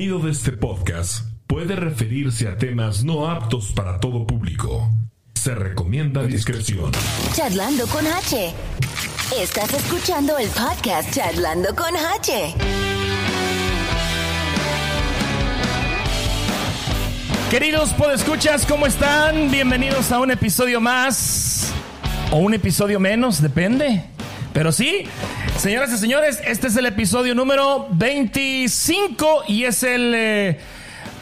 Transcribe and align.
contenido 0.00 0.18
de 0.20 0.30
este 0.30 0.52
podcast 0.52 1.26
puede 1.46 1.76
referirse 1.76 2.48
a 2.48 2.56
temas 2.56 3.04
no 3.04 3.28
aptos 3.28 3.70
para 3.72 4.00
todo 4.00 4.26
público. 4.26 4.90
Se 5.34 5.54
recomienda 5.54 6.22
discreción. 6.22 6.90
Charlando 7.34 7.86
con 7.88 8.06
H. 8.06 8.54
Estás 9.38 9.74
escuchando 9.74 10.38
el 10.38 10.48
podcast 10.48 11.12
Charlando 11.12 11.74
con 11.76 11.94
H. 11.94 12.54
Queridos 17.50 17.90
podescuchas, 17.90 18.64
¿cómo 18.64 18.86
están? 18.86 19.50
Bienvenidos 19.50 20.12
a 20.12 20.20
un 20.20 20.30
episodio 20.30 20.80
más 20.80 21.74
o 22.30 22.38
un 22.38 22.54
episodio 22.54 22.98
menos, 23.00 23.42
depende. 23.42 24.04
Pero 24.54 24.72
sí, 24.72 25.04
señoras 25.60 25.92
y 25.92 25.98
señores, 25.98 26.40
este 26.46 26.68
es 26.68 26.76
el 26.76 26.86
episodio 26.86 27.34
número 27.34 27.86
25 27.90 29.44
y 29.46 29.64
es 29.64 29.82
el 29.82 30.14
eh, 30.16 30.58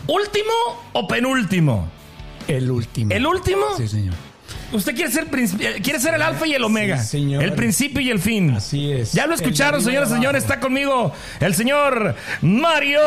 último 0.07 0.53
o 0.93 1.09
penúltimo. 1.09 1.89
El 2.47 2.71
último. 2.71 3.13
¿El 3.13 3.27
último? 3.27 3.65
Sí, 3.77 3.89
señor. 3.89 4.15
Usted 4.73 4.95
quiere 4.95 5.11
ser, 5.11 5.27
eh, 5.35 5.81
quiere 5.83 5.99
ser 5.99 6.15
el 6.15 6.23
alfa 6.23 6.47
y 6.47 6.55
el 6.55 6.63
omega. 6.63 6.99
Sí, 6.99 7.19
señor. 7.19 7.43
El 7.43 7.53
principio 7.55 8.01
y 8.01 8.11
el 8.11 8.21
fin. 8.21 8.53
Así 8.53 8.93
es. 8.93 9.13
Ya 9.13 9.27
lo 9.27 9.35
escucharon, 9.35 9.83
señoras 9.83 10.11
y 10.11 10.13
señores. 10.15 10.45
Está 10.45 10.61
conmigo 10.61 11.13
el 11.41 11.55
señor 11.55 12.15
Mario 12.41 13.01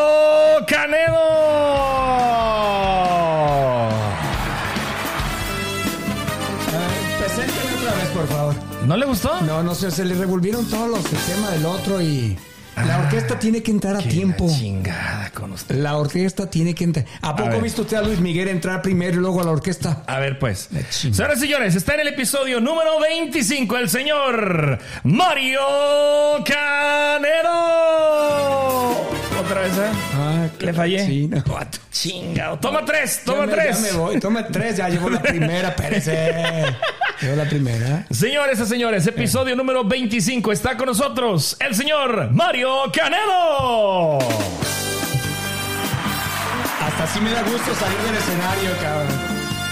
Canedo. 0.68 1.22
Presénteme 7.20 7.76
otra 7.78 7.94
vez, 7.96 8.10
por 8.10 8.28
favor. 8.28 8.71
¿No 8.86 8.98
le 8.98 9.06
gustó? 9.06 9.40
No, 9.42 9.62
no 9.64 9.76
sé, 9.76 9.92
se 9.92 10.04
le 10.04 10.16
revolvieron 10.16 10.66
todos 10.66 10.90
los 10.90 11.06
el 11.06 11.20
tema 11.20 11.50
del 11.52 11.66
otro 11.66 12.02
y 12.02 12.38
la 12.86 13.00
orquesta 13.00 13.40
tiene 13.40 13.62
que 13.64 13.72
entrar 13.72 13.96
a 13.96 14.00
Qué 14.00 14.10
tiempo. 14.10 14.48
la 14.48 14.54
chingada 14.58 15.32
con 15.34 15.52
usted. 15.54 15.76
La 15.76 15.98
orquesta 15.98 16.50
tiene 16.50 16.74
que 16.76 16.84
entrar. 16.84 17.06
¿A 17.22 17.36
poco 17.36 17.50
ver. 17.52 17.62
viste 17.62 17.82
usted 17.82 17.98
a 17.98 18.02
Luis 18.02 18.20
Miguel 18.20 18.48
entrar 18.50 18.82
primero 18.82 19.18
y 19.18 19.20
luego 19.20 19.42
a 19.42 19.44
la 19.44 19.52
orquesta? 19.52 20.04
A 20.08 20.20
ver, 20.20 20.40
pues. 20.40 20.70
Señoras 20.90 21.38
y 21.38 21.42
señores, 21.42 21.76
está 21.76 21.94
en 21.96 22.02
el 22.02 22.08
episodio 22.10 22.60
número 22.60 23.00
25 23.00 23.78
el 23.78 23.90
señor 23.90 24.80
Mario 25.04 25.62
Canedo. 28.02 28.92
Otra 29.44 29.62
vez, 29.62 29.78
¿eh? 29.78 29.92
Ah, 30.16 30.48
Le 30.60 30.74
fallé. 30.74 31.06
Sí, 31.06 31.28
no. 31.28 31.44
Chingado. 31.92 32.58
Toma 32.60 32.84
tres, 32.86 33.22
toma 33.26 33.42
Ya 33.42 33.46
me- 33.48 33.54
tres. 33.54 33.82
Ya 33.84 33.92
me 33.92 33.98
voy, 34.00 34.20
toma 34.20 34.48
tres, 34.48 34.78
ya 34.78 34.90
llevo 34.90 35.10
la 35.10 35.22
primera, 35.24 35.70
espérese. 35.70 36.66
Llevo 37.22 37.36
la 37.36 37.46
primera. 37.46 38.06
Señores 38.10 38.60
y 38.60 38.66
señores, 38.66 39.06
episodio 39.08 39.56
número 39.56 39.84
25 39.84 40.52
está 40.52 40.78
con 40.78 40.88
nosotros 40.88 41.58
el 41.60 41.76
señor 41.76 42.32
Mario 42.32 42.71
Canedo. 42.94 44.20
Hasta 46.82 47.04
así 47.04 47.20
me 47.22 47.32
da 47.32 47.42
gusto 47.44 47.74
salir 47.76 47.98
del 48.00 48.16
escenario, 48.16 48.72
cabrón. 48.82 49.08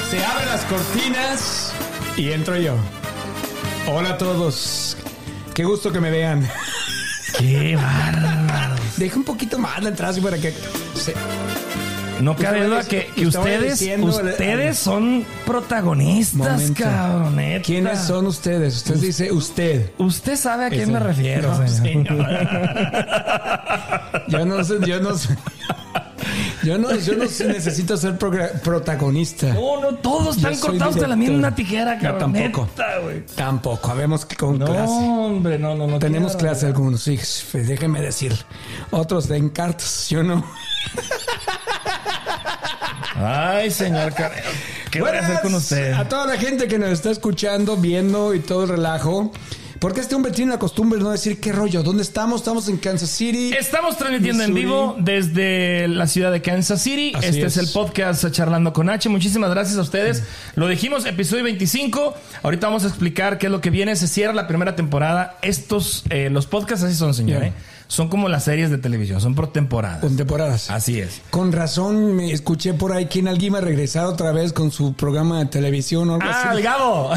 Se 0.10 0.24
abren 0.26 0.48
las 0.48 0.62
cortinas 0.66 1.72
y 2.18 2.32
entro 2.32 2.56
yo. 2.58 2.76
Hola 3.88 4.12
a 4.12 4.18
todos. 4.18 4.98
Qué 5.54 5.64
gusto 5.64 5.92
que 5.92 6.00
me 6.00 6.10
vean. 6.12 6.48
Qué 7.38 7.76
bárbaro. 7.76 8.76
Deja 8.98 9.16
un 9.18 9.24
poquito 9.24 9.58
más 9.60 9.82
la 9.84 9.90
entrada 9.90 10.12
así 10.12 10.22
para 10.22 10.38
que... 10.38 10.54
se- 10.96 11.16
No 12.22 12.36
cabe 12.36 12.60
Usted 12.60 12.70
duda 12.70 12.84
que, 13.16 13.28
ustedes, 13.28 13.82
ustedes 14.02 14.78
son 14.78 15.26
protagonistas, 15.46 16.62
Momento. 16.62 17.66
¿Quiénes 17.66 18.00
son 18.00 18.28
ustedes? 18.28 18.78
Usted 18.78 18.96
dice 18.96 19.32
usted. 19.32 19.92
Usted 19.98 20.36
sabe 20.36 20.66
a 20.66 20.70
quién 20.70 20.92
me 20.92 21.00
refiero, 21.00 21.58
No, 21.58 21.68
señor. 21.68 22.08
Yo 24.28 24.46
no 24.46 24.64
sé, 24.64 24.76
yo 24.86 25.00
no 25.00 25.16
sé. 25.16 25.36
Yo 26.64 26.78
no, 26.78 26.94
yo 26.96 27.14
no 27.16 27.24
necesito 27.24 27.98
ser 27.98 28.18
protagonista. 28.18 29.54
No, 29.54 29.82
no, 29.82 29.96
todos 29.98 30.38
Yo 30.38 30.50
están 30.50 30.56
soy 30.56 30.70
cortados 30.72 30.96
de 30.96 31.08
la 31.08 31.16
misma 31.16 31.54
tijera, 31.56 31.96
Yo 31.96 32.02
cabrón. 32.18 32.34
tampoco. 32.34 32.68
neta. 32.78 33.36
Tampoco, 33.36 33.92
habemos 33.92 34.26
que 34.26 34.36
con 34.36 34.60
No, 34.60 34.66
clase. 34.66 34.92
hombre, 34.92 35.58
no, 35.60 35.76
no, 35.76 35.88
no. 35.88 36.00
Tenemos 36.00 36.34
quiero, 36.34 36.48
clase 36.48 36.66
algunos, 36.68 37.02
sí, 37.02 37.20
déjeme 37.54 38.02
decir. 38.02 38.34
Otros 38.92 39.28
den 39.28 39.50
cartas, 39.50 40.08
yo 40.10 40.24
no. 40.24 40.44
Ay, 43.16 43.70
señor. 43.72 44.14
¿Qué 44.92 45.02
voy 45.02 45.10
a 45.10 45.14
hacer 45.14 45.24
Buenas 45.26 45.42
con 45.42 45.54
usted? 45.56 45.94
A 45.94 46.08
toda 46.08 46.26
la 46.26 46.38
gente 46.38 46.68
que 46.68 46.80
nos 46.80 46.90
está 46.90 47.12
escuchando, 47.12 47.76
viendo 47.78 48.34
y 48.34 48.40
todo 48.40 48.64
el 48.64 48.70
relajo. 48.70 49.32
Porque 49.80 50.02
este 50.02 50.14
hombre 50.14 50.34
tiene 50.34 50.52
la 50.52 50.60
costumbre 50.60 51.00
de 51.00 51.06
no 51.06 51.12
decir 51.12 51.40
qué 51.40 51.54
rollo, 51.54 51.84
¿dónde 51.84 52.04
estamos? 52.04 52.42
Estamos 52.42 52.68
en 52.68 52.78
Kansas 52.78 53.10
City. 53.10 53.54
Estamos 53.58 53.98
transmitiendo 53.98 54.44
en 54.44 54.54
vivo 54.54 54.98
desde 55.00 55.88
la 55.88 56.06
ciudad 56.06 56.34
de 56.34 56.42
Kansas 56.42 56.82
City. 56.82 57.14
Así 57.16 57.28
este 57.28 57.46
es. 57.46 57.56
es. 57.56 57.66
el 57.66 57.74
podcast 57.74 58.30
Charlando 58.30 58.74
con 58.74 58.90
H. 58.90 59.08
Muchísimas 59.08 59.50
gracias 59.52 59.78
a 59.78 59.82
ustedes. 59.82 60.24
Lo 60.56 60.68
dijimos, 60.68 61.06
episodio 61.06 61.46
25. 61.46 62.14
Ahorita 62.44 62.68
vamos 62.68 62.84
a 62.84 62.88
explicar 62.88 63.38
qué 63.38 63.46
es 63.46 63.52
lo 63.54 63.62
que 63.62 63.70
viene. 63.70 63.96
Se 63.96 64.10
cierra 64.10 64.34
la 64.34 64.48
primera 64.48 64.76
temporada. 64.76 65.38
Estos, 65.42 66.04
eh, 66.10 66.30
los 66.30 66.46
podcasts 66.46 66.84
así 66.84 66.96
son, 66.96 67.14
señor. 67.14 67.42
Ya. 67.42 67.48
¿eh? 67.48 67.54
Son 67.92 68.08
como 68.08 68.30
las 68.30 68.44
series 68.44 68.70
de 68.70 68.78
televisión, 68.78 69.20
son 69.20 69.34
por 69.34 69.52
temporada. 69.52 70.00
Con 70.00 70.16
temporadas. 70.16 70.70
Así 70.70 71.00
es. 71.00 71.22
Con 71.32 71.52
razón 71.52 72.16
me 72.16 72.32
escuché 72.32 72.76
por 72.76 72.94
ahí 72.94 73.08
que 73.08 73.20
alguien 73.28 73.42
iba 73.52 73.58
a 73.58 73.62
regresar 73.62 74.06
otra 74.06 74.32
vez 74.32 74.54
con 74.54 74.72
su 74.72 74.94
programa 74.94 75.40
de 75.40 75.48
televisión 75.48 76.08
o 76.12 76.14
algo 76.14 76.28
Ah, 76.32 76.50
el 76.52 76.58
así. 76.58 76.62
Gabo. 76.62 77.10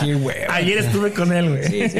Qué 0.00 0.14
huevo. 0.14 0.52
Ayer 0.52 0.78
estuve 0.78 1.12
con 1.14 1.32
él, 1.32 1.48
güey. 1.48 1.64
Sí, 1.66 1.88
sí. 1.88 1.98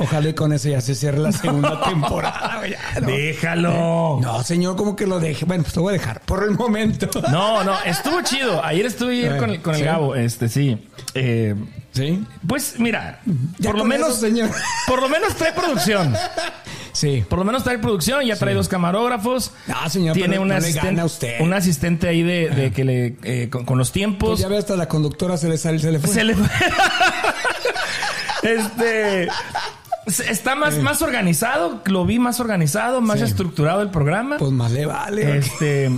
Ojalá 0.00 0.28
y 0.30 0.34
con 0.34 0.52
eso 0.52 0.68
ya 0.68 0.80
se 0.80 0.96
cierre 0.96 1.18
la 1.18 1.30
segunda 1.30 1.80
temporada. 1.84 2.56
güey, 2.58 2.74
no. 3.00 3.06
Déjalo. 3.06 4.18
No, 4.20 4.42
señor, 4.42 4.74
¿cómo 4.76 4.96
que 4.96 5.06
lo 5.06 5.20
deje? 5.20 5.44
Bueno, 5.44 5.62
pues 5.62 5.76
lo 5.76 5.82
voy 5.82 5.94
a 5.94 5.98
dejar 5.98 6.22
por 6.22 6.42
el 6.42 6.50
momento. 6.52 7.08
No, 7.30 7.62
no, 7.62 7.74
estuvo 7.84 8.20
chido. 8.22 8.64
Ayer 8.64 8.86
estuve 8.86 9.36
con, 9.38 9.50
el- 9.50 9.62
con 9.62 9.74
el. 9.76 9.84
Gabo, 9.84 10.16
este, 10.16 10.48
sí. 10.48 10.88
Eh, 11.14 11.54
¿Sí? 11.92 12.24
pues 12.48 12.76
mira, 12.78 13.20
Ya 13.58 13.70
por 13.70 13.78
lo 13.78 13.84
menos, 13.84 14.10
eso, 14.10 14.20
señor. 14.20 14.50
por 14.86 15.02
lo 15.02 15.08
menos 15.10 15.34
trae 15.36 15.52
producción. 15.52 16.14
Sí. 16.92 17.24
Por 17.28 17.38
lo 17.38 17.44
menos 17.44 17.64
trae 17.64 17.78
producción, 17.78 18.24
ya 18.24 18.36
trae 18.36 18.54
dos 18.54 18.68
camarógrafos. 18.68 19.52
No, 19.66 19.88
señor, 19.90 20.14
tiene 20.14 20.30
pero 20.30 20.42
un 20.42 20.48
no 20.48 20.54
le 20.54 20.58
asistente, 20.60 21.04
usted. 21.04 21.40
un 21.40 21.52
asistente 21.52 22.08
ahí 22.08 22.22
de, 22.22 22.48
de 22.50 22.72
que 22.72 22.84
le 22.84 23.16
eh, 23.22 23.48
con, 23.50 23.64
con 23.64 23.78
los 23.78 23.88
Pues 23.88 23.92
tiempos. 23.92 24.40
ya 24.40 24.48
ve 24.48 24.58
hasta 24.58 24.76
la 24.76 24.88
conductora 24.88 25.36
se 25.36 25.48
le 25.48 25.58
sale, 25.58 25.78
se 25.78 25.92
le 25.92 25.98
fue. 25.98 26.10
se 26.12 26.24
le 26.24 26.34
este 28.42 29.28
está 30.06 30.54
más, 30.56 30.78
más 30.78 31.00
organizado, 31.02 31.80
lo 31.86 32.04
vi 32.04 32.18
más 32.18 32.40
organizado, 32.40 33.00
más 33.00 33.18
Sí. 33.18 33.24
estructurado 33.24 33.82
el 33.82 33.90
programa. 33.90 34.36
Pues 34.38 34.50
más 34.50 34.72
le 34.72 34.86
vale. 34.86 35.38
Este, 35.38 35.90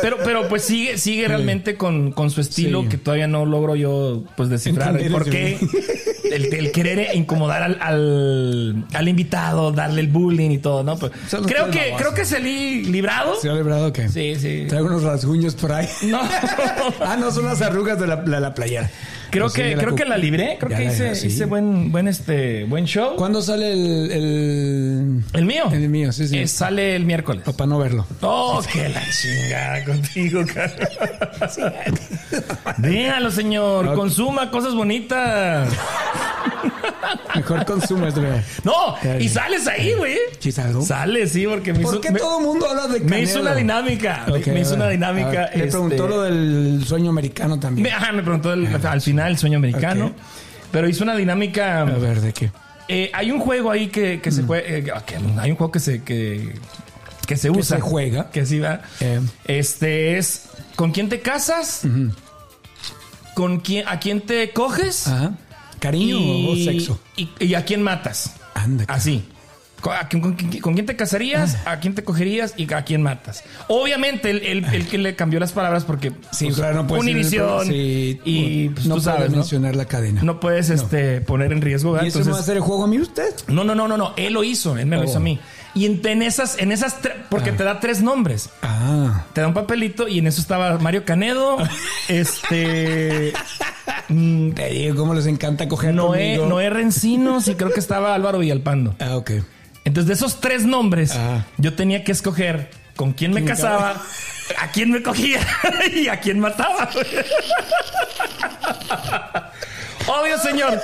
pero, 0.00 0.16
pero 0.24 0.48
pues 0.48 0.62
sigue, 0.64 0.98
sigue 0.98 1.28
realmente 1.28 1.76
con, 1.76 2.12
con 2.12 2.30
su 2.30 2.40
estilo 2.40 2.82
Sí. 2.82 2.88
que 2.88 2.98
todavía 2.98 3.26
no 3.28 3.46
logro 3.46 3.76
yo 3.76 4.24
pues 4.36 4.48
descifrar 4.48 4.88
Entender 4.90 5.12
por 5.12 5.28
qué 5.30 5.58
el, 6.32 6.52
el 6.54 6.72
querer 6.72 7.14
incomodar 7.14 7.62
al, 7.62 7.78
al, 7.80 8.84
al 8.94 9.08
invitado, 9.08 9.70
darle 9.72 10.00
el 10.00 10.08
bullying 10.08 10.50
y 10.50 10.58
todo, 10.58 10.82
¿no? 10.82 10.96
Pues, 10.98 11.12
Son 11.28 11.44
creo 11.44 11.70
que, 11.70 11.94
creo 11.96 12.14
que 12.14 12.24
salí 12.24 12.84
librado. 12.84 13.36
¿Se 13.40 13.48
ha 13.48 13.54
librado 13.54 13.92
qué? 13.92 14.08
Sí, 14.08 14.34
sí. 14.36 14.64
Traigo 14.68 14.88
unos 14.88 15.02
rasguños 15.02 15.54
por 15.54 15.72
ahí. 15.72 15.88
No. 16.02 16.20
ah, 17.00 17.16
no, 17.18 17.30
son 17.30 17.44
las 17.44 17.60
arrugas 17.62 17.98
de 18.00 18.06
la, 18.06 18.16
de 18.16 18.40
la 18.40 18.54
playera. 18.54 18.90
Creo 19.32 19.44
Pues 19.46 19.54
sí, 19.54 19.62
que, 19.62 19.76
creo 19.76 19.94
que 19.94 20.04
la 20.04 20.18
libré, 20.18 20.58
creo 20.60 20.70
ya 20.70 20.76
que 20.76 20.84
hice, 20.84 21.14
sí. 21.14 21.28
hice 21.28 21.46
buen, 21.46 21.90
buen 21.90 22.06
este, 22.06 22.64
buen 22.64 22.84
show. 22.84 23.16
¿Cuándo 23.16 23.40
sale 23.40 23.72
el, 23.72 24.10
el, 24.12 25.20
¿El 25.32 25.44
mío? 25.46 25.64
El 25.72 25.88
mío, 25.88 26.12
sí, 26.12 26.28
sí. 26.28 26.36
Eh, 26.38 26.46
sale 26.46 26.94
el 26.96 27.06
miércoles. 27.06 27.42
Para 27.56 27.66
no 27.66 27.78
verlo. 27.78 28.06
Oh, 28.20 28.62
que 28.70 28.90
la 28.90 29.00
chingada 29.10 29.84
contigo, 29.86 30.42
cara. 30.52 30.74
Déjalo, 32.78 33.30
señor. 33.30 33.88
Ok. 33.88 33.94
Consuma 33.94 34.50
cosas 34.50 34.74
bonitas. 34.74 35.68
Mejor 37.34 37.64
consumes, 37.64 38.14
güey. 38.14 38.30
No, 38.64 38.96
y 39.18 39.28
sales 39.28 39.66
ahí, 39.66 39.94
güey. 39.94 40.16
¿Sí 40.38 40.52
salgo? 40.52 40.82
Sale, 40.82 41.26
sí, 41.26 41.46
porque 41.46 41.72
me 41.72 41.80
¿Por 41.80 41.94
hizo, 41.94 42.00
qué 42.00 42.10
me, 42.10 42.18
todo 42.18 42.38
el 42.40 42.44
mundo 42.46 42.68
habla 42.68 42.86
de 42.88 43.00
me 43.00 43.06
Canelo? 43.06 43.22
hizo 43.22 43.40
una 43.40 43.54
dinámica. 43.54 44.26
Me 44.46 44.60
hizo 44.60 44.74
una 44.74 44.88
dinámica. 44.88 45.50
Le 45.54 45.64
este, 45.64 45.68
preguntó 45.68 46.06
lo 46.08 46.22
del 46.22 46.84
sueño 46.86 47.10
americano 47.10 47.58
también. 47.58 47.84
me, 47.84 47.90
ajá, 47.92 48.12
me 48.12 48.22
preguntó 48.22 48.52
el- 48.52 48.68
al 48.84 49.00
final 49.00 49.21
el 49.28 49.38
sueño 49.38 49.58
americano. 49.58 50.06
Ok. 50.06 50.12
Pero 50.72 50.88
hizo 50.88 51.04
una 51.04 51.14
dinámica. 51.16 51.80
A 51.82 51.84
ver, 51.84 52.20
¿de 52.20 52.32
qué? 52.32 52.50
Eh, 52.88 53.10
hay 53.14 53.30
un 53.30 53.40
juego 53.40 53.70
ahí 53.70 53.88
que, 53.88 54.20
que 54.20 54.30
Mm. 54.30 54.34
se 54.34 54.42
juega. 54.42 54.68
eh, 54.68 54.84
que 55.06 55.16
hay 55.38 55.50
un 55.50 55.56
juego 55.56 55.70
que 55.72 55.80
se. 55.80 56.02
que, 56.02 56.54
que 57.26 57.36
se 57.36 57.50
usa. 57.50 57.76
se 57.76 57.82
juega. 57.82 58.30
Que 58.30 58.44
sí 58.46 58.58
va. 58.58 58.80
Eh. 59.00 59.20
Este 59.44 60.18
es. 60.18 60.48
¿Con 60.76 60.92
quién 60.92 61.08
te 61.08 61.20
casas? 61.20 61.82
¿Con 63.34 63.60
quién, 63.60 63.86
¿A 63.88 63.98
quién 64.00 64.20
te 64.20 64.50
coges? 64.52 65.06
Ajá. 65.08 65.32
¿Cariño 65.78 66.18
o 66.50 66.56
sexo? 66.56 67.00
Y, 67.16 67.28
y 67.40 67.54
a 67.54 67.64
quién 67.64 67.82
matas? 67.82 68.34
Anda. 68.54 68.84
Así. 68.88 69.24
¿Con, 69.82 69.92
quién- 70.08 70.22
con 70.22 70.32
quién- 70.34 70.62
con 70.62 70.72
quién 70.74 70.86
te 70.86 70.96
casarías? 70.96 71.56
Ah. 71.66 71.72
¿A 71.72 71.80
quién 71.80 71.94
te 71.94 72.02
cogerías? 72.04 72.54
¿Y 72.56 72.72
a 72.72 72.82
quién 72.82 73.02
matas? 73.02 73.44
Obviamente, 73.68 74.30
el, 74.30 74.38
el- 74.46 74.64
el 74.72 74.86
que 74.86 74.96
le 74.96 75.14
cambió 75.16 75.38
las 75.40 75.52
palabras 75.52 75.84
porque... 75.84 76.12
Sí, 76.30 76.46
pues, 76.46 76.56
claro, 76.56 76.76
no 76.76 76.86
puede 76.86 77.00
Univisión. 77.02 77.66
Sí, 77.66 78.20
y 78.24 78.68
pues, 78.70 78.86
no 78.86 78.94
tú 78.96 79.02
puede 79.02 79.16
sabes, 79.16 79.30
¿no? 79.32 79.36
mencionar 79.38 79.76
la 79.76 79.84
cadena. 79.84 80.22
No 80.22 80.40
puedes 80.40 80.70
este, 80.70 81.20
poner 81.20 81.52
en 81.52 81.60
riesgo. 81.60 81.92
¿verdad? 81.92 82.06
¿Y 82.06 82.08
eso 82.08 82.18
me 82.20 82.24
va 82.24 82.28
a 82.28 82.30
Entonces, 82.30 82.44
hacer 82.48 82.56
el 82.56 82.62
juego 82.62 82.84
a 82.84 82.86
mí 82.86 82.98
usted? 82.98 83.34
no, 83.48 83.64
no, 83.64 83.74
no, 83.74 83.88
no, 83.88 83.96
no. 83.98 84.14
Él 84.16 84.32
lo 84.32 84.44
hizo. 84.44 84.78
Él 84.78 84.86
me 84.86 84.96
lo 84.96 85.02
Oh. 85.02 85.04
hizo 85.04 85.16
a 85.18 85.20
mí. 85.20 85.38
Y 85.74 85.86
en, 85.86 86.00
en 86.06 86.22
esas, 86.22 86.58
en 86.58 86.70
esas, 86.70 86.96
porque 87.30 87.50
te 87.50 87.64
da 87.64 87.80
tres 87.80 88.02
nombres. 88.02 88.50
Ah. 88.62 89.24
Te 89.32 89.40
da 89.40 89.48
un 89.48 89.54
papelito 89.54 90.06
y 90.06 90.18
en 90.20 90.26
eso 90.28 90.40
estaba 90.40 90.78
Mario 90.78 91.04
Canedo, 91.04 91.56
este, 92.08 93.32
mm, 94.08 94.50
Te 94.52 94.68
digo 94.68 94.96
cómo 94.96 95.14
les 95.14 95.26
encanta 95.26 95.66
coger 95.68 95.94
Noé, 95.94 96.36
conmigo. 96.36 96.46
Noé 96.46 96.70
Rencinos 96.70 97.48
y 97.48 97.54
creo 97.54 97.72
que 97.72 97.80
estaba 97.80 98.14
Álvaro 98.14 98.38
Villalpando. 98.38 98.94
Ah, 99.00 99.16
ok. 99.16 99.30
Entonces, 99.84 100.08
de 100.08 100.14
esos 100.14 100.40
tres 100.40 100.64
nombres, 100.64 101.12
Ah. 101.16 101.44
yo 101.58 101.74
tenía 101.74 102.04
que 102.04 102.12
escoger 102.12 102.70
con 102.96 103.12
quién 103.12 103.32
me 103.32 103.36
¿Quién 103.40 103.44
me 103.46 103.50
casaba, 103.50 104.00
a 104.58 104.68
quién 104.70 104.90
me 104.90 105.02
cogía 105.02 105.40
y 105.94 106.08
a 106.08 106.20
quién 106.20 106.38
mataba. 106.40 106.88
Obvio, 110.06 110.38
señor. 110.38 110.80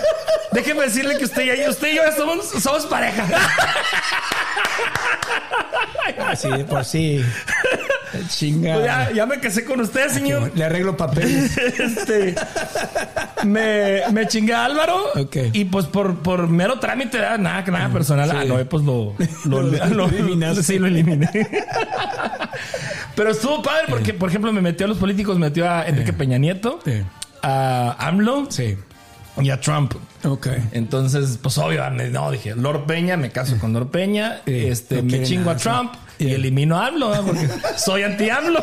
Déjeme 0.52 0.82
decirle 0.82 1.18
que 1.18 1.24
usted 1.24 1.42
y 1.42 1.62
yo, 1.64 1.70
usted 1.70 1.88
y 1.92 1.96
yo 1.96 2.02
somos, 2.16 2.48
somos 2.62 2.86
pareja. 2.86 3.26
Así 6.26 6.48
de 6.48 6.64
por 6.64 6.84
sí. 6.84 7.24
Chinga. 8.28 8.74
Pues 8.74 8.84
ya, 8.86 9.10
ya 9.12 9.26
me 9.26 9.38
casé 9.40 9.64
con 9.64 9.80
usted, 9.80 10.08
señor. 10.08 10.52
Le 10.54 10.64
arreglo 10.64 10.96
papeles. 10.96 11.56
Este, 11.78 12.34
me, 13.44 14.02
me 14.12 14.26
chingué 14.26 14.54
a 14.54 14.64
Álvaro. 14.64 14.96
Ok. 15.16 15.36
Y 15.52 15.64
pues 15.66 15.86
por, 15.86 16.18
por 16.18 16.48
mero 16.48 16.78
trámite, 16.80 17.18
ah, 17.24 17.38
nada, 17.38 17.62
nada 17.70 17.88
personal. 17.90 18.30
sí. 18.30 18.36
Ah, 18.40 18.44
no, 18.44 18.64
pues 18.68 18.84
lo, 18.84 19.14
lo, 19.44 19.62
Lo- 19.88 20.54
sí, 20.62 20.78
lo 20.78 20.86
eliminé. 20.86 21.28
Pero 23.14 23.30
estuvo 23.30 23.62
padre 23.62 23.84
porque, 23.88 24.14
por 24.14 24.28
ejemplo, 24.28 24.52
me 24.52 24.60
metió 24.60 24.86
a 24.86 24.88
los 24.88 24.98
políticos, 24.98 25.38
metió 25.38 25.68
a 25.70 25.86
Enrique 25.86 26.12
Peña 26.12 26.38
Nieto, 26.38 26.80
Sí. 26.84 27.02
a 27.42 27.96
AMLO 28.06 28.46
Sí. 28.50 28.76
Y 29.40 29.50
a 29.50 29.60
Trump. 29.60 29.94
Ok. 30.24 30.48
Entonces, 30.72 31.38
pues 31.42 31.56
obvio, 31.58 31.88
no, 31.90 32.30
dije, 32.30 32.54
Lord 32.56 32.86
Peña, 32.86 33.16
me 33.16 33.30
caso 33.30 33.56
con 33.58 33.72
Lord 33.72 33.88
Peña, 33.88 34.42
Sí, 34.46 34.66
este, 34.66 34.96
no 35.02 35.04
me 35.04 35.22
chingo 35.22 35.50
a 35.50 35.56
Trump 35.56 35.92
y 36.18 36.32
elimino 36.32 36.76
a 36.76 36.86
AMLO, 36.88 37.14
¿no? 37.14 37.22
porque 37.26 37.48
soy 37.76 38.02
anti-AMLO. 38.02 38.60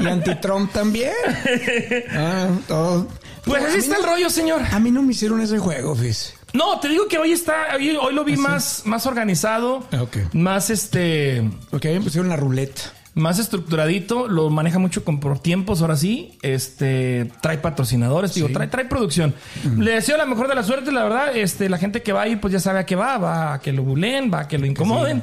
Y 0.00 0.06
anti-Trump 0.06 0.72
también. 0.72 1.12
Ah, 2.10 2.48
todo. 2.68 3.08
Pues 3.44 3.64
así 3.64 3.78
está 3.78 3.94
no- 3.94 4.00
el 4.00 4.06
rollo, 4.06 4.30
señor. 4.30 4.62
A 4.72 4.78
mí 4.78 4.90
no 4.90 5.02
me 5.02 5.12
hicieron 5.12 5.40
ese 5.40 5.58
juego, 5.58 5.94
fíjese. 5.94 6.34
No, 6.52 6.80
te 6.80 6.88
digo 6.88 7.06
que 7.08 7.18
hoy 7.18 7.32
está, 7.32 7.66
hoy, 7.76 7.96
hoy 8.00 8.14
lo 8.14 8.24
vi 8.24 8.36
más, 8.36 8.82
más 8.86 9.06
organizado, 9.06 9.86
Ah, 9.92 10.02
ok. 10.02 10.16
más 10.32 10.70
este, 10.70 11.42
mí 11.90 11.98
me 11.98 12.04
pusieron 12.04 12.28
la 12.28 12.36
ruleta. 12.36 12.82
Más 13.16 13.38
estructuradito, 13.38 14.28
lo 14.28 14.50
maneja 14.50 14.78
mucho 14.78 15.02
con 15.02 15.20
por 15.20 15.38
tiempos, 15.38 15.80
ahora 15.80 15.96
sí, 15.96 16.36
este, 16.42 17.32
trae 17.40 17.56
patrocinadores, 17.56 18.34
digo, 18.34 18.50
trae, 18.52 18.68
trae 18.68 18.84
producción. 18.84 19.34
Le 19.78 19.92
deseo 19.92 20.18
la 20.18 20.26
mejor 20.26 20.48
de 20.48 20.54
la 20.54 20.62
suerte, 20.62 20.92
la 20.92 21.02
verdad, 21.02 21.34
este, 21.34 21.70
la 21.70 21.78
gente 21.78 22.02
que 22.02 22.12
va 22.12 22.22
ahí, 22.22 22.36
pues 22.36 22.52
ya 22.52 22.60
sabe 22.60 22.80
a 22.80 22.84
qué 22.86 22.94
va, 22.94 23.16
va 23.16 23.54
a 23.54 23.60
que 23.60 23.72
lo 23.72 23.82
bulen, 23.84 24.30
va 24.32 24.40
a 24.40 24.48
que 24.48 24.58
lo 24.58 24.66
incomoden. 24.66 25.22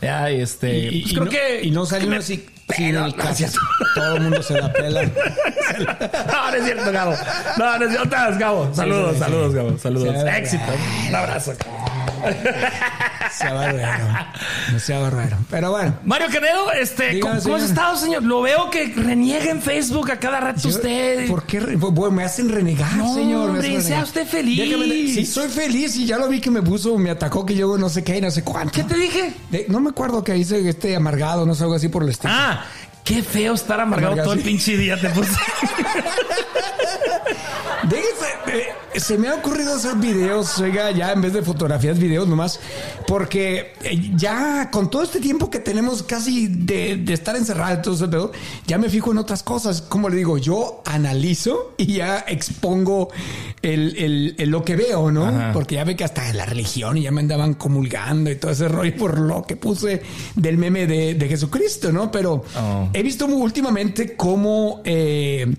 Ya, 0.00 0.30
este, 0.30 0.86
Y, 0.86 1.02
pues 1.02 1.12
y 1.12 1.14
creo 1.14 1.24
no, 1.26 1.30
que 1.30 1.60
y 1.64 1.70
no 1.70 1.84
salió 1.84 2.18
así. 2.18 2.46
Pero, 2.66 3.04
el 3.04 3.12
caso. 3.14 3.26
gracias. 3.26 3.54
Todo 3.94 4.16
el 4.16 4.22
mundo 4.22 4.42
se 4.42 4.54
la 4.60 4.72
pela. 4.72 5.02
No, 5.74 6.50
no 6.50 6.56
es 6.56 6.64
cierto, 6.64 6.92
Gabo. 6.92 7.14
No, 7.58 7.78
no 7.78 7.84
es 7.86 7.90
cierto. 7.90 8.16
Gabo. 8.38 8.74
Saludos, 8.74 9.08
sí, 9.10 9.14
sí. 9.16 9.24
saludos, 9.24 9.54
Gabo. 9.54 9.78
Saludos. 9.78 10.14
Sí, 10.22 10.28
Éxito. 10.36 10.62
Un 11.08 11.14
abrazo. 11.14 11.52
Sea 13.36 13.52
barbero. 13.52 13.88
No 14.72 14.78
sea 14.78 14.98
barbero. 15.00 15.36
Pero 15.50 15.70
bueno. 15.72 15.94
Mario 16.04 16.28
Canedo, 16.32 16.72
este, 16.72 17.18
¿cómo, 17.20 17.34
has 17.34 17.62
estado, 17.64 17.96
señor? 17.96 18.22
Lo 18.22 18.42
veo 18.42 18.70
que 18.70 18.92
reniega 18.96 19.50
en 19.50 19.60
Facebook 19.60 20.10
a 20.12 20.18
cada 20.18 20.40
rato 20.40 20.60
yo- 20.62 20.68
usted. 20.70 21.26
¿Por 21.28 21.44
qué? 21.44 21.58
Bueno, 21.60 22.14
me 22.14 22.24
hacen 22.24 22.48
renegar, 22.48 22.92
No, 22.94 23.14
señor. 23.14 23.50
hombre, 23.50 23.80
sea 23.82 24.02
usted 24.04 24.26
feliz. 24.26 24.58
Déjame 24.58 24.84
sí, 24.86 25.26
soy 25.26 25.48
feliz 25.48 25.96
y 25.96 26.06
ya 26.06 26.16
lo 26.18 26.28
vi 26.28 26.40
que 26.40 26.50
me 26.50 26.62
puso, 26.62 26.96
me 26.96 27.10
atacó 27.10 27.44
que 27.44 27.54
yo 27.54 27.76
no 27.76 27.88
sé 27.88 28.04
qué 28.04 28.18
y 28.18 28.20
no 28.20 28.30
sé 28.30 28.42
cuánto. 28.44 28.72
¿Qué 28.72 28.84
te 28.84 28.94
dije? 28.96 29.32
De- 29.50 29.66
no 29.68 29.80
me 29.80 29.90
acuerdo 29.90 30.22
que 30.22 30.32
dice 30.34 30.66
este 30.68 30.94
amargado, 30.96 31.44
no 31.44 31.54
sé, 31.54 31.64
algo 31.64 31.74
así 31.74 31.88
por 31.88 32.04
el 32.04 32.10
estilo. 32.10 32.32
Ah, 32.34 32.53
qué 33.04 33.22
feo 33.22 33.54
estar 33.54 33.80
amargado 33.80 34.16
todo 34.22 34.32
el 34.34 34.40
pinche 34.40 34.76
día. 34.76 35.00
Te 35.00 35.10
puse. 35.10 35.30
Déjese, 37.88 38.26
eh, 38.94 39.00
se 39.00 39.18
me 39.18 39.28
ha 39.28 39.34
ocurrido 39.34 39.74
hacer 39.74 39.96
videos, 39.96 40.58
oiga, 40.58 40.90
ya 40.90 41.12
en 41.12 41.20
vez 41.20 41.32
de 41.32 41.42
fotografías, 41.42 41.98
videos 41.98 42.26
nomás, 42.28 42.60
porque 43.06 43.72
eh, 43.82 44.10
ya 44.16 44.70
con 44.70 44.90
todo 44.90 45.02
este 45.02 45.20
tiempo 45.20 45.50
que 45.50 45.58
tenemos 45.58 46.02
casi 46.02 46.46
de, 46.48 46.96
de 46.96 47.12
estar 47.12 47.36
encerrado, 47.36 47.82
todo 47.82 47.94
ese 47.94 48.08
pedo, 48.08 48.32
ya 48.66 48.78
me 48.78 48.88
fijo 48.88 49.12
en 49.12 49.18
otras 49.18 49.42
cosas. 49.42 49.82
Como 49.82 50.08
le 50.08 50.16
digo, 50.16 50.38
yo 50.38 50.82
analizo 50.86 51.74
y 51.76 51.94
ya 51.94 52.24
expongo 52.26 53.08
el, 53.62 53.96
el- 53.98 54.34
el 54.38 54.50
lo 54.50 54.64
que 54.64 54.76
veo, 54.76 55.10
¿no? 55.10 55.26
Ajá. 55.26 55.50
Porque 55.52 55.74
ya 55.76 55.84
ve 55.84 55.96
que 55.96 56.04
hasta 56.04 56.32
la 56.32 56.46
religión 56.46 56.96
ya 56.96 57.10
me 57.10 57.20
andaban 57.20 57.54
comulgando 57.54 58.30
y 58.30 58.36
todo 58.36 58.52
ese 58.52 58.68
rollo 58.68 58.94
por 58.96 59.18
lo 59.18 59.42
que 59.42 59.56
puse 59.56 60.02
del 60.36 60.56
meme 60.58 60.86
de, 60.86 61.14
de 61.14 61.28
Jesucristo, 61.28 61.92
¿no? 61.92 62.10
Pero 62.10 62.44
Oh. 62.56 62.88
he 62.92 63.02
visto 63.02 63.26
últimamente 63.26 64.14
cómo, 64.16 64.80
eh, 64.84 65.52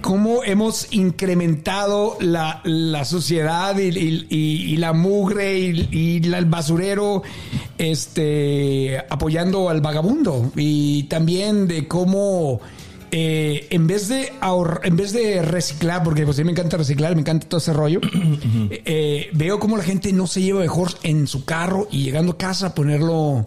cómo 0.00 0.44
hemos 0.44 0.92
incrementado 0.92 2.16
la, 2.20 2.60
la 2.64 3.04
sociedad 3.04 3.76
y, 3.78 4.76
la 4.76 4.92
mugre 4.92 5.58
y, 5.58 6.20
el 6.24 6.44
basurero 6.46 7.22
este, 7.76 8.98
apoyando 9.10 9.68
al 9.68 9.80
vagabundo. 9.80 10.52
Y 10.56 11.04
también 11.04 11.66
de 11.68 11.86
cómo... 11.88 12.60
eh, 13.10 13.66
en 13.70 13.86
vez 13.86 14.08
de 14.08 14.32
en 14.82 14.96
vez 14.96 15.12
de 15.12 15.42
reciclar, 15.42 16.02
porque 16.02 16.24
pues 16.24 16.38
a 16.38 16.42
mí 16.42 16.46
me 16.46 16.52
encanta 16.52 16.76
reciclar, 16.76 17.14
me 17.14 17.22
encanta 17.22 17.48
todo 17.48 17.58
ese 17.58 17.72
rollo, 17.72 18.00
eh, 18.70 19.30
veo 19.32 19.58
como 19.58 19.76
la 19.76 19.82
gente 19.82 20.12
no 20.12 20.26
se 20.26 20.42
lleva 20.42 20.60
mejor 20.60 20.90
en 21.02 21.26
su 21.26 21.44
carro 21.44 21.88
y 21.90 22.02
llegando 22.02 22.32
a 22.32 22.38
casa 22.38 22.74
ponerlo 22.74 23.46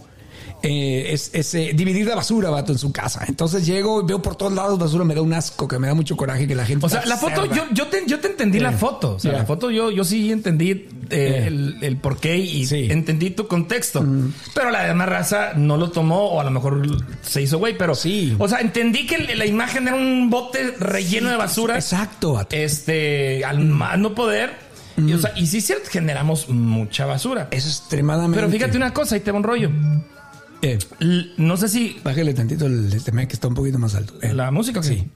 eh, 0.64 1.14
es, 1.14 1.32
es, 1.34 1.54
eh, 1.56 1.72
dividir 1.74 2.06
la 2.08 2.16
basura, 2.16 2.50
vato, 2.50 2.72
en 2.72 2.78
su 2.78 2.92
casa. 2.92 3.26
Entonces 3.28 3.66
llego 3.66 4.02
y 4.02 4.06
veo 4.06 4.22
por 4.22 4.36
todos 4.36 4.54
lados 4.54 4.78
basura, 4.78 5.04
me 5.04 5.16
da 5.16 5.22
un 5.22 5.34
asco, 5.34 5.68
que 5.68 5.80
me 5.80 5.88
da 5.88 5.94
mucho 5.94 6.16
coraje 6.16 6.48
que 6.48 6.56
la 6.56 6.66
gente. 6.66 6.86
O 6.86 6.90
sea, 6.90 7.04
la 7.06 7.18
foto, 7.18 7.46
yo, 7.46 7.64
yo, 7.74 7.88
te, 7.88 8.04
yo 8.08 8.20
te 8.20 8.28
entendí 8.28 8.60
la 8.60 8.72
foto. 8.72 9.16
O 9.16 9.20
sea, 9.20 9.32
Yeah. 9.32 9.40
la 9.42 9.46
foto 9.46 9.72
yo, 9.72 9.92
yo 9.92 10.04
sí 10.04 10.32
entendí 10.32 10.72
eh, 10.72 10.88
Yeah. 11.10 11.48
el, 11.48 11.78
el 11.82 11.98
por 11.98 12.18
qué 12.18 12.38
y 12.38 12.66
Sí. 12.66 12.88
Mm. 12.88 12.92
entendí 12.92 13.32
tu 13.32 13.48
contexto. 13.48 14.06
Pero 14.54 14.72
la 14.72 14.84
demás 14.84 15.10
raza 15.10 15.54
no 15.56 15.78
lo 15.78 15.90
tomó 15.92 16.26
o 16.32 16.40
a 16.42 16.44
lo 16.44 16.52
mejor 16.52 16.82
se 17.22 17.42
hizo 17.42 17.58
güey. 17.60 17.78
Pero 17.78 17.96
Sí. 17.96 18.36
O 18.40 18.48
sea, 18.48 18.60
entendí 18.60 19.06
que 19.08 19.18
la 19.36 19.46
imagen 19.46 19.88
era 19.88 19.96
un 19.96 20.30
bote 20.30 20.76
relleno 20.80 21.30
de 21.30 21.38
basura. 21.38 21.76
Exacto, 21.76 22.34
vato. 22.34 22.56
Este, 22.56 23.44
al 23.46 23.60
más 23.60 23.98
no 24.00 24.14
poder. 24.16 24.72
Y, 24.98 25.14
o 25.14 25.18
sea, 25.18 25.32
y 25.36 25.48
sí, 25.48 25.62
cierto, 25.62 25.90
generamos 25.90 26.50
mucha 26.50 27.06
basura. 27.06 27.48
Es 27.52 27.66
extremadamente. 27.66 28.38
Pero 28.40 28.50
fíjate 28.52 28.78
una 28.78 28.94
cosa, 28.94 29.16
ahí 29.16 29.22
te 29.22 29.32
va 29.32 29.38
un 29.38 29.44
rollo. 29.44 29.70
Eh, 30.62 30.78
no 31.38 31.58
sé 31.58 31.68
si 31.70 31.98
bájale 32.04 32.34
tantito 32.34 32.66
el 32.68 32.90
mic 33.14 33.28
que 33.30 33.34
está 33.34 33.48
un 33.48 33.56
poquito 33.56 33.80
más 33.80 33.96
alto. 33.96 34.14
Eh, 34.22 34.34
la 34.34 34.52
música 34.52 34.82
Sí. 34.84 35.08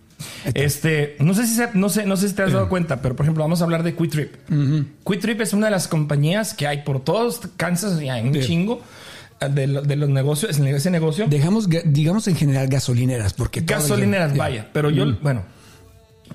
Este, 0.53 1.17
no 1.19 1.33
sé 1.33 1.45
si 1.45 1.55
se- 1.55 1.69
no 1.73 1.89
sé, 1.89 2.05
no 2.05 2.15
sé 2.15 2.29
si 2.29 2.35
te 2.35 2.43
has 2.43 2.53
dado 2.53 2.69
cuenta, 2.69 3.01
pero 3.01 3.15
por 3.17 3.25
ejemplo, 3.25 3.43
vamos 3.43 3.59
a 3.61 3.65
hablar 3.65 3.83
de 3.83 3.95
Quitrip. 3.95 4.33
Quitrip 5.05 5.41
es 5.41 5.53
una 5.53 5.67
de 5.67 5.71
las 5.71 5.87
compañías 5.87 6.53
que 6.53 6.67
hay 6.67 6.83
por 6.83 7.03
todos 7.03 7.41
Kansas 7.57 8.01
y 8.01 8.07
hay 8.09 8.25
un 8.27 8.33
chingo 8.39 8.81
eh, 9.41 9.49
de, 9.49 9.67
lo- 9.67 9.81
de 9.81 9.95
los 9.97 10.09
negocios, 10.09 10.57
ese 10.57 10.89
negocio. 10.89 11.27
Dejamos, 11.27 11.69
ga- 11.69 11.83
digamos 11.83 12.27
en 12.29 12.35
general, 12.37 12.67
gasolineras, 12.69 13.33
porque 13.33 13.61
gasolineras, 13.61 14.35
vaya. 14.37 14.69
Pero 14.71 14.89
yo, 14.89 15.17
bueno, 15.21 15.43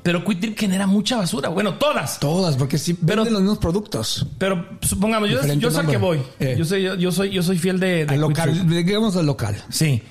pero 0.02 0.24
Quitrip 0.24 0.58
genera 0.58 0.86
mucha 0.86 1.16
basura. 1.16 1.48
Bueno, 1.50 1.74
todas. 1.74 2.18
Todas, 2.20 2.56
porque 2.56 2.78
sí 2.78 2.94
Pero- 2.94 3.22
venden 3.24 3.32
los 3.34 3.42
mismos 3.42 3.58
productos. 3.58 4.26
Pero 4.38 4.66
supongamos, 4.80 5.28
yo, 5.30 5.40
yo 5.54 5.70
sé 5.70 5.80
a 5.80 5.86
qué 5.86 5.96
voy. 5.96 6.20
Eh. 6.38 6.54
Yo 6.58 6.64
soy, 6.64 6.82
yo, 6.82 6.94
yo 6.96 7.12
soy, 7.12 7.30
yo 7.30 7.42
soy 7.42 7.58
fiel 7.58 7.78
de, 7.80 7.86
de 7.86 8.02
Al 8.02 8.08
Quick 8.08 8.20
local, 8.20 8.52
Trip. 8.52 8.68
digamos 8.86 9.16
al 9.16 9.26
local. 9.26 9.62
Sí. 9.68 10.02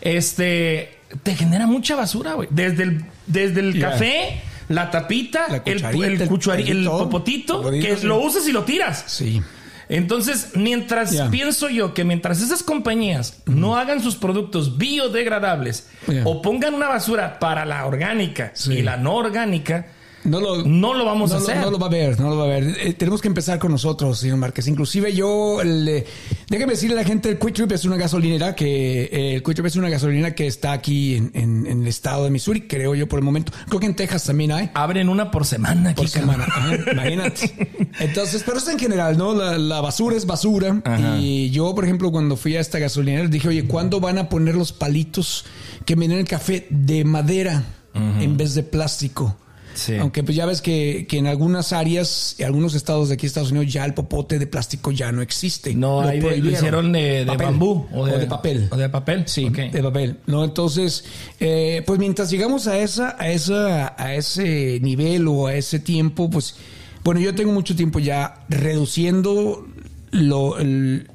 Este 0.00 0.98
te 1.22 1.34
genera 1.34 1.66
mucha 1.66 1.96
basura, 1.96 2.34
güey. 2.34 2.48
Desde 2.50 2.82
el, 2.84 3.04
desde 3.26 3.60
el 3.60 3.80
café, 3.80 4.40
la 4.68 4.90
tapita, 4.90 5.46
La 5.48 5.56
el, 5.64 5.84
el, 5.84 5.94
el 6.04 6.20
el 6.20 6.84
popotito, 6.84 7.58
Popotito, 7.62 7.70
que 7.70 7.96
lo 8.06 8.18
usas 8.20 8.46
y 8.48 8.52
lo 8.52 8.64
tiras. 8.64 9.04
Sí. 9.06 9.40
Entonces, 9.88 10.50
mientras 10.54 11.14
pienso 11.30 11.68
yo 11.68 11.94
que 11.94 12.04
mientras 12.04 12.42
esas 12.42 12.62
compañías 12.62 13.38
no 13.46 13.76
hagan 13.76 14.02
sus 14.02 14.16
productos 14.16 14.76
biodegradables 14.78 15.88
o 16.24 16.42
pongan 16.42 16.74
una 16.74 16.88
basura 16.88 17.38
para 17.38 17.64
la 17.64 17.86
orgánica 17.86 18.50
Sí. 18.54 18.74
y 18.74 18.82
la 18.82 18.96
no 18.96 19.14
orgánica, 19.14 19.86
No 20.28 20.40
lo, 20.40 20.62
no 20.64 20.94
lo 20.94 21.04
vamos 21.04 21.30
no 21.30 21.36
a 21.36 21.40
lo- 21.40 21.44
hacer. 21.46 21.60
no 21.60 21.70
lo 21.70 21.78
va 21.78 21.86
a 21.86 21.90
ver, 21.90 22.20
no 22.20 22.30
lo 22.30 22.36
va 22.36 22.44
a 22.44 22.48
ver. 22.48 22.76
Eh, 22.80 22.92
tenemos 22.94 23.20
que 23.20 23.28
empezar 23.28 23.58
con 23.58 23.72
nosotros, 23.72 24.18
señor 24.18 24.36
Márquez. 24.38 24.66
Inclusive 24.68 25.12
yo, 25.14 25.60
le, 25.64 26.04
déjeme 26.48 26.72
decirle 26.72 26.94
a 26.98 27.02
la 27.02 27.04
gente, 27.08 27.28
el 27.30 27.38
Quick 27.38 27.54
Trip 27.54 27.72
es 27.72 27.84
una 27.84 27.96
gasolinera 27.96 28.54
que, 28.54 29.04
eh, 29.04 29.34
el 29.36 29.42
Quick 29.42 29.54
Trip 29.54 29.66
es 29.66 29.76
una 29.76 29.88
gasolinera 29.88 30.34
que 30.34 30.46
está 30.46 30.72
aquí 30.72 31.14
en, 31.16 31.30
en- 31.34 31.66
en 31.66 31.82
el 31.82 31.88
estado 31.88 32.24
de 32.24 32.30
Missouri, 32.30 32.62
creo 32.68 32.94
yo 32.94 33.08
por 33.08 33.18
el 33.18 33.24
momento. 33.24 33.52
Creo 33.68 33.80
que 33.80 33.86
en 33.86 33.96
Texas 33.96 34.24
también 34.24 34.52
hay. 34.52 34.70
Abren 34.74 35.08
una 35.08 35.30
por 35.30 35.44
semana 35.46 35.90
aquí, 35.90 36.02
Por 36.02 36.08
semana. 36.08 36.44
Ajá, 36.44 36.76
imagínate. 36.92 37.88
Entonces, 38.00 38.42
pero 38.44 38.58
es 38.58 38.68
en 38.68 38.78
general, 38.78 39.16
¿no? 39.18 39.34
La, 39.34 39.58
la 39.58 39.80
basura 39.80 40.16
es 40.16 40.26
basura. 40.26 40.80
Ajá. 40.84 41.16
Y 41.18 41.50
yo, 41.50 41.74
por 41.74 41.84
ejemplo, 41.84 42.10
cuando 42.10 42.36
fui 42.36 42.56
a 42.56 42.60
esta 42.60 42.78
gasolinera, 42.78 43.26
dije, 43.28 43.48
oye, 43.48 43.64
¿cuándo 43.66 44.00
van 44.00 44.18
a 44.18 44.28
poner 44.28 44.54
los 44.54 44.72
palitos 44.72 45.44
que 45.84 45.94
vienen 45.94 46.18
el 46.18 46.26
café 46.28 46.66
de 46.70 47.04
madera 47.04 47.64
en 47.94 48.36
vez 48.36 48.54
de 48.54 48.62
plástico? 48.62 49.36
Sí. 49.78 49.94
Aunque 49.96 50.24
pues 50.24 50.36
ya 50.36 50.44
ves 50.44 50.60
que, 50.60 51.06
que 51.08 51.18
en 51.18 51.26
algunas 51.28 51.72
áreas, 51.72 52.34
en 52.38 52.46
algunos 52.46 52.74
estados 52.74 53.08
de 53.08 53.14
aquí 53.14 53.26
Estados 53.26 53.52
Unidos, 53.52 53.72
ya 53.72 53.84
el 53.84 53.94
popote 53.94 54.38
de 54.38 54.46
plástico 54.48 54.90
ya 54.90 55.12
no 55.12 55.22
existe. 55.22 55.74
No, 55.74 56.02
Lo 56.02 56.08
ahí 56.08 56.18
de- 56.20 56.38
lo 56.38 56.50
hicieron 56.50 56.90
de, 56.92 57.24
bambú 57.24 57.86
o 57.92 58.06
de, 58.06 58.26
papel. 58.26 58.68
O 58.70 58.76
de 58.76 58.88
papel. 58.88 59.22
Sí, 59.26 59.48
de 59.48 59.82
papel. 59.82 60.16
No, 60.26 60.44
entonces, 60.44 61.04
eh, 61.38 61.82
pues 61.86 61.98
mientras 62.00 62.28
llegamos 62.30 62.66
a 62.66 62.76
esa, 62.78 63.16
a 63.18 63.30
esa, 63.30 63.94
a 63.96 64.14
ese 64.14 64.80
nivel 64.82 65.28
o 65.28 65.46
a 65.46 65.54
ese 65.54 65.78
tiempo, 65.78 66.28
pues, 66.28 66.56
bueno, 67.04 67.20
yo 67.20 67.34
tengo 67.34 67.52
mucho 67.52 67.76
tiempo 67.76 68.00
ya 68.00 68.44
reduciendo 68.48 69.66
lo, 70.10 70.58
el, 70.58 71.08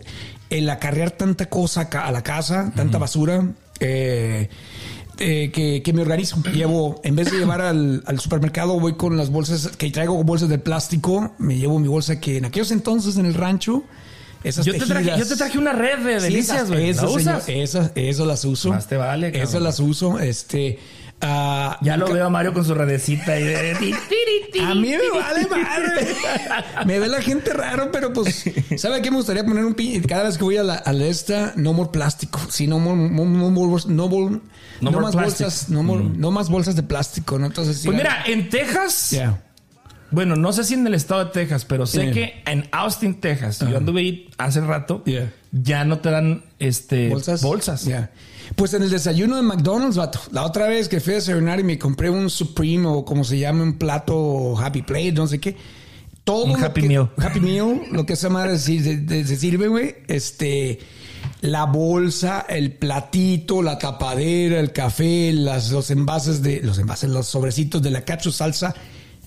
el 0.49 0.69
acarrear 0.69 1.11
tanta 1.11 1.47
cosa 1.47 1.89
a 1.91 2.11
la 2.11 2.23
casa, 2.23 2.71
tanta 2.75 2.97
basura, 2.97 3.45
eh, 3.79 4.49
eh, 5.19 5.51
que, 5.53 5.81
que 5.83 5.93
me 5.93 6.01
organizo. 6.01 6.41
Llevo, 6.53 6.99
en 7.03 7.15
vez 7.15 7.31
de 7.31 7.37
llevar 7.37 7.61
al, 7.61 8.03
al 8.05 8.19
supermercado, 8.19 8.79
voy 8.79 8.93
con 8.95 9.15
las 9.17 9.29
bolsas, 9.29 9.67
que 9.77 9.89
traigo 9.91 10.23
bolsas 10.23 10.49
de 10.49 10.57
plástico, 10.59 11.33
me 11.37 11.57
llevo 11.57 11.79
mi 11.79 11.87
bolsa 11.87 12.19
que 12.19 12.37
en 12.37 12.45
aquellos 12.45 12.71
entonces 12.71 13.17
en 13.17 13.25
el 13.25 13.33
rancho, 13.33 13.83
esas 14.43 14.65
Yo 14.65 14.73
te, 14.73 14.79
traje, 14.85 15.11
yo 15.17 15.25
te 15.25 15.35
traje 15.37 15.57
una 15.57 15.71
red 15.71 15.99
de 15.99 16.19
Sí, 16.19 16.25
delicias, 16.25 16.57
esas- 16.57 16.69
güey. 16.69 16.89
esas, 16.89 17.03
¿La 17.03 17.09
usas? 17.09 17.43
señor, 17.45 17.61
esas, 17.63 17.91
esas 17.95 18.27
las 18.27 18.43
uso. 18.45 18.69
Más 18.69 18.87
te 18.87 18.97
vale, 18.97 19.31
cabrón. 19.31 19.47
Esas 19.49 19.61
las 19.61 19.79
uso. 19.79 20.19
Este. 20.19 20.79
Ah, 21.21 21.77
Ya 21.81 21.97
lo 21.97 22.11
veo 22.11 22.25
a 22.25 22.29
Mario 22.29 22.53
con 22.53 22.65
su 22.65 22.73
redecita 22.73 23.39
y 23.39 23.43
de... 23.43 23.71
A 24.61 24.75
mí 24.75 24.89
me 24.91 25.09
vale 25.19 25.47
madre. 25.47 26.07
me 26.85 26.99
ve 26.99 27.07
la 27.07 27.21
gente 27.21 27.51
raro, 27.53 27.91
pero 27.91 28.13
pues, 28.13 28.43
¿sabe 28.77 29.01
qué 29.01 29.09
me 29.11 29.17
gustaría 29.17 29.43
poner 29.45 29.65
un 29.65 29.73
pi? 29.73 30.01
Cada 30.01 30.23
vez 30.23 30.37
que 30.37 30.43
voy 30.43 30.57
a 30.57 30.63
la, 30.63 30.75
a 30.75 30.93
la 30.93 31.05
esta, 31.05 31.53
no 31.55 31.73
more 31.73 31.89
plástico. 31.91 32.39
Sí, 32.49 32.67
no 32.67 32.79
more, 32.79 32.95
no, 32.97 33.25
more 33.25 33.83
no 33.87 34.07
more- 34.09 34.29
No 34.31 34.39
no 34.81 34.91
more 34.91 35.03
más 35.05 35.15
plastic. 35.15 35.45
bolsas, 35.45 35.69
no, 35.69 35.83
more- 35.83 36.03
no 36.03 36.31
más 36.31 36.49
bolsas 36.49 36.75
de 36.75 36.83
plástico, 36.83 37.39
¿no? 37.39 37.45
Entonces, 37.47 37.77
sí, 37.77 37.85
Pues 37.87 37.97
mira, 37.97 38.23
en 38.27 38.49
Texas... 38.49 39.15
Bueno, 40.11 40.35
no 40.35 40.53
sé 40.53 40.63
si 40.63 40.75
en 40.75 40.85
el 40.85 40.93
estado 40.93 41.25
de 41.25 41.31
Texas, 41.31 41.65
pero 41.65 41.87
sé 41.87 42.03
Yeah. 42.03 42.13
que 42.13 42.43
en 42.45 42.69
Austin, 42.71 43.19
Texas, 43.19 43.57
yo 43.67 43.75
anduve 43.77 44.01
ahí 44.01 44.29
hace 44.37 44.61
rato, 44.61 45.01
Yeah. 45.05 45.31
ya 45.51 45.85
no 45.85 45.97
te 46.01 46.11
dan 46.11 46.43
este 46.59 47.09
bolsas. 47.09 47.41
bolsas. 47.41 47.89
Pues 48.55 48.73
en 48.73 48.83
el 48.83 48.89
desayuno 48.89 49.35
de 49.37 49.41
McDonald's, 49.41 49.97
vato. 49.97 50.19
La 50.31 50.43
otra 50.45 50.67
vez 50.67 50.87
que 50.89 50.99
fui 50.99 51.13
a 51.13 51.15
desayunar 51.17 51.59
y 51.59 51.63
me 51.63 51.79
compré 51.79 52.09
un 52.09 52.29
Supreme 52.29 52.85
o 52.87 53.03
como 53.05 53.23
se 53.23 53.39
llama, 53.39 53.63
un 53.63 53.77
plato 53.77 54.57
Happy 54.57 54.81
Plate, 54.81 55.13
no 55.13 55.27
sé 55.27 55.39
qué. 55.39 55.55
Todo 56.23 56.45
Un 56.45 56.63
Happy 56.63 56.81
que- 56.81 56.87
Meal. 56.87 57.11
Happy 57.17 57.39
Meal, 57.39 57.81
lo 57.91 58.05
que 58.05 58.13
esa 58.13 58.29
madre 58.29 58.57
se, 58.59 58.81
se- 58.81 59.25
se 59.25 59.35
sirve, 59.35 59.67
güey. 59.67 59.95
Este, 60.07 60.79
la 61.41 61.65
bolsa, 61.65 62.45
el 62.47 62.71
platito, 62.73 63.61
la 63.61 63.77
tapadera, 63.77 64.59
el 64.59 64.71
café, 64.71 65.33
las, 65.33 65.71
los 65.71 65.91
envases 65.91 66.41
de, 66.41 66.61
los 66.61 66.77
envases, 66.79 67.09
los 67.09 67.27
sobrecitos 67.27 67.81
de 67.81 67.91
la 67.91 68.05
cacho 68.05 68.31
salsa. 68.31 68.73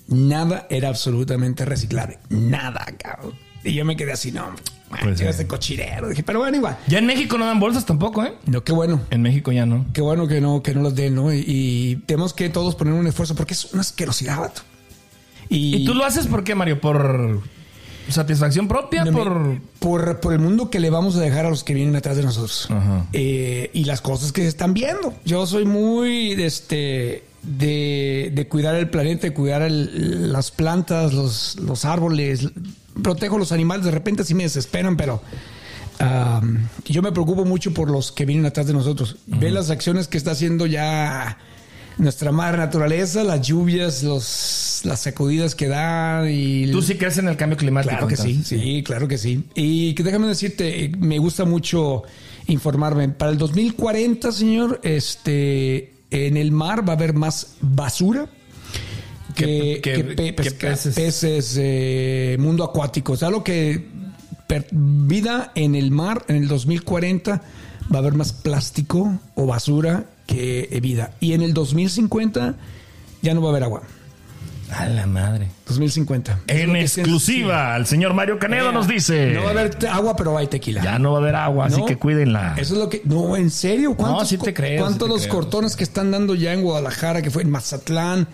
Nada 0.07 0.65
era 0.69 0.87
absolutamente 0.89 1.65
reciclable. 1.65 2.17
Nada, 2.29 2.85
cabrón. 2.97 3.33
Y 3.63 3.73
yo 3.73 3.83
me 3.85 3.95
quedé 3.97 4.13
así, 4.13 4.31
no, 4.31 4.47
Pues, 4.89 5.19
eh. 5.21 5.29
este 5.29 5.47
cochinero. 5.47 6.09
Dije, 6.09 6.23
pero 6.23 6.39
bueno, 6.39 6.57
igual. 6.57 6.77
Ya 6.87 6.99
en 6.99 7.05
México 7.05 7.37
no 7.37 7.45
dan 7.45 7.59
bolsas 7.59 7.85
tampoco, 7.85 8.23
¿eh? 8.23 8.33
No, 8.45 8.63
qué 8.63 8.71
bueno. 8.71 9.01
En 9.09 9.21
México 9.21 9.51
ya 9.51 9.65
no. 9.65 9.85
Qué 9.93 10.01
bueno 10.01 10.27
que 10.27 10.41
no, 10.41 10.63
que 10.63 10.73
no 10.73 10.81
los 10.81 10.95
den, 10.95 11.15
¿no? 11.15 11.33
Y, 11.33 11.43
y 11.45 11.95
tenemos 12.05 12.33
que 12.33 12.49
todos 12.49 12.75
poner 12.75 12.93
un 12.93 13.07
esfuerzo 13.07 13.35
porque 13.35 13.53
es 13.53 13.73
una 13.73 13.81
asquerosidad, 13.81 14.39
vato. 14.39 14.61
¿Y, 15.49 15.85
tú 15.85 15.93
lo 15.93 16.05
haces 16.05 16.27
por 16.27 16.43
qué, 16.43 16.55
Mario? 16.55 16.79
¿Por 16.79 17.41
satisfacción 18.09 18.67
propia? 18.67 19.05
No, 19.05 19.11
¿Por...? 19.11 19.57
por, 19.79 20.19
por 20.19 20.33
el 20.33 20.39
mundo 20.39 20.69
que 20.69 20.79
le 20.79 20.89
vamos 20.89 21.15
a 21.15 21.21
dejar 21.21 21.45
a 21.45 21.49
los 21.49 21.63
que 21.63 21.73
vienen 21.73 21.95
atrás 21.95 22.17
de 22.17 22.23
nosotros. 22.23 22.67
Ajá. 22.69 23.05
Eh, 23.13 23.69
y 23.73 23.83
las 23.85 24.01
cosas 24.01 24.31
que 24.31 24.41
se 24.41 24.47
están 24.47 24.73
viendo. 24.73 25.13
Yo 25.25 25.45
soy 25.45 25.65
muy 25.65 26.35
de 26.35 26.45
este 26.45 27.23
de, 27.43 28.31
de 28.33 28.47
cuidar 28.47 28.75
el 28.75 28.89
planeta, 28.89 29.27
de 29.27 29.33
cuidar 29.33 29.61
el- 29.61 30.33
las 30.33 30.51
plantas, 30.51 31.13
los, 31.13 31.57
los 31.61 31.85
árboles. 31.85 32.49
Protejo 33.01 33.37
los 33.37 33.51
animales. 33.51 33.85
De 33.85 33.91
repente 33.91 34.23
sí 34.23 34.33
me 34.33 34.43
desesperan, 34.43 34.97
pero 34.97 35.21
um, 36.01 36.57
yo 36.85 37.01
me 37.01 37.11
preocupo 37.11 37.45
mucho 37.45 37.73
por 37.73 37.89
los 37.89 38.11
que 38.11 38.25
vienen 38.25 38.45
atrás 38.45 38.67
de 38.67 38.73
nosotros. 38.73 39.17
Ve 39.27 39.51
las 39.51 39.69
acciones 39.69 40.07
que 40.07 40.17
está 40.17 40.31
haciendo 40.31 40.65
ya 40.65 41.37
nuestra 41.97 42.31
madre 42.31 42.57
naturaleza, 42.57 43.23
las 43.23 43.41
lluvias, 43.47 44.03
los, 44.03 44.81
las 44.83 45.01
sacudidas 45.01 45.55
que 45.55 45.67
da 45.67 46.29
y 46.29 46.69
Tú 46.71 46.81
sí 46.81 46.95
crees 46.95 47.17
en 47.17 47.27
el 47.27 47.37
cambio 47.37 47.57
climático. 47.57 47.91
Claro 47.91 48.07
que 48.07 48.15
sí, 48.17 48.41
sí, 48.43 48.83
claro 48.83 49.07
que 49.07 49.17
sí. 49.17 49.43
Y 49.55 49.93
que 49.95 50.03
déjame 50.03 50.27
decirte, 50.27 50.85
eh, 50.85 50.91
me 50.97 51.17
gusta 51.19 51.45
mucho 51.45 52.03
informarme. 52.47 53.09
Para 53.09 53.31
el 53.31 53.37
2040, 53.37 54.31
señor, 54.31 54.79
este, 54.83 55.93
en 56.11 56.37
el 56.37 56.51
mar 56.51 56.87
va 56.87 56.93
a 56.93 56.95
haber 56.95 57.13
más 57.13 57.55
basura 57.61 58.29
que, 59.35 59.45
¿Qué- 59.45 59.79
que 59.81 59.93
qué- 59.93 60.03
pe- 60.03 60.15
qué 60.15 60.33
pesca- 60.33 60.67
peces? 60.69 60.95
peces, 60.95 61.55
eh, 61.59 62.37
mundo 62.39 62.63
acuático. 62.63 63.13
O 63.13 63.17
sea, 63.17 63.29
lo 63.29 63.43
que 63.43 63.85
per- 64.47 64.67
vida 64.71 65.51
en 65.55 65.75
el 65.75 65.91
mar 65.91 66.23
en 66.27 66.37
el 66.37 66.47
2040 66.47 67.41
va 67.91 67.95
a 67.95 67.99
haber 67.99 68.13
más 68.13 68.33
plástico 68.33 69.19
o 69.35 69.45
basura 69.45 70.05
que 70.27 70.79
vida. 70.81 71.13
Y 71.19 71.33
en 71.33 71.41
el 71.41 71.53
2050 71.53 72.55
ya 73.23 73.33
no 73.33 73.41
va 73.41 73.47
a 73.47 73.51
haber 73.51 73.63
agua. 73.63 73.81
A 74.71 74.85
la 74.87 75.07
madre. 75.07 75.47
2050. 75.65 76.41
Es 76.47 76.61
En 76.61 76.75
exclusiva, 76.75 77.75
el 77.77 77.85
señor 77.85 78.13
Mario 78.13 78.37
Canedo 78.37 78.73
nos 78.73 78.87
dice... 78.87 79.31
No 79.31 79.43
va 79.43 79.47
a 79.47 79.51
haber 79.51 79.77
agua, 79.89 80.15
pero 80.17 80.37
hay 80.37 80.47
tequila. 80.47 80.83
Ya 80.83 80.99
no 80.99 81.13
va 81.13 81.19
a 81.19 81.21
haber 81.21 81.35
agua, 81.35 81.67
así 81.67 81.79
No, 81.79 81.85
que 81.85 81.95
cuídenla. 81.95 82.55
Eso 82.57 82.73
es 82.73 82.79
lo 82.79 82.89
que. 82.89 83.01
No, 83.05 83.37
en 83.37 83.49
serio. 83.49 83.95
¿Cuántos, 83.95 84.27
sí 84.27 84.37
te 84.37 84.53
creo, 84.53 84.81
¿Cuántos 84.81 85.07
sí 85.07 85.13
te 85.13 85.13
los 85.13 85.21
creo, 85.23 85.33
cortones 85.35 85.75
que 85.77 85.85
están 85.85 86.11
dando 86.11 86.35
ya 86.35 86.51
en 86.51 86.61
Guadalajara, 86.61 87.21
que 87.21 87.31
fue 87.31 87.43
en 87.43 87.49
Mazatlán, 87.49 88.27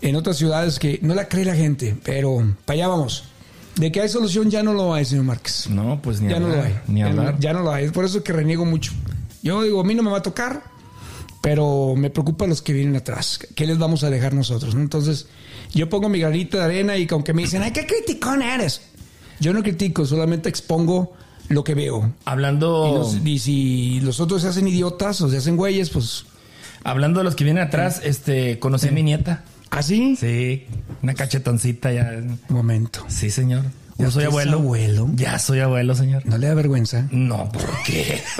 en 0.00 0.16
otras 0.16 0.38
ciudades 0.38 0.78
que 0.78 0.98
no 1.02 1.14
la 1.14 1.28
cree 1.28 1.44
la 1.44 1.54
gente, 1.54 1.94
pero 2.02 2.42
para 2.64 2.76
allá 2.76 2.88
vamos. 2.88 3.24
De 3.76 3.90
que 3.92 4.00
hay 4.00 4.08
solución 4.08 4.50
ya 4.50 4.62
no 4.62 4.72
lo 4.72 4.94
hay, 4.94 5.04
señor 5.04 5.24
Márquez. 5.24 5.68
No, 5.68 6.00
pues 6.00 6.20
ni 6.20 6.30
ya 6.30 6.38
no 6.38 6.46
hablar. 6.46 6.58
lo 6.58 6.64
hay. 6.64 6.80
Ni 6.86 7.00
ya, 7.00 7.06
hablar. 7.06 7.34
No, 7.34 7.40
ya 7.40 7.52
no 7.52 7.60
lo 7.60 7.72
hay. 7.72 7.84
Es 7.84 7.92
por 7.92 8.04
eso 8.04 8.22
que 8.22 8.32
reniego 8.32 8.64
mucho. 8.64 8.92
Yo 9.42 9.62
digo, 9.62 9.80
a 9.80 9.84
mí 9.84 9.94
no 9.94 10.02
me 10.02 10.10
va 10.10 10.18
a 10.18 10.22
tocar, 10.22 10.62
pero 11.44 11.92
me 11.94 12.08
preocupa 12.08 12.46
los 12.46 12.62
que 12.62 12.72
vienen 12.72 12.96
atrás. 12.96 13.38
¿Qué 13.54 13.66
les 13.66 13.76
vamos 13.76 14.02
a 14.02 14.08
dejar 14.08 14.32
nosotros? 14.32 14.74
no? 14.74 14.80
Entonces, 14.80 15.26
yo 15.74 15.90
pongo 15.90 16.08
mi 16.08 16.18
granito 16.18 16.56
de 16.56 16.64
arena 16.64 16.96
y 16.96 17.06
aunque 17.10 17.34
me 17.34 17.42
dicen, 17.42 17.60
ay, 17.62 17.70
qué 17.70 17.84
criticón 17.86 18.40
eres. 18.40 18.80
Yo 19.40 19.52
no 19.52 19.62
critico, 19.62 20.06
solamente 20.06 20.48
expongo 20.48 21.12
lo 21.50 21.62
que 21.62 21.74
veo. 21.74 22.06
Y, 22.08 22.22
Hablando, 22.24 22.94
los- 22.96 23.18
y 23.26 23.38
si 23.40 24.00
los 24.00 24.20
otros 24.20 24.40
se 24.40 24.48
hacen 24.48 24.66
idiotas 24.66 25.20
o 25.20 25.28
se 25.28 25.36
hacen 25.36 25.56
güeyes, 25.58 25.90
pues 25.90 26.24
hablando 26.82 27.20
de 27.20 27.24
los 27.24 27.36
que 27.36 27.44
vienen 27.44 27.62
atrás, 27.62 28.00
este, 28.02 28.58
conocí 28.58 28.88
a 28.88 28.92
mi 28.92 29.02
nieta. 29.02 29.44
así. 29.70 30.16
Sí, 30.16 30.64
una 31.02 31.12
cachetoncita 31.12 31.92
ya. 31.92 32.22
Momento. 32.48 33.04
Sí, 33.08 33.28
señor. 33.30 33.64
Yo 33.98 34.06
¿Ya 34.06 34.10
soy 34.12 34.24
abuelo. 34.24 34.52
abuelo? 34.60 35.10
Ya 35.14 35.38
soy 35.38 35.60
abuelo, 35.60 35.94
señor. 35.94 36.24
No 36.24 36.38
le 36.38 36.46
da 36.46 36.54
vergüenza. 36.54 37.06
No, 37.10 37.52
¿por 37.52 37.68
qué? 37.84 38.22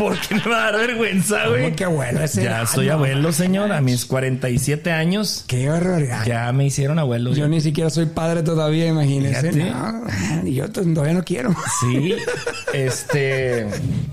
¿Por 0.00 0.18
qué 0.18 0.34
me 0.34 0.40
va 0.42 0.66
a 0.68 0.72
dar 0.72 0.80
vergüenza, 0.86 1.46
güey? 1.48 1.62
¿Cómo 1.64 1.76
que 1.76 1.84
abuelo? 1.84 2.24
Ese- 2.24 2.42
Ya 2.42 2.64
soy 2.66 2.86
no 2.86 2.94
abuelo, 2.94 3.32
señor. 3.32 3.70
A 3.70 3.80
mis 3.82 4.06
47 4.06 4.90
años 4.92 5.44
Qué 5.46 5.68
barbaridad. 5.68 6.24
ya 6.24 6.50
me 6.52 6.64
hicieron 6.66 6.98
abuelo. 6.98 7.32
Yo 7.34 7.46
ni 7.48 7.60
siquiera 7.60 7.90
soy 7.90 8.06
padre 8.06 8.42
todavía, 8.42 8.86
imagínese. 8.86 9.52
Fíjate. 9.52 9.70
No, 9.70 10.48
y 10.48 10.54
yo 10.54 10.70
todavía 10.70 11.12
no 11.12 11.22
quiero. 11.22 11.54
Sí, 11.82 12.14
este. 12.72 13.66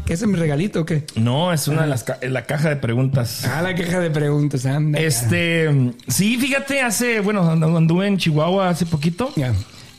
¿Qué 0.06 0.14
es 0.14 0.28
mi 0.28 0.36
regalito 0.36 0.82
o 0.82 0.86
qué? 0.86 1.04
No, 1.16 1.52
es 1.54 1.68
una 1.68 1.84
de 1.84 1.88
las 1.88 2.04
ca- 2.04 2.20
la 2.22 2.46
caja 2.46 2.70
de 2.70 2.76
preguntas. 2.78 3.46
Ah, 3.46 3.62
la 3.62 3.76
queja 3.76 4.00
de 4.00 4.10
preguntas, 4.10 4.66
anda. 4.66 5.00
Este, 5.00 5.70
sí, 6.08 6.38
fíjate, 6.38 6.82
hace, 6.82 7.20
bueno, 7.22 7.44
andu- 7.50 7.78
anduve 7.78 8.08
en 8.08 8.18
Chihuahua 8.18 8.70
hace 8.70 8.86
poquito. 8.86 9.32
Ya. 9.36 9.54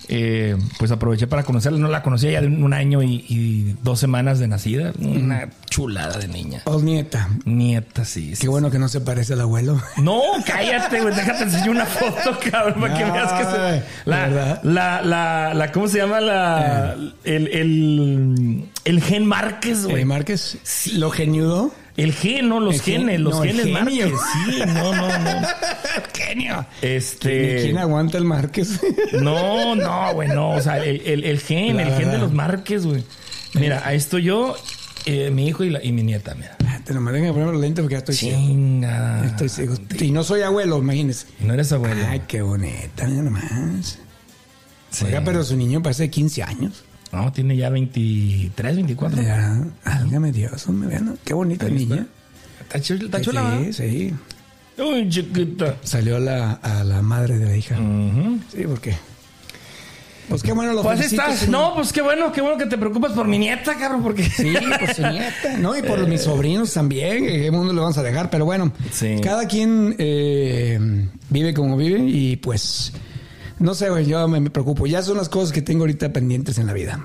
Eh, 0.08 0.56
pues 0.78 0.90
aproveché 0.90 1.26
para 1.26 1.42
conocerla. 1.42 1.78
No 1.78 1.88
la 1.88 2.02
conocía 2.02 2.30
ya 2.32 2.40
de 2.40 2.46
un 2.46 2.72
año 2.72 3.02
y, 3.02 3.24
y 3.28 3.76
dos 3.82 4.00
semanas 4.00 4.38
de 4.38 4.48
nacida. 4.48 4.92
Una 4.98 5.48
chulada 5.68 6.18
de 6.18 6.28
niña. 6.28 6.62
Oh, 6.64 6.80
nieta. 6.80 7.28
Nieta, 7.44 8.04
sí. 8.04 8.34
sí, 8.34 8.40
Qué 8.42 8.48
bueno 8.48 8.70
que 8.70 8.78
no 8.78 8.88
se 8.88 9.00
parece 9.00 9.34
al 9.34 9.42
abuelo. 9.42 9.80
No, 9.98 10.20
cállate, 10.46 11.00
güey. 11.02 11.14
Déjate 11.14 11.44
enseñar 11.44 11.70
una 11.70 11.86
foto, 11.86 12.38
cabrón, 12.50 12.80
para 12.80 12.94
que 12.96 13.04
veas 13.04 13.32
que 13.32 13.44
se. 13.44 14.08
La, 14.08 14.28
la, 14.62 15.02
la, 15.02 15.52
la, 15.54 15.72
¿cómo 15.72 15.88
se 15.88 15.98
llama? 15.98 16.20
La. 16.20 16.96
El, 17.24 17.48
el, 17.48 18.64
el 18.84 19.02
gen 19.02 19.26
Márquez, 19.26 19.84
Eh, 19.84 19.88
güey. 19.90 20.04
Márquez, 20.04 20.58
¿lo 20.94 21.10
geniudo? 21.10 21.72
El 21.98 22.12
gen, 22.14 22.48
no, 22.48 22.60
los 22.60 22.76
El 22.76 22.80
gen- 22.80 23.00
genes, 23.00 23.20
los 23.20 23.34
no, 23.34 23.42
genes. 23.42 23.66
Márquez. 23.68 24.12
Sí, 24.46 24.60
no, 24.66 24.94
no, 24.94 25.18
no. 25.18 25.48
Genio. 26.14 26.66
Este. 26.80 27.62
¿Quién 27.62 27.76
aguanta 27.78 28.16
el 28.18 28.24
Márquez? 28.24 28.80
No, 29.20 29.74
no, 29.74 30.14
güey, 30.14 30.28
no. 30.28 30.52
O 30.52 30.60
sea, 30.60 30.78
el, 30.82 31.00
el, 31.04 31.24
el 31.24 31.40
gen, 31.40 31.76
La 31.76 31.82
el 31.82 31.94
gen 31.96 32.10
de 32.10 32.18
los 32.18 32.32
Márquez, 32.32 32.86
güey. 32.86 33.02
Mira, 33.54 33.82
ahí 33.84 33.96
estoy 33.96 34.22
yo, 34.22 34.56
eh, 35.06 35.30
mi 35.30 35.48
hijo 35.48 35.64
y, 35.64 35.70
la- 35.70 35.82
y 35.84 35.90
mi 35.92 36.02
nieta, 36.02 36.34
mira. 36.34 36.56
Te 36.84 36.94
lo 36.94 37.00
mandan 37.00 37.26
a 37.26 37.32
poner 37.32 37.48
los 37.48 37.60
lentes 37.60 37.82
porque 37.82 37.94
ya 37.94 37.98
estoy 37.98 38.14
ciego. 38.14 38.38
Chinga. 38.38 39.24
Estoy 39.26 39.48
ciego. 39.48 39.74
Y 40.00 40.10
no 40.10 40.22
soy 40.24 40.42
abuelo, 40.42 40.78
imagínese. 40.78 41.26
No 41.40 41.52
eres 41.52 41.70
abuelo. 41.72 42.02
Ay, 42.08 42.22
qué 42.28 42.40
bonita, 42.42 43.06
mira 43.06 43.22
nomás. 43.22 43.98
Sí. 44.90 45.04
Oiga, 45.04 45.22
pero 45.24 45.44
su 45.44 45.54
niño 45.56 45.82
parece 45.82 46.04
de 46.04 46.10
15 46.10 46.42
años. 46.44 46.84
No, 47.12 47.32
tiene 47.32 47.56
ya 47.56 47.70
23, 47.70 48.74
24. 48.76 49.22
Ya, 49.22 49.62
álgame 49.84 50.30
Dios, 50.32 50.66
hombre, 50.68 50.88
vean, 50.90 51.18
qué 51.24 51.32
bonita 51.34 51.68
niña. 51.68 52.06
Está 52.60 52.78
está 52.78 53.20
chula. 53.20 53.58
Sí, 53.64 53.72
sí. 53.72 54.14
Uy, 54.82 55.08
chiquita. 55.08 55.76
Salió 55.82 56.18
la, 56.18 56.52
a 56.52 56.84
la 56.84 57.00
madre 57.02 57.38
de 57.38 57.46
la 57.46 57.56
hija. 57.56 57.76
Sí, 58.54 58.62
¿por 58.64 58.80
qué? 58.80 58.94
Pues 60.28 60.42
qué 60.42 60.52
bueno 60.52 60.74
lo 60.74 60.82
Pues 60.82 60.98
felicito, 60.98 61.22
estás. 61.22 61.38
señor. 61.38 61.52
No, 61.52 61.74
pues 61.74 61.90
qué 61.90 62.02
bueno, 62.02 62.30
qué 62.30 62.42
bueno 62.42 62.58
que 62.58 62.66
te 62.66 62.76
preocupas 62.76 63.12
por 63.12 63.26
mi 63.26 63.38
nieta, 63.38 63.74
cabrón, 63.78 64.02
porque. 64.02 64.28
Sí, 64.28 64.52
por 64.78 64.94
su 64.94 65.00
nieta, 65.00 65.56
¿no? 65.58 65.76
Y 65.76 65.80
por 65.82 66.06
mis 66.06 66.20
sobrinos 66.20 66.70
también, 66.74 67.24
qué 67.24 67.50
mundo 67.50 67.72
le 67.72 67.80
vamos 67.80 67.96
a 67.96 68.02
dejar. 68.02 68.28
Pero 68.28 68.44
bueno, 68.44 68.70
Sí. 68.92 69.16
cada 69.22 69.46
quien 69.48 69.96
eh, 69.98 71.08
vive 71.30 71.54
como 71.54 71.78
vive 71.78 72.00
y 72.06 72.36
pues, 72.36 72.92
no 73.58 73.74
sé, 73.74 73.90
güey, 73.90 74.06
yo 74.06 74.26
me, 74.28 74.40
me 74.40 74.50
preocupo. 74.50 74.86
Ya 74.86 75.02
son 75.02 75.16
las 75.16 75.28
cosas 75.28 75.52
que 75.52 75.62
tengo 75.62 75.82
ahorita 75.82 76.12
pendientes 76.12 76.58
en 76.58 76.66
la 76.66 76.72
vida. 76.72 77.04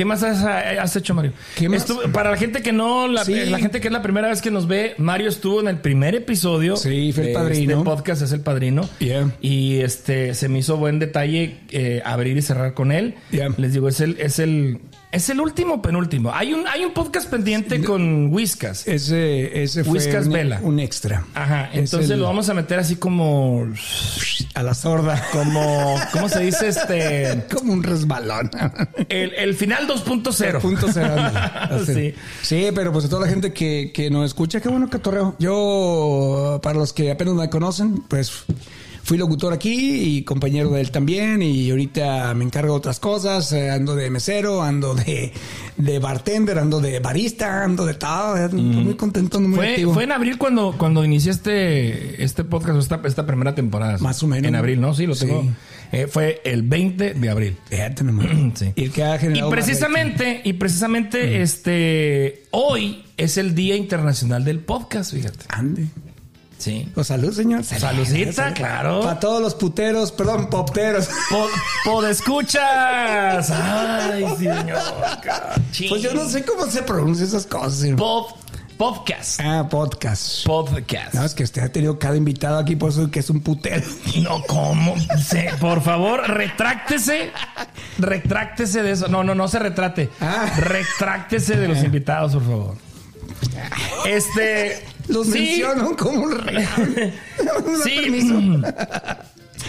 ¿Qué 0.00 0.06
más 0.06 0.22
has, 0.22 0.42
has 0.42 0.96
hecho, 0.96 1.12
Mario? 1.12 1.34
¿Qué 1.56 1.68
más? 1.68 1.82
Estuvo- 1.82 2.10
para 2.10 2.30
la 2.30 2.38
gente 2.38 2.62
que 2.62 2.72
no, 2.72 3.06
la, 3.06 3.22
Sí. 3.22 3.34
la 3.34 3.58
gente 3.58 3.82
que 3.82 3.88
es 3.88 3.92
la 3.92 4.00
primera 4.00 4.28
vez 4.28 4.40
que 4.40 4.50
nos 4.50 4.66
ve, 4.66 4.94
Mario 4.96 5.28
estuvo 5.28 5.60
en 5.60 5.68
el 5.68 5.76
primer 5.76 6.14
episodio. 6.14 6.76
Sí, 6.76 7.12
fue 7.12 7.24
el 7.24 7.28
de 7.28 7.34
padrino. 7.34 7.72
Este 7.72 7.84
podcast 7.84 8.22
es 8.22 8.32
el 8.32 8.40
padrino. 8.40 8.88
Yeah. 8.98 9.30
Y 9.42 9.80
este 9.80 10.32
se 10.32 10.48
me 10.48 10.60
hizo 10.60 10.78
buen 10.78 11.00
detalle 11.00 11.58
eh, 11.68 12.00
abrir 12.02 12.34
y 12.38 12.40
cerrar 12.40 12.72
con 12.72 12.92
él. 12.92 13.16
Yeah. 13.30 13.50
Les 13.58 13.74
digo, 13.74 13.90
es 13.90 14.00
el, 14.00 14.16
es 14.18 14.38
el, 14.38 14.80
es 15.12 15.28
el 15.28 15.38
último 15.38 15.74
o 15.74 15.82
penúltimo. 15.82 16.32
Hay 16.32 16.54
un, 16.54 16.66
hay 16.66 16.82
un 16.86 16.92
podcast 16.94 17.28
pendiente 17.28 17.82
con 17.84 18.32
Whiskas. 18.32 18.88
Ese, 18.88 19.62
ese 19.62 19.84
fue 19.84 19.94
Whiskas 19.98 20.28
un, 20.28 20.32
Vela. 20.32 20.60
un 20.62 20.80
extra. 20.80 21.26
Ajá, 21.34 21.68
Es 21.74 21.78
entonces 21.80 22.08
el- 22.12 22.20
lo 22.20 22.24
vamos 22.24 22.48
a 22.48 22.54
meter 22.54 22.78
así 22.78 22.96
como, 22.96 23.66
A 24.54 24.62
la 24.62 24.72
sorda. 24.72 25.22
como, 25.30 25.96
¿cómo 26.12 26.30
se 26.30 26.40
dice? 26.40 26.68
Este, 26.68 27.44
Como 27.54 27.74
un 27.74 27.82
resbalón. 27.82 28.50
el, 29.10 29.34
el 29.34 29.54
final 29.54 29.86
2.0. 29.94 30.60
Punto 30.60 30.86
cero. 30.92 31.14
Así. 31.70 31.94
Sí. 31.94 32.14
sí, 32.42 32.66
pero 32.74 32.92
pues 32.92 33.04
a 33.04 33.08
toda 33.08 33.26
la 33.26 33.28
gente 33.32 33.52
que, 33.52 33.90
que 33.92 34.10
nos 34.10 34.26
escucha, 34.26 34.60
qué 34.60 34.68
bueno 34.68 34.88
que 34.90 34.98
torreo. 34.98 35.34
Yo, 35.38 36.60
para 36.62 36.78
los 36.78 36.92
que 36.92 37.10
apenas 37.10 37.34
me 37.34 37.48
conocen, 37.50 38.02
pues 38.08 38.44
fui 39.02 39.16
locutor 39.16 39.52
aquí 39.52 40.18
y 40.18 40.24
compañero 40.24 40.70
de 40.70 40.80
él 40.82 40.90
también. 40.90 41.42
Y 41.42 41.70
ahorita 41.70 42.32
me 42.34 42.44
encargo 42.44 42.74
de 42.74 42.78
otras 42.78 43.00
cosas. 43.00 43.50
eh, 43.52 43.70
Ando 43.70 43.96
de 43.96 44.10
mesero, 44.10 44.62
ando 44.62 44.94
de, 44.94 45.32
de 45.76 45.98
bartender, 45.98 46.58
ando 46.58 46.80
de 46.80 47.00
barista, 47.00 47.64
ando 47.64 47.86
de 47.86 47.94
todo. 47.94 48.34
ando 48.34 48.56
Muy 48.56 48.94
contento, 48.94 49.40
muy 49.40 49.56
Fue, 49.56 49.70
activo. 49.70 49.94
fue 49.94 50.04
en 50.04 50.12
abril 50.12 50.38
cuando, 50.38 50.74
cuando 50.76 51.04
inicié 51.04 51.32
este, 52.18 52.44
podcast, 52.44 52.78
esta, 52.78 53.00
esta 53.04 53.26
primera 53.26 53.54
temporada. 53.54 53.98
Más 53.98 54.22
o 54.22 54.26
menos. 54.26 54.46
En 54.46 54.54
abril, 54.54 54.80
¿no? 54.80 54.94
Sí, 54.94 55.06
lo 55.06 55.14
Sí. 55.14 55.26
Eh, 55.92 56.06
fue 56.06 56.40
el 56.44 56.62
20 56.62 57.14
de 57.14 57.30
abril. 57.30 57.56
Fíjate 57.68 58.04
nomás. 58.04 58.26
Sí. 58.54 58.72
Y 58.74 58.88
que 58.90 59.04
ha 59.04 59.18
precisamente, 59.48 60.40
y 60.44 60.52
precisamente, 60.54 61.40
este, 61.42 62.44
hoy 62.50 63.04
es 63.16 63.36
el 63.36 63.54
Día 63.54 63.76
Internacional 63.76 64.44
del 64.44 64.60
Podcast, 64.60 65.12
fíjate. 65.12 65.46
Ande. 65.48 65.86
Sí. 66.60 66.86
Pues 66.94 67.06
salud, 67.06 67.32
señor. 67.32 67.64
Saludcita, 67.64 68.52
claro. 68.52 69.00
Para 69.00 69.18
todos 69.18 69.40
los 69.40 69.54
puteros, 69.54 70.12
perdón, 70.12 70.50
popteros. 70.50 71.08
Pod, 71.84 72.04
escuchas. 72.04 73.50
Ay, 73.50 74.26
señor. 74.36 74.78
Pues 75.88 76.02
yo 76.02 76.12
no 76.12 76.28
sé 76.28 76.44
cómo 76.44 76.66
se 76.66 76.82
pronuncia 76.82 77.24
esas 77.24 77.46
cosas. 77.46 77.76
señor. 77.76 77.96
Pod, 77.96 78.24
podcast. 78.80 79.38
Ah, 79.44 79.68
podcast. 79.68 80.46
Podcast. 80.46 81.12
No, 81.12 81.22
es 81.22 81.34
que 81.34 81.42
usted 81.42 81.60
ha 81.62 81.68
tenido 81.70 81.98
cada 81.98 82.16
invitado 82.16 82.56
aquí, 82.58 82.76
por 82.76 82.88
eso 82.88 83.10
que 83.10 83.20
es 83.20 83.28
un 83.28 83.40
putero. 83.42 83.84
No, 84.22 84.42
¿cómo? 84.44 84.94
Se- 85.18 85.50
por 85.60 85.82
favor, 85.82 86.26
retráctese. 86.26 87.30
Retráctese 87.98 88.82
de 88.82 88.92
eso. 88.92 89.08
No, 89.08 89.22
no, 89.22 89.34
no 89.34 89.48
se 89.48 89.58
retrate. 89.58 90.08
Ah. 90.22 90.50
Retráctese 90.56 91.56
de 91.56 91.68
los 91.68 91.84
invitados, 91.84 92.32
por 92.32 92.42
favor. 92.42 92.76
Este. 94.06 94.82
Los 95.08 95.26
sí, 95.26 95.32
menciono 95.40 95.94
como 95.96 96.22
un 96.22 96.30
da 96.38 96.44
Sí. 97.84 98.00
permiso. 98.00 98.66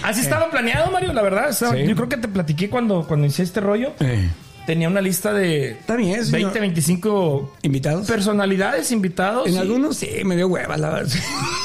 Así 0.04 0.22
estaba 0.22 0.50
planeado, 0.50 0.90
Mario, 0.90 1.12
la 1.12 1.22
verdad. 1.22 1.52
Sí. 1.52 1.66
Yo 1.86 1.96
creo 1.98 2.08
que 2.08 2.18
te 2.18 2.30
platiqué 2.30 2.70
cuando, 2.70 3.06
cuando 3.06 3.28
hice 3.28 3.44
este 3.44 3.60
rollo. 3.60 3.92
Eh, 4.00 4.30
Tenía 4.66 4.88
una 4.88 5.02
lista 5.02 5.34
de 5.34 5.78
señor. 5.88 6.32
20, 6.32 6.60
25 6.60 7.54
¿Invitados? 7.64 8.08
personalidades 8.08 8.92
invitados. 8.92 9.48
en 9.48 9.58
algunos 9.58 9.98
sí, 9.98 10.10
me 10.24 10.36
dio 10.36 10.48
hueva, 10.48 10.78
la 10.78 10.90
verdad. 10.90 11.14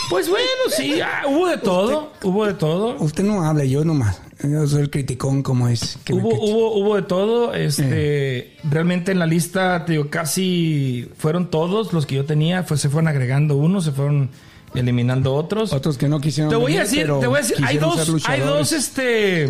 Pues 0.09 0.29
bueno, 0.29 0.47
sí, 0.77 1.01
ah, 1.01 1.23
hubo 1.27 1.49
de 1.49 1.59
todo. 1.59 2.13
Hubo 2.23 2.47
de 2.47 2.55
todo. 2.55 2.97
Usted 3.01 3.25
no 3.25 3.45
habla, 3.45 3.65
yo 3.65 3.85
nomás. 3.85 4.21
Yo 4.43 4.67
soy 4.67 4.83
el 4.83 4.91
criticón, 4.91 5.43
como 5.43 5.69
es. 5.69 5.99
que 6.05 6.13
Hubo, 6.13 6.29
hubo, 6.29 6.77
hubo 6.77 6.97
de 6.97 7.03
todo. 7.03 7.55
Este, 7.55 8.57
realmente 8.65 9.13
en 9.13 9.19
la 9.19 9.27
lista, 9.27 9.85
te 9.85 9.93
digo, 9.93 10.09
casi 10.11 11.11
fueron 11.17 11.51
todos 11.51 11.93
los 11.93 12.07
que 12.07 12.15
yo 12.15 12.25
tenía. 12.25 12.65
Se 12.67 12.89
fueron 12.89 13.09
agregando 13.09 13.57
unos, 13.57 13.85
se 13.85 13.93
fueron 13.93 14.31
eliminando 14.75 15.35
otros. 15.35 15.73
Otros 15.73 15.99
que 15.99 16.09
no 16.09 16.21
quisieron. 16.21 16.51
Te 16.51 16.57
voy 16.57 16.77
a 16.77 16.81
decir, 16.81 17.07
te 17.07 17.27
voy 17.27 17.39
a 17.39 17.43
decir, 17.43 17.57
hay 17.65 17.79
dos, 17.79 18.27
hay 18.27 18.41
dos, 18.41 18.73
este. 18.73 19.49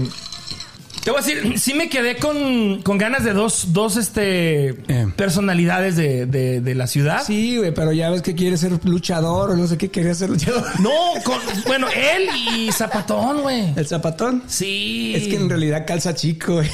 Te 1.07 1.13
voy 1.13 1.21
a 1.21 1.25
decir, 1.25 1.57
sí 1.61 1.73
me 1.75 1.89
quedé 1.89 2.17
con, 2.17 2.83
con 2.83 2.99
ganas 2.99 3.23
de 3.23 3.33
dos, 3.33 3.73
dos, 3.73 3.97
este, 3.97 4.71
Eh. 4.89 5.07
personalidades 5.15 5.95
de, 5.95 6.27
de, 6.27 6.61
de 6.61 6.75
la 6.75 6.89
ciudad. 6.89 7.23
Sí, 7.25 7.59
güey, 7.59 7.73
pero 7.73 7.93
ya 7.93 8.11
ves 8.11 8.23
que 8.23 8.35
quiere 8.35 8.57
ser 8.57 8.73
luchador 8.85 9.51
o 9.53 9.57
no 9.57 9.69
sé 9.69 9.79
qué 9.79 9.89
quería 9.89 10.13
ser 10.17 10.31
luchador. 10.31 10.65
No, 10.81 10.91
con, 11.23 11.39
bueno, 11.65 11.87
él 11.95 12.29
y 12.57 12.73
Zapatón, 12.73 13.43
güey. 13.43 13.73
El 13.77 13.87
zapatón. 13.87 14.43
Sí. 14.49 15.13
Es 15.15 15.29
que 15.29 15.37
en 15.37 15.49
realidad 15.49 15.85
calza 15.87 16.13
chico, 16.13 16.55
güey. 16.55 16.69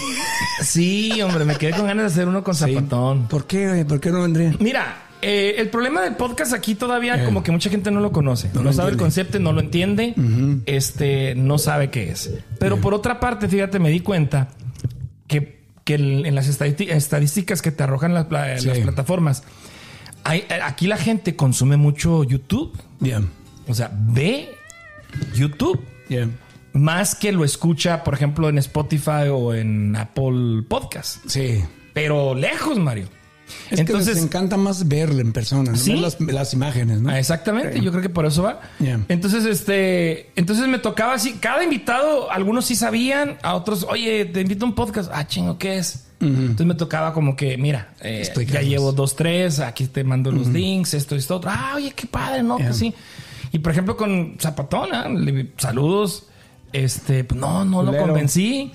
Sí, 0.63 1.21
hombre, 1.21 1.45
me 1.45 1.57
quedé 1.57 1.73
con 1.73 1.87
ganas 1.87 2.05
de 2.07 2.13
hacer 2.23 2.27
uno 2.29 2.43
con 2.43 2.55
Zapatón. 2.55 3.29
¿Por 3.29 3.47
qué, 3.47 3.69
güey? 3.69 3.85
¿Por 3.85 4.01
qué 4.01 4.09
no 4.11 4.23
vendría? 4.23 4.55
Mira, 4.61 4.97
eh, 5.23 5.55
el 5.59 5.69
problema 5.71 6.03
del 6.03 6.17
podcast 6.17 6.53
aquí 6.53 6.75
todavía 6.75 7.23
Eh. 7.23 7.25
como 7.25 7.43
que 7.43 7.51
mucha 7.53 7.71
gente 7.71 7.91
no 7.91 8.01
lo 8.01 8.13
conoce. 8.13 8.51
No, 8.55 8.73
sabe 8.73 8.91
el 8.91 8.97
concepto, 8.97 9.39
no 9.39 9.53
lo 9.53 9.61
entiende, 9.61 10.15
este, 10.67 11.35
no 11.35 11.59
sabe 11.59 11.91
qué 11.91 12.11
es. 12.11 12.31
Pero 12.59 12.81
por 12.81 12.93
otra 12.95 13.21
parte, 13.21 13.49
fíjate, 13.49 13.79
me 13.79 13.91
di 13.91 14.01
cuenta 14.01 14.49
que, 15.29 15.63
que 15.85 15.95
el- 15.95 16.27
en 16.27 16.35
las 16.35 16.49
estadísti- 16.49 16.91
estadísticas 16.91 17.63
que 17.63 17.71
te 17.73 17.83
arrojan 17.83 18.15
las, 18.15 18.27
pla- 18.27 18.59
Sí. 18.59 18.67
las 18.69 18.79
plataformas, 18.79 19.43
hay- 20.25 20.45
aquí 20.65 20.87
la 20.87 20.97
gente 20.97 21.35
consume 21.37 21.77
mucho 21.77 22.23
YouTube. 22.25 22.77
Bien. 23.01 23.29
O 23.69 23.75
sea, 23.75 23.91
ve 23.95 24.51
YouTube 25.35 25.81
Bien. 26.09 26.37
más 26.73 27.15
que 27.15 27.33
lo 27.33 27.45
escucha, 27.45 28.03
por 28.05 28.15
ejemplo, 28.15 28.49
en 28.49 28.59
Spotify 28.59 29.29
o 29.33 29.55
en 29.55 29.95
Apple 29.97 30.63
Podcast. 30.69 31.19
Sí. 31.27 31.63
Pero 31.93 32.35
lejos, 32.35 32.79
Mario. 32.79 33.09
Es 33.71 33.85
que 33.85 33.93
les 33.93 34.17
encanta 34.23 34.57
más 34.57 34.87
verlo 34.89 35.21
en 35.21 35.33
persona, 35.33 35.73
¿no? 35.73 35.77
Sí. 35.79 35.93
Ver 35.93 36.01
las, 36.01 36.21
las 36.21 36.53
imágenes, 36.55 37.01
¿no? 37.01 37.11
Ah, 37.11 37.19
Exactamente, 37.19 37.81
yo 37.81 37.91
creo 37.91 38.03
que 38.03 38.11
por 38.11 38.27
eso 38.27 38.43
va. 38.43 38.61
Yeah. 38.79 39.01
Entonces, 39.09 39.45
este, 39.47 40.31
entonces 40.37 40.69
me 40.69 40.79
tocaba 40.79 41.15
así, 41.15 41.33
cada 41.35 41.65
invitado, 41.65 42.31
algunos 42.31 42.67
sí 42.67 42.77
sabían, 42.77 43.39
a 43.43 43.55
otros, 43.55 43.87
oye, 43.89 44.25
te 44.27 44.43
invito 44.43 44.65
a 44.65 44.69
un 44.69 44.75
podcast, 44.75 45.11
ah, 45.15 45.27
chingo, 45.27 45.57
¿qué 45.59 45.79
es? 45.79 46.05
Entonces 46.21 46.67
me 46.67 46.75
tocaba 46.77 47.13
como 47.13 47.35
que, 47.35 47.59
mira, 47.59 47.95
eh, 48.01 48.23
ya 48.47 48.61
llevo 48.63 48.93
dos, 48.93 49.17
tres, 49.17 49.59
aquí 49.59 49.87
te 49.89 50.05
mando 50.05 50.31
los 50.31 50.47
links, 50.49 50.95
esto, 50.95 51.17
esto, 51.17 51.37
otro. 51.37 51.51
Ah, 51.53 51.73
oye, 51.75 51.93
qué 51.97 52.07
padre, 52.07 52.45
¿no? 52.45 52.59
Yeah. 52.59 52.69
Que 52.69 52.75
sí. 52.75 52.95
Y 53.51 53.59
por 53.59 53.73
ejemplo, 53.73 53.97
con 53.97 54.37
Zapatona, 54.41 55.09
le- 55.09 55.51
saludos, 55.57 56.27
este, 56.73 57.25
pues, 57.25 57.41
no, 57.41 57.65
no 57.65 57.83
lo 57.83 57.97
convencí. 57.97 58.71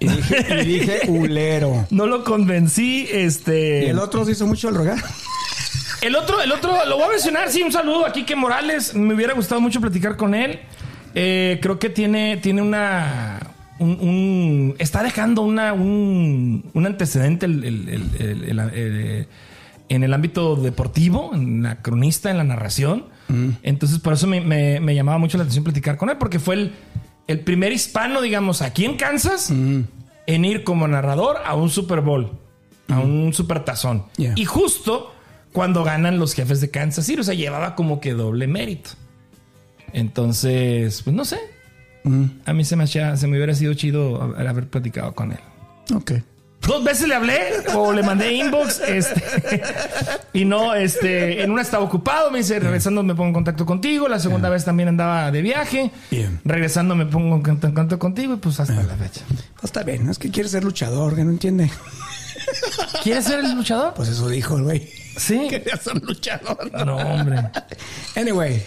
Y 0.00 0.06
dije, 0.08 0.46
y 0.62 0.64
dije 0.66 1.00
ulero. 1.08 1.86
No 1.90 2.06
lo 2.06 2.24
convencí, 2.24 3.08
este. 3.10 3.84
Y 3.84 3.88
el 3.88 3.98
otro 3.98 4.24
se 4.24 4.32
hizo 4.32 4.46
mucho 4.46 4.68
el 4.68 4.74
rogar. 4.74 4.98
El 6.00 6.14
otro, 6.14 6.40
el 6.40 6.52
otro, 6.52 6.70
lo 6.86 6.94
voy 6.94 7.06
a 7.06 7.08
mencionar, 7.08 7.50
sí, 7.50 7.60
un 7.60 7.72
saludo 7.72 8.06
a 8.06 8.12
Quique 8.12 8.36
Morales. 8.36 8.94
Me 8.94 9.14
hubiera 9.14 9.34
gustado 9.34 9.60
mucho 9.60 9.80
platicar 9.80 10.16
con 10.16 10.32
él. 10.32 10.60
Eh, 11.16 11.58
creo 11.60 11.80
que 11.80 11.88
tiene, 11.90 12.36
tiene 12.36 12.62
una. 12.62 13.40
Un, 13.80 13.90
un- 14.00 14.74
está 14.78 15.02
dejando 15.02 15.42
una, 15.42 15.72
un, 15.72 16.70
un 16.72 16.86
antecedente 16.86 17.46
el- 17.46 17.64
el- 17.64 17.88
el- 18.20 19.26
en 19.88 20.04
el 20.04 20.14
ámbito 20.14 20.54
deportivo, 20.54 21.30
en 21.34 21.64
la 21.64 21.82
cronista, 21.82 22.30
en 22.30 22.36
la 22.36 22.44
narración. 22.44 23.06
Entonces, 23.64 23.98
por 23.98 24.12
eso 24.12 24.28
me, 24.28 24.40
me- 24.40 24.78
me 24.78 24.94
llamaba 24.94 25.18
mucho 25.18 25.36
la 25.36 25.42
atención 25.42 25.64
platicar 25.64 25.96
con 25.96 26.10
él, 26.10 26.16
porque 26.16 26.38
fue 26.38 26.54
el, 26.54 26.72
el 27.28 27.40
primer 27.40 27.72
hispano, 27.72 28.20
digamos, 28.20 28.60
aquí 28.62 28.84
en 28.84 28.96
Kansas, 28.96 29.50
en 29.50 30.44
ir 30.44 30.64
como 30.64 30.88
narrador 30.88 31.36
a 31.44 31.54
un 31.54 31.70
Super 31.70 32.00
Bowl, 32.00 32.32
a 32.88 32.98
un 33.00 33.32
Super 33.32 33.64
Tazón. 33.64 34.04
Yeah. 34.16 34.32
Y 34.36 34.44
justo 34.44 35.14
cuando 35.52 35.84
ganan 35.84 36.18
los 36.18 36.34
jefes 36.34 36.60
de 36.60 36.70
Kansas 36.70 37.06
City, 37.06 37.20
o 37.20 37.24
sea, 37.24 37.34
llevaba 37.34 37.74
como 37.74 38.00
que 38.00 38.12
doble 38.14 38.46
mérito. 38.46 38.90
Entonces, 39.92 41.02
pues 41.02 41.14
no 41.14 41.24
sé. 41.24 41.38
A 42.46 42.52
mí 42.54 42.64
se 42.64 42.74
me, 42.76 42.84
hacía- 42.84 43.16
se 43.16 43.26
me 43.26 43.36
hubiera 43.36 43.54
sido 43.54 43.74
chido 43.74 44.22
haber 44.22 44.66
platicado 44.68 45.14
con 45.14 45.32
él. 45.32 45.38
Ok. 45.94 46.12
Dos 46.66 46.84
veces 46.84 47.08
le 47.08 47.14
hablé 47.14 47.38
o 47.74 47.92
le 47.92 48.02
mandé 48.02 48.32
inbox 48.34 48.80
este, 48.86 49.22
y 50.34 50.44
no, 50.44 50.74
este, 50.74 51.42
en 51.42 51.50
una 51.50 51.62
estaba 51.62 51.82
ocupado, 51.82 52.30
me 52.30 52.38
dice, 52.38 52.58
regresando 52.60 53.02
me 53.02 53.14
pongo 53.14 53.28
en 53.28 53.34
contacto 53.34 53.64
contigo, 53.64 54.06
la 54.06 54.18
segunda 54.18 54.50
vez 54.50 54.64
también 54.66 54.88
andaba 54.90 55.30
de 55.30 55.40
viaje, 55.40 55.90
Bien. 56.10 56.40
regresando 56.44 56.94
me 56.94 57.06
pongo 57.06 57.36
en 57.36 57.42
cont- 57.42 57.64
en 57.64 57.72
contacto 57.72 57.98
contigo 57.98 58.34
y 58.34 58.36
pues 58.36 58.60
hasta 58.60 58.74
la 58.82 58.96
fecha. 58.96 59.22
Pues 59.28 59.64
está 59.64 59.82
bien, 59.82 60.10
es 60.10 60.18
que 60.18 60.30
quiere 60.30 60.48
ser 60.48 60.62
luchador, 60.64 61.14
que 61.16 61.24
no 61.24 61.30
entiende. 61.30 61.70
¿Quieres 63.02 63.24
ser 63.24 63.38
el 63.38 63.54
luchador? 63.54 63.94
Pues 63.94 64.08
eso 64.10 64.28
dijo 64.28 64.56
el 64.58 64.64
güey. 64.64 64.88
Sí. 65.16 65.46
Quería 65.50 65.76
ser 65.76 66.02
luchador. 66.02 66.70
No, 66.84 66.96
hombre. 66.96 67.44
Anyway, 68.16 68.62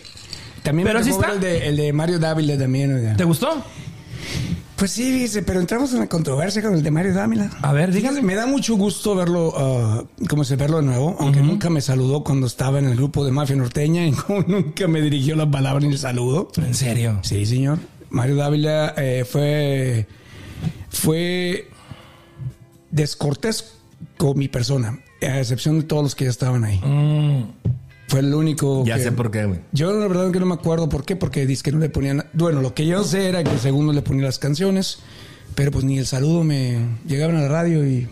También 0.63 0.87
Pero 0.87 1.01
me 1.03 1.09
está. 1.09 1.31
el 1.33 1.39
de, 1.39 1.67
el 1.67 1.77
de 1.77 1.93
Mario 1.93 2.17
Dávila 2.19 2.57
también. 2.57 2.95
oiga. 2.95 3.15
¿Te 3.15 3.23
gustó? 3.25 3.63
Pues 4.81 4.93
sí, 4.93 5.11
dice, 5.11 5.43
pero 5.43 5.59
entramos 5.59 5.93
en 5.93 5.99
la 5.99 6.07
controversia 6.07 6.59
con 6.63 6.73
el 6.73 6.81
de 6.81 6.89
Mario 6.89 7.13
Dávila. 7.13 7.51
A 7.61 7.71
ver, 7.71 7.91
dígame. 7.91 8.23
Me 8.23 8.33
da 8.33 8.47
mucho 8.47 8.75
gusto 8.75 9.13
verlo, 9.13 9.53
ah, 9.55 10.03
como 10.27 10.43
se 10.43 10.55
verlo 10.55 10.77
de 10.77 10.83
nuevo, 10.83 11.15
aunque 11.19 11.39
nunca 11.39 11.69
me 11.69 11.81
saludó 11.81 12.23
cuando 12.23 12.47
estaba 12.47 12.79
en 12.79 12.85
el 12.85 12.95
grupo 12.95 13.23
de 13.23 13.31
Mafia 13.31 13.55
Norteña 13.55 14.07
y 14.07 14.11
como 14.27 14.41
nunca 14.41 14.87
me 14.87 14.99
dirigió 15.01 15.35
la 15.35 15.51
palabra 15.51 15.85
ni 15.85 15.93
el 15.93 15.99
saludo. 15.99 16.51
¿En 16.57 16.73
serio? 16.73 17.19
Sí, 17.21 17.45
señor. 17.45 17.77
Mario 18.09 18.37
Dávila 18.37 18.95
eh, 18.97 19.23
fue, 19.23 20.07
fue 20.89 21.69
descortés 22.89 23.75
con 24.17 24.35
mi 24.35 24.47
persona, 24.47 24.97
a 25.21 25.37
excepción 25.37 25.81
de 25.81 25.85
todos 25.85 26.01
los 26.01 26.15
que 26.15 26.23
ya 26.23 26.31
estaban 26.31 26.63
ahí. 26.63 26.81
Fue 28.11 28.19
el 28.19 28.33
único. 28.33 28.83
Ya 28.85 28.97
que- 28.97 29.03
sé 29.03 29.11
por 29.13 29.31
qué, 29.31 29.45
güey. 29.45 29.59
Yo 29.71 29.93
la 29.97 30.05
verdad 30.07 30.29
que 30.31 30.39
no 30.41 30.45
me 30.45 30.53
acuerdo 30.55 30.89
por 30.89 31.05
qué, 31.05 31.15
porque 31.15 31.45
dice 31.45 31.63
que 31.63 31.71
no 31.71 31.79
le 31.79 31.87
ponían. 31.89 32.25
Bueno, 32.33 32.61
lo 32.61 32.73
que 32.75 32.85
yo 32.85 33.05
sé 33.05 33.29
era 33.29 33.41
que 33.41 33.57
según 33.57 33.85
no 33.85 33.93
le 33.93 34.01
ponía 34.01 34.25
las 34.25 34.37
canciones, 34.37 34.99
pero 35.55 35.71
pues 35.71 35.85
ni 35.85 35.97
el 35.97 36.05
saludo 36.05 36.43
me 36.43 36.77
llegaban 37.07 37.37
a 37.37 37.41
la 37.43 37.47
radio 37.47 37.87
y. 37.87 38.09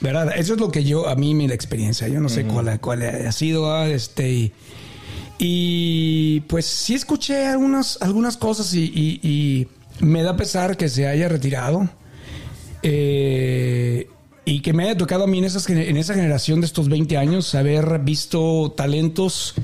¿Verdad? 0.00 0.32
Eso 0.36 0.54
es 0.54 0.60
lo 0.60 0.70
que 0.70 0.84
yo, 0.84 1.08
a 1.08 1.16
mí, 1.16 1.34
mi 1.34 1.46
experiencia. 1.46 2.06
Yo 2.08 2.20
no 2.20 2.28
sé 2.28 2.44
cuál, 2.44 2.80
cuál 2.80 3.02
ha 3.02 3.32
sido, 3.32 3.72
ah, 3.74 3.88
este. 3.88 4.30
Y, 4.30 4.52
y, 5.38 6.40
pues 6.48 6.66
sí 6.66 6.94
escuché 6.94 7.46
algunas, 7.46 7.98
algunas 8.00 8.36
cosas 8.36 8.72
y, 8.74 8.84
y- 8.94 9.20
y 9.28 9.68
me 10.04 10.22
da 10.22 10.36
pesar 10.36 10.76
que 10.76 10.88
se 10.88 11.06
haya 11.08 11.28
retirado. 11.28 11.88
Eh, 12.82 14.08
y 14.50 14.60
que 14.60 14.72
me 14.72 14.84
haya 14.84 14.96
tocado 14.96 15.24
a 15.24 15.26
mí 15.28 15.38
en, 15.38 15.44
esas, 15.44 15.68
en 15.70 15.96
esa 15.96 16.14
generación 16.14 16.60
de 16.60 16.66
estos 16.66 16.88
20 16.88 17.16
años 17.16 17.54
haber 17.54 18.00
visto 18.00 18.72
talentos 18.76 19.54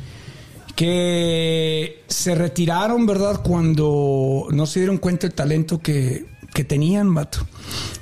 que 0.77 2.05
se 2.07 2.37
retiraron, 2.37 3.05
¿verdad? 3.05 3.40
Cuando 3.42 4.46
no 4.51 4.66
se 4.66 4.81
dieron 4.81 4.99
cuenta 4.99 5.27
del 5.27 5.35
talento 5.35 5.81
que, 5.81 6.27
que 6.55 6.62
tenían, 6.62 7.12
vato. 7.14 7.49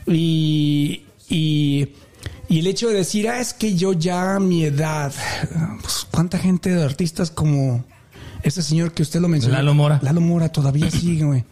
Y, 0.06 1.04
y, 1.30 1.88
y 2.50 2.58
el 2.58 2.66
hecho 2.66 2.88
de 2.88 2.96
decir, 2.96 3.30
ah, 3.30 3.40
es 3.40 3.54
que 3.54 3.74
yo 3.74 3.94
ya 3.94 4.34
a 4.34 4.40
mi 4.40 4.64
edad, 4.64 5.10
pues, 5.80 6.06
¿cuánta 6.10 6.38
gente 6.38 6.68
de 6.68 6.84
artistas 6.84 7.30
como 7.30 7.82
ese 8.42 8.60
señor 8.60 8.92
que 8.92 9.02
usted 9.02 9.20
lo 9.20 9.28
mencionó? 9.28 9.56
Lalo 9.56 9.72
Mora. 9.72 10.00
Lalo 10.02 10.20
Mora 10.20 10.50
todavía 10.50 10.90
sigue, 10.90 11.24
güey. 11.24 11.44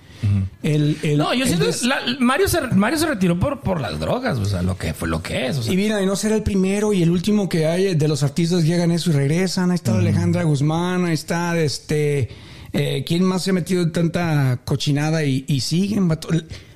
El- 0.62 0.96
el- 1.02 1.18
No, 1.18 1.34
yo 1.34 1.42
el 1.42 1.48
siento 1.48 1.66
des- 1.66 1.82
la- 1.82 2.00
Mario, 2.20 2.48
se, 2.48 2.60
Mario 2.68 2.98
se 2.98 3.06
retiró 3.06 3.38
por, 3.38 3.60
por 3.60 3.80
las 3.80 3.98
drogas, 3.98 4.38
o 4.38 4.44
sea, 4.44 4.62
lo 4.62 4.76
que 4.76 4.94
fue 4.94 5.08
lo 5.08 5.22
que 5.22 5.46
es. 5.48 5.58
O 5.58 5.62
sea. 5.62 5.72
Y 5.72 5.76
mira, 5.76 6.00
y 6.02 6.06
no 6.06 6.14
será 6.16 6.36
el 6.36 6.42
primero 6.42 6.92
y 6.92 7.02
el 7.02 7.10
último 7.10 7.48
que 7.48 7.66
hay 7.66 7.94
de 7.94 8.08
los 8.08 8.22
artistas 8.22 8.64
llegan 8.64 8.90
eso 8.90 9.10
y 9.10 9.14
regresan. 9.14 9.70
Ahí 9.70 9.76
está 9.76 9.96
Alejandra 9.98 10.42
Guzmán, 10.44 11.04
ahí 11.04 11.14
está 11.14 11.58
este. 11.58 12.28
eh, 12.74 13.04
¿Quién 13.06 13.22
más 13.24 13.42
se 13.42 13.50
ha 13.50 13.52
metido 13.52 13.82
en 13.82 13.92
tanta 13.92 14.60
cochinada 14.64 15.24
y, 15.24 15.44
y 15.46 15.60
siguen? 15.60 16.08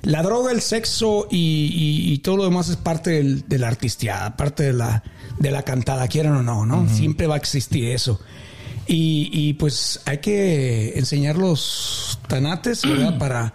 La 0.03 0.21
droga, 0.21 0.51
el 0.51 0.61
sexo 0.61 1.27
y, 1.31 1.37
y- 1.37 2.13
y 2.13 2.17
todo 2.19 2.37
lo 2.37 2.43
demás 2.43 2.69
es 2.69 2.75
parte 2.75 3.09
del- 3.11 3.47
de 3.47 3.57
la 3.57 3.67
artisteada, 3.69 4.37
parte 4.37 4.63
de 4.63 4.73
la, 4.73 5.01
de 5.39 5.49
la 5.51 5.63
cantada, 5.63 6.07
quieran 6.07 6.35
o 6.35 6.43
no, 6.43 6.65
¿no? 6.65 6.87
Siempre 6.89 7.25
va 7.27 7.35
a 7.35 7.37
existir 7.37 7.85
eso. 7.85 8.19
Y, 8.87 9.29
y, 9.33 9.53
pues 9.53 9.99
hay 10.05 10.19
que 10.19 10.93
enseñar 10.97 11.37
los 11.37 12.19
tanates, 12.27 12.83
¿verdad? 12.87 13.17
Para 13.19 13.53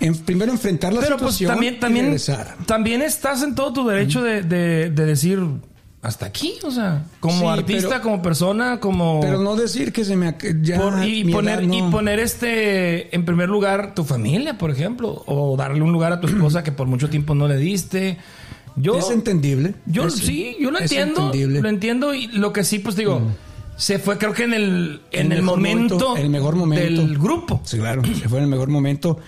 en- 0.00 0.16
primero 0.18 0.52
enfrentar 0.52 0.92
la 0.92 1.00
Pero 1.00 1.16
pues 1.18 1.34
situación 1.34 1.50
también, 1.52 1.74
y 1.74 1.78
también, 1.78 2.04
regresar. 2.06 2.56
también 2.66 3.02
estás 3.02 3.42
en 3.42 3.54
todo 3.54 3.72
tu 3.72 3.86
derecho 3.86 4.22
de, 4.22 4.42
de- 4.42 4.90
de 4.90 5.06
decir 5.06 5.40
hasta 6.00 6.26
aquí, 6.26 6.54
o 6.64 6.70
sea, 6.70 7.04
como 7.20 7.40
Sí, 7.40 7.46
artista, 7.46 7.88
pero- 7.88 8.02
como 8.02 8.22
persona, 8.22 8.78
como... 8.80 9.20
Pero 9.20 9.38
no 9.42 9.56
decir 9.56 9.90
que 9.92 10.04
se 10.04 10.16
me 10.16 10.36
ya 10.62 10.78
Por- 10.78 11.02
y, 11.06 11.24
poner, 11.32 11.62
edad, 11.64 11.72
y 11.72 11.82
poner 11.90 12.18
este 12.20 13.14
en 13.14 13.24
primer 13.24 13.48
lugar 13.48 13.94
tu 13.94 14.04
familia, 14.04 14.58
por 14.58 14.70
ejemplo, 14.70 15.22
o 15.26 15.56
darle 15.56 15.80
un 15.82 15.92
lugar 15.92 16.12
a 16.12 16.20
tu 16.20 16.26
esposa 16.26 16.62
que 16.62 16.72
por 16.72 16.86
mucho 16.86 17.08
tiempo 17.08 17.34
no 17.34 17.48
le 17.48 17.56
diste. 17.56 18.18
Yo, 18.76 18.98
es 18.98 19.08
entendible. 19.10 19.74
yo 19.86 20.06
Es- 20.08 20.14
sí, 20.14 20.56
yo 20.60 20.70
lo 20.70 20.78
entiendo, 20.80 21.26
entendible. 21.26 21.60
Lo 21.62 21.68
entiendo 21.68 22.12
y 22.14 22.26
lo 22.28 22.52
que 22.52 22.64
sí, 22.64 22.80
pues 22.80 22.96
digo, 22.96 23.22
se 23.76 23.98
fue 23.98 24.18
creo 24.18 24.32
que 24.32 24.44
en 24.44 24.54
el 24.54 25.00
en 25.10 25.32
El 25.32 25.42
momento, 25.42 25.94
momento, 25.94 26.16
el 26.16 26.30
mejor 26.30 26.56
momento. 26.56 27.02
del 27.02 27.18
grupo. 27.18 27.60
Sí, 27.64 27.78
claro, 27.78 28.02
se 28.04 28.28
fue 28.28 28.38
en 28.38 28.44
el 28.44 28.50
mejor 28.50 28.68
momento. 28.68 29.18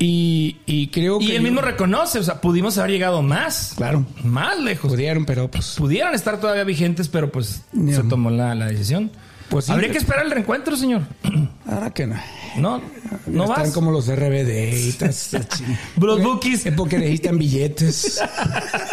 Y, 0.00 0.58
y 0.66 0.88
creo 0.88 1.18
que. 1.18 1.24
Y 1.24 1.32
él 1.32 1.42
mismo 1.42 1.60
reconoce, 1.60 2.20
o 2.20 2.22
sea, 2.22 2.40
pudimos 2.40 2.78
haber 2.78 2.92
llegado 2.92 3.20
más, 3.22 3.72
Claro. 3.76 4.06
más 4.22 4.58
lejos. 4.60 4.90
Pudieron, 4.90 5.24
pero 5.24 5.50
pues. 5.50 5.74
Pudieran 5.76 6.14
estar 6.14 6.38
todavía 6.40 6.62
vigentes, 6.64 7.08
pero 7.08 7.32
pues 7.32 7.62
se 7.72 8.02
tomó 8.04 8.30
la, 8.30 8.54
la 8.54 8.66
decisión. 8.66 9.10
Pues 9.48 9.64
sí. 9.64 9.72
Habría 9.72 9.90
que 9.90 9.98
esperar 9.98 10.24
el 10.26 10.30
reencuentro, 10.30 10.76
señor. 10.76 11.02
Ahora 11.66 11.90
que 11.90 12.06
no. 12.06 12.14
No, 12.58 12.80
no 13.26 13.44
Están 13.44 13.62
vas. 13.64 13.70
como 13.72 13.90
los 13.90 14.06
RBD 14.06 14.94
Los 16.00 16.22
bookies. 16.22 16.66
Es 16.66 16.74
porque 16.74 16.98
necesitan 16.98 17.38
billetes. 17.38 18.20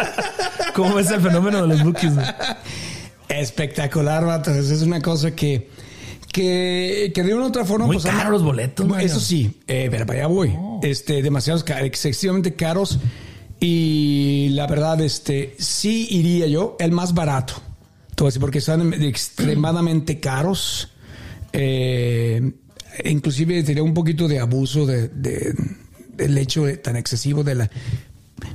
¿Cómo 0.74 0.98
es 0.98 1.10
el 1.10 1.20
fenómeno 1.20 1.62
de 1.62 1.68
los 1.68 1.82
bookies? 1.84 2.12
Espectacular, 3.28 4.24
vato. 4.24 4.50
Es 4.52 4.82
una 4.82 5.00
cosa 5.00 5.34
que. 5.34 5.68
Que, 6.32 7.12
que 7.14 7.22
de 7.22 7.34
una 7.34 7.44
u 7.44 7.48
otra 7.48 7.64
forma. 7.64 7.86
Muy 7.86 7.96
pues, 7.96 8.04
caros 8.06 8.30
los 8.32 8.42
boletos, 8.42 8.86
Mario. 8.86 9.06
Eso 9.06 9.20
sí, 9.20 9.60
eh, 9.66 9.88
pero 9.90 10.04
para 10.04 10.18
allá 10.20 10.26
voy. 10.28 10.54
Este, 10.82 11.22
demasiados 11.22 11.64
caros, 11.64 11.86
excesivamente 11.86 12.54
caros. 12.54 12.98
Y 13.58 14.50
la 14.50 14.66
verdad, 14.66 15.00
este, 15.00 15.54
sí 15.58 16.06
iría 16.10 16.46
yo, 16.46 16.76
el 16.78 16.92
más 16.92 17.14
barato. 17.14 17.54
Te 18.14 18.22
voy 18.22 18.26
a 18.26 18.28
decir, 18.28 18.40
porque 18.40 18.60
son 18.60 18.92
extremadamente 19.02 20.20
caros. 20.20 20.92
Eh, 21.54 22.52
inclusive 23.04 23.62
diría 23.62 23.82
un 23.82 23.94
poquito 23.94 24.28
de 24.28 24.38
abuso 24.38 24.84
de, 24.84 25.08
de- 25.08 25.54
del 26.16 26.36
hecho 26.36 26.64
tan 26.80 26.96
excesivo 26.96 27.44
de 27.44 27.54
la. 27.54 27.70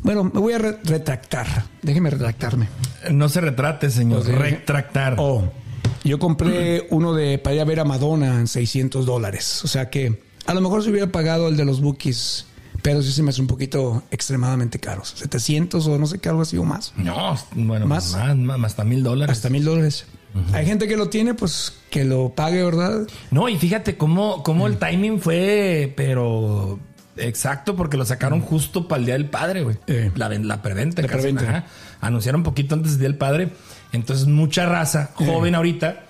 Bueno, 0.04 0.24
me 0.24 0.40
voy 0.40 0.54
a 0.54 0.58
re- 0.58 0.80
retractar. 0.84 1.66
Déjeme 1.82 2.10
retractarme. 2.10 2.68
No 3.12 3.30
se 3.30 3.42
retrate, 3.42 3.90
señor. 3.90 4.26
Retractar. 4.26 5.16
Oh, 5.18 5.52
yo 6.04 6.20
compré 6.20 6.88
uno 6.92 7.14
de 7.14 7.38
para 7.38 7.56
ir 7.56 7.62
a 7.62 7.66
ver 7.66 7.80
a 7.80 7.86
Madonna 7.86 8.36
en 8.40 8.48
600 8.48 9.06
dólares. 9.06 9.64
O 9.64 9.68
sea 9.68 9.90
que 9.90 10.22
a 10.46 10.54
lo 10.54 10.62
mejor 10.62 10.84
se 10.84 10.90
hubiera 10.90 11.12
pagado 11.12 11.48
el 11.48 11.58
de 11.58 11.66
los 11.66 11.82
bookies, 11.82 12.46
pero 12.82 13.02
sí 13.02 13.12
se 13.12 13.22
me 13.24 13.30
hace 13.30 13.42
un 13.42 13.48
poquito 13.48 14.04
extremadamente 14.12 14.80
caros. 14.80 15.14
700 15.18 15.86
o 15.88 15.98
no 15.98 16.06
sé 16.08 16.20
qué, 16.20 16.30
algo 16.30 16.42
así 16.42 16.58
o 16.58 16.64
más. 16.64 16.94
No, 16.98 17.38
bueno, 17.54 17.86
¿Más? 17.88 18.14
más, 18.14 18.36
más, 18.38 18.60
más, 18.60 18.72
hasta 18.72 18.84
mil 18.84 19.04
dólares. 19.04 19.36
Hasta 19.38 19.50
mil 19.50 19.64
dólares. 19.64 20.06
Hay 20.54 20.66
gente 20.66 20.88
que 20.88 20.96
lo 20.96 21.10
tiene, 21.10 21.34
pues 21.34 21.74
que 21.90 22.06
lo 22.06 22.30
pague, 22.30 22.64
¿verdad? 22.64 23.02
No, 23.32 23.50
y 23.50 23.58
fíjate 23.58 23.98
cómo, 23.98 24.44
cómo 24.44 24.66
el 24.66 24.78
timing 24.78 25.20
fue, 25.20 25.92
pero 25.98 26.80
exacto, 27.18 27.76
porque 27.76 27.98
lo 27.98 28.06
sacaron 28.06 28.42
justo 28.42 28.88
para 28.88 29.00
el 29.00 29.06
Día 29.06 29.14
del 29.16 29.26
Padre, 29.26 29.64
güey. 29.64 29.78
Eh. 29.88 30.12
La, 30.16 30.28
ven- 30.28 30.48
la 30.48 30.62
preventa. 30.62 31.02
La 31.02 31.08
casi, 31.08 31.22
preventa. 31.22 31.50
ajá. 31.50 31.66
Anunciaron 32.02 32.40
un 32.42 32.44
poquito 32.46 32.76
antes 32.76 32.92
del 32.94 33.00
Día 33.00 33.10
del 33.10 33.18
Padre. 33.18 33.50
Entonces, 33.92 34.28
mucha 34.28 34.66
raza, 34.66 35.12
joven 35.16 35.56
ahorita, 35.56 36.02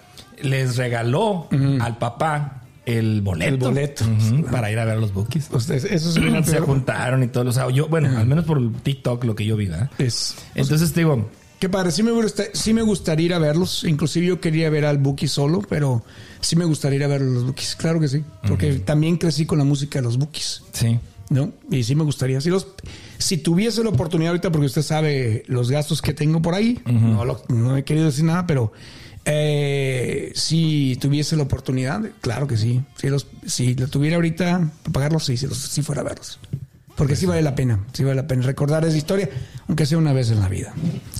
les 0.42 0.78
regaló 0.78 1.48
al 1.82 1.98
papá 1.98 2.58
el 2.86 3.22
boleto. 3.22 3.52
El 3.54 3.58
boleto. 3.58 4.06
Para 4.52 4.72
ir 4.72 4.80
a 4.80 4.86
ver 4.86 4.98
a 4.98 5.00
los 5.00 5.14
bookies. 5.14 5.48
Pues 5.52 5.70
es- 5.70 5.84
eso 5.86 6.12
se 6.44 6.60
juntaron 6.60 7.24
y 7.24 7.28
todo. 7.28 7.50
O 7.50 7.54
sea, 7.54 7.70
yo, 7.70 7.88
bueno, 7.88 8.18
al 8.18 8.26
menos 8.28 8.46
por 8.46 8.60
TikTok 8.84 9.24
lo 9.24 9.36
que 9.36 9.46
yo 9.46 9.56
vi, 9.56 9.68
¿verdad? 9.68 9.90
Es, 9.98 10.36
Entonces 10.56 10.94
te 10.94 11.02
digo, 11.02 11.30
Qué 11.62 11.69
padre, 11.69 11.91
sí 11.91 12.02
me, 12.02 12.10
gusta, 12.12 12.43
sí 12.54 12.74
me 12.74 12.82
gustaría 12.82 13.28
ir 13.28 13.34
a 13.36 13.39
verlos. 13.39 13.84
Inclusive 13.84 14.26
yo 14.26 14.41
quería 14.41 14.69
ver 14.71 14.84
al 14.84 14.97
Buki 14.97 15.28
solo, 15.28 15.62
pero 15.62 16.04
sí 16.41 16.56
me 16.56 16.65
gustaría 16.65 16.97
ir 16.97 17.04
a 17.04 17.08
ver 17.08 17.21
a 17.21 17.26
los 17.26 17.45
Bukis. 17.45 17.76
Claro 17.76 18.00
que 18.00 18.08
sí. 18.08 18.24
Porque 18.47 18.74
también 18.80 19.17
crecí 19.17 19.45
con 19.45 19.60
la 19.60 19.63
música 19.63 20.00
de 20.00 20.04
los 20.04 20.17
Bukis. 20.17 20.63
sí. 20.74 21.00
¿No? 21.30 21.54
Y 21.69 21.84
sí 21.84 21.95
me 21.95 22.04
gustaría. 22.04 22.41
Si, 22.41 22.50
los, 22.50 22.67
si 23.17 23.38
tuviese 23.38 23.82
la 23.86 23.89
oportunidad 23.91 24.32
ahorita, 24.32 24.52
porque 24.52 24.65
usted 24.65 24.82
sabe 24.82 25.43
los 25.47 25.71
gastos 25.71 26.02
que 26.02 26.13
tengo 26.13 26.41
por 26.41 26.56
ahí, 26.56 26.82
no, 26.86 27.24
lo- 27.24 27.41
no 27.47 27.78
he 27.78 27.86
querido 27.86 28.08
decir 28.08 28.26
nada, 28.26 28.45
pero 28.45 28.74
eh, 29.24 30.32
si 30.36 30.97
tuviese 31.00 31.38
la 31.38 31.43
oportunidad, 31.43 32.02
claro 32.19 32.47
que 32.47 32.58
sí. 32.58 32.82
Si, 32.97 33.08
los, 33.08 33.28
si 33.45 33.76
lo 33.76 33.88
tuviera 33.88 34.17
ahorita, 34.17 34.71
para 34.84 34.91
pagarlos, 34.93 35.24
sí, 35.26 35.38
si, 35.38 35.47
los, 35.47 35.58
si 35.58 35.82
fuera 35.84 36.02
a 36.02 36.06
verlos. 36.06 36.38
Porque 36.96 37.16
sí 37.16 37.26
vale 37.26 37.42
la 37.42 37.56
pena, 37.56 37.80
sí 37.94 38.04
vale 38.04 38.16
la 38.18 38.28
pena 38.28 38.44
recordar 38.44 38.86
esa 38.86 38.98
historia, 38.98 39.30
aunque 39.68 39.86
sea 39.86 39.98
una 39.98 40.14
vez 40.14 40.30
en 40.32 40.40
la 40.40 40.50
vida. 40.50 40.74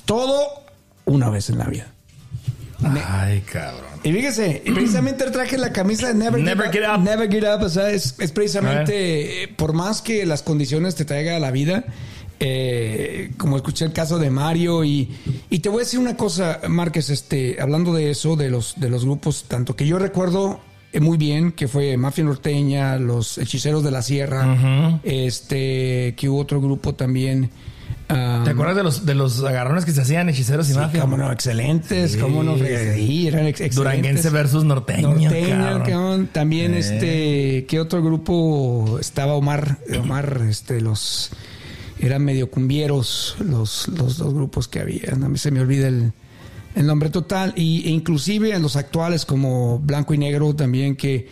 Todo 0.06 0.64
una 1.06 1.30
vez 1.30 1.50
en 1.50 1.58
la 1.58 1.66
vida. 1.66 1.88
Ay, 2.84 3.42
cabrón. 3.42 3.92
Y 4.04 4.12
fíjese, 4.12 4.64
precisamente 4.66 5.30
traje 5.30 5.58
la 5.58 5.72
camisa 5.72 6.08
de 6.08 6.16
Never, 6.16 6.42
Never 6.42 6.72
Get 6.72 6.84
Up. 6.88 7.02
Never 7.04 7.30
Get 7.30 7.44
Up, 7.44 7.64
o 7.64 7.70
sea, 7.70 7.92
es, 7.92 8.16
es 8.20 8.32
precisamente, 8.32 9.44
eh, 9.44 9.48
por 9.48 9.74
más 9.74 10.02
que 10.02 10.26
las 10.26 10.42
condiciones 10.42 10.96
te 10.96 11.06
traiga 11.06 11.36
a 11.36 11.40
la 11.40 11.52
vida, 11.52 11.86
eh, 12.40 13.32
como 13.38 13.58
escuché 13.58 13.86
el 13.86 13.94
caso 13.94 14.18
de 14.18 14.32
Mario, 14.32 14.84
y, 14.84 15.16
y 15.52 15.60
te 15.60 15.70
voy 15.70 15.82
a 15.82 15.86
decir 15.86 16.00
una 16.00 16.18
cosa, 16.18 16.60
Márquez, 16.68 17.12
este, 17.12 17.62
hablando 17.62 17.94
de 17.94 18.10
eso, 18.10 18.36
de 18.36 18.50
los, 18.50 18.80
de 18.80 18.90
los 18.90 19.06
grupos, 19.06 19.46
tanto 19.48 19.76
que 19.76 19.86
yo 19.86 20.00
recuerdo 20.00 20.60
muy 21.00 21.18
bien, 21.18 21.52
que 21.52 21.68
fue 21.68 21.96
Mafia 21.98 22.24
Norteña, 22.24 22.98
Los 22.98 23.38
Hechiceros 23.38 23.84
de 23.84 23.92
la 23.92 24.02
Sierra, 24.02 25.00
este, 25.04 26.16
que 26.18 26.28
hubo 26.30 26.40
otro 26.40 26.60
grupo 26.62 26.94
también. 26.96 27.50
¿Te 28.08 28.50
acuerdas 28.50 28.76
de 28.76 28.84
los, 28.84 29.06
de 29.06 29.16
los 29.16 29.42
agarrones 29.42 29.86
que 29.86 29.94
se 29.94 30.02
hacían 30.02 30.28
hechiceros 30.28 30.68
y 30.70 30.74
sí, 30.74 30.78
mafia? 30.78 31.00
cómo 31.00 31.16
no, 31.16 31.32
excelentes, 31.32 32.18
cómo 32.18 32.44
no, 32.44 32.58
sí, 32.58 33.26
eran 33.28 33.46
ex- 33.48 33.62
excelentes. 33.62 33.76
Duranguense 33.76 34.30
versus 34.30 34.66
norteño. 34.66 35.14
Norteño, 35.14 35.84
cabrón. 35.86 36.30
También 36.34 36.74
Eh. 36.74 36.80
este, 36.80 37.66
¿qué 37.70 37.80
otro 37.80 38.04
grupo 38.04 38.98
estaba 39.00 39.34
Omar? 39.36 39.78
Omar, 39.98 40.42
este, 40.50 40.82
los 40.82 41.30
eran 42.00 42.26
medio 42.26 42.50
cumbieros 42.52 43.38
los, 43.40 43.88
los 43.88 44.18
dos 44.18 44.34
grupos 44.34 44.68
que 44.68 44.80
había. 44.82 45.14
A 45.14 45.16
mí 45.30 45.38
se 45.38 45.52
me 45.52 45.62
olvida 45.62 45.88
el, 45.88 46.12
el 46.76 46.86
nombre 46.86 47.10
total. 47.10 47.54
Y, 47.56 47.88
e 47.88 47.92
inclusive 47.92 48.54
en 48.54 48.62
los 48.62 48.76
actuales 48.76 49.26
como 49.26 49.80
Blanco 49.80 50.14
y 50.14 50.18
Negro 50.18 50.56
también 50.56 50.96
que 50.96 51.28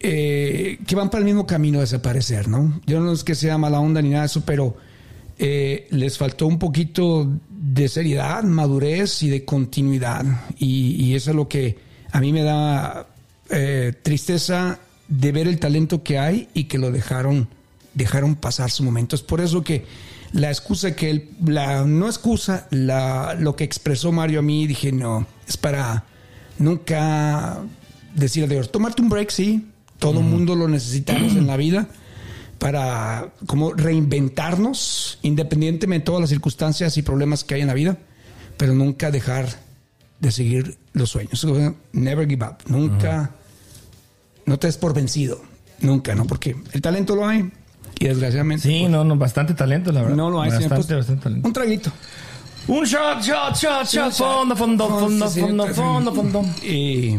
eh, 0.00 0.78
que 0.86 0.94
van 0.94 1.10
para 1.10 1.18
el 1.20 1.24
mismo 1.24 1.44
camino 1.44 1.78
a 1.78 1.80
desaparecer, 1.80 2.46
¿no? 2.46 2.80
Yo 2.86 3.00
no 3.00 3.12
es 3.12 3.24
que 3.24 3.34
sea 3.34 3.58
mala 3.58 3.80
onda 3.80 4.00
ni 4.00 4.10
nada 4.10 4.22
de 4.22 4.26
eso, 4.26 4.44
pero 4.46 4.76
eh, 5.38 5.88
les 5.90 6.16
faltó 6.16 6.46
un 6.46 6.58
poquito 6.58 7.28
de 7.50 7.88
seriedad, 7.88 8.44
madurez 8.44 9.24
y 9.24 9.28
de 9.28 9.44
continuidad. 9.44 10.24
Y, 10.56 11.14
eso 11.14 11.30
es 11.30 11.36
lo 11.36 11.48
que 11.48 11.78
a 12.12 12.20
mí 12.20 12.32
me 12.32 12.44
da 12.44 13.08
eh, 13.50 13.92
tristeza 14.02 14.78
de 15.08 15.32
ver 15.32 15.48
el 15.48 15.58
talento 15.58 16.04
que 16.04 16.18
hay 16.18 16.48
y 16.54 16.64
que 16.64 16.78
lo 16.78 16.92
dejaron, 16.92 17.48
dejaron 17.94 18.36
pasar 18.36 18.70
su 18.70 18.84
momento. 18.84 19.16
Es 19.16 19.22
por 19.22 19.40
eso 19.40 19.64
que 19.64 19.84
la 20.32 20.48
excusa 20.48 20.94
que 20.94 21.10
él, 21.10 21.30
la 21.44 21.84
no 21.84 22.06
excusa, 22.06 22.66
la, 22.70 23.34
lo 23.38 23.56
que 23.56 23.64
expresó 23.64 24.12
Mario 24.12 24.40
a 24.40 24.42
mí, 24.42 24.66
dije, 24.66 24.92
no, 24.92 25.26
es 25.46 25.56
para 25.56 26.04
nunca 26.58 27.58
decir 28.14 28.44
adiós. 28.44 28.70
Tomarte 28.70 29.02
un 29.02 29.08
break, 29.08 29.30
sí. 29.30 29.68
Todo 29.98 30.20
el 30.20 30.26
mundo 30.26 30.54
lo 30.54 30.68
necesitamos 30.68 31.32
en 31.32 31.46
la 31.48 31.56
vida 31.56 31.88
para 32.58 33.32
como 33.46 33.72
reinventarnos 33.72 35.18
independientemente 35.22 36.00
de 36.00 36.06
todas 36.06 36.20
las 36.20 36.30
circunstancias 36.30 36.96
y 36.96 37.02
problemas 37.02 37.42
que 37.42 37.54
hay 37.54 37.62
en 37.62 37.66
la 37.66 37.74
vida, 37.74 37.98
pero 38.56 38.74
nunca 38.74 39.10
dejar 39.10 39.48
de 40.20 40.30
seguir 40.30 40.78
los 40.92 41.10
sueños. 41.10 41.44
Never 41.92 42.28
give 42.28 42.44
up. 42.44 42.58
Nunca, 42.66 43.34
no 44.46 44.58
te 44.58 44.68
des 44.68 44.76
por 44.76 44.94
vencido. 44.94 45.42
Nunca, 45.80 46.14
¿no? 46.14 46.26
Porque 46.26 46.56
el 46.72 46.82
talento 46.82 47.14
lo 47.14 47.26
hay 47.26 47.50
y 47.98 48.06
desgraciadamente 48.06 48.62
Sí, 48.68 48.86
no, 48.88 49.04
no, 49.04 49.16
bastante 49.16 49.54
talento, 49.54 49.92
la 49.92 50.02
verdad. 50.02 50.16
no 50.16 50.30
lo 50.30 50.40
hay. 50.40 50.50
Bastante, 50.50 50.74
Pues, 50.76 50.88
bastante 50.88 51.22
talento. 51.22 51.46
un 51.48 51.52
traguito. 51.52 51.90
Un 52.68 52.84
shot, 52.84 53.22
shot, 53.22 53.56
shot, 53.56 53.86
shot. 53.86 54.12
Fondo, 54.12 54.54
fondo, 54.56 54.88
fondo, 54.88 55.28
Sí, 55.28 55.34
sí, 55.34 55.40
fondo, 55.40 55.66
sí. 55.68 55.72
fondo, 55.74 56.12
fondo. 56.12 56.44
Y, 56.62 57.16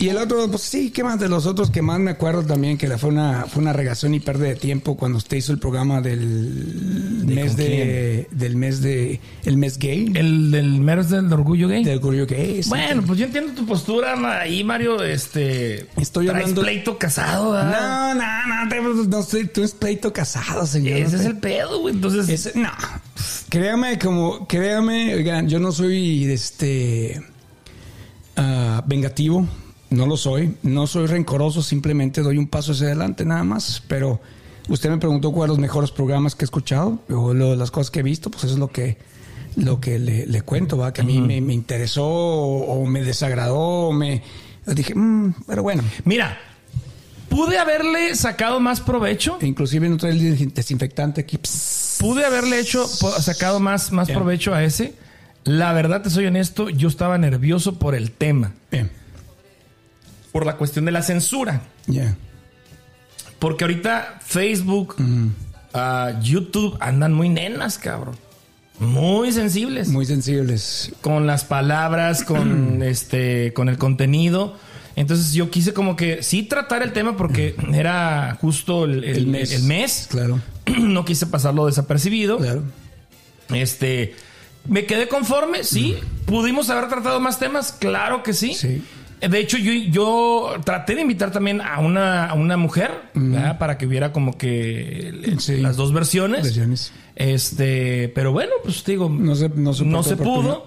y 0.00 0.08
el 0.08 0.16
otro, 0.16 0.48
pues 0.48 0.62
sí, 0.62 0.90
¿qué 0.90 1.02
más 1.02 1.18
de 1.18 1.28
los 1.28 1.44
otros? 1.46 1.70
Que 1.70 1.82
más 1.82 1.98
me 1.98 2.12
acuerdo 2.12 2.42
también 2.44 2.78
que 2.78 2.86
fue 2.98 3.10
una, 3.10 3.46
fue 3.46 3.60
una 3.62 3.72
regación 3.72 4.14
y 4.14 4.20
pérdida 4.20 4.48
de 4.48 4.54
tiempo 4.56 4.96
cuando 4.96 5.18
usted 5.18 5.36
hizo 5.38 5.52
el 5.52 5.58
programa 5.58 6.00
del 6.00 7.26
¿De 7.26 7.34
mes 7.34 7.56
de, 7.56 8.28
del 8.30 8.56
mes 8.56 8.80
de, 8.80 9.20
el 9.44 9.56
mes 9.56 9.78
gay. 9.78 10.12
El 10.14 10.50
del 10.52 10.80
meros 10.80 11.10
del 11.10 11.32
orgullo 11.32 11.66
gay. 11.68 11.82
del 11.84 11.98
orgullo 11.98 12.26
gay. 12.26 12.62
sí. 12.62 12.68
Bueno, 12.68 13.02
pues 13.06 13.18
yo 13.18 13.26
entiendo 13.26 13.52
tu 13.54 13.66
postura 13.66 14.14
ahí, 14.40 14.62
Mario. 14.62 15.02
Este. 15.02 15.86
Estoy 15.96 16.26
traes 16.26 16.42
hablando- 16.42 16.62
pleito 16.62 16.96
casado, 16.98 17.52
¿verdad? 17.52 18.14
No, 18.14 18.22
no, 18.22 18.64
no, 18.64 18.68
te- 18.68 19.08
no 19.08 19.18
estoy, 19.20 19.46
tú 19.48 19.62
es 19.64 19.72
pleito 19.72 20.12
casado, 20.12 20.64
señor. 20.66 20.98
Ese 20.98 21.16
es 21.16 21.24
el 21.24 21.38
pedo, 21.38 21.80
güey. 21.80 21.94
Entonces. 21.94 22.28
Ese- 22.28 22.58
no, 22.58 22.70
créame, 23.48 23.98
como, 23.98 24.46
créame, 24.46 25.14
oigan, 25.14 25.48
yo 25.48 25.58
no 25.58 25.72
soy 25.72 26.24
este 26.30 27.20
ah, 28.36 28.82
vengativo, 28.86 29.46
no 29.90 30.06
lo 30.06 30.16
soy, 30.16 30.54
no 30.62 30.86
soy 30.86 31.06
rencoroso, 31.06 31.62
simplemente 31.62 32.20
doy 32.22 32.36
un 32.38 32.46
paso 32.48 32.72
hacia 32.72 32.86
adelante 32.88 33.24
nada 33.24 33.44
más, 33.44 33.82
pero 33.88 34.20
usted 34.68 34.90
me 34.90 34.98
preguntó 34.98 35.32
cuáles 35.32 35.50
los 35.50 35.58
mejores 35.58 35.90
programas 35.90 36.34
que 36.34 36.44
he 36.44 36.46
escuchado 36.46 36.98
o 37.10 37.32
lo- 37.34 37.56
las 37.56 37.70
cosas 37.70 37.90
que 37.90 38.00
he 38.00 38.02
visto, 38.02 38.30
pues 38.30 38.44
eso 38.44 38.54
es 38.54 38.58
lo 38.58 38.68
que 38.68 38.98
lo 39.56 39.80
que 39.80 39.98
le, 39.98 40.24
le 40.26 40.42
cuento, 40.42 40.76
va, 40.78 40.92
que 40.92 41.00
a 41.00 41.04
mí 41.04 41.20
me, 41.20 41.40
me 41.40 41.52
interesó 41.52 42.04
o, 42.06 42.80
o 42.82 42.86
me 42.86 43.02
desagradó, 43.02 43.56
o 43.58 43.92
me 43.92 44.22
dije, 44.66 44.94
"Mm", 44.94 45.34
pero 45.48 45.62
bueno, 45.64 45.82
Mira, 46.04 46.38
pude 47.28 47.58
haberle 47.58 48.14
sacado 48.14 48.60
más 48.60 48.80
provecho. 48.80 49.38
inclusive 49.40 49.88
no 49.88 49.96
trae 49.96 50.12
el 50.12 50.52
desinfectante 50.54 51.22
aquí. 51.22 51.38
Pude 51.98 52.24
haberle 52.24 52.60
hecho, 52.60 52.86
sacado 52.86 53.58
más, 53.58 53.90
más 53.90 54.06
Yeah. 54.08 54.16
provecho 54.18 54.54
a 54.54 54.62
ese. 54.62 54.94
La 55.44 55.72
verdad, 55.72 56.02
te 56.02 56.10
soy 56.10 56.26
honesto, 56.26 56.68
yo 56.68 56.86
estaba 56.88 57.18
nervioso 57.18 57.78
por 57.80 57.94
el 57.96 58.12
tema. 58.12 58.52
Bien, 58.70 58.90
Por 60.38 60.46
la 60.46 60.56
cuestión 60.56 60.84
de 60.84 60.92
la 60.92 61.02
censura. 61.02 61.62
Porque 63.40 63.64
ahorita 63.64 64.20
Facebook, 64.24 64.94
ah, 65.74 66.12
YouTube 66.22 66.76
andan 66.80 67.12
muy 67.12 67.28
nenas, 67.28 67.78
cabrón. 67.78 68.14
Muy 68.78 69.32
sensibles. 69.32 69.88
Muy 69.88 70.06
sensibles. 70.06 70.92
Con 71.00 71.26
las 71.26 71.42
palabras, 71.44 72.22
con 72.22 72.82
este, 72.84 73.52
con 73.52 73.68
el 73.68 73.78
contenido. 73.78 74.56
Entonces 74.94 75.32
yo 75.32 75.50
quise 75.50 75.72
como 75.72 75.96
que 75.96 76.22
sí 76.22 76.44
tratar 76.44 76.82
el 76.82 76.92
tema 76.92 77.16
porque 77.16 77.56
era 77.74 78.36
justo 78.40 78.84
el, 78.84 79.02
el- 79.02 79.16
El 79.16 79.26
mes. 79.26 79.52
el 79.52 79.62
mes. 79.64 80.06
Claro, 80.08 80.40
No 80.78 81.04
quise 81.04 81.26
pasarlo 81.26 81.66
desapercibido. 81.66 82.38
claro. 82.38 82.62
Este, 83.50 84.14
me 84.68 84.84
quedé 84.86 85.08
conforme, 85.08 85.64
sí. 85.64 85.96
¿Pudimos 86.26 86.70
haber 86.70 86.88
tratado 86.88 87.18
más 87.18 87.38
temas? 87.40 87.72
Claro 87.72 88.22
que 88.22 88.32
sí. 88.34 88.54
Sí. 88.54 88.84
De 89.20 89.38
hecho, 89.40 89.58
yo, 89.58 89.72
yo 89.90 90.54
traté 90.64 90.94
de 90.94 91.00
invitar 91.02 91.30
también 91.32 91.60
a 91.60 91.80
una, 91.80 92.26
a 92.26 92.34
una 92.34 92.56
mujer 92.56 92.90
¿verdad? 93.14 93.58
para 93.58 93.76
que 93.78 93.86
viera 93.86 94.12
como 94.12 94.38
que 94.38 95.34
Sí. 95.38 95.56
las 95.58 95.76
dos 95.76 95.92
versiones. 95.92 96.42
Versiones. 96.44 96.92
Este, 97.16 98.08
pero 98.14 98.30
bueno, 98.32 98.52
pues 98.62 98.82
te 98.84 98.92
digo, 98.92 99.08
No 99.08 99.34
se- 99.34 99.48
no 99.48 99.74
se 99.74 99.84
no 99.84 100.02
se 100.02 100.16
pudo. 100.16 100.66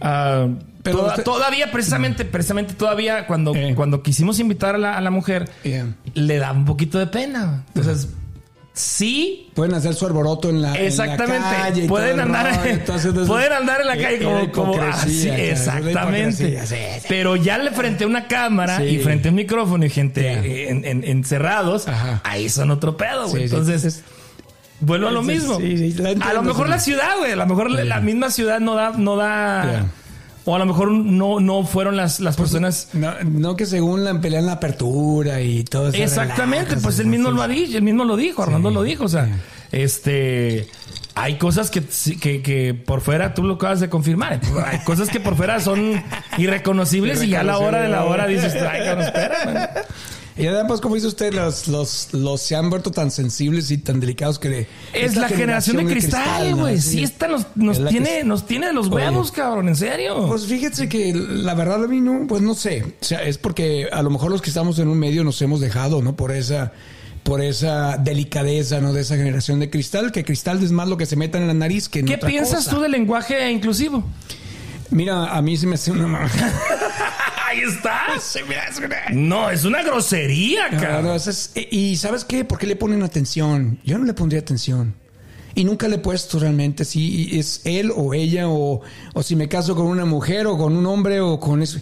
Ah, 0.00 0.48
Pero 0.82 0.98
toda- 0.98 1.10
usted- 1.10 1.22
todavía, 1.22 1.70
precisamente, 1.70 2.24
precisamente 2.24 2.74
todavía 2.74 3.26
cuando, 3.28 3.54
Eh. 3.54 3.72
cuando 3.76 4.02
quisimos 4.02 4.40
invitar 4.40 4.74
a 4.74 4.78
la, 4.78 4.96
a 4.96 5.00
la 5.00 5.10
mujer, 5.12 5.48
Yeah. 5.62 5.86
le 6.14 6.38
da 6.38 6.50
un 6.50 6.64
poquito 6.64 6.98
de 6.98 7.06
pena. 7.06 7.62
Entonces, 7.68 8.08
sí, 8.74 9.50
Pueden 9.54 9.74
hacer 9.74 9.94
su 9.94 10.06
alboroto 10.06 10.48
en 10.48 10.62
la, 10.62 10.74
Exactamente. 10.74 11.36
en 11.36 11.42
la 11.42 11.50
calle 11.58 11.88
pueden, 11.88 12.20
andar, 12.20 12.46
rollo, 12.56 12.70
entonces, 12.70 13.04
entonces, 13.06 13.28
pueden 13.28 13.52
andar 13.52 13.80
en 13.82 13.86
la 13.86 13.96
eh, 13.96 14.02
calle 14.02 14.42
eh, 14.44 14.50
como, 14.50 14.80
así, 14.80 15.28
exactamente. 15.28 16.48
hipocresía, 16.48 16.66
sí, 16.66 16.76
sí. 17.00 17.06
Pero 17.08 17.36
ya 17.36 17.58
le 17.58 17.70
frente 17.70 18.04
a 18.04 18.06
una 18.06 18.26
cámara 18.28 18.78
Sí. 18.78 18.84
y 18.84 18.98
frente 19.00 19.28
a 19.28 19.30
un 19.30 19.36
micrófono 19.36 19.84
y 19.84 19.90
gente 19.90 20.22
eh, 20.32 20.70
en- 20.70 20.84
en- 20.86 21.04
encerrados, 21.04 21.86
Ajá. 21.86 22.20
ahí 22.24 22.48
son 22.48 22.70
otro 22.70 22.96
pedo, 22.96 23.28
güey. 23.28 23.44
Entonces, 23.44 24.02
vuelvo 24.80 25.08
a 25.08 25.12
lo 25.12 25.22
mismo. 25.22 25.58
a 26.24 26.32
lo 26.32 26.42
mejor 26.42 26.68
la 26.68 26.78
ciudad, 26.80 27.18
güey. 27.18 27.32
A 27.32 27.36
lo 27.36 27.46
mejor 27.46 27.70
la- 27.70 28.00
misma 28.00 28.30
ciudad 28.30 28.58
no 28.60 28.74
da, 28.74 28.92
no 28.96 29.16
da. 29.16 29.86
O 30.44 30.56
a 30.56 30.58
lo 30.58 30.66
mejor 30.66 30.90
no, 30.90 31.38
no 31.40 31.64
fueron 31.64 31.96
las, 31.96 32.18
las 32.20 32.36
personas. 32.36 32.88
No, 32.92 33.12
no 33.22 33.56
que 33.56 33.66
según 33.66 34.04
la 34.04 34.20
pelean 34.20 34.46
la 34.46 34.52
apertura 34.52 35.40
y 35.40 35.62
todo 35.64 35.88
eso. 35.88 36.02
Exactamente, 36.02 36.76
pues 36.78 36.98
él 36.98 37.06
mismo 37.06 37.30
lo 37.30 37.42
ha 37.42 37.48
dicho, 37.48 37.76
él 37.78 37.84
mismo 37.84 38.04
lo 38.04 38.16
dijo, 38.16 38.42
Armando 38.42 38.70
lo 38.70 38.82
dijo, 38.82 39.04
o 39.04 39.08
sea, 39.08 39.28
este 39.70 40.68
hay 41.14 41.36
cosas 41.36 41.70
que, 41.70 41.82
que, 42.20 42.42
que 42.42 42.74
por 42.74 43.02
fuera 43.02 43.34
tú 43.34 43.42
lo 43.42 43.54
acabas 43.54 43.80
de 43.80 43.88
confirmar, 43.90 44.40
hay 44.64 44.78
cosas 44.84 45.10
que 45.10 45.20
por 45.20 45.36
fuera 45.36 45.60
son 45.60 46.02
irreconocibles 46.38 47.22
y 47.22 47.28
ya 47.28 47.40
a 47.40 47.44
la 47.44 47.58
hora 47.58 47.82
de 47.82 47.88
la 47.88 48.04
hora 48.04 48.26
dices, 48.26 48.54
ay, 48.54 48.84
cabrón, 48.84 49.04
espera, 49.04 49.84
Y 50.36 50.46
además, 50.46 50.64
pues, 50.68 50.80
como 50.80 50.94
dice 50.94 51.06
usted, 51.08 51.34
los, 51.34 51.68
los, 51.68 52.08
los 52.12 52.40
se 52.40 52.56
han 52.56 52.70
vuelto 52.70 52.90
tan 52.90 53.10
sensibles 53.10 53.70
y 53.70 53.76
tan 53.78 54.00
delicados 54.00 54.38
que... 54.38 54.48
le- 54.48 54.66
Es 54.94 55.14
la 55.14 55.28
generación 55.28 55.76
de 55.76 55.84
cristal, 55.92 56.52
¿no? 56.52 56.56
güey. 56.58 56.80
Sí. 56.80 56.90
Sí, 56.98 57.02
esta 57.04 57.28
nos, 57.28 57.46
nos 57.54 57.78
Es 57.78 57.88
tiene, 57.88 58.18
que- 58.18 58.24
nos 58.24 58.46
tiene 58.46 58.68
de 58.68 58.72
los 58.72 58.86
Oye. 58.86 58.94
huevos, 58.96 59.30
cabrón, 59.30 59.68
en 59.68 59.76
serio. 59.76 60.26
Pues 60.26 60.46
fíjese 60.46 60.88
que 60.88 61.12
la 61.14 61.54
verdad 61.54 61.84
a 61.84 61.86
mí 61.86 62.00
no, 62.00 62.26
pues 62.26 62.40
no 62.40 62.54
sé. 62.54 62.82
O 63.00 63.04
sea, 63.04 63.22
es 63.24 63.36
porque 63.36 63.88
a 63.92 64.02
lo 64.02 64.08
mejor 64.08 64.30
los 64.30 64.40
que 64.40 64.48
estamos 64.48 64.78
en 64.78 64.88
un 64.88 64.98
medio 64.98 65.22
nos 65.22 65.40
hemos 65.42 65.60
dejado, 65.60 66.00
¿no? 66.00 66.16
Por 66.16 66.32
esa, 66.32 66.72
por 67.24 67.42
esa 67.42 67.98
delicadeza, 67.98 68.80
¿no? 68.80 68.94
De 68.94 69.02
esa 69.02 69.16
generación 69.16 69.60
de 69.60 69.68
cristal, 69.68 70.12
que 70.12 70.24
cristal 70.24 70.62
es 70.62 70.72
más 70.72 70.88
lo 70.88 70.96
que 70.96 71.04
se 71.04 71.16
meta 71.16 71.36
en 71.36 71.46
la 71.46 71.52
nariz 71.54 71.90
que 71.90 72.02
¿Qué 72.04 72.14
otra 72.14 72.28
piensas 72.30 72.64
cosa. 72.64 72.70
tú 72.70 72.80
del 72.80 72.92
lenguaje 72.92 73.50
inclusivo? 73.50 74.02
Mira, 74.90 75.26
a 75.34 75.42
mí 75.42 75.56
se 75.58 75.66
me 75.66 75.74
hace 75.74 75.90
una... 75.90 76.26
Ahí 77.52 77.60
está. 77.60 78.00
No, 79.12 79.50
es 79.50 79.64
una 79.64 79.82
grosería, 79.82 80.68
No, 80.70 80.80
cabrón. 80.80 81.16
es- 81.16 81.52
eh, 81.54 81.68
y 81.70 81.96
¿sabes 81.96 82.24
qué? 82.24 82.44
¿Por 82.44 82.58
qué 82.58 82.66
le 82.66 82.76
ponen 82.76 83.02
atención? 83.02 83.78
Yo 83.84 83.98
no 83.98 84.04
le 84.04 84.14
pondría 84.14 84.40
atención. 84.40 84.94
Y 85.54 85.64
nunca 85.64 85.86
le 85.86 85.96
he 85.96 85.98
puesto 85.98 86.38
realmente 86.38 86.84
si 86.86 87.38
es 87.38 87.60
él 87.64 87.92
o 87.94 88.14
ella 88.14 88.48
o, 88.48 88.80
o 89.12 89.22
si 89.22 89.36
me 89.36 89.48
caso 89.48 89.74
con 89.76 89.86
una 89.86 90.06
mujer 90.06 90.46
o 90.46 90.56
con 90.56 90.74
un 90.76 90.86
hombre 90.86 91.20
o 91.20 91.38
con 91.38 91.60
eso. 91.62 91.78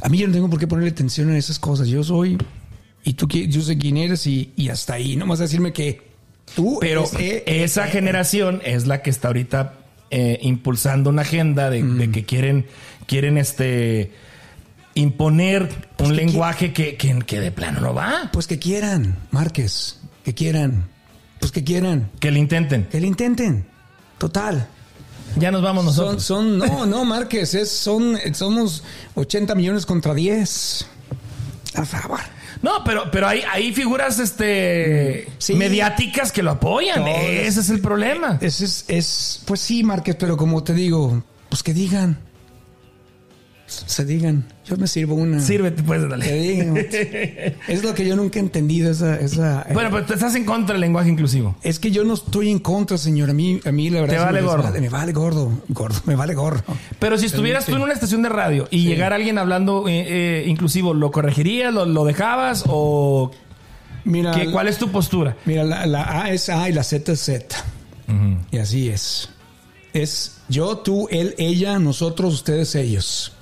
A 0.00 0.08
mí 0.08 0.16
yo 0.18 0.26
no 0.26 0.32
tengo 0.32 0.48
por 0.48 0.58
qué 0.58 0.66
ponerle 0.66 0.90
atención 0.90 1.30
a 1.30 1.36
esas 1.36 1.58
cosas. 1.58 1.88
Yo 1.88 2.02
soy 2.02 2.38
y 3.04 3.12
tú 3.14 3.28
yo 3.28 3.60
sé 3.60 3.76
quién 3.76 3.98
eres 3.98 4.26
y, 4.26 4.52
y 4.56 4.70
hasta 4.70 4.94
ahí. 4.94 5.16
No 5.16 5.26
vas 5.26 5.40
a 5.40 5.42
decirme 5.42 5.74
que 5.74 6.00
tú 6.54 6.78
Pero 6.80 7.00
eres, 7.02 7.14
eh, 7.20 7.42
esa 7.62 7.86
generación 7.88 8.62
es 8.64 8.86
la 8.86 9.02
que 9.02 9.10
está 9.10 9.28
ahorita 9.28 9.74
eh, 10.10 10.38
impulsando 10.42 11.10
una 11.10 11.22
agenda 11.22 11.68
de, 11.68 11.82
Mm. 11.82 11.98
de 11.98 12.10
que 12.10 12.24
quieren, 12.24 12.66
quieren 13.06 13.36
este 13.36 14.12
imponer 14.94 15.68
un 15.98 16.08
que 16.08 16.14
lenguaje 16.14 16.72
que, 16.72 16.96
que, 16.96 17.18
que 17.20 17.40
de 17.40 17.50
plano 17.52 17.80
no 17.80 17.94
va. 17.94 18.28
pues 18.32 18.46
que 18.46 18.58
quieran, 18.58 19.16
Márquez, 19.30 20.00
que 20.24 20.34
quieran, 20.34 20.88
pues 21.38 21.52
que 21.52 21.64
quieran, 21.64 22.10
Que 22.20 22.30
le 22.30 22.38
intenten. 22.38 22.84
que 22.86 23.00
le 23.00 23.06
intenten. 23.06 23.66
Total. 24.18 24.66
Ya 25.36 25.50
nos 25.52 25.62
vamos 25.62 25.84
nosotros. 25.84 26.22
son, 26.24 26.58
no, 26.58 26.86
no, 26.86 27.04
Márquez, 27.04 27.54
es, 27.54 27.70
son, 27.70 28.18
somos 28.34 28.82
80 29.14 29.54
millones 29.54 29.86
contra 29.86 30.12
10. 30.14 30.86
A 31.76 31.84
favor. 31.84 32.18
No, 32.62 32.82
pero, 32.84 33.10
pero 33.12 33.28
hay, 33.28 33.42
hay 33.50 33.72
figuras 33.72 34.18
este, 34.18 35.28
Sí. 35.38 35.54
mediáticas 35.54 36.32
que 36.32 36.42
lo 36.42 36.50
apoyan. 36.50 37.06
Ese 37.06 37.60
es 37.60 37.70
el 37.70 37.80
problema. 37.80 38.38
Es, 38.40 38.60
es, 38.60 38.84
es, 38.88 39.40
pues 39.46 39.60
sí, 39.60 39.84
Márquez, 39.84 40.16
pero 40.18 40.36
como 40.36 40.62
te 40.64 40.74
digo, 40.74 41.22
pues 41.48 41.62
que 41.62 41.72
digan. 41.72 42.18
Se 43.86 44.04
digan. 44.04 44.44
Yo 44.66 44.76
me 44.76 44.86
sirvo 44.86 45.14
una. 45.14 45.40
Sírvete, 45.40 45.82
pues, 45.82 46.02
Que 46.02 46.08
dale. 46.08 46.32
digan. 46.32 46.76
es 47.68 47.84
lo 47.84 47.94
que 47.94 48.06
yo 48.06 48.16
nunca 48.16 48.38
he 48.38 48.42
entendido, 48.42 48.90
esa, 48.90 49.16
esa, 49.16 49.66
Bueno, 49.72 49.90
pero 49.90 50.14
estás 50.14 50.34
en 50.34 50.44
contra 50.44 50.74
del 50.74 50.80
lenguaje 50.80 51.08
inclusivo. 51.08 51.56
Es 51.62 51.78
que 51.78 51.90
yo 51.90 52.04
no 52.04 52.14
estoy 52.14 52.50
en 52.50 52.58
contra, 52.58 52.98
señor. 52.98 53.30
A 53.30 53.32
mí, 53.32 53.60
a 53.64 53.72
mí 53.72 53.90
la 53.90 54.00
verdad. 54.02 54.14
Te 54.14 54.18
sí 54.20 54.24
vale 54.26 54.40
me 54.40 54.46
gordo. 54.46 54.80
Me 54.80 54.88
vale 54.88 55.12
gordo. 55.12 55.52
Gordo, 55.68 56.00
me 56.06 56.16
vale 56.16 56.34
gordo. 56.34 56.62
Pero 56.98 57.16
si 57.18 57.26
estuvieras 57.26 57.66
tú 57.66 57.76
en 57.76 57.82
una 57.82 57.92
estación 57.92 58.22
de 58.22 58.28
radio 58.28 58.68
y 58.70 58.84
llegara 58.84 59.16
alguien 59.16 59.38
hablando 59.38 59.88
eh, 59.88 60.06
eh, 60.08 60.44
inclusivo, 60.46 60.94
¿lo 60.94 61.10
corregirías? 61.10 61.72
¿Lo, 61.72 61.86
lo 61.86 62.04
dejabas? 62.04 62.64
¿O 62.66 63.30
Mira, 64.04 64.32
qué, 64.32 64.50
cuál 64.50 64.68
es 64.68 64.78
tu 64.78 64.90
postura? 64.90 65.36
mira 65.44 65.62
la, 65.64 65.86
la 65.86 66.22
A 66.22 66.30
es 66.30 66.48
A 66.48 66.68
y 66.68 66.72
la 66.72 66.82
Z 66.82 67.12
es 67.12 67.20
Z. 67.20 67.56
Y 68.50 68.58
así 68.58 68.88
es. 68.88 69.28
Es 69.92 70.38
yo, 70.48 70.78
tú, 70.78 71.08
él, 71.10 71.34
ella, 71.38 71.78
nosotros, 71.78 72.34
ustedes, 72.34 72.74
ellos. 72.74 73.32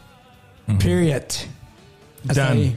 Period. 0.79 1.23
Hasta 2.29 2.49
Done. 2.49 2.61
ahí. 2.61 2.77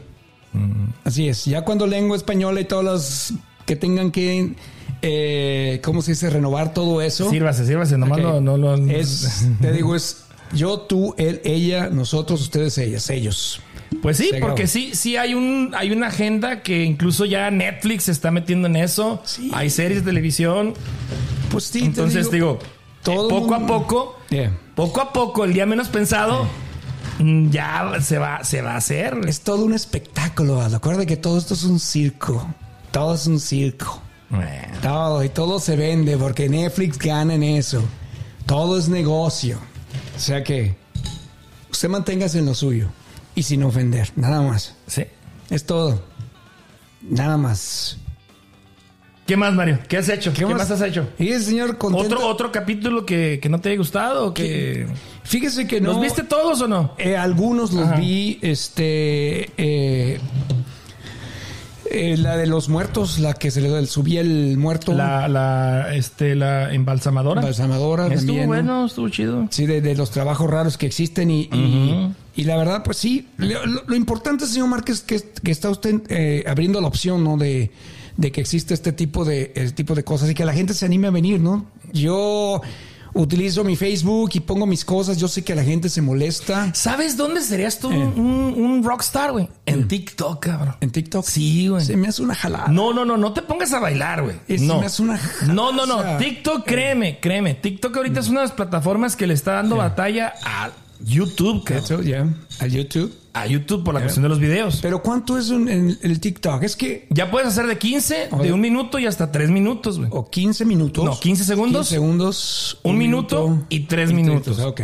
Así 1.04 1.28
es. 1.28 1.46
Ya 1.46 1.62
cuando 1.64 1.88
lengua 1.88 2.18
española 2.18 2.60
y 2.62 2.66
todas 2.66 2.86
las 2.86 3.34
que 3.66 3.76
tengan 3.76 4.12
que, 4.12 4.54
eh, 5.02 5.80
¿cómo 5.84 6.02
se 6.02 6.12
dice? 6.12 6.30
Renovar 6.30 6.74
todo 6.74 7.02
eso. 7.02 7.30
Sírvase, 7.30 7.66
sírvase. 7.66 7.98
Nomás 7.98 8.20
no, 8.20 8.42
no 8.42 8.58
lo... 8.58 8.76
Es, 8.76 9.48
te 9.62 9.72
digo, 9.72 9.96
es 9.96 10.26
yo, 10.54 10.80
tú, 10.82 11.16
él, 11.18 11.42
ella, 11.46 11.90
nosotros, 11.90 12.42
ustedes, 12.42 12.78
ellas, 12.78 13.10
ellos. 13.10 13.62
Pues 14.02 14.18
sí, 14.18 14.32
porque 14.40 14.68
sí, 14.68 14.92
sí 14.94 15.18
hay 15.18 15.34
un, 15.34 15.74
hay 15.76 15.92
una 15.92 16.08
agenda 16.08 16.62
que 16.64 16.84
incluso 16.84 17.26
ya 17.26 17.52
Netflix 17.52 18.04
se 18.04 18.12
está 18.12 18.32
metiendo 18.32 18.68
en 18.68 18.78
eso. 18.78 19.22
Sí. 19.26 19.52
Hay 19.54 19.70
series 19.70 20.00
de 20.00 20.06
televisión. 20.12 20.74
Pues 21.52 21.66
sí, 21.66 21.80
te 21.80 21.86
Entonces 21.86 22.32
digo, 22.32 22.60
todo 23.04 23.28
poco 23.28 23.56
a 23.56 23.66
poco, 23.68 24.18
Yeah. 24.30 24.58
poco 24.76 25.02
a 25.02 25.12
poco, 25.12 25.44
el 25.44 25.54
día 25.54 25.66
menos 25.66 25.90
pensado, 25.90 26.48
ya 27.50 28.00
se 28.02 28.18
va, 28.18 28.44
se 28.44 28.62
va 28.62 28.74
a 28.74 28.78
hacer. 28.78 29.20
Es 29.28 29.42
todo 29.42 29.66
un 29.66 29.74
espectáculo. 29.74 30.62
Aldo. 30.62 30.78
Acuérdate 30.78 31.06
que 31.06 31.18
todo 31.18 31.38
esto 31.38 31.54
es 31.54 31.64
un 31.64 31.80
circo. 31.80 32.48
Todo 32.92 33.16
es 33.16 33.28
un 33.28 33.40
circo. 33.40 34.02
Bueno. 34.30 34.78
Todo 34.82 35.24
y 35.24 35.30
todo 35.30 35.60
se 35.60 35.76
vende 35.76 36.18
porque 36.18 36.50
Netflix 36.50 36.98
gana 36.98 37.36
en 37.36 37.44
eso. 37.44 37.84
Todo 38.46 38.78
es 38.78 38.90
negocio. 38.90 39.60
O 40.16 40.20
sea 40.20 40.44
que 40.44 40.76
usted 41.70 41.90
manténgase 41.90 42.40
en 42.40 42.46
lo 42.46 42.54
suyo 42.54 42.90
y 43.36 43.44
sin 43.44 43.64
ofender, 43.64 44.12
nada 44.16 44.42
más. 44.42 44.76
Sí. 44.88 45.06
Es 45.50 45.66
todo. 45.66 46.04
Nada 47.02 47.38
más. 47.38 47.98
¿Qué 49.26 49.38
más, 49.38 49.54
Mario? 49.54 49.80
¿Qué 49.88 49.98
has 49.98 50.10
hecho? 50.10 50.34
¿Qué, 50.34 50.46
más? 50.46 50.70
has 50.72 50.82
hecho? 50.82 51.08
Y 51.18 51.30
el 51.30 51.42
señor 51.42 51.78
contento. 51.78 52.16
¿Otro, 52.16 52.28
otro 52.28 52.52
capítulo 52.52 53.06
que, 53.06 53.40
que 53.42 53.48
no 53.50 53.62
te 53.62 53.70
haya 53.70 53.78
gustado? 53.78 54.28
o 54.28 54.34
Que... 54.34 54.88
Fíjese 55.24 55.68
que 55.68 55.80
no. 55.80 55.94
¿Los 55.94 56.02
viste 56.02 56.24
todos 56.24 56.60
o 56.62 56.68
no? 56.68 56.94
Eh, 56.98 57.16
algunos 57.16 57.72
los 57.72 57.88
Ajá. 57.88 57.96
vi, 57.98 58.40
este, 58.42 59.52
eh, 59.58 60.20
eh, 61.90 62.18
la 62.18 62.36
de 62.36 62.48
los 62.48 62.68
muertos, 62.68 63.20
la 63.20 63.34
que 63.34 63.52
se 63.52 63.62
le 63.62 63.86
subía 63.86 64.22
el 64.22 64.58
muerto, 64.58 64.94
La, 64.94 65.28
la, 65.30 65.94
este, 65.96 66.36
la 66.36 66.74
embalsamadora. 66.74 67.42
balsamadora 67.42 68.06
Estuvo 68.08 68.18
también, 68.20 68.42
¿no? 68.42 68.48
bueno, 68.48 68.86
estuvo 68.86 69.08
chido. 69.10 69.48
Sí, 69.52 69.66
de, 69.66 69.80
de 69.82 69.96
los 69.96 70.12
trabajos 70.12 70.50
raros 70.50 70.78
que 70.78 70.88
existen 70.88 71.32
y, 71.32 71.42
y- 71.54 72.12
y 72.36 72.44
la 72.46 72.58
verdad, 72.58 72.84
pues 72.84 72.98
sí, 72.98 73.28
lo, 73.38 73.66
lo- 73.66 73.84
lo 73.86 73.96
importante, 73.96 74.46
señor 74.48 74.68
Márquez, 74.70 75.02
que, 75.02 75.22
que 75.44 75.52
está 75.52 75.70
usted 75.70 76.02
eh, 76.10 76.44
abriendo 76.48 76.82
la 76.82 76.88
opción, 76.88 77.24
¿no? 77.24 77.38
De, 77.38 77.72
de 78.18 78.32
que 78.32 78.42
existe 78.42 78.74
este 78.74 78.92
tipo 78.92 79.26
de, 79.26 79.52
este 79.56 79.72
tipo 79.76 79.96
de 79.96 80.04
cosas 80.04 80.30
y 80.30 80.34
que 80.34 80.46
la 80.46 80.54
gente 80.54 80.74
se 80.74 80.86
anime 80.86 81.08
a 81.08 81.12
venir, 81.12 81.40
¿no? 81.40 81.66
Yo 81.94 82.62
utilizo 83.14 83.66
mi 83.66 83.76
Facebook 83.76 84.32
y 84.36 84.40
pongo 84.40 84.66
mis 84.66 84.86
cosas, 84.86 85.18
yo 85.18 85.28
sé 85.28 85.44
que 85.44 85.54
la 85.54 85.64
gente 85.66 85.90
se 85.90 86.02
molesta. 86.02 86.74
¿Sabes 86.74 87.18
dónde 87.18 87.42
serías 87.42 87.78
tú 87.80 87.92
Eh. 87.92 87.98
un, 87.98 88.54
un 88.58 88.84
rockstar, 88.84 89.34
güey? 89.34 89.50
En 89.66 89.88
TikTok, 89.88 90.40
cabrón. 90.46 90.76
En 90.80 90.92
TikTok. 90.92 91.26
Sí, 91.26 91.68
güey. 91.68 91.84
Se 91.84 91.98
me 91.98 92.08
hace 92.08 92.22
una 92.22 92.36
jalada. 92.36 92.68
No, 92.70 92.94
no, 92.94 93.04
no, 93.04 93.18
no 93.18 93.34
te 93.34 93.42
pongas 93.42 93.74
a 93.74 93.80
bailar, 93.80 94.24
güey. 94.24 94.38
Es- 94.48 94.62
No. 94.62 94.80
me 94.80 94.86
hace 94.86 95.02
una 95.02 95.20
no, 95.48 95.72
no, 95.74 95.86
no. 95.86 95.98
o 95.98 96.02
sea, 96.04 96.18
TikTok, 96.18 96.66
créeme, 96.66 97.20
créeme. 97.20 97.54
TikTok 97.56 97.98
ahorita 97.98 98.22
es 98.22 98.30
una 98.30 98.42
de 98.42 98.46
las 98.48 98.56
plataformas 98.56 99.16
que 99.18 99.28
le 99.28 99.34
está 99.34 99.54
dando 99.54 99.76
batalla 99.76 100.34
a 100.46 100.72
YouTube, 101.04 101.64
cabrón. 101.66 102.06
Ya. 102.06 102.26
A 102.60 102.68
YouTube. 102.68 103.14
A 103.34 103.48
YouTube 103.48 103.84
por 103.86 103.94
la 103.94 104.02
cuestión 104.02 104.24
de 104.24 104.30
los 104.30 104.40
videos. 104.40 104.80
Pero 104.82 105.02
¿cuánto 105.02 105.38
es 105.38 105.50
un- 105.52 105.70
en 105.70 105.98
el 106.02 106.20
TikTok? 106.20 106.64
Es 106.64 106.76
que. 106.76 107.08
Ya 107.10 107.32
puedes 107.32 107.48
hacer 107.48 107.66
de 107.68 107.78
15, 107.78 108.30
de 108.42 108.52
un 108.52 108.60
minuto 108.60 109.00
y 109.00 109.06
hasta 109.06 109.32
3 109.32 109.50
minutos, 109.50 109.98
güey. 110.00 110.10
O 110.12 110.30
15 110.30 110.66
minutos. 110.66 111.04
No, 111.06 111.18
15 111.20 111.46
segundos. 111.46 111.88
15 111.88 111.96
segundos. 111.96 112.80
Un 112.84 112.98
minuto 112.98 113.66
y 113.70 113.82
tres 113.82 114.12
minutos. 114.12 114.60
Ok. 114.60 114.82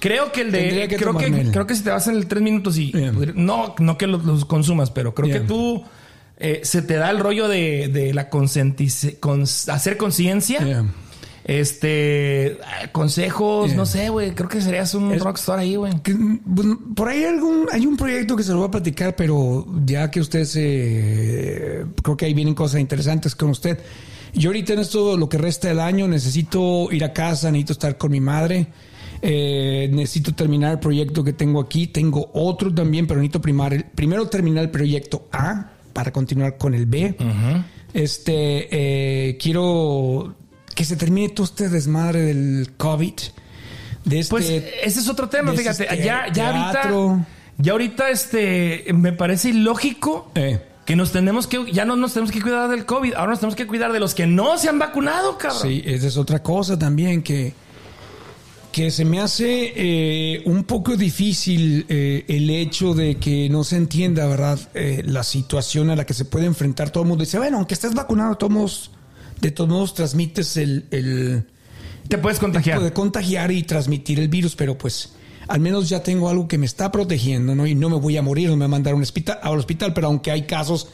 Creo 0.00 0.32
que 0.32 0.40
el 0.42 0.52
de. 0.52 0.58
Tendría 0.58 0.88
que 0.88 0.96
creo, 0.96 1.16
que, 1.16 1.50
creo 1.52 1.66
que 1.66 1.74
si 1.74 1.82
te 1.84 1.90
vas 1.90 2.06
en 2.08 2.16
el 2.16 2.26
3 2.26 2.42
minutos 2.42 2.76
y. 2.76 2.90
Bien. 2.92 3.14
No, 3.36 3.74
no 3.78 3.96
que 3.96 4.06
los, 4.06 4.24
los 4.24 4.44
consumas, 4.44 4.90
pero 4.90 5.14
creo 5.14 5.28
Bien. 5.28 5.42
que 5.42 5.46
tú. 5.48 5.84
eh, 6.38 6.60
se 6.64 6.82
te 6.82 6.96
da 6.96 7.10
el 7.10 7.18
rollo 7.18 7.48
de, 7.48 7.88
de 7.88 8.12
la 8.12 8.28
consentice- 8.28 9.18
cons- 9.20 9.72
hacer 9.72 9.96
conciencia. 9.96 10.84
Este. 11.48 12.46
eh, 12.52 12.56
Consejos, 12.92 13.68
Yeah. 13.68 13.76
no 13.76 13.86
sé, 13.86 14.08
güey. 14.08 14.32
Creo 14.34 14.48
que 14.48 14.60
serías 14.60 14.92
un 14.94 15.12
Es- 15.12 15.22
rockstar 15.22 15.60
ahí, 15.60 15.76
güey. 15.76 15.92
Bueno, 16.44 16.78
por 16.94 17.08
ahí 17.08 17.22
algún, 17.24 17.66
hay 17.72 17.86
un 17.86 17.96
proyecto 17.96 18.34
que 18.36 18.42
se 18.42 18.50
lo 18.50 18.58
voy 18.58 18.68
a 18.68 18.70
platicar, 18.72 19.14
pero 19.14 19.64
ya 19.84 20.10
que 20.10 20.20
usted 20.20 20.44
se... 20.44 21.84
Creo 22.02 22.16
que 22.16 22.24
ahí 22.26 22.34
vienen 22.34 22.54
cosas 22.54 22.80
interesantes 22.80 23.34
con 23.36 23.50
usted. 23.50 23.78
Yo 24.34 24.50
ahorita 24.50 24.72
en 24.74 24.80
esto, 24.80 25.16
lo 25.16 25.28
que 25.28 25.38
resta 25.38 25.68
del 25.68 25.80
año, 25.80 26.08
necesito 26.08 26.90
ir 26.92 27.04
a 27.04 27.12
casa, 27.12 27.50
necesito 27.50 27.72
estar 27.74 27.96
con 27.96 28.10
mi 28.10 28.20
madre. 28.20 28.66
eh, 29.22 29.88
necesito 29.92 30.34
terminar 30.34 30.72
el 30.72 30.78
proyecto 30.78 31.24
que 31.24 31.32
tengo 31.32 31.58
aquí. 31.60 31.86
Tengo 31.86 32.28
otro 32.34 32.72
también, 32.74 33.06
pero 33.06 33.18
necesito 33.18 33.40
primar 33.40 33.72
el- 33.72 33.84
primero 33.84 34.28
terminar 34.28 34.64
el 34.64 34.70
proyecto 34.70 35.26
A 35.32 35.70
para 35.94 36.12
continuar 36.12 36.58
con 36.58 36.74
el 36.74 36.84
B. 36.84 37.16
Este, 37.94 38.68
eh, 39.30 39.38
quiero 39.38 40.34
que 40.76 40.84
se 40.84 40.94
termine 40.94 41.30
todo 41.30 41.46
este 41.46 41.68
desmadre 41.68 42.20
del 42.20 42.74
COVID. 42.76 43.14
De 44.04 44.20
este, 44.20 44.30
Pues 44.30 44.48
ese 44.48 45.00
es 45.00 45.08
otro 45.08 45.28
tema, 45.28 45.52
fíjate. 45.52 45.84
este 45.84 46.04
ya, 46.04 46.32
ya 46.32 46.50
ahorita. 46.50 47.26
Ya 47.58 47.72
ahorita, 47.72 48.10
este. 48.10 48.84
Me 48.94 49.12
parece 49.12 49.48
ilógico. 49.48 50.30
Eh. 50.36 50.60
Que 50.84 50.94
nos 50.94 51.10
tenemos 51.10 51.48
que, 51.48 51.72
ya 51.72 51.84
no 51.84 51.96
nos 51.96 52.12
tenemos 52.12 52.30
que 52.30 52.40
cuidar 52.40 52.68
del 52.68 52.86
COVID, 52.86 53.14
ahora 53.14 53.32
nos 53.32 53.40
tenemos 53.40 53.56
que 53.56 53.66
cuidar 53.66 53.92
de 53.92 53.98
los 53.98 54.14
que 54.14 54.28
no 54.28 54.56
se 54.56 54.68
han 54.68 54.78
vacunado, 54.78 55.36
cabrón. 55.36 55.62
Sí, 55.62 55.82
esa 55.84 56.06
es 56.06 56.16
otra 56.16 56.44
cosa 56.44 56.78
también 56.78 57.22
que, 57.24 57.54
que 58.70 58.92
se 58.92 59.04
me 59.04 59.18
hace 59.18 59.72
eh, 59.74 60.42
un 60.44 60.62
poco 60.62 60.96
difícil 60.96 61.86
eh, 61.88 62.24
el 62.28 62.48
hecho 62.50 62.94
de 62.94 63.16
que 63.16 63.48
no 63.48 63.64
se 63.64 63.78
entienda, 63.78 64.28
¿verdad? 64.28 64.60
Eh, 64.74 65.02
la 65.04 65.24
situación 65.24 65.90
a 65.90 65.96
la 65.96 66.06
que 66.06 66.14
se 66.14 66.24
puede 66.24 66.46
enfrentar 66.46 66.90
todo 66.90 67.02
el 67.02 67.08
mundo. 67.08 67.24
Dice, 67.24 67.38
bueno, 67.38 67.56
aunque 67.56 67.74
estés 67.74 67.92
vacunado, 67.92 68.36
todos 68.36 68.92
de 69.40 69.50
todos 69.50 69.68
modos 69.70 69.94
transmites 69.94 70.56
el, 70.56 70.84
el 70.90 71.44
Te 72.08 72.18
puedes 72.18 72.38
contagiar. 72.38 72.78
puede 72.78 72.92
contagiar 72.92 73.50
y 73.52 73.62
transmitir 73.62 74.18
el 74.20 74.28
virus, 74.28 74.56
pero 74.56 74.76
pues 74.78 75.12
al 75.48 75.60
menos 75.60 75.88
ya 75.88 76.02
tengo 76.02 76.28
algo 76.28 76.48
que 76.48 76.58
me 76.58 76.66
está 76.66 76.90
protegiendo, 76.90 77.54
¿no? 77.54 77.66
Y 77.66 77.74
no 77.74 77.88
me 77.90 77.96
voy 77.96 78.16
a 78.16 78.22
morir, 78.22 78.48
no 78.50 78.56
me 78.56 78.60
van 78.64 78.70
a 78.70 78.74
mandar 78.76 78.92
a 78.94 78.96
un 78.96 79.02
hospital, 79.02 79.38
al 79.42 79.58
hospital, 79.58 79.92
pero 79.94 80.08
aunque 80.08 80.30
hay 80.30 80.42
casos 80.42 80.88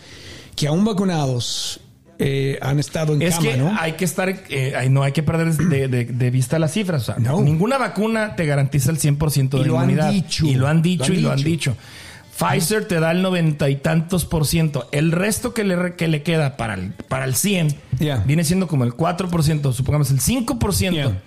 que 0.57 0.67
aún 0.67 0.85
vacunados 0.85 1.81
eh, 2.19 2.59
han 2.61 2.79
estado 2.79 3.15
en 3.15 3.23
Es 3.23 3.37
cama, 3.37 3.51
que 3.51 3.57
¿no? 3.57 3.75
hay 3.81 3.93
que 3.93 4.05
estar, 4.05 4.29
eh, 4.51 4.87
no 4.91 5.03
hay 5.03 5.13
que 5.13 5.23
perder 5.23 5.55
de, 5.57 5.89
de- 5.89 6.05
de 6.05 6.31
vista 6.31 6.59
las 6.59 6.73
cifras. 6.73 7.03
O 7.03 7.05
sea, 7.07 7.17
No. 7.19 7.41
Ninguna 7.41 7.79
vacuna 7.79 8.37
te 8.37 8.45
garantiza 8.45 8.91
el 8.91 8.99
100% 8.99 9.49
de 9.57 9.61
Y 9.61 9.65
lo 9.65 9.79
han 9.79 9.91
inmunidad. 9.91 10.13
dicho. 10.13 10.47
Y 10.47 10.55
lo 10.55 10.69
han 10.69 10.83
dicho 10.83 11.05
Lo 11.09 11.13
han 11.15 11.19
y 11.19 11.23
lo 11.23 11.33
han 11.33 11.43
dicho. 11.43 11.77
Pfizer 12.51 12.87
te 12.87 12.99
da 13.01 13.11
el 13.13 13.23
noventa 13.23 13.69
y 13.71 13.77
tantos 13.77 14.25
por 14.25 14.47
ciento. 14.47 14.89
El 14.93 15.13
resto 15.13 15.55
que 15.55 15.65
le, 15.65 15.95
que 15.97 16.09
le 16.09 16.23
queda 16.23 16.57
para 16.57 16.75
el, 16.75 16.93
para 17.09 17.25
el 17.25 17.35
100 17.35 17.75
Yeah. 17.99 18.17
viene 18.27 18.43
siendo 18.45 18.67
como 18.67 18.83
el 18.85 18.95
4%, 18.97 19.73
supongamos 19.73 20.11
el 20.11 20.21
5% 20.21 20.93
Yeah. 20.93 21.23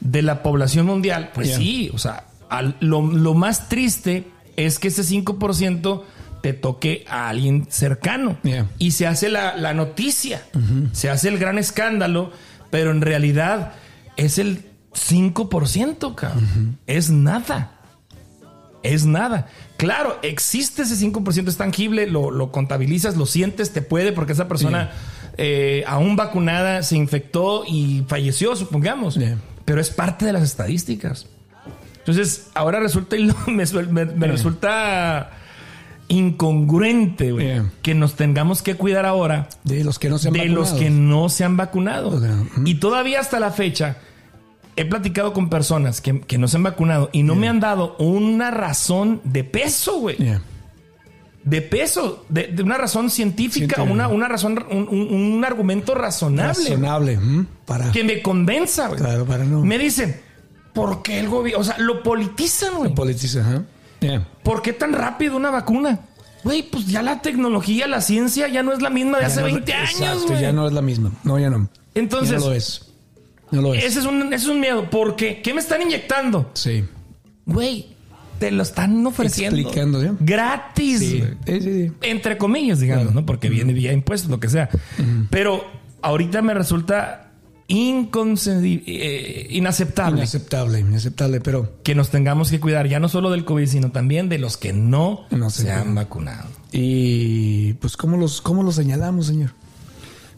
de 0.00 0.22
la 0.22 0.42
población 0.42 0.86
mundial. 0.86 1.30
Pues 1.34 1.48
Yeah. 1.48 1.56
sí, 1.58 1.90
o 1.92 1.98
sea, 1.98 2.24
al- 2.48 2.76
lo, 2.80 3.02
lo 3.02 3.34
más 3.34 3.68
triste 3.68 4.26
es 4.56 4.78
que 4.78 4.88
ese 4.88 5.02
5% 5.02 6.02
te 6.40 6.52
toque 6.52 7.04
a 7.08 7.28
alguien 7.28 7.66
cercano. 7.70 8.36
Y 8.78 8.92
se 8.92 9.06
hace 9.06 9.28
la, 9.30 9.56
la 9.56 9.74
noticia, 9.74 10.42
se 10.92 11.10
hace 11.10 11.28
el 11.28 11.38
gran 11.38 11.58
escándalo, 11.58 12.32
pero 12.70 12.90
en 12.90 13.00
realidad 13.00 13.72
es 14.16 14.38
el 14.38 14.64
5%, 14.94 16.14
cabrón. 16.14 16.78
Es 16.86 17.10
nada. 17.10 17.72
Es 18.82 19.06
nada. 19.06 19.46
Claro, 19.84 20.18
existe 20.22 20.82
ese 20.82 20.96
5%, 20.96 21.48
es 21.48 21.56
tangible, 21.56 22.06
lo, 22.06 22.30
lo 22.30 22.50
contabilizas, 22.52 23.16
lo 23.16 23.26
sientes, 23.26 23.72
te 23.72 23.82
puede, 23.82 24.12
porque 24.12 24.32
esa 24.32 24.48
persona, 24.48 24.90
eh, 25.36 25.84
aún 25.86 26.16
vacunada, 26.16 26.82
se 26.82 26.96
infectó 26.96 27.64
y 27.66 28.04
falleció, 28.08 28.56
supongamos. 28.56 29.14
Yeah. 29.16 29.38
pero 29.64 29.80
es 29.80 29.90
parte 29.90 30.24
de 30.26 30.32
las 30.32 30.42
estadísticas. 30.42 31.26
Entonces, 31.98 32.48
ahora 32.54 32.80
resulta, 32.80 33.16
y 33.16 33.30
me, 33.46 34.26
resulta 34.26 35.30
incongruente, 36.08 37.32
Yeah. 37.34 37.70
que 37.82 37.94
nos 37.94 38.14
tengamos 38.14 38.62
que 38.62 38.74
cuidar 38.76 39.06
ahora 39.06 39.48
De 39.64 39.84
los 39.84 39.98
que 39.98 40.08
no 40.10 40.18
se 40.18 40.28
han 40.28 40.34
de 40.34 40.46
los 40.46 40.70
vacunado. 40.72 40.78
que 40.80 40.90
no 40.90 41.28
se 41.28 41.44
han 41.44 41.56
vacunado. 41.56 42.08
O 42.10 42.20
sea, 42.20 42.32
ujú. 42.32 42.62
Y 42.66 42.74
todavía 42.76 43.20
hasta 43.20 43.40
la 43.40 43.50
fecha 43.50 43.96
he 44.76 44.84
platicado 44.84 45.32
con 45.32 45.48
personas 45.50 46.00
que, 46.00 46.20
que 46.20 46.38
no 46.38 46.48
se 46.48 46.56
han 46.56 46.62
vacunado 46.64 47.10
y 47.12 47.22
no 47.22 47.34
me 47.34 47.48
han 47.48 47.60
dado 47.60 47.96
una 47.98 48.50
razón 48.50 49.20
de 49.24 49.44
peso, 49.44 49.98
güey. 50.00 50.16
Yeah. 50.16 50.42
De 51.44 51.60
peso, 51.60 52.24
de, 52.30 52.46
de 52.48 52.62
una 52.62 52.78
razón 52.78 53.10
científica, 53.10 53.82
una, 53.82 54.08
una 54.08 54.28
razón, 54.28 54.64
un, 54.70 54.88
un- 54.88 55.12
un 55.34 55.44
argumento 55.44 55.94
razonable 55.94 56.54
Razonable. 56.70 57.18
Para. 57.66 57.92
que 57.92 58.02
me 58.02 58.22
convenza, 58.22 58.88
güey. 58.88 58.98
Claro, 58.98 59.26
para 59.26 59.44
no. 59.44 59.62
Me 59.62 59.76
dicen, 59.78 60.18
¿por 60.72 61.02
qué 61.02 61.20
el 61.20 61.28
gobierno? 61.28 61.60
O 61.60 61.64
sea, 61.64 61.76
lo 61.78 62.02
politizan, 62.02 62.76
güey. 62.76 62.94
Politiza, 62.94 63.40
ajá. 63.40 63.62
Yeah. 64.00 64.26
¿Por 64.42 64.62
qué 64.62 64.72
tan 64.72 64.94
rápido 64.94 65.36
una 65.36 65.50
vacuna? 65.50 66.00
Güey, 66.44 66.62
pues 66.62 66.86
ya 66.86 67.02
la 67.02 67.20
tecnología, 67.20 67.86
la 67.88 68.00
ciencia 68.00 68.48
ya 68.48 68.62
no 68.62 68.72
es 68.72 68.80
la 68.80 68.88
misma 68.90 69.18
de 69.18 69.26
hace 69.26 69.40
no- 69.40 69.46
20 69.46 69.72
años, 69.74 70.26
güey. 70.26 70.40
ya 70.40 70.52
no 70.52 70.66
es 70.66 70.72
la 70.72 70.82
misma. 70.82 71.12
No, 71.24 71.38
ya 71.38 71.50
no. 71.50 71.68
Entonces- 71.94 72.30
Ya 72.30 72.38
no 72.38 72.46
lo 72.46 72.52
es. 72.54 72.86
No 73.50 73.62
lo 73.62 73.74
es. 73.74 73.84
Ese 73.84 74.00
es 74.00 74.06
un, 74.06 74.22
ese 74.32 74.44
es 74.44 74.46
un 74.48 74.60
miedo. 74.60 74.88
¿Por 74.90 75.16
qué? 75.16 75.40
¿Qué 75.42 75.54
me 75.54 75.60
están 75.60 75.82
inyectando? 75.82 76.50
Sí. 76.54 76.84
Güey, 77.46 77.86
te 78.38 78.50
lo 78.50 78.62
están 78.62 79.06
ofreciendo. 79.06 79.56
Explicando, 79.58 80.00
¿sí? 80.02 80.08
Gratis. 80.20 80.98
Sí. 80.98 81.22
Sí. 81.46 81.92
Entre 82.02 82.36
comillas, 82.38 82.80
digamos, 82.80 83.14
¿no? 83.14 83.24
Porque 83.26 83.48
viene 83.48 83.72
vía 83.72 83.92
impuestos, 83.92 84.30
lo 84.30 84.40
que 84.40 84.48
sea. 84.48 84.68
Pero 85.30 85.64
ahorita 86.02 86.42
me 86.42 86.54
resulta 86.54 87.30
inconcebi- 87.68 88.82
eh, 88.86 89.46
inaceptable 89.50 90.18
Inaceptable, 90.18 90.80
inaceptable, 90.80 91.40
pero. 91.40 91.72
que 91.82 91.94
nos 91.94 92.10
tengamos 92.10 92.50
que 92.50 92.60
cuidar 92.60 92.88
ya 92.88 93.00
no 93.00 93.08
solo 93.08 93.30
del 93.30 93.44
COVID, 93.44 93.66
sino 93.66 93.90
también 93.90 94.28
de 94.28 94.38
los 94.38 94.56
que 94.56 94.72
no, 94.72 95.26
No 95.30 95.48
se 95.50 95.62
se 95.62 95.72
han 95.72 95.94
vacunado. 95.94 96.48
Y 96.72 97.74
pues, 97.74 97.96
¿cómo 97.96 98.16
los, 98.16 98.40
cómo 98.42 98.62
los 98.62 98.74
señalamos, 98.74 99.26
señor? 99.26 99.52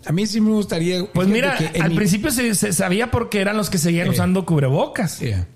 A 0.07 0.13
mí 0.13 0.27
sí 0.27 0.41
me 0.41 0.51
gustaría. 0.51 1.05
Pues 1.13 1.29
mira, 1.29 1.57
al 1.81 1.91
mi- 1.91 1.97
principio 1.97 2.31
se, 2.31 2.55
se 2.55 2.73
sabía 2.73 3.11
porque 3.11 3.41
eran 3.41 3.57
los 3.57 3.71
que 3.71 3.79
seguían 3.79 4.07
Eh. 4.07 4.11
usando 4.11 4.45
cubrebocas. 4.47 5.19
Yeah. 5.21 5.47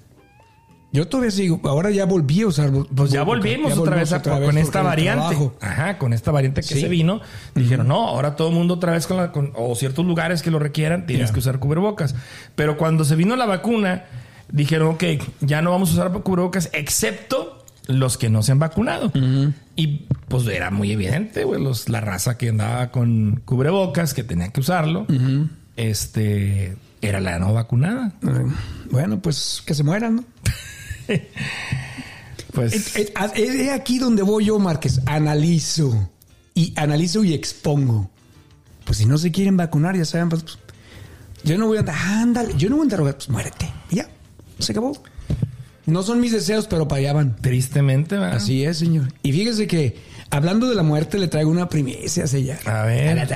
Yo 0.93 1.07
todavía 1.07 1.31
sigo, 1.31 1.61
ahora 1.65 1.91
ya 1.93 2.05
volví 2.05 2.43
a 2.43 2.49
usar. 2.49 2.73
Pues 2.97 3.13
ya 3.13 3.23
volvimos 3.23 3.79
otra 3.79 3.95
vez, 3.95 4.13
con 4.13 4.59
esta 4.59 4.83
variante. 4.83 5.37
Ajá, 5.61 5.99
con 5.99 6.13
esta 6.13 6.33
variante 6.33 6.63
que 6.63 6.75
Sí. 6.75 6.81
se 6.81 6.89
vino. 6.89 7.21
Dijeron, 7.55 7.87
no, 7.87 8.09
ahora 8.09 8.35
todo 8.35 8.49
el 8.49 8.55
mundo 8.55 8.75
otra 8.75 8.91
vez 8.93 9.07
con 9.07 9.17
la, 9.19 9.31
con- 9.31 9.53
o 9.55 9.77
ciertos 9.77 10.05
lugares 10.05 10.43
que 10.43 10.51
lo 10.51 10.59
requieran, 10.59 11.07
tienes 11.07 11.31
que 11.31 11.39
usar 11.39 11.61
cubrebocas. 11.61 12.17
Pero 12.57 12.77
cuando 12.77 13.05
se 13.05 13.15
vino 13.15 13.37
la 13.37 13.47
vacuna, 13.47 14.07
dijeron, 14.51 14.89
ok, 14.97 15.05
ya 15.43 15.63
no 15.63 15.71
vamos 15.71 15.91
a 15.91 15.93
usar 15.93 16.11
cubrebocas, 16.23 16.71
excepto 16.73 17.60
los 17.91 18.17
que 18.19 18.31
no 18.31 18.43
se 18.43 18.53
han 18.53 18.59
vacunado. 18.59 19.13
Y 19.77 20.07
pues 20.29 20.47
era 20.47 20.71
muy 20.71 20.93
evidente, 20.93 21.45
güey, 21.45 21.63
los- 21.63 21.89
la 21.89 22.01
raza 22.01 22.37
que 22.39 22.49
andaba 22.51 22.91
con 22.91 23.43
cubrebocas, 23.45 24.15
que 24.15 24.23
tenía 24.25 24.49
que 24.49 24.61
usarlo, 24.61 25.07
este, 25.77 26.77
era 27.03 27.21
la 27.21 27.39
no 27.39 27.53
vacunada. 27.53 28.13
Bueno, 28.91 29.21
pues 29.21 29.63
que 29.67 29.75
se 29.75 29.83
mueran, 29.85 30.17
¿no? 30.17 30.25
Pues... 32.53 32.73
Es, 32.75 32.97
es- 32.97 33.13
es 33.37 33.71
aquí 33.71 33.99
donde 33.99 34.23
voy 34.23 34.47
yo, 34.47 34.59
Márquez. 34.59 35.01
Analizo. 35.07 36.11
Y 36.55 36.73
analizo 36.77 37.23
y 37.23 37.33
expongo. 37.33 38.11
Pues 38.85 38.99
si 38.99 39.07
no 39.07 39.19
se 39.19 39.31
quieren 39.31 39.57
vacunar, 39.57 39.97
ya 39.97 40.05
saben, 40.05 40.29
pues, 40.31 40.43
pues, 40.43 40.59
yo 41.45 41.57
no 41.59 41.69
voy 41.69 41.77
a 41.77 41.81
andar, 41.81 41.95
ándale, 41.97 42.55
yo 42.57 42.69
no 42.69 42.77
voy 42.77 42.83
a 42.91 42.97
andar, 42.97 43.15
pues 43.15 43.29
muérete. 43.29 43.73
Y 43.91 43.97
ya, 43.97 44.09
se 44.59 44.73
acabó. 44.73 45.01
No 45.91 46.03
son 46.03 46.21
mis 46.21 46.33
deseos, 46.33 46.67
pero 46.67 46.89
para 46.89 47.01
allá 47.01 47.13
van. 47.13 47.37
Tristemente, 47.37 48.17
¿verdad? 48.17 48.37
Así 48.37 48.65
es, 48.65 48.79
señor. 48.79 49.13
Y 49.23 49.33
fíjese 49.33 49.67
que, 49.67 49.97
hablando 50.31 50.69
de 50.69 50.75
la 50.75 50.83
muerte, 50.83 51.19
le 51.19 51.29
traigo 51.29 51.51
una 51.51 51.69
primicia, 51.69 52.27
señor. 52.27 52.57
A 52.67 52.85
ver. 52.85 53.29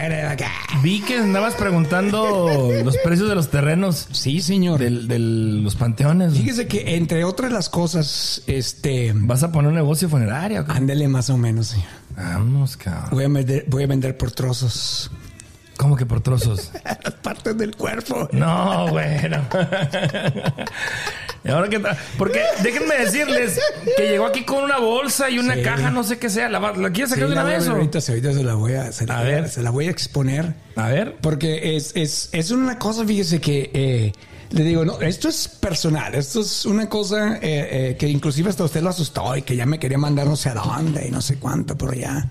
Vi 0.82 1.00
que 1.02 1.18
andabas 1.18 1.54
preguntando 1.54 2.70
los 2.84 2.96
precios 2.98 3.28
de 3.28 3.34
los 3.34 3.50
terrenos 3.50 4.08
Sí, 4.12 4.40
señor. 4.40 4.78
del- 4.80 5.08
de 5.08 5.18
los 5.18 5.74
panteones. 5.76 6.34
Fíjese 6.34 6.66
que, 6.66 6.96
entre 6.96 7.24
otras 7.24 7.52
las 7.52 7.68
cosas, 7.68 8.42
este... 8.46 9.12
¿Vas 9.14 9.42
a 9.42 9.52
poner 9.52 9.68
un 9.70 9.74
negocio 9.76 10.08
funerario? 10.08 10.64
Ándele 10.68 11.08
más 11.08 11.30
o 11.30 11.36
menos, 11.36 11.68
señor. 11.68 11.88
Vamos, 12.16 12.76
cabrón. 12.76 13.08
Voy 13.10 13.24
a 13.24 13.28
vender, 13.28 13.64
voy 13.68 13.82
a 13.82 13.86
vender 13.88 14.16
por 14.16 14.30
trozos. 14.30 15.10
¿Cómo 15.76 15.96
que 15.96 16.06
por 16.06 16.20
trozos? 16.20 16.70
Las 16.84 17.14
partes 17.14 17.56
del 17.58 17.74
cuerpo. 17.76 18.28
No, 18.32 18.88
bueno. 18.88 19.44
¿Y 21.44 21.48
ahora 21.50 21.68
qué 21.68 21.78
tal? 21.78 21.96
Porque 22.16 22.40
déjenme 22.62 22.96
decirles 22.96 23.60
que 23.96 24.08
llegó 24.08 24.24
aquí 24.26 24.44
con 24.44 24.64
una 24.64 24.78
bolsa 24.78 25.28
y 25.28 25.38
una 25.38 25.54
Sí. 25.56 25.62
caja, 25.62 25.90
no 25.90 26.02
sé 26.02 26.18
qué 26.18 26.30
sea. 26.30 26.48
¿La, 26.48 26.58
la 26.58 26.90
quieres 26.90 27.10
sacar 27.10 27.28
Sí, 27.28 27.34
de 27.34 27.40
una 27.40 27.44
vez? 27.44 27.68
ahorita, 27.68 27.98
ahorita 28.08 28.32
se 28.32 28.42
la 28.44 28.54
voy 28.54 28.72
a, 28.74 28.92
se 28.92 29.06
la 29.06 29.18
A 29.18 29.22
ver. 29.22 29.48
se 29.50 29.62
la 29.62 29.70
voy 29.70 29.88
a 29.88 29.90
exponer. 29.90 30.54
A 30.76 30.88
ver. 30.88 31.16
Porque 31.20 31.76
es, 31.76 31.92
es, 31.96 32.30
es 32.32 32.50
una 32.50 32.78
cosa, 32.78 33.04
fíjese 33.04 33.40
que 33.42 33.70
eh, 33.74 34.12
le 34.50 34.64
digo, 34.64 34.84
no, 34.86 35.00
esto 35.02 35.28
es 35.28 35.48
personal, 35.48 36.14
esto 36.14 36.40
es 36.40 36.64
una 36.64 36.88
cosa 36.88 37.36
eh, 37.36 37.40
eh, 37.42 37.96
que 37.98 38.08
inclusive 38.08 38.48
hasta 38.48 38.64
usted 38.64 38.80
lo 38.82 38.88
asustó 38.90 39.36
y 39.36 39.42
que 39.42 39.54
ya 39.56 39.66
me 39.66 39.78
quería 39.78 39.98
mandar 39.98 40.26
no 40.26 40.36
sé 40.36 40.48
a 40.48 40.54
dónde 40.54 41.06
y 41.06 41.10
no 41.10 41.20
sé 41.20 41.36
cuánto 41.36 41.76
por 41.76 41.92
allá. 41.92 42.26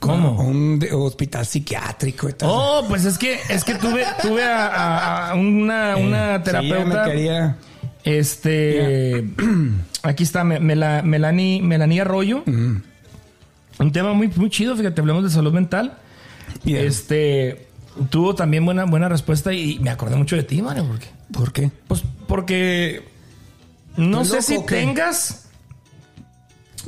¿Cómo? 0.00 0.40
Un 0.42 0.84
hospital 0.92 1.44
psiquiátrico 1.44 2.28
y 2.28 2.32
tal. 2.34 2.48
Oh, 2.52 2.84
pues 2.88 3.04
es 3.04 3.18
que 3.18 3.38
es 3.48 3.64
que 3.64 3.74
tuve 3.74 4.04
tuve 4.22 4.44
a, 4.44 4.66
a- 4.68 5.30
a 5.30 5.34
una, 5.34 5.96
una 5.96 6.34
Eh, 6.36 6.38
Sí, 6.38 6.44
terapeuta. 6.44 6.78
ya 6.78 6.84
me 7.04 7.10
quería. 7.10 7.56
Este, 8.04 9.24
aquí 10.02 10.22
está 10.22 10.44
Me- 10.44 10.60
Mela- 10.60 11.02
Melanie, 11.02 11.60
Melanie 11.62 12.00
Arroyo. 12.00 12.42
Un 12.46 13.92
tema 13.92 14.12
muy, 14.12 14.28
muy 14.34 14.50
chido, 14.50 14.76
fíjate, 14.76 15.00
hablamos 15.00 15.24
de 15.24 15.30
salud 15.30 15.52
mental. 15.52 15.98
Yeah. 16.64 16.80
Este, 16.82 17.66
tuvo 18.10 18.34
también 18.34 18.64
buena, 18.64 18.84
buena 18.84 19.08
respuesta 19.08 19.52
y 19.52 19.78
me 19.80 19.90
acordé 19.90 20.16
mucho 20.16 20.36
de 20.36 20.42
ti, 20.42 20.62
Mario, 20.62 20.84
porque, 20.86 21.06
¿Por 21.32 21.52
qué? 21.52 21.70
pues 21.86 22.02
porque 22.26 23.02
no 23.96 24.22
¿Estás 24.22 24.44
sé 24.46 24.54
si 24.54 24.60
qué? 24.62 24.76
tengas, 24.76 25.47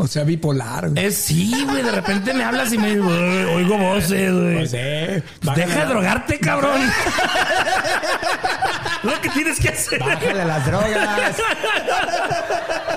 O 0.02 0.06
sea, 0.06 0.24
bipolar. 0.24 0.88
güey. 0.88 1.04
es 1.04 1.14
sí, 1.16 1.54
güey, 1.68 1.82
de 1.82 1.90
repente 1.90 2.32
me 2.32 2.42
hablas 2.42 2.72
y 2.72 2.78
me 2.78 2.88
digo, 2.94 3.06
"Uy, 3.06 3.44
oigo 3.56 3.76
voces, 3.76 4.32
güey. 4.32 4.56
Pues, 4.56 4.72
eh, 4.74 5.22
Deja 5.54 5.80
de 5.80 5.86
drogarte, 5.86 6.38
cabrón. 6.40 6.80
Lo 9.02 9.20
que 9.20 9.28
tienes 9.30 9.60
que 9.60 9.68
hacer. 9.68 9.98
Bájale 10.00 10.44
las 10.44 10.66
drogas. 10.66 11.36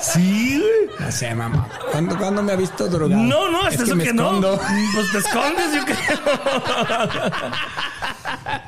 Sí, 0.02 0.60
güey. 0.60 0.98
No 1.00 1.12
sé, 1.12 1.34
mamá. 1.34 1.68
¿Cuándo, 1.92 2.18
cuándo 2.18 2.44
me 2.44 2.52
ha 2.54 2.56
visto 2.56 2.88
drogado? 2.88 3.22
No, 3.22 3.50
no, 3.52 3.68
Es 3.68 3.80
eso 3.80 3.96
me 3.96 4.04
que, 4.04 4.14
no. 4.14 4.40
Pues 4.42 5.12
te 5.12 5.18
escondes, 5.20 5.74
yo 5.76 5.86
creo. 5.86 5.98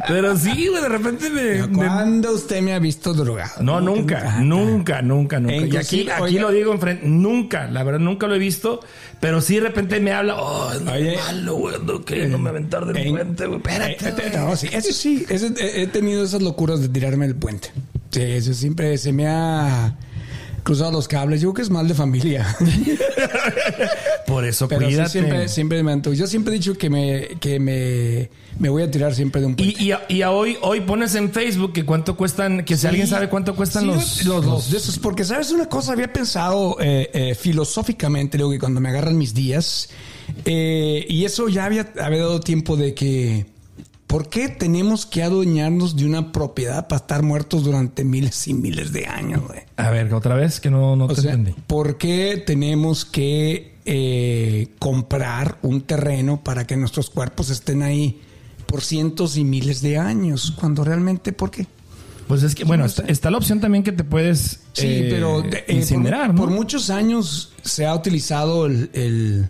Pero 0.07 0.37
sí, 0.37 0.67
güey, 0.67 0.81
de 0.81 0.89
repente 0.89 1.29
me. 1.29 1.67
me- 1.67 1.75
¿Cuándo 1.77 2.31
usted 2.33 2.61
me 2.61 2.73
ha 2.73 2.79
visto 2.79 3.13
drogado? 3.13 3.63
No, 3.63 3.81
nunca, 3.81 4.39
nunca, 4.39 5.01
nunca, 5.01 5.39
nunca. 5.39 5.55
Y 5.55 5.77
aquí, 5.77 6.09
aquí 6.09 6.21
oiga- 6.21 6.41
lo 6.41 6.51
digo 6.51 6.71
enfrente, 6.73 7.05
nunca, 7.07 7.67
la 7.67 7.83
verdad, 7.83 7.99
nunca 7.99 8.27
lo 8.27 8.35
he 8.35 8.39
visto, 8.39 8.79
pero 9.19 9.41
sí 9.41 9.55
de 9.55 9.61
repente 9.61 9.99
me 9.99 10.13
habla, 10.13 10.35
oh, 10.39 10.71
es 10.71 10.81
Oye. 10.81 11.17
malo, 11.17 11.55
güey, 11.55 11.75
ando 11.75 12.05
queriéndome 12.05 12.49
aventar 12.49 12.85
del 12.85 12.97
En- 12.97 13.09
puente, 13.15 13.45
güey, 13.47 13.57
espérate. 13.57 13.91
Eh, 13.93 13.97
eh, 14.17 14.29
güey". 14.31 14.45
no, 14.45 14.55
sí, 14.55 14.69
eso 14.71 14.91
sí, 14.93 15.25
eso- 15.29 15.47
he 15.57 15.87
tenido 15.87 16.23
esas 16.23 16.41
locuras 16.41 16.81
de 16.81 16.89
tirarme 16.89 17.25
del 17.27 17.35
puente. 17.35 17.71
Sí, 18.11 18.21
eso 18.21 18.53
siempre 18.53 18.97
se 18.97 19.11
me 19.11 19.27
ha 19.27 19.95
cruzado 20.65 20.91
los 20.91 21.07
cables. 21.07 21.39
Yo 21.39 21.47
creo 21.49 21.53
que 21.53 21.61
es 21.61 21.69
mal 21.69 21.87
de 21.87 21.93
familia. 21.93 22.45
Por 24.27 24.43
eso, 24.45 24.67
Pero 24.67 24.81
sí, 24.81 24.87
cuídate. 24.87 25.09
siempre, 25.09 25.47
siempre 25.47 25.83
me 25.83 25.91
anto- 25.93 26.11
Yo 26.13 26.27
siempre 26.27 26.53
he 26.53 26.57
dicho 26.57 26.73
que 26.77 26.89
me, 26.89 27.27
que 27.39 27.59
me, 27.59 28.29
me 28.59 28.69
voy 28.69 28.83
a 28.83 28.89
tirar 28.91 29.13
siempre 29.13 29.39
de 29.41 29.47
un 29.47 29.55
puente. 29.55 29.75
Y, 29.81 29.85
y, 29.87 29.91
a- 29.91 30.01
y 30.09 30.21
a 30.23 30.31
hoy, 30.31 30.57
hoy 30.61 30.81
pones 30.81 31.15
en 31.15 31.31
Facebook 31.31 31.71
que 31.73 31.85
cuánto 31.85 32.17
cuestan, 32.17 32.65
que 32.65 32.75
si 32.75 32.87
alguien 32.87 33.07
sabe 33.07 33.29
cuánto 33.29 33.55
cuestan 33.55 33.83
Sí, 33.83 33.87
los, 33.87 34.25
los, 34.25 34.45
los 34.45 34.71
de 34.71 34.77
esos, 34.77 34.99
porque 34.99 35.23
sabes 35.23 35.51
una 35.51 35.67
cosa, 35.69 35.93
había 35.93 36.11
pensado 36.11 36.77
eh, 36.79 37.09
eh, 37.13 37.35
filosóficamente, 37.35 38.37
luego 38.37 38.51
que 38.53 38.59
cuando 38.59 38.81
me 38.81 38.89
agarran 38.89 39.17
mis 39.17 39.33
días, 39.33 39.89
eh, 40.45 41.05
y 41.07 41.23
eso 41.25 41.47
ya 41.47 41.65
había, 41.65 41.91
había 42.01 42.19
dado 42.19 42.39
tiempo 42.39 42.75
de 42.75 42.93
que, 42.95 43.45
¿por 44.07 44.29
qué 44.29 44.49
tenemos 44.49 45.05
que 45.05 45.23
adueñarnos 45.23 45.95
de 45.95 46.05
una 46.05 46.31
propiedad 46.31 46.87
para 46.87 47.01
estar 47.01 47.23
muertos 47.23 47.63
durante 47.63 48.03
miles 48.03 48.47
y 48.47 48.53
miles 48.53 48.91
de 48.93 49.05
años, 49.07 49.41
güey? 49.47 49.59
A 49.77 49.89
ver, 49.89 50.13
otra 50.13 50.35
vez, 50.35 50.59
que 50.59 50.69
no, 50.69 50.95
no 50.95 51.07
te 51.07 51.21
sea, 51.21 51.33
entendí. 51.33 51.59
¿por 51.67 51.97
qué 51.97 52.41
tenemos 52.45 53.05
que 53.05 53.75
eh, 53.85 54.67
comprar 54.79 55.57
un 55.61 55.81
terreno 55.81 56.41
para 56.43 56.65
que 56.67 56.77
nuestros 56.77 57.09
cuerpos 57.09 57.49
estén 57.49 57.81
ahí 57.83 58.21
por 58.67 58.81
cientos 58.81 59.37
y 59.37 59.43
miles 59.43 59.81
de 59.81 59.97
años? 59.97 60.53
Cuando 60.59 60.83
realmente, 60.83 61.33
¿por 61.33 61.51
qué? 61.51 61.67
Pues 62.27 62.41
es 62.41 62.55
que, 62.55 62.63
bueno, 62.63 62.85
está, 62.85 63.03
está 63.03 63.29
la 63.29 63.37
opción 63.37 63.59
también 63.59 63.83
que 63.83 63.91
te 63.91 64.03
puedes 64.03 64.61
Sí, 64.73 64.87
eh, 64.87 65.07
pero 65.11 65.41
de- 65.43 65.57
eh, 65.67 65.73
incinerar, 65.75 66.27
por, 66.27 66.35
¿no? 66.35 66.41
por 66.41 66.49
muchos 66.51 66.89
años 66.89 67.53
se 67.63 67.85
ha 67.85 67.93
utilizado 67.93 68.65
el, 68.65 68.89
el- 68.93 69.49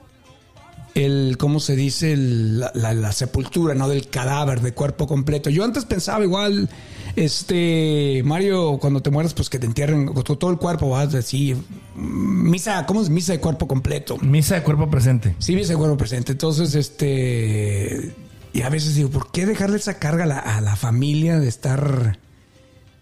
el 0.95 1.35
¿cómo 1.37 1.59
se 1.59 1.75
dice? 1.75 2.13
El- 2.13 2.59
la, 2.59 2.71
la- 2.73 2.93
la 2.93 3.11
sepultura, 3.11 3.75
¿no? 3.75 3.87
Del 3.87 4.07
cadáver, 4.09 4.61
de 4.61 4.73
cuerpo 4.73 5.05
completo. 5.07 5.49
Yo 5.51 5.63
antes 5.63 5.85
pensaba 5.85 6.23
igual, 6.23 6.69
este, 7.15 8.21
Mario, 8.25 8.77
cuando 8.79 9.01
te 9.01 9.09
mueras, 9.11 9.33
pues 9.33 9.49
que 9.49 9.59
te 9.59 9.65
entierren 9.65 10.13
todo 10.13 10.49
el 10.51 10.57
cuerpo, 10.57 10.89
vas 10.89 11.13
a 11.13 11.17
decir, 11.17 11.57
misa, 11.95 12.85
¿cómo 12.85 13.01
es 13.01 13.09
misa 13.09 13.33
de 13.33 13.39
cuerpo 13.39 13.67
completo? 13.67 14.17
Misa 14.21 14.55
de 14.55 14.63
cuerpo 14.63 14.89
presente. 14.89 15.35
Sí, 15.39 15.53
ese 15.59 15.75
cuerpo 15.75 15.97
presente. 15.97 16.31
Entonces, 16.31 16.73
este. 16.75 18.13
Y 18.53 18.61
a 18.61 18.69
veces 18.69 18.95
digo, 18.95 19.09
¿por 19.09 19.31
qué 19.31 19.45
dejarle 19.45 19.75
esa 19.77 19.99
carga 19.99 20.23
a 20.23 20.27
la, 20.27 20.39
a 20.39 20.61
la 20.61 20.75
familia 20.77 21.39
de 21.39 21.47
estar. 21.49 22.19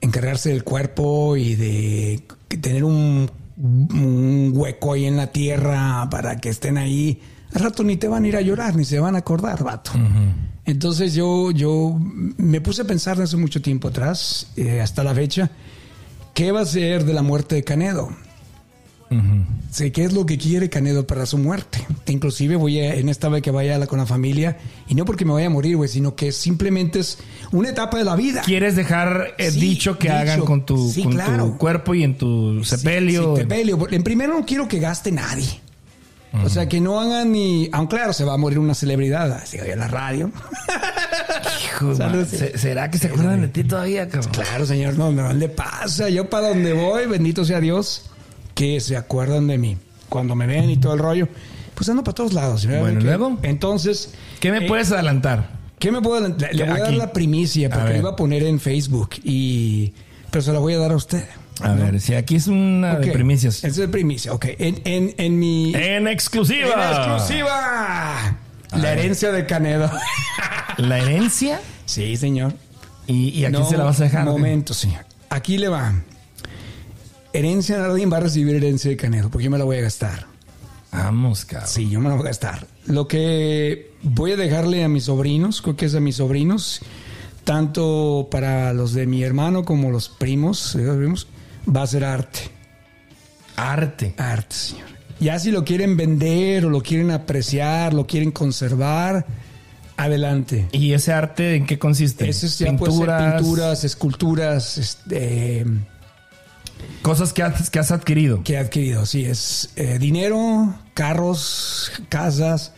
encargarse 0.02 0.50
del 0.50 0.64
cuerpo 0.64 1.38
y 1.38 1.56
de 1.56 2.24
tener 2.62 2.84
un, 2.84 3.30
un 3.58 4.52
hueco 4.56 4.94
ahí 4.94 5.06
en 5.06 5.16
la 5.16 5.28
tierra 5.32 6.08
para 6.10 6.38
que 6.38 6.50
estén 6.50 6.78
ahí? 6.78 7.22
Al 7.54 7.62
rato 7.62 7.84
ni 7.84 7.98
te 7.98 8.08
van 8.08 8.24
a 8.24 8.28
ir 8.28 8.36
a 8.36 8.42
llorar, 8.42 8.76
ni 8.76 8.86
se 8.86 9.00
van 9.00 9.16
a 9.16 9.20
acordar, 9.20 9.64
vato. 9.64 9.92
Entonces 10.66 11.14
yo, 11.14 11.52
yo 11.52 12.00
me 12.38 12.62
puse 12.62 12.82
a 12.84 12.86
pensar 12.86 13.22
hace 13.22 13.38
mucho 13.38 13.62
tiempo 13.62 13.90
atrás, 13.90 14.48
eh, 14.56 14.82
hasta 14.82 15.04
la 15.04 15.14
fecha, 15.14 15.52
¿qué 16.34 16.52
va 16.52 16.62
a 16.62 16.66
ser 16.66 17.06
de 17.06 17.14
la 17.14 17.22
muerte 17.22 17.56
de 17.56 17.64
Canedo? 17.64 18.10
sé 19.70 19.92
qué 19.92 20.06
es 20.06 20.14
lo 20.14 20.26
que 20.26 20.40
quiere 20.40 20.70
Canedo 20.72 21.06
para 21.06 21.28
su 21.28 21.38
muerte. 21.38 21.86
Inclusive 22.08 22.56
voy 22.56 22.80
a, 22.80 22.96
en 22.96 23.10
esta 23.10 23.30
vez 23.30 23.42
que 23.44 23.52
vaya 23.52 23.86
con 23.86 24.00
la 24.00 24.06
familia, 24.08 24.58
y 24.88 24.96
no 24.96 25.06
porque 25.06 25.24
me 25.26 25.34
vaya 25.34 25.48
a 25.48 25.50
morir, 25.52 25.78
güey, 25.78 25.90
sino 25.90 26.16
que 26.16 26.32
simplemente 26.32 27.00
es 27.00 27.20
una 27.52 27.70
etapa 27.70 27.98
de 27.98 28.06
la 28.06 28.16
vida. 28.16 28.42
¿Quieres 28.44 28.76
dejar 28.76 29.36
eh, 29.38 29.52
Sí, 29.52 29.60
dicho 29.60 29.98
que 30.00 30.08
dicho. 30.08 30.18
hagan 30.20 30.42
con 30.42 30.66
tu, 30.66 30.90
Sí, 30.90 31.04
con 31.04 31.12
tu 31.12 31.18
claro. 31.18 31.58
cuerpo 31.60 31.94
y 31.94 32.04
en 32.04 32.18
tu 32.18 32.64
sepelio? 32.64 33.36
sí, 33.36 33.42
sepelio. 33.42 33.88
En 33.92 34.04
primero 34.04 34.34
no 34.40 34.46
quiero 34.46 34.68
que 34.68 34.80
gaste 34.80 35.12
nadie. 35.12 35.62
O 36.42 36.50
sea, 36.50 36.68
que 36.68 36.82
no 36.82 37.00
hagan 37.00 37.32
ni... 37.32 37.70
Aunque 37.72 37.98
claro, 37.98 38.12
se 38.14 38.24
va 38.24 38.34
a 38.34 38.38
morir 38.38 38.58
una 38.58 38.74
celebridad. 38.74 39.32
Así 39.34 39.58
que 39.58 39.72
en 39.72 39.80
la 39.80 39.88
radio. 39.88 40.32
Hijo, 41.66 41.96
Salud. 41.96 42.18
man, 42.18 42.28
¿se- 42.28 42.58
¿Será 42.58 42.90
que 42.90 42.98
se 42.98 43.08
acuerdan 43.08 43.42
de 43.42 43.48
ti 43.50 43.64
todavía, 43.64 44.08
cabrón? 44.10 44.32
Claro, 44.32 44.66
señor, 44.66 44.98
no, 44.98 45.12
no 45.12 45.32
le 45.34 45.50
pasa. 45.50 46.10
Yo 46.10 46.30
para 46.30 46.50
donde 46.50 46.74
voy, 46.74 47.06
bendito 47.06 47.46
sea 47.46 47.60
Dios, 47.60 48.10
que 48.56 48.80
se 48.80 48.98
acuerdan 48.98 49.48
de 49.48 49.58
mí. 49.58 49.78
Cuando 50.10 50.36
me 50.36 50.48
ven 50.48 50.70
y 50.70 50.78
todo 50.78 50.94
el 50.94 51.00
rollo, 51.00 51.28
pues 51.76 51.88
ando 51.90 52.04
para 52.04 52.16
todos 52.16 52.34
lados. 52.34 52.66
¿verdad? 52.66 52.82
Bueno, 52.82 53.02
¿luego? 53.02 53.38
Entonces... 53.44 54.14
¿Qué 54.40 54.52
me 54.52 54.66
eh, 54.66 54.68
puedes 54.68 54.92
adelantar? 54.92 55.50
¿Qué 55.80 55.92
me 55.92 56.02
puedo 56.02 56.18
adelantar? 56.18 56.54
Le, 56.54 56.64
voy 56.64 56.80
a 56.80 56.84
dar 56.84 56.94
la 56.94 57.12
primicia 57.14 57.68
A 57.68 57.72
porque 57.72 57.94
le 57.94 58.00
iba 58.00 58.12
a 58.12 58.16
poner 58.16 58.44
en 58.44 58.60
Facebook 58.60 59.12
y... 59.24 59.94
Pero 60.32 60.42
se 60.42 60.52
la 60.52 60.60
voy 60.60 60.74
a 60.74 60.80
dar 60.80 60.92
a 60.92 60.96
usted. 60.96 61.24
A 61.62 61.74
ver, 61.74 62.02
si 62.02 62.16
aquí 62.16 62.36
es 62.36 62.48
una 62.48 62.96
de 62.98 63.10
Ok, 63.10 63.14
primicias. 63.14 63.58
Esa 63.58 63.68
es 63.68 63.76
de 63.76 63.88
primicia, 63.88 64.34
ok. 64.34 64.46
En, 64.58 64.82
en, 64.86 65.14
en 65.18 65.40
mi... 65.40 65.74
En 65.76 66.08
exclusiva. 66.08 66.74
En 66.74 66.98
exclusiva. 66.98 68.38
La 68.76 68.92
herencia 68.92 69.32
de 69.32 69.46
Canedo. 69.46 69.90
La 70.78 70.98
herencia. 71.00 71.62
sí, 71.86 72.18
señor. 72.18 72.54
¿Y, 73.06 73.30
y 73.30 73.46
aquí 73.46 73.54
No, 73.54 73.70
se 73.70 73.78
la 73.78 73.84
vas 73.84 74.00
a 74.00 74.06
dejar? 74.06 74.26
Momento, 74.26 74.74
señor. 74.74 75.06
Aquí 75.30 75.58
le 75.58 75.68
va. 75.68 75.94
Herencia, 77.34 77.78
nadie 77.78 78.06
va 78.06 78.18
a 78.18 78.22
recibir 78.22 78.56
herencia 78.56 78.90
de 78.90 78.98
Canedo 78.98 79.30
porque 79.30 79.46
yo 79.46 79.52
me 79.52 79.58
la 79.58 79.64
voy 79.64 79.78
a 79.78 79.82
gastar. 79.82 80.26
Vamos, 80.92 81.46
cabrón. 81.46 81.70
Sí, 81.70 81.90
yo 81.90 82.00
me 82.00 82.10
la 82.10 82.16
voy 82.16 82.24
a 82.24 82.28
gastar. 82.28 82.68
Lo 82.86 83.08
que 83.08 83.92
voy 84.04 84.32
a 84.32 84.38
dejarle 84.38 84.84
a 84.84 84.88
mis 84.88 85.06
sobrinos, 85.06 85.62
creo 85.62 85.76
que 85.76 85.86
es 85.86 85.96
a 85.96 86.00
mis 86.00 86.18
sobrinos, 86.18 86.82
tanto 87.44 88.28
para 88.30 88.74
los 88.74 88.94
de 88.94 89.08
mi 89.08 89.24
hermano 89.24 89.66
como 89.66 89.90
los 89.92 90.10
primos, 90.10 90.76
¿eh? 90.76 90.86
Va 91.68 91.84
a 91.84 91.88
ser 91.88 92.04
arte. 92.04 92.40
Arte. 93.56 94.14
Arte, 94.18 94.56
señor. 94.56 94.88
Ya 95.20 95.40
si 95.40 95.52
lo 95.52 95.64
quieren 95.64 95.96
vender 95.96 96.66
o 96.66 96.70
lo 96.70 96.82
quieren 96.82 97.12
apreciar, 97.12 97.94
lo 97.94 98.08
quieren 98.08 98.32
conservar, 98.32 99.26
adelante. 99.96 100.68
¿Y 100.72 100.94
ese 100.94 101.14
arte 101.14 101.56
en 101.56 101.66
qué 101.66 101.80
consiste? 101.80 102.28
Eso 102.28 102.46
es 102.46 102.58
puede 102.78 102.92
ser 102.94 103.36
pinturas, 103.38 103.84
esculturas, 103.84 104.78
este, 104.78 105.66
Cosas 107.02 107.34
que 107.34 107.44
has, 107.44 107.70
que 107.70 107.80
has 107.80 107.92
adquirido. 107.92 108.44
que 108.44 108.54
he 108.54 108.58
adquirido. 108.58 109.06
Sí, 109.06 109.26
es 109.26 109.72
eh, 109.76 109.98
dinero, 110.00 110.74
carros, 110.94 111.92
casas, 112.10 112.72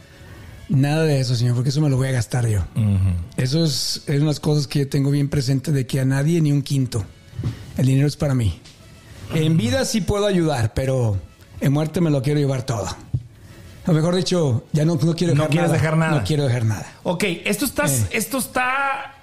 nada 0.68 1.04
de 1.04 1.20
eso, 1.20 1.36
señor, 1.36 1.56
porque 1.56 1.70
eso 1.70 1.82
me 1.82 1.90
lo 1.90 1.98
voy 1.98 2.08
a 2.08 2.12
gastar 2.12 2.48
yo. 2.48 2.64
Eso 3.38 3.64
es, 3.64 4.04
es 4.08 4.22
unas 4.22 4.40
cosas 4.40 4.68
que 4.68 4.80
yo 4.80 4.90
tengo 4.90 5.12
bien 5.12 5.30
presente 5.30 5.72
de 5.72 5.86
que 5.86 6.00
a 6.00 6.06
nadie 6.06 6.42
ni 6.42 6.52
un 6.52 6.62
quinto. 6.62 7.06
El 7.78 7.86
dinero 7.88 8.08
es 8.08 8.16
para 8.16 8.34
mí. 8.34 8.60
En 9.34 9.58
vida 9.58 9.86
sí 9.86 10.02
puedo 10.02 10.26
ayudar, 10.26 10.74
pero 10.74 11.18
en 11.60 11.74
muerte 11.74 12.02
me 12.02 12.10
lo 12.10 12.22
quiero 12.22 12.40
llevar 12.40 12.64
todo. 12.66 12.88
O 13.88 13.92
mejor 13.94 14.16
dicho, 14.16 14.64
ya 14.72 14.86
no, 14.86 14.96
no 14.96 15.16
quiero 15.16 15.34
No 15.34 15.44
dejar 15.44 15.50
quieres 15.52 15.70
nada. 15.70 15.74
dejar 15.82 15.98
nada. 15.98 16.12
No 16.20 16.24
quiero 16.24 16.46
dejar 16.46 16.66
nada. 16.66 16.94
Ok, 17.04 17.24
esto 17.46 17.66
está, 17.66 17.86
Eh. 17.86 18.08
esto 18.12 18.38
está. 18.38 19.16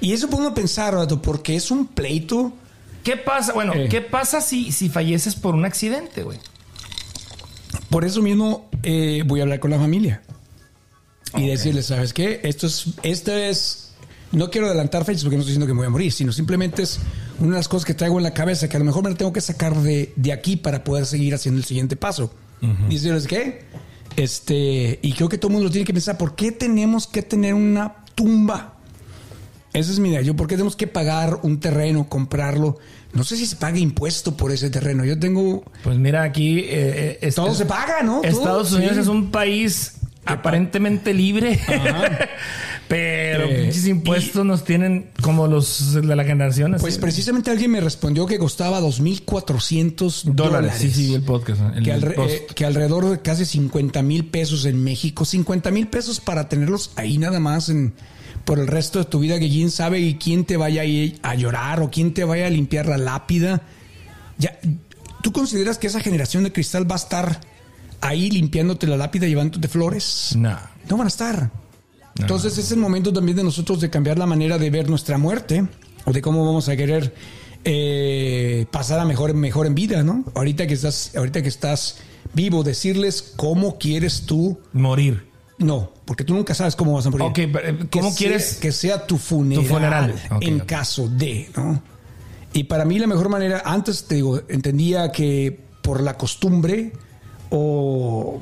Y 0.00 0.12
eso 0.12 0.28
pongo 0.28 0.48
a 0.48 0.54
pensar, 0.54 0.94
Vato, 0.94 1.20
porque 1.22 1.56
es 1.56 1.70
un 1.70 1.86
pleito. 1.86 2.52
¿Qué 3.04 3.16
pasa? 3.16 3.52
Bueno, 3.52 3.72
Eh. 3.74 3.88
¿qué 3.90 4.00
pasa 4.02 4.40
si, 4.40 4.72
si 4.72 4.88
falleces 4.88 5.34
por 5.36 5.54
un 5.54 5.64
accidente, 5.64 6.22
güey? 6.22 6.38
Por 7.88 8.04
eso 8.04 8.20
mismo 8.22 8.68
eh, 8.82 9.22
voy 9.26 9.40
a 9.40 9.44
hablar 9.44 9.60
con 9.60 9.70
la 9.70 9.78
familia. 9.78 10.22
Y 11.36 11.46
decirles, 11.46 11.86
¿sabes 11.86 12.12
qué? 12.12 12.40
Esto 12.42 12.66
es, 12.66 12.86
esto 13.02 13.32
es. 13.32 13.92
No 14.32 14.50
quiero 14.50 14.66
adelantar 14.66 15.04
fechas 15.04 15.22
porque 15.22 15.36
no 15.36 15.40
estoy 15.42 15.52
diciendo 15.52 15.66
que 15.66 15.72
me 15.74 15.78
voy 15.78 15.86
a 15.86 15.90
morir, 15.90 16.12
sino 16.12 16.32
simplemente 16.32 16.82
es 16.82 16.98
una 17.40 17.50
de 17.50 17.56
las 17.56 17.68
cosas 17.68 17.84
que 17.86 17.94
traigo 17.94 18.18
en 18.18 18.22
la 18.22 18.32
cabeza 18.34 18.68
que 18.68 18.76
a 18.76 18.78
lo 18.80 18.84
mejor 18.86 19.02
me 19.04 19.10
la 19.10 19.16
tengo 19.16 19.32
que 19.32 19.40
sacar 19.40 19.74
de, 19.76 20.12
de 20.16 20.32
aquí 20.32 20.56
para 20.56 20.84
poder 20.84 21.06
seguir 21.06 21.34
haciendo 21.34 21.58
el 21.58 21.64
siguiente 21.64 21.96
paso. 21.96 22.32
Y 22.88 22.94
decirles, 22.94 23.26
¿qué? 23.26 23.62
Este, 24.16 24.98
y 25.02 25.12
creo 25.14 25.28
que 25.28 25.38
todo 25.38 25.48
el 25.48 25.52
mundo 25.54 25.68
lo 25.68 25.72
tiene 25.72 25.86
que 25.86 25.94
pensar, 25.94 26.18
¿por 26.18 26.34
qué 26.34 26.52
tenemos 26.52 27.06
que 27.06 27.22
tener 27.22 27.54
una 27.54 28.04
tumba? 28.14 28.74
Esa 29.72 29.92
es 29.92 29.98
mi 30.00 30.10
idea. 30.10 30.20
Yo, 30.20 30.34
¿por 30.36 30.46
qué 30.48 30.56
tenemos 30.56 30.74
que 30.76 30.86
pagar 30.88 31.38
un 31.42 31.60
terreno, 31.60 32.08
comprarlo? 32.08 32.78
No 33.12 33.22
sé 33.24 33.36
si 33.36 33.46
se 33.46 33.56
paga 33.56 33.78
impuesto 33.78 34.36
por 34.36 34.50
ese 34.52 34.68
terreno. 34.68 35.04
Yo 35.04 35.18
tengo. 35.18 35.62
Pues 35.84 35.96
mira, 35.96 36.22
aquí. 36.24 36.58
eh, 36.60 37.18
eh, 37.22 37.32
Todo 37.32 37.52
es- 37.52 37.58
se 37.58 37.66
paga, 37.66 38.02
¿no? 38.02 38.20
Todo, 38.20 38.30
Estados 38.30 38.72
Unidos 38.72 38.94
sí. 38.96 39.00
es 39.02 39.06
un 39.06 39.30
país 39.30 39.92
aparentemente 40.24 41.12
libre, 41.14 41.58
pero 42.88 43.44
Eh, 43.44 43.62
pinches 43.62 43.86
impuestos 43.86 44.44
nos 44.44 44.64
tienen 44.64 45.10
como 45.22 45.46
los 45.46 45.94
de 45.94 46.14
la 46.16 46.24
generación. 46.24 46.74
así. 46.74 46.82
Pues 46.82 46.98
precisamente 46.98 47.50
alguien 47.50 47.70
me 47.70 47.80
respondió 47.80 48.26
que 48.26 48.38
costaba 48.38 48.80
2.400 48.80 50.22
dólares. 50.24 50.34
dólares. 50.36 50.74
Sí, 50.78 50.90
sí, 50.90 51.14
el 51.14 51.22
podcast. 51.22 51.60
el 51.76 51.84
que, 51.84 51.92
alre- 51.94 52.14
post. 52.14 52.30
eh, 52.34 52.46
que 52.54 52.64
alrededor 52.64 53.08
de 53.10 53.20
casi 53.20 53.44
50 53.44 54.02
mil 54.02 54.26
pesos 54.26 54.64
en 54.64 54.82
México. 54.82 55.24
50 55.24 55.70
mil 55.70 55.86
pesos 55.88 56.20
para 56.20 56.48
tenerlos 56.48 56.92
ahí 56.96 57.18
nada 57.18 57.40
más 57.40 57.68
en, 57.68 57.94
por 58.44 58.58
el 58.58 58.66
resto 58.66 58.98
de 58.98 59.04
tu 59.06 59.20
vida. 59.20 59.38
Que 59.38 59.48
quién 59.48 59.70
sabe 59.70 60.00
y 60.00 60.14
quién 60.14 60.44
te 60.44 60.56
vaya 60.56 60.82
a 61.22 61.34
llorar 61.34 61.80
o 61.82 61.90
quién 61.90 62.12
te 62.14 62.24
vaya 62.24 62.46
a 62.46 62.50
limpiar 62.50 62.86
la 62.86 62.98
lápida. 62.98 63.62
Ya, 64.38 64.58
¿Tú 65.22 65.32
consideras 65.32 65.78
que 65.78 65.86
esa 65.86 66.00
generación 66.00 66.44
de 66.44 66.52
cristal 66.52 66.90
va 66.90 66.94
a 66.94 66.98
estar 66.98 67.40
ahí 68.00 68.30
limpiándote 68.30 68.86
la 68.86 68.96
lápida, 68.96 69.26
llevándote 69.26 69.68
flores? 69.68 70.34
No. 70.36 70.58
No 70.88 70.96
van 70.96 71.06
a 71.06 71.08
estar. 71.08 71.50
Entonces 72.18 72.58
es 72.58 72.70
el 72.72 72.78
momento 72.78 73.12
también 73.12 73.36
de 73.36 73.44
nosotros 73.44 73.80
de 73.80 73.88
cambiar 73.88 74.18
la 74.18 74.26
manera 74.26 74.58
de 74.58 74.68
ver 74.70 74.90
nuestra 74.90 75.16
muerte 75.16 75.66
o 76.04 76.12
de 76.12 76.20
cómo 76.20 76.44
vamos 76.44 76.68
a 76.68 76.76
querer 76.76 77.14
eh, 77.64 78.66
pasar 78.70 78.98
a 79.00 79.04
mejor, 79.04 79.32
mejor 79.34 79.66
en 79.66 79.74
vida, 79.74 80.02
¿no? 80.02 80.24
Ahorita 80.34 80.66
que 80.66 80.74
estás, 80.74 81.12
ahorita 81.16 81.42
que 81.42 81.48
estás 81.48 81.98
vivo, 82.34 82.62
decirles 82.62 83.32
cómo 83.36 83.78
quieres 83.78 84.22
tú. 84.26 84.58
Morir. 84.72 85.28
No, 85.58 85.92
porque 86.06 86.24
tú 86.24 86.34
nunca 86.34 86.54
sabes 86.54 86.74
cómo 86.74 86.94
vas 86.94 87.06
a 87.06 87.10
morir. 87.10 87.26
Ok, 87.28 87.38
pero, 87.52 87.60
eh, 87.68 87.78
Que 87.90 87.98
¿cómo 88.00 88.10
sea- 88.10 88.18
quieres 88.18 88.54
que 88.56 88.72
sea 88.72 89.06
tu 89.06 89.18
funeral, 89.18 89.62
tu 89.64 89.68
funeral? 89.68 90.14
En 90.40 90.60
caso 90.60 91.06
de, 91.08 91.50
¿no? 91.54 91.82
Y 92.52 92.64
para 92.64 92.84
mí 92.84 92.98
la 92.98 93.06
mejor 93.06 93.28
manera, 93.28 93.62
antes 93.64 94.04
te 94.04 94.16
digo, 94.16 94.40
entendía 94.48 95.12
que 95.12 95.60
por 95.82 96.02
la 96.02 96.16
costumbre 96.16 96.92
o 97.50 98.40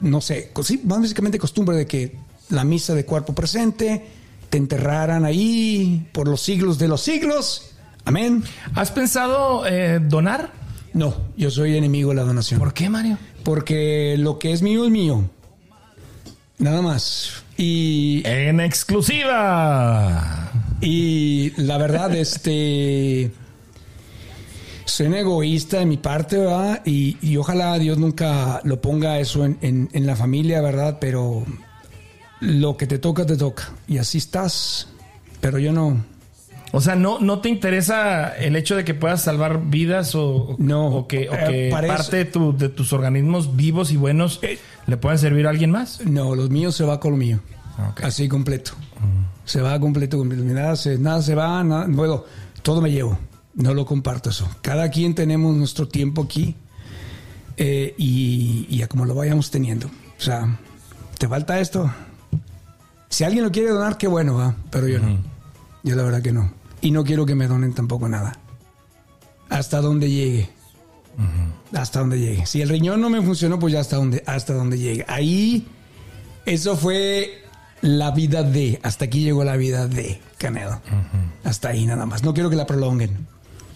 no 0.00 0.20
sé, 0.20 0.50
sí, 0.62 0.80
más 0.84 1.00
básicamente 1.00 1.38
costumbre 1.38 1.76
de 1.76 1.86
que 1.86 2.16
la 2.50 2.64
misa 2.64 2.94
de 2.94 3.04
cuerpo 3.04 3.34
presente 3.34 4.04
te 4.50 4.58
enterraran 4.58 5.24
ahí 5.24 6.06
por 6.12 6.28
los 6.28 6.40
siglos 6.40 6.78
de 6.78 6.88
los 6.88 7.00
siglos. 7.00 7.70
Amén. 8.04 8.44
¿Has 8.74 8.90
pensado 8.90 9.66
eh, 9.66 10.00
donar? 10.00 10.52
No, 10.92 11.14
yo 11.36 11.50
soy 11.50 11.76
enemigo 11.76 12.10
de 12.10 12.16
la 12.16 12.24
donación. 12.24 12.58
¿Por 12.60 12.74
qué, 12.74 12.90
Mario? 12.90 13.16
Porque 13.44 14.16
lo 14.18 14.38
que 14.38 14.52
es 14.52 14.60
mío 14.60 14.84
es 14.84 14.90
mío. 14.90 15.30
Nada 16.58 16.82
más. 16.82 17.42
Y 17.56 18.22
En 18.26 18.60
exclusiva. 18.60 20.50
Y 20.80 21.52
la 21.56 21.78
verdad, 21.78 22.14
este. 22.16 23.32
Un 25.00 25.14
egoísta 25.14 25.78
de 25.78 25.86
mi 25.86 25.96
parte, 25.96 26.38
¿verdad? 26.38 26.82
Y, 26.84 27.16
y 27.22 27.36
ojalá 27.36 27.78
Dios 27.78 27.98
nunca 27.98 28.60
lo 28.64 28.80
ponga 28.80 29.18
eso 29.18 29.44
en, 29.44 29.58
en- 29.62 29.88
en 29.92 30.06
la 30.06 30.16
familia, 30.16 30.60
¿verdad? 30.60 30.98
Pero 31.00 31.44
lo 32.40 32.76
que 32.76 32.86
te 32.86 32.98
toca, 32.98 33.24
te 33.26 33.36
toca. 33.36 33.70
Y 33.88 33.98
así 33.98 34.18
estás. 34.18 34.88
Pero 35.40 35.58
yo 35.58 35.72
no. 35.72 36.04
O 36.74 36.80
sea, 36.80 36.94
¿no, 36.96 37.18
¿no 37.20 37.40
te 37.40 37.48
interesa 37.50 38.28
el 38.36 38.56
hecho 38.56 38.76
de 38.76 38.84
que 38.84 38.94
puedas 38.94 39.22
salvar 39.22 39.60
vidas 39.66 40.14
o, 40.14 40.56
No, 40.58 40.86
o 40.86 41.06
que, 41.06 41.28
o 41.28 41.34
eh, 41.34 41.68
que 41.70 41.70
parte 41.70 42.16
de, 42.16 42.24
tu- 42.24 42.56
de 42.56 42.68
tus 42.70 42.92
organismos 42.94 43.56
vivos 43.56 43.92
y 43.92 43.96
buenos 43.96 44.38
Eh. 44.42 44.58
le 44.86 44.96
puedan 44.96 45.18
servir 45.18 45.46
a 45.46 45.50
alguien 45.50 45.70
más? 45.70 46.00
No, 46.06 46.34
los 46.34 46.48
míos 46.50 46.74
se 46.74 46.84
va 46.84 46.98
con 46.98 47.10
lo 47.12 47.16
mío. 47.18 47.40
Ok. 47.90 48.04
Así 48.04 48.26
completo. 48.28 48.72
Se 49.44 49.60
va 49.60 49.78
completo, 49.80 50.16
completo. 50.16 50.42
Nada 50.44 50.76
se, 50.76 50.96
nada 50.98 51.20
se 51.20 51.34
va, 51.34 51.62
nada, 51.62 51.86
bueno, 51.88 52.24
todo 52.62 52.80
me 52.80 52.90
llevo. 52.90 53.18
No 53.54 53.74
lo 53.74 53.84
comparto 53.84 54.30
eso. 54.30 54.48
Cada 54.62 54.90
quien 54.90 55.14
tenemos 55.14 55.54
nuestro 55.54 55.88
tiempo 55.88 56.22
aquí 56.22 56.56
eh, 57.56 57.94
y, 57.98 58.66
y 58.70 58.82
a 58.82 58.88
como 58.88 59.04
lo 59.04 59.14
vayamos 59.14 59.50
teniendo. 59.50 59.88
O 59.88 60.20
sea, 60.20 60.58
¿te 61.18 61.28
falta 61.28 61.60
esto? 61.60 61.92
Si 63.08 63.24
alguien 63.24 63.44
lo 63.44 63.52
quiere 63.52 63.68
donar, 63.68 63.98
qué 63.98 64.06
bueno, 64.06 64.36
va. 64.36 64.54
Pero 64.70 64.88
yo 64.88 64.98
no. 64.98 65.18
Yo 65.82 65.96
la 65.96 66.02
verdad 66.02 66.22
que 66.22 66.32
no. 66.32 66.52
Y 66.80 66.90
no 66.92 67.04
quiero 67.04 67.26
que 67.26 67.34
me 67.34 67.46
donen 67.46 67.74
tampoco 67.74 68.08
nada. 68.08 68.38
Hasta 69.50 69.82
donde 69.82 70.10
llegue. 70.10 70.48
Hasta 71.74 72.00
donde 72.00 72.18
llegue. 72.18 72.46
Si 72.46 72.62
el 72.62 72.70
riñón 72.70 73.00
no 73.02 73.10
me 73.10 73.20
funcionó, 73.20 73.58
pues 73.58 73.74
ya 73.74 73.80
hasta 73.80 73.96
donde, 73.96 74.22
hasta 74.26 74.54
donde 74.54 74.78
llegue. 74.78 75.04
Ahí, 75.08 75.66
eso 76.46 76.76
fue 76.76 77.44
la 77.82 78.12
vida 78.12 78.42
de. 78.42 78.80
Hasta 78.82 79.04
aquí 79.04 79.20
llegó 79.20 79.44
la 79.44 79.56
vida 79.56 79.86
de 79.86 80.20
Canedo. 80.38 80.80
Hasta 81.44 81.68
ahí 81.68 81.84
nada 81.84 82.06
más. 82.06 82.22
No 82.22 82.32
quiero 82.32 82.48
que 82.48 82.56
la 82.56 82.66
prolonguen. 82.66 83.26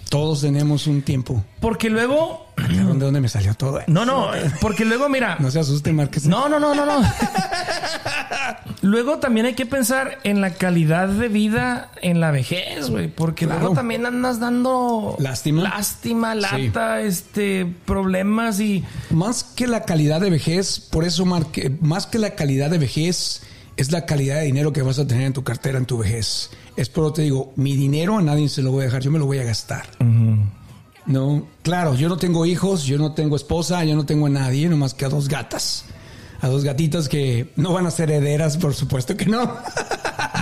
Todos 0.09 0.41
tenemos 0.43 0.87
un 0.87 1.03
tiempo. 1.03 1.43
Porque 1.61 1.91
luego... 1.91 2.47
¿De 2.69 2.77
dónde 3.05 3.21
me 3.21 3.29
salió 3.29 3.55
todo? 3.55 3.81
No, 3.87 4.05
no, 4.07 4.31
porque 4.61 4.85
luego, 4.85 5.09
mira... 5.09 5.37
No 5.41 5.51
se 5.51 5.59
asuste, 5.61 5.93
Márquez. 5.93 6.27
No, 6.27 6.49
no, 6.49 6.59
no, 6.61 6.75
no, 6.75 6.87
no. 6.87 7.03
Luego 8.83 9.19
también 9.19 9.47
hay 9.47 9.55
que 9.55 9.67
pensar 9.67 10.19
en 10.23 10.41
la 10.41 10.51
calidad 10.55 11.09
de 11.09 11.29
vida 11.29 11.91
en 12.03 12.21
la 12.21 12.31
vejez, 12.31 12.89
güey. 12.91 13.09
Porque 13.09 13.47
Claro. 13.47 13.61
luego 13.61 13.75
también 13.75 14.07
andas 14.07 14.39
dando 14.39 15.17
Lástima. 15.19 15.63
lástima, 15.63 16.35
Sí. 16.35 16.41
lata, 16.69 17.01
este, 17.01 17.67
problemas 17.85 18.61
y. 18.61 18.85
Más 19.11 19.43
que 19.45 19.67
la 19.67 19.83
calidad 19.85 20.21
de 20.21 20.31
vejez, 20.31 20.79
por 20.79 21.05
eso 21.05 21.25
marque, 21.25 21.73
más 21.81 22.07
que 22.07 22.19
la 22.19 22.31
calidad 22.37 22.71
de 22.71 22.79
vejez, 22.79 23.43
es 23.77 23.93
la 23.93 24.07
calidad 24.07 24.37
de 24.37 24.45
dinero 24.45 24.73
que 24.73 24.83
vas 24.83 24.99
a 24.99 25.07
tener 25.07 25.25
en 25.27 25.33
tu 25.33 25.43
cartera 25.45 25.79
en 25.79 25.87
tu 25.87 25.99
vejez. 25.99 26.51
Es 26.77 26.89
por 26.89 27.05
eso 27.05 27.13
te 27.15 27.23
digo, 27.23 27.53
mi 27.57 27.77
dinero 27.77 28.17
a 28.19 28.23
nadie 28.23 28.49
se 28.49 28.63
lo 28.63 28.71
voy 28.73 28.83
a 28.83 28.85
dejar, 28.87 29.03
yo 29.03 29.11
me 29.11 29.19
lo 29.19 29.27
voy 29.27 29.39
a 29.39 29.45
gastar. 29.45 29.87
No, 31.07 31.47
claro, 31.63 31.95
yo 31.95 32.09
no 32.09 32.17
tengo 32.17 32.47
hijos, 32.47 32.85
yo 32.85 32.99
no 32.99 33.13
tengo 33.13 33.37
esposa, 33.37 33.85
yo 33.85 33.95
no 33.95 34.05
tengo 34.07 34.27
a 34.27 34.31
nadie, 34.31 34.69
nomás 34.69 34.93
que 34.95 35.05
a 35.05 35.09
dos 35.09 35.29
gatas. 35.29 35.85
A 36.41 36.49
dos 36.49 36.65
gatitas 36.65 37.09
que 37.09 37.53
no 37.57 37.73
van 37.73 37.87
a 37.87 37.91
ser 37.91 38.11
herederas, 38.11 38.57
por 38.59 38.75
supuesto 38.75 39.17
que 39.17 39.25
no. 39.27 39.57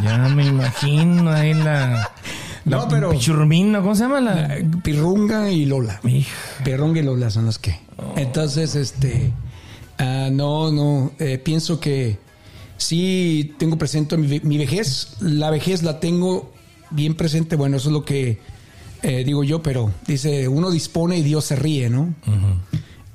Ya 0.03 0.19
me 0.35 0.47
imagino 0.47 1.31
ahí 1.31 1.55
la. 1.55 2.11
No, 2.65 2.79
la 2.79 2.89
pero- 2.89 3.11
Pichurmina, 3.11 3.81
¿cómo 3.83 3.95
se 3.95 4.05
llama 4.05 4.23
la.? 4.23 4.57
Pirrunga 4.83 5.51
y 5.51 5.67
Lola. 5.67 6.01
Hija. 6.03 6.35
Pirrunga 6.65 6.99
y 7.01 7.03
Lola 7.03 7.29
son 7.29 7.45
los 7.45 7.59
que. 7.59 7.79
Entonces, 8.17 8.75
este. 8.75 9.33
ah, 9.99 10.31
no, 10.33 10.73
no. 10.73 11.13
eh, 11.19 11.37
pienso 11.37 11.79
que 11.79 12.19
sí 12.77 13.55
tengo 13.59 13.77
presente 13.79 14.17
mi, 14.17 14.27
ve- 14.27 14.41
mi 14.45 14.59
vejez. 14.59 15.17
La 15.21 15.51
vejez 15.51 15.83
la 15.83 16.01
tengo 16.01 16.53
bien 16.91 17.15
presente. 17.15 17.57
Bueno, 17.57 17.77
eso 17.77 17.89
es 17.89 17.93
lo 17.93 18.05
que 18.05 18.39
eh, 19.03 19.25
digo 19.25 19.45
yo, 19.45 19.63
pero 19.63 19.93
dice: 20.07 20.49
uno 20.49 20.71
dispone 20.71 21.19
y 21.19 21.23
Dios 21.23 21.45
se 21.45 21.57
ríe, 21.57 21.91
¿no? 21.91 22.15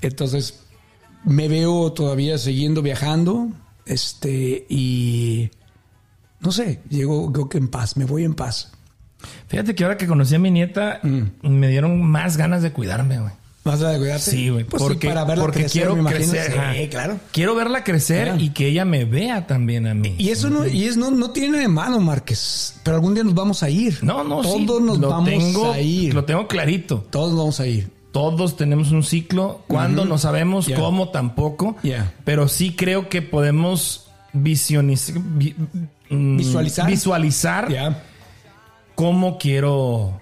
Entonces, 0.02 0.62
me 1.24 1.48
veo 1.48 1.92
todavía 1.94 2.38
siguiendo 2.38 2.82
viajando. 2.82 3.50
Este, 3.86 4.66
y. 4.70 5.50
No 6.42 6.52
sé, 6.54 6.80
llego 6.90 7.32
creo 7.34 7.50
que 7.50 7.58
en 7.58 7.68
paz, 7.68 7.98
me 7.98 8.06
voy 8.06 8.24
en 8.24 8.34
paz. 8.34 8.72
Fíjate 9.50 9.76
que 9.76 9.84
ahora 9.84 9.98
que 9.98 10.08
conocí 10.08 10.36
a 10.36 10.40
mi 10.40 10.50
nieta, 10.52 11.02
Mm. 11.04 11.50
me 11.50 11.68
dieron 11.68 12.02
más 12.02 12.38
ganas 12.38 12.62
de 12.62 12.72
cuidarme, 12.72 13.20
güey. 13.20 13.34
¿Vas 13.64 13.84
a 13.84 13.98
cuidarte? 13.98 14.32
Sí, 14.32 14.50
güey. 14.50 14.64
Pues 14.64 14.82
sí, 14.82 14.88
porque 14.88 15.08
para 15.10 15.26
verla 15.26 15.44
porque 15.44 15.60
crecer, 15.60 15.82
quiero 15.82 15.94
me 15.96 16.00
imagino. 16.02 16.32
crecer. 16.32 16.62
Sí, 16.76 16.88
claro. 16.88 17.20
Quiero 17.32 17.56
verla 17.56 17.84
crecer 17.84 18.24
Claro. 18.28 18.42
y 18.42 18.50
que 18.52 18.68
ella 18.68 18.86
me 18.86 19.04
vea 19.06 19.48
también 19.48 19.86
a 19.86 19.94
mí. 19.94 20.16
Y 20.18 20.30
eso 20.30 20.50
no, 20.50 20.66
y 20.66 20.86
es 20.86 20.96
no, 20.98 21.12
no 21.12 21.32
tiene 21.32 21.50
nada 21.52 21.62
de 21.64 21.68
malo, 21.68 22.00
Márquez. 22.00 22.76
Pero 22.84 22.96
algún 22.96 23.14
día 23.16 23.24
nos 23.24 23.34
vamos 23.36 23.62
a 23.62 23.70
ir. 23.70 24.00
No, 24.02 24.24
no, 24.24 24.44
sí. 24.44 24.66
Todos 24.66 24.82
nos 24.82 24.98
lo 25.00 25.10
vamos 25.10 25.30
tengo, 25.30 25.72
a 25.72 25.80
ir. 25.80 26.14
Lo 26.14 26.24
tengo 26.26 26.48
clarito. 26.48 27.06
Todos 27.10 27.36
vamos 27.38 27.60
a 27.60 27.68
ir. 27.68 27.92
Todos 28.12 28.56
tenemos 28.58 28.92
un 28.92 29.04
ciclo. 29.04 29.62
Cuándo 29.68 30.06
no 30.06 30.18
sabemos, 30.18 30.66
Yeah. 30.66 30.80
cómo 30.80 31.10
tampoco. 31.10 31.76
Yeah. 31.84 32.14
Pero 32.24 32.48
sí 32.48 32.76
creo 32.76 33.08
que 33.10 33.22
podemos 33.22 34.08
visionizar, 34.34 35.16
Visualizar. 36.10 36.88
visualizar 36.90 37.70
Ya. 37.72 38.04
cómo 38.96 39.38
quiero. 39.38 40.20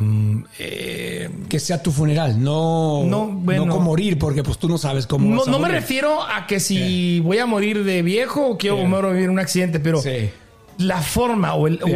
Mm, 0.00 0.44
eh, 0.58 1.30
Que 1.48 1.60
sea 1.60 1.82
tu 1.82 1.90
funeral, 1.92 2.42
no, 2.42 3.04
No, 3.04 3.26
bueno. 3.28 3.66
no 3.66 3.72
como 3.74 3.84
morir, 3.86 4.18
porque 4.18 4.42
pues 4.42 4.58
tú 4.58 4.68
no 4.68 4.78
sabes 4.78 5.06
cómo. 5.06 5.28
no, 5.28 5.38
vas 5.38 5.48
a 5.48 5.50
no 5.50 5.58
me 5.58 5.68
refiero 5.68 6.22
a 6.22 6.46
que 6.46 6.58
si 6.60 7.20
voy 7.20 7.38
a 7.38 7.46
morir 7.46 7.84
de 7.84 8.02
viejo 8.02 8.46
o 8.48 8.58
quiero 8.58 8.76
Yeah. 8.78 8.88
morir 8.88 9.22
en 9.24 9.30
un 9.30 9.38
accidente, 9.38 9.78
pero 9.80 10.00
Sí. 10.02 10.30
la 10.78 11.02
forma 11.02 11.54
o 11.54 11.66
el, 11.66 11.80
o 11.82 11.88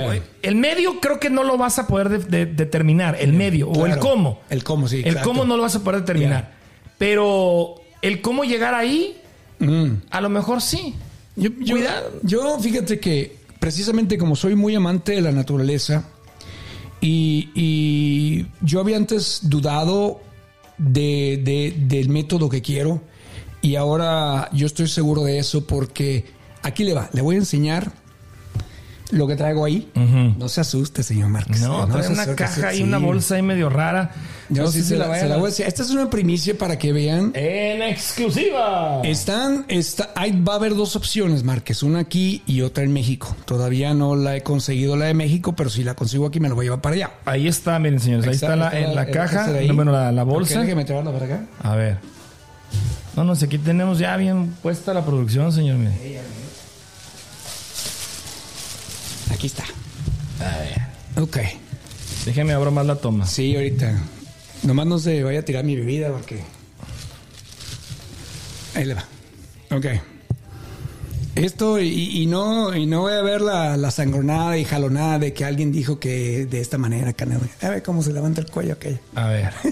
el 0.43 0.55
medio 0.57 1.01
creo 1.01 1.19
que 1.19 1.31
no 1.31 1.43
lo 1.43 1.57
vas 1.57 1.79
a 1.79 1.87
poder 1.87 2.09
de- 2.11 2.19
de- 2.45 2.47
determinar, 2.47 3.17
el 3.19 3.33
medio 3.33 3.69
o 3.71 3.87
el 3.87 3.99
cómo. 3.99 4.41
El 4.51 4.63
cómo, 4.63 4.87
sí. 4.89 4.99
El 5.01 5.07
exacto. 5.09 5.29
cómo 5.31 5.45
no 5.45 5.57
lo 5.57 5.63
vas 5.63 5.75
a 5.77 5.83
poder 5.83 6.01
determinar. 6.01 6.53
Pero 6.99 7.77
el 8.03 8.21
cómo 8.21 8.45
llegar 8.45 8.75
ahí, 8.75 9.17
Mm. 9.59 9.87
a 10.11 10.21
lo 10.21 10.29
mejor 10.29 10.61
sí. 10.61 10.95
Yo, 11.37 11.51
yo, 12.23 12.59
fíjate 12.61 13.01
que 13.01 13.37
precisamente 13.59 14.19
como 14.19 14.37
soy 14.37 14.55
muy 14.55 14.75
amante 14.75 15.13
de 15.13 15.21
la 15.23 15.33
naturaleza 15.33 16.09
y, 17.07 18.47
yo 18.63 18.81
había 18.81 18.97
antes 18.97 19.41
dudado 19.43 20.21
de- 20.79 21.75
del 21.87 22.09
método 22.09 22.49
que 22.49 22.63
quiero. 22.63 23.03
Y 23.63 23.77
ahora 23.77 24.49
yo 24.53 24.67
estoy 24.67 24.89
seguro 24.89 25.23
de 25.25 25.39
eso 25.39 25.67
porque 25.67 26.25
aquí 26.63 26.85
le 26.85 26.95
va, 26.95 27.09
le 27.13 27.23
voy 27.23 27.37
a 27.37 27.39
enseñar 27.39 27.93
lo 29.15 29.27
que 29.27 29.37
traigo 29.37 29.65
ahí. 29.65 29.89
No 30.39 30.49
se 30.49 30.61
asuste, 30.61 31.03
señor 31.03 31.29
Márquez. 31.29 31.61
No, 31.61 31.87
trae 31.89 32.03
se 32.05 32.13
una 32.13 32.27
caja 32.35 32.75
y 32.75 32.83
una 32.83 32.99
bolsa 32.99 33.37
ahí 33.37 33.43
medio 33.43 33.69
rara. 33.71 34.13
Yo 34.51 34.65
No 34.65 34.71
sí 34.71 34.83
si 34.83 34.89
se 34.89 34.97
la, 34.97 35.07
se 35.19 35.27
la 35.27 35.37
voy 35.37 35.47
a 35.47 35.49
decir. 35.49 35.67
Esta 35.67 35.83
es 35.83 35.91
una 35.91 36.11
primicia 36.11 36.57
para 36.59 36.79
que 36.79 36.93
vean. 36.93 37.33
En 37.35 37.81
exclusiva. 37.83 39.01
Están, 39.03 39.65
está, 39.69 40.11
ahí 40.15 40.39
va 40.43 40.53
a 40.53 40.57
haber 40.57 40.75
dos 40.75 40.97
opciones, 40.97 41.45
Márquez, 41.45 41.83
una 41.83 42.01
aquí 42.01 42.43
y 42.47 42.61
otra 42.61 42.85
en 42.85 42.93
México. 42.93 43.35
Todavía 43.47 43.95
no 43.95 44.17
la 44.17 44.37
he 44.37 44.43
conseguido 44.43 44.97
la 44.97 45.07
de 45.07 45.15
México, 45.15 45.55
pero 45.57 45.71
si 45.71 45.83
la 45.83 45.95
consigo 45.95 46.27
aquí 46.27 46.41
me 46.41 46.49
la 46.49 46.55
voy 46.55 46.65
a 46.65 46.67
llevar 46.67 46.81
para 46.83 46.95
allá. 46.97 47.11
Ahí 47.25 47.49
está, 47.49 47.79
miren 47.79 48.01
señores, 48.01 48.27
ahí 48.27 48.35
está, 48.35 48.55
la, 48.57 48.71
en 48.79 48.95
la 48.95 49.05
el- 49.05 49.11
caja, 49.11 49.47
no, 49.47 49.75
bueno, 49.75 49.93
la, 49.93 50.13
la 50.13 50.23
bolsa. 50.25 50.61
déjeme 50.61 50.85
traerla 50.85 51.11
para 51.13 51.25
acá. 51.25 51.45
A 51.63 51.75
ver. 51.75 51.97
No, 53.17 53.25
no 53.25 53.35
sé, 53.37 53.47
aquí 53.47 53.59
tenemos 53.59 53.99
ya 53.99 54.17
bien 54.17 54.55
puesta 54.63 54.93
la 54.93 55.05
producción, 55.07 55.53
señor. 55.53 55.77
mire. 55.79 56.21
Aquí 59.35 59.49
está. 59.49 59.65
A 60.41 60.59
ver. 60.59 61.23
Ok. 61.23 61.39
Déjeme 62.25 62.53
abro 62.53 62.71
más 62.71 62.87
la 62.87 62.97
toma. 62.97 63.27
Sí, 63.27 63.55
ahorita. 63.55 63.99
Nomás 64.63 64.87
no 64.87 64.99
se 64.99 65.23
vaya 65.23 65.41
a 65.41 65.43
tirar 65.43 65.65
mi 65.65 65.77
bebida 65.77 66.11
porque. 66.11 66.41
Ahí 68.75 68.85
le 68.85 68.95
va. 68.95 69.05
Ok. 69.71 69.87
Esto, 71.35 71.81
y, 71.81 72.23
y 72.23 72.27
no, 72.27 72.75
y 72.77 72.87
no 72.87 73.01
voy 73.03 73.13
a 73.15 73.23
ver 73.23 73.41
la, 73.41 73.77
la 73.77 73.91
sangronada 73.91 74.57
y 74.57 74.65
jalonada 74.65 75.19
de 75.19 75.33
que 75.33 75.45
alguien 75.45 75.73
dijo 75.73 75.99
que 75.99 76.47
de 76.47 76.61
esta 76.61 76.79
manera, 76.79 77.13
Canelo. 77.13 77.41
A 77.61 77.69
ver 77.71 77.83
cómo 77.83 78.03
se 78.03 78.13
levanta 78.13 78.41
el 78.41 78.47
cuello 78.51 78.75
aquello. 78.75 78.99
A 79.17 79.27
ver. 79.29 79.53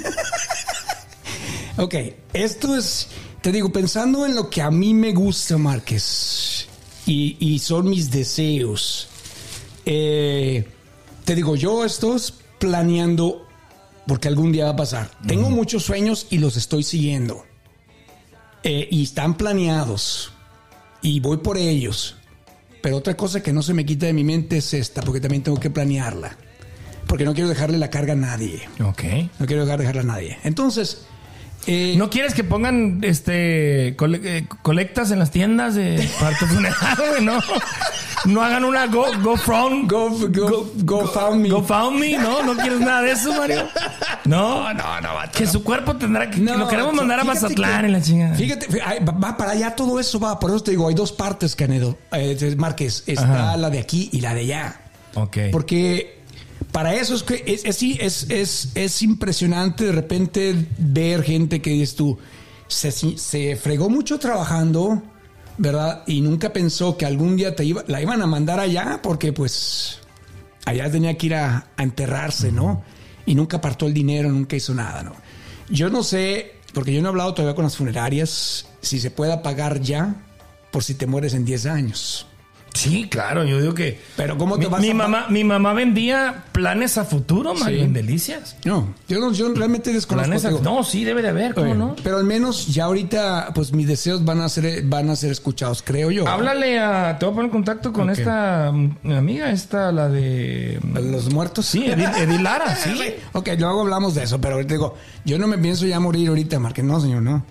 Ok, 1.78 1.94
esto 2.34 2.76
es, 2.76 3.08
te 3.40 3.50
digo, 3.50 3.72
pensando 3.72 4.26
en 4.26 4.34
lo 4.34 4.50
que 4.50 4.60
a 4.60 4.70
mí 4.70 4.92
me 4.92 5.12
gusta, 5.12 5.56
Márquez, 5.56 6.66
y, 7.06 7.36
y 7.40 7.58
son 7.60 7.88
mis 7.88 8.10
deseos. 8.10 9.08
Eh, 9.87 10.66
te 11.24 11.35
digo, 11.35 11.57
yo 11.57 11.85
estoy 11.85 12.20
planeando 12.59 13.47
porque 14.07 14.28
algún 14.28 14.53
día 14.53 14.64
va 14.66 14.70
a 14.72 14.76
pasar. 14.76 15.11
Tengo 15.26 15.51
muchos 15.51 15.85
sueños 15.85 16.26
y 16.30 16.39
los 16.39 16.57
estoy 16.57 16.83
siguiendo. 16.83 17.45
Eh, 18.64 18.89
y 18.91 19.03
están 19.05 19.35
planeados. 19.37 20.33
Y 21.03 21.20
voy 21.20 21.39
por 21.39 21.57
ellos. 21.59 22.16
Pero 22.80 22.97
otra 22.97 23.16
cosa 23.16 23.43
que 23.43 23.53
no 23.53 23.62
se 23.62 23.74
me 23.74 23.85
quita 23.85 24.07
de 24.07 24.12
mi 24.12 24.24
mente 24.24 24.57
es 24.59 24.74
esta, 24.74 25.03
porque 25.03 25.20
también 25.20 25.43
tengo 25.43 25.59
que 25.61 25.70
planearla. 25.70 26.37
Porque 27.07 27.24
no 27.24 27.35
quiero 27.35 27.49
dejarle 27.49 27.78
la 27.78 27.91
carga 27.91 28.12
a 28.14 28.16
nadie. 28.16 28.62
Ok. 28.85 29.03
No 29.39 29.47
quiero 29.47 29.64
dejar 29.64 29.78
dejarla 29.80 30.03
a 30.03 30.05
nadie. 30.05 30.39
Entonces, 30.45 31.07
eh, 31.68 31.95
¿No 31.97 32.11
quieres 32.11 32.35
que 32.35 32.43
pongan 32.43 32.99
este 33.05 33.95
cole- 33.97 34.20
eh, 34.24 34.47
colectas 34.62 35.12
en 35.12 35.20
las 35.20 35.30
tiendas 35.30 35.76
de 35.76 36.09
para 36.18 36.37
tu 36.37 36.47
funeral, 36.47 36.97
güey? 37.11 37.24
No. 37.24 37.39
No 38.24 38.42
hagan 38.42 38.64
una 38.64 38.86
go, 38.86 39.06
go 39.22 39.36
from 39.36 39.88
Go, 39.88 40.10
go, 40.30 40.70
go, 40.84 41.06
found 41.08 41.42
me. 41.42 41.48
Go 41.48 41.62
found 41.62 41.98
me, 41.98 42.16
¿no? 42.16 42.42
¿No 42.42 42.54
quieres 42.56 42.80
nada 42.80 43.02
de 43.02 43.12
eso, 43.12 43.32
Mario? 43.32 43.68
No, 44.24 44.72
no, 44.74 45.00
no. 45.00 45.08
Que 45.32 45.46
su 45.46 45.62
cuerpo 45.64 45.96
tendrá 45.96 46.30
que... 46.30 46.38
No, 46.38 46.56
lo 46.56 46.68
queremos 46.68 46.94
mandar 46.94 47.20
a 47.20 47.24
Mazatlán 47.24 47.84
en 47.84 47.92
la 47.92 48.00
chingada. 48.00 48.34
Fíjate, 48.34 48.66
va, 49.00 49.36
para 49.36 49.52
allá 49.52 49.74
todo 49.74 49.98
eso, 49.98 50.20
va. 50.20 50.38
Por 50.38 50.50
eso 50.50 50.60
te 50.62 50.70
digo, 50.70 50.88
hay 50.88 50.94
dos 50.94 51.12
partes, 51.12 51.56
Canedo. 51.56 51.98
Eh, 52.12 52.54
Márquez, 52.56 53.02
está 53.06 53.48
Ajá. 53.50 53.56
la 53.56 53.70
de 53.70 53.80
aquí 53.80 54.08
y 54.12 54.20
la 54.20 54.34
de 54.34 54.40
allá. 54.42 54.80
Ok. 55.14 55.38
Porque 55.50 56.22
para 56.70 56.94
eso 56.94 57.14
es 57.14 57.22
que 57.22 57.42
es, 57.46 57.64
es, 57.64 58.30
es, 58.30 58.68
es 58.74 59.02
impresionante 59.02 59.84
de 59.84 59.92
repente 59.92 60.66
ver 60.78 61.22
gente 61.22 61.60
que 61.60 61.70
dices 61.70 61.96
tú, 61.96 62.18
se, 62.68 62.92
se 62.92 63.56
fregó 63.56 63.90
mucho 63.90 64.18
trabajando, 64.18 65.02
¿verdad? 65.59 66.03
Y 66.07 66.20
nunca 66.20 66.53
pensó 66.53 66.96
que 66.96 67.07
algún 67.07 67.36
día 67.36 67.55
te 67.55 67.64
iba, 67.64 67.84
la 67.86 68.00
iban 68.00 68.22
a 68.22 68.26
mandar 68.26 68.61
allá 68.61 69.00
porque 69.03 69.32
pues 69.32 69.98
allá 70.64 70.90
tenía 70.90 71.16
que 71.16 71.26
ir 71.26 71.34
a, 71.34 71.66
a 71.76 71.82
enterrarse, 71.82 72.53
¿no? 72.53 72.82
Y 73.26 73.34
nunca 73.34 73.59
apartó 73.59 73.86
el 73.86 73.94
dinero, 73.94 74.30
nunca 74.30 74.57
hizo 74.57 74.74
nada, 74.74 75.03
¿no? 75.03 75.12
Yo 75.68 75.90
no 75.90 76.03
sé, 76.03 76.57
porque 76.74 76.92
yo 76.92 77.00
no 77.00 77.09
he 77.09 77.11
hablado 77.11 77.34
todavía 77.34 77.55
con 77.55 77.64
las 77.64 77.76
funerarias, 77.76 78.66
si 78.80 79.00
se 79.00 79.11
pueda 79.11 79.42
pagar 79.42 79.80
ya 79.80 80.14
por 80.70 80.82
si 80.82 80.94
te 80.94 81.07
mueres 81.07 81.34
en 81.34 81.44
10 81.44 81.66
años. 81.66 82.26
Sí, 82.74 83.06
claro, 83.08 83.44
yo 83.44 83.60
digo 83.60 83.74
que. 83.74 84.00
Pero 84.16 84.38
¿cómo 84.38 84.56
te 84.58 84.64
mi, 84.64 84.70
vas 84.70 84.80
mi 84.80 84.90
a- 84.90 84.94
mamá, 84.94 85.26
mi 85.28 85.44
mamá 85.44 85.74
vendía 85.74 86.44
planes 86.52 86.96
a 86.96 87.04
futuro, 87.04 87.52
Mario, 87.54 87.78
Sí. 87.80 87.84
en 87.84 87.92
delicias. 87.92 88.56
No, 88.64 88.94
yo, 89.08 89.20
no, 89.20 89.30
yo 89.32 89.52
realmente 89.52 89.92
desconozco. 89.92 90.30
Planes 90.30 90.44
a, 90.46 90.50
no, 90.62 90.82
sí, 90.82 91.04
debe 91.04 91.20
de 91.20 91.28
haber, 91.28 91.54
¿cómo 91.54 91.66
Oye, 91.66 91.74
no? 91.78 91.96
Pero 92.02 92.16
al 92.16 92.24
menos 92.24 92.68
ya 92.68 92.84
ahorita, 92.84 93.50
pues 93.54 93.72
mis 93.74 93.86
deseos 93.86 94.24
van 94.24 94.40
a 94.40 94.48
ser, 94.48 94.82
van 94.84 95.10
a 95.10 95.16
ser 95.16 95.30
escuchados, 95.32 95.82
creo 95.84 96.10
yo. 96.10 96.26
Háblale 96.26 96.78
a. 96.80 97.18
Te 97.18 97.26
voy 97.26 97.32
a 97.32 97.36
poner 97.36 97.44
en 97.46 97.52
contacto 97.52 97.92
con 97.92 98.08
esta 98.08 98.72
mm, 98.72 99.12
amiga, 99.12 99.50
esta, 99.50 99.92
la 99.92 100.08
de. 100.08 100.80
¿A 100.96 101.00
Los 101.00 101.30
muertos. 101.32 101.66
Sí, 101.66 101.84
Edith, 101.86 102.08
Edith 102.16 102.40
Lara, 102.40 102.74
sí. 102.74 102.98
Ok, 103.32 103.50
luego 103.58 103.82
hablamos 103.82 104.14
de 104.14 104.22
eso, 104.22 104.40
pero 104.40 104.54
ahorita 104.54 104.72
digo, 104.74 104.94
yo 105.26 105.38
no 105.38 105.46
me 105.46 105.58
pienso 105.58 105.84
ya 105.86 106.00
morir 106.00 106.28
ahorita, 106.28 106.58
Marque, 106.58 106.82
no, 106.82 106.98
señor, 107.00 107.22
no. 107.22 107.44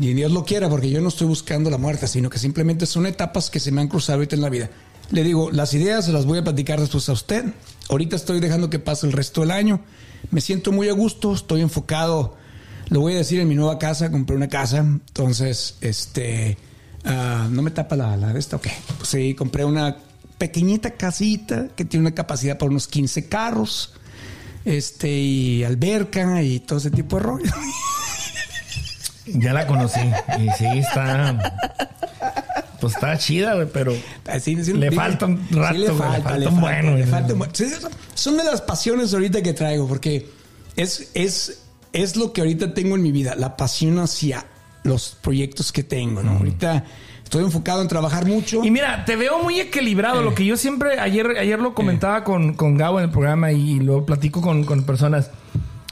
Y 0.00 0.12
Dios 0.14 0.32
lo 0.32 0.44
quiera, 0.44 0.68
porque 0.68 0.90
yo 0.90 1.00
no 1.00 1.08
estoy 1.08 1.26
buscando 1.26 1.70
la 1.70 1.78
muerte, 1.78 2.06
sino 2.06 2.28
que 2.28 2.38
simplemente 2.38 2.86
son 2.86 3.06
etapas 3.06 3.50
que 3.50 3.60
se 3.60 3.72
me 3.72 3.80
han 3.80 3.88
cruzado 3.88 4.18
ahorita 4.18 4.36
en 4.36 4.42
la 4.42 4.50
vida. 4.50 4.70
Le 5.10 5.22
digo, 5.22 5.50
las 5.50 5.72
ideas 5.74 6.04
se 6.04 6.12
las 6.12 6.26
voy 6.26 6.38
a 6.38 6.44
platicar 6.44 6.80
después 6.80 7.08
a 7.08 7.12
usted. 7.12 7.44
Ahorita 7.88 8.16
estoy 8.16 8.40
dejando 8.40 8.70
que 8.70 8.78
pase 8.78 9.06
el 9.06 9.12
resto 9.12 9.42
del 9.42 9.52
año. 9.52 9.80
Me 10.30 10.40
siento 10.40 10.72
muy 10.72 10.88
a 10.88 10.92
gusto, 10.92 11.32
estoy 11.32 11.60
enfocado. 11.60 12.36
Lo 12.88 13.00
voy 13.00 13.14
a 13.14 13.18
decir 13.18 13.40
en 13.40 13.48
mi 13.48 13.54
nueva 13.54 13.78
casa, 13.78 14.10
compré 14.10 14.36
una 14.36 14.48
casa, 14.48 14.78
entonces, 14.78 15.76
este, 15.80 16.56
ah, 17.04 17.48
no 17.50 17.62
me 17.62 17.70
tapa 17.70 17.96
la, 17.96 18.16
la 18.16 18.32
de 18.32 18.38
esta, 18.38 18.56
ok. 18.56 18.68
Pues 18.98 19.08
sí, 19.08 19.34
compré 19.34 19.64
una 19.64 19.96
pequeñita 20.38 20.92
casita 20.92 21.68
que 21.74 21.84
tiene 21.84 22.06
una 22.06 22.14
capacidad 22.14 22.58
para 22.58 22.70
unos 22.70 22.86
15 22.86 23.28
carros, 23.28 23.92
este, 24.64 25.10
y 25.10 25.64
alberca 25.64 26.42
y 26.42 26.60
todo 26.60 26.78
ese 26.78 26.90
tipo 26.90 27.16
de 27.16 27.22
rollo. 27.22 27.50
Ya 29.26 29.52
la 29.52 29.66
conocí. 29.66 30.00
Y 30.38 30.48
sí, 30.56 30.66
está. 30.78 31.56
Pues 32.80 32.94
está 32.94 33.16
chida, 33.18 33.54
güey, 33.54 33.66
pero. 33.72 33.92
Sí, 34.40 34.54
Le 34.56 34.90
falta 34.92 35.26
un 35.26 35.46
rato, 35.50 35.74
sí 35.74 35.80
le 35.80 35.88
güey, 35.90 35.98
le 35.98 36.04
falta, 36.04 36.22
falta 36.22 36.38
le 36.38 36.46
un 36.48 36.60
bueno, 36.60 36.90
le 36.90 36.96
güey. 36.98 37.06
falta 37.06 37.32
un 37.32 37.38
buen- 37.40 37.54
sí, 37.54 37.66
son- 38.14 38.36
de 38.36 38.44
las 38.44 38.60
pasiones 38.60 39.12
ahorita 39.14 39.42
que 39.42 39.52
traigo, 39.54 39.88
porque 39.88 40.28
es, 40.76 41.10
es, 41.14 41.62
es 41.92 42.16
lo 42.16 42.32
que 42.32 42.42
ahorita 42.42 42.74
tengo 42.74 42.94
en 42.96 43.02
mi 43.02 43.12
vida, 43.12 43.34
la 43.34 43.56
pasión 43.56 43.98
hacia 43.98 44.44
los 44.84 45.16
proyectos 45.20 45.72
que 45.72 45.82
tengo, 45.82 46.22
¿no? 46.22 46.32
Ahorita 46.32 46.84
estoy 47.24 47.42
enfocado 47.44 47.82
en 47.82 47.88
trabajar 47.88 48.26
mucho. 48.26 48.62
Y 48.62 48.70
mira, 48.70 49.04
te 49.04 49.16
veo 49.16 49.42
muy 49.42 49.58
equilibrado. 49.58 50.22
Lo 50.22 50.34
que 50.34 50.44
yo 50.44 50.56
siempre, 50.56 51.00
ayer, 51.00 51.26
ayer 51.38 51.58
lo 51.58 51.74
comentaba 51.74 52.22
con, 52.24 52.54
con 52.54 52.76
Gabo 52.76 52.98
en 53.00 53.06
el 53.06 53.10
programa 53.10 53.50
y 53.52 53.80
lo 53.80 54.04
platico 54.06 54.40
con, 54.42 54.62
con 54.64 54.84
personas. 54.84 55.30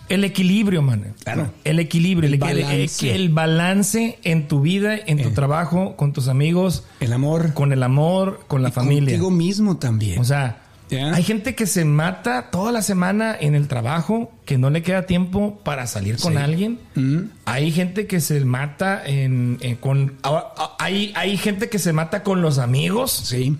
El 0.08 0.24
equilibrio, 0.24 0.82
man. 0.82 1.14
Claro. 1.24 1.50
El 1.64 1.78
equilibrio, 1.78 2.28
el, 2.28 2.34
El 2.34 2.40
balance. 2.40 3.14
el 3.14 3.28
balance 3.30 4.18
en 4.22 4.48
tu 4.48 4.60
vida, 4.60 4.96
en 4.96 5.22
tu 5.22 5.28
Eh. 5.30 5.32
trabajo, 5.32 5.96
con 5.96 6.12
tus 6.12 6.28
amigos, 6.28 6.84
el 7.00 7.12
amor. 7.12 7.54
con 7.54 7.72
el 7.72 7.82
amor, 7.82 8.40
con 8.46 8.62
la 8.62 8.70
familia. 8.70 9.10
Contigo 9.18 9.30
mismo 9.30 9.78
también. 9.78 10.18
O 10.18 10.24
sea, 10.24 10.60
hay 10.90 11.22
gente 11.22 11.54
que 11.54 11.66
se 11.66 11.84
mata 11.86 12.50
toda 12.50 12.70
la 12.70 12.82
semana 12.82 13.34
en 13.40 13.54
el 13.54 13.66
trabajo, 13.66 14.30
que 14.44 14.58
no 14.58 14.68
le 14.70 14.82
queda 14.82 15.06
tiempo 15.06 15.58
para 15.64 15.86
salir 15.86 16.18
con 16.18 16.34
Sí. 16.34 16.38
alguien. 16.38 16.78
Mm. 16.94 17.18
Hay 17.46 17.72
gente 17.72 18.06
que 18.06 18.20
se 18.20 18.44
mata 18.44 19.02
en, 19.04 19.56
en- 19.62 19.76
con 19.76 20.12
hay, 20.78 21.12
hay 21.16 21.36
gente 21.38 21.68
que 21.70 21.78
se 21.78 21.92
mata 21.94 22.22
con 22.22 22.42
los 22.42 22.58
amigos. 22.58 23.10
sí. 23.10 23.56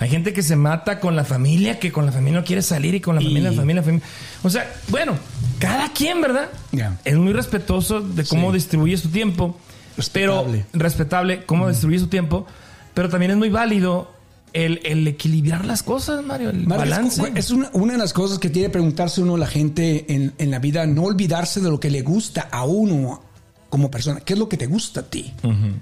Hay 0.00 0.08
gente 0.10 0.32
que 0.32 0.42
se 0.42 0.56
mata 0.56 0.98
con 0.98 1.14
la 1.14 1.24
familia, 1.24 1.78
que 1.78 1.92
con 1.92 2.06
la 2.06 2.10
familia 2.12 2.40
no 2.40 2.44
quiere 2.44 2.62
salir 2.62 2.94
y 2.94 3.00
con 3.00 3.14
la 3.14 3.20
Y- 3.22 3.26
familia, 3.26 3.50
la 3.50 3.56
familia, 3.56 3.80
la 3.82 3.84
familia. 3.86 4.06
O 4.42 4.50
sea, 4.50 4.72
bueno, 4.88 5.12
cada 5.60 5.92
quien, 5.92 6.20
¿verdad? 6.20 6.48
Ya. 6.72 6.98
Es 7.04 7.16
muy 7.16 7.32
respetuoso 7.34 8.00
de 8.00 8.24
cómo 8.24 8.48
Sí. 8.50 8.54
distribuye 8.54 8.96
su 8.96 9.10
tiempo. 9.10 9.56
Respetable. 9.96 10.64
Pero 10.72 10.82
respetable 10.82 11.44
cómo 11.44 11.68
distribuye 11.68 11.98
su 12.00 12.08
tiempo. 12.08 12.46
Pero 12.94 13.08
también 13.08 13.32
es 13.32 13.36
muy 13.36 13.50
válido 13.50 14.10
el, 14.54 14.80
el 14.84 15.06
equilibrar 15.06 15.64
las 15.64 15.82
cosas, 15.82 16.24
Mario. 16.24 16.50
El 16.50 16.64
balance. 16.64 17.32
Es 17.36 17.50
una, 17.50 17.68
una 17.74 17.92
de 17.92 17.98
las 17.98 18.12
cosas 18.12 18.38
que 18.38 18.48
tiene 18.48 18.68
que 18.68 18.72
preguntarse 18.72 19.20
uno 19.20 19.36
la 19.36 19.46
gente 19.46 20.12
en, 20.12 20.32
en 20.38 20.50
la 20.50 20.58
vida, 20.58 20.86
no 20.86 21.02
olvidarse 21.04 21.60
de 21.60 21.68
lo 21.70 21.78
que 21.78 21.90
le 21.90 22.02
gusta 22.02 22.48
a 22.50 22.64
uno 22.64 23.22
como 23.70 23.90
persona. 23.90 24.20
¿Qué 24.20 24.34
es 24.34 24.38
lo 24.38 24.48
que 24.48 24.58
te 24.58 24.66
gusta 24.66 25.00
a 25.00 25.02
ti? 25.04 25.32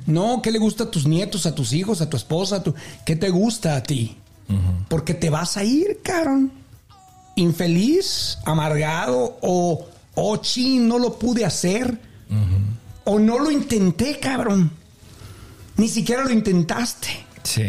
No, 0.07 0.41
¿qué 0.43 0.53
le 0.53 0.59
gusta 0.61 0.85
a 0.85 0.91
tus 0.91 1.07
nietos, 1.07 1.45
a 1.47 1.55
tus 1.55 1.73
hijos, 1.73 2.01
a 2.01 2.09
tu 2.09 2.17
esposa? 2.17 2.57
A 2.57 2.63
tu, 2.63 2.75
¿Qué 3.05 3.17
te 3.17 3.31
gusta 3.31 3.75
a 3.75 3.83
ti? 3.83 4.17
Porque 4.89 5.15
te 5.15 5.29
vas 5.31 5.57
a 5.57 5.65
ir, 5.65 5.99
cabrón. 6.03 6.53
Infeliz, 7.37 8.39
amargado 8.45 9.39
o, 9.43 9.87
o 10.15 10.37
chin, 10.39 10.89
no 10.89 10.99
lo 10.99 11.19
pude 11.19 11.45
hacer. 11.45 11.99
O 13.05 13.19
no 13.19 13.39
lo 13.39 13.51
intenté, 13.51 14.19
cabrón. 14.19 14.71
Ni 15.77 15.89
siquiera 15.89 16.25
lo 16.25 16.31
intentaste. 16.31 17.09
Sí. 17.43 17.63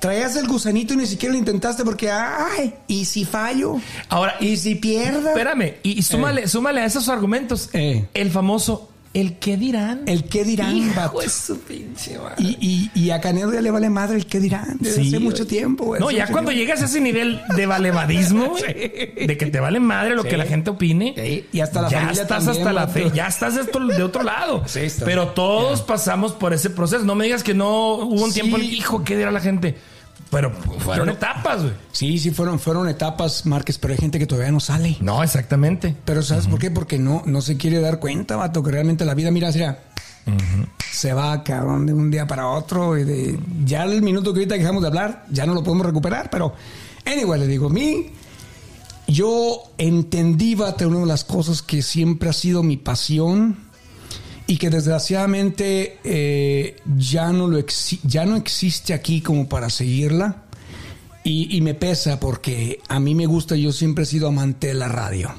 Traías 0.00 0.36
el 0.36 0.46
gusanito 0.46 0.92
y 0.94 0.98
ni 0.98 1.06
siquiera 1.06 1.32
lo 1.32 1.38
intentaste 1.38 1.82
porque, 1.82 2.10
ay, 2.10 2.74
¿y 2.86 3.06
si 3.06 3.24
fallo? 3.24 3.80
Ahora, 4.10 4.34
¿Y 4.38 4.56
si 4.58 4.74
pierdo? 4.74 5.30
Espérame, 5.30 5.76
y, 5.82 5.98
y 5.98 6.02
súmale, 6.02 6.46
súmale 6.46 6.82
a 6.82 6.84
esos 6.84 7.08
argumentos 7.08 7.70
Eh. 7.72 8.06
el 8.12 8.30
famoso, 8.30 8.90
el 9.14 9.38
qué 9.38 9.56
dirán. 9.56 10.02
El 10.06 10.24
qué 10.24 10.44
dirán, 10.44 10.76
Hijo 10.76 10.94
vato. 11.00 11.20
de 11.20 11.28
su 11.28 11.58
pinche 11.60 12.18
madre. 12.18 12.34
Y, 12.38 12.90
y, 12.94 13.00
y 13.06 13.10
a 13.10 13.20
Canedo 13.20 13.52
ya 13.52 13.60
le 13.62 13.70
vale 13.70 13.88
madre 13.88 14.16
el 14.16 14.26
qué 14.26 14.40
dirán. 14.40 14.76
Desde 14.80 15.02
Sí, 15.02 15.08
hace 15.08 15.18
mucho 15.20 15.46
tiempo, 15.46 15.84
güey. 15.84 16.00
No, 16.00 16.10
ya 16.10 16.26
cuando 16.26 16.50
tiempo. 16.50 16.64
llegas 16.66 16.82
a 16.82 16.86
ese 16.86 17.00
nivel 17.00 17.40
de 17.56 17.66
valevadismo, 17.66 18.54
de 18.66 19.36
que 19.38 19.46
te 19.46 19.60
vale 19.60 19.80
madre 19.80 20.14
lo 20.14 20.22
Sí. 20.22 20.28
que 20.28 20.36
la 20.36 20.44
gente 20.46 20.70
opine, 20.70 21.14
Sí, 21.16 21.46
y 21.52 21.60
hasta 21.60 21.80
la 21.82 21.88
ya 21.88 22.00
familia 22.00 22.22
estás 22.22 22.44
también, 22.44 22.66
hasta 22.66 22.72
la 22.72 22.88
fe, 22.88 23.10
ya 23.14 23.26
estás 23.28 23.54
de, 23.54 23.62
esto- 23.62 23.80
de 23.86 24.02
otro 24.02 24.22
lado. 24.22 24.62
Sí, 24.66 24.80
está. 24.80 25.04
Pero 25.04 25.28
todos 25.28 25.82
pasamos 25.82 26.32
por 26.32 26.52
ese 26.52 26.70
proceso. 26.70 27.04
No 27.04 27.14
me 27.14 27.24
digas 27.24 27.42
que 27.42 27.54
no 27.54 27.94
hubo 27.94 28.22
un 28.24 28.32
Sí. 28.32 28.40
tiempo 28.40 28.56
en 28.56 28.64
el 28.64 28.72
hijo, 28.72 29.04
¿qué 29.04 29.16
dirá 29.16 29.30
la 29.30 29.40
gente? 29.40 29.76
Pero 30.34 30.50
fueron 30.80 31.10
etapas, 31.10 31.62
güey. 31.62 31.74
Sí, 31.92 32.18
sí, 32.18 32.32
fueron, 32.32 32.58
fueron 32.58 32.88
etapas, 32.88 33.46
Márquez, 33.46 33.78
pero 33.78 33.92
hay 33.92 33.98
gente 33.98 34.18
que 34.18 34.26
todavía 34.26 34.50
no 34.50 34.58
sale. 34.58 34.96
No, 35.00 35.22
exactamente. 35.22 35.94
Pero 36.04 36.22
¿sabes 36.22 36.48
por 36.48 36.58
qué? 36.58 36.72
Porque 36.72 36.98
no, 36.98 37.22
no 37.24 37.40
se 37.40 37.56
quiere 37.56 37.78
dar 37.78 38.00
cuenta, 38.00 38.34
vato, 38.34 38.60
que 38.60 38.72
realmente 38.72 39.04
la 39.04 39.14
vida, 39.14 39.30
mira, 39.30 39.52
mira, 39.52 39.78
se 40.90 41.12
va, 41.12 41.44
cabrón, 41.44 41.86
de 41.86 41.92
un 41.92 42.10
día 42.10 42.26
para 42.26 42.48
otro. 42.48 42.98
Y 42.98 43.04
de, 43.04 43.38
ya 43.64 43.84
el 43.84 44.02
minuto 44.02 44.32
que 44.32 44.40
ahorita 44.40 44.56
dejamos 44.56 44.82
de 44.82 44.88
hablar, 44.88 45.24
ya 45.30 45.46
no 45.46 45.54
lo 45.54 45.62
podemos 45.62 45.86
recuperar, 45.86 46.28
pero, 46.30 46.52
anyway, 47.06 47.38
le 47.38 47.46
digo, 47.46 47.68
a 47.68 47.70
mí, 47.70 48.10
yo 49.06 49.62
entendí, 49.78 50.56
vato, 50.56 50.88
una 50.88 50.98
de 50.98 51.06
las 51.06 51.22
cosas 51.22 51.62
que 51.62 51.80
siempre 51.80 52.28
ha 52.28 52.32
sido 52.32 52.64
mi 52.64 52.76
pasión 52.76 53.56
y 54.46 54.56
que 54.58 54.70
desgraciadamente 54.70 55.98
eh, 56.04 56.76
ya, 56.98 57.32
no 57.32 57.48
lo 57.48 57.58
exi- 57.58 58.00
ya 58.02 58.24
no 58.26 58.36
existe 58.36 58.92
aquí 58.94 59.20
como 59.20 59.48
para 59.48 59.70
seguirla. 59.70 60.42
Y, 61.26 61.56
y 61.56 61.62
me 61.62 61.72
pesa 61.72 62.20
porque 62.20 62.80
a 62.88 63.00
mí 63.00 63.14
me 63.14 63.24
gusta, 63.24 63.56
yo 63.56 63.72
siempre 63.72 64.04
he 64.04 64.06
sido 64.06 64.28
amante 64.28 64.66
de 64.66 64.74
la 64.74 64.88
radio. 64.88 65.30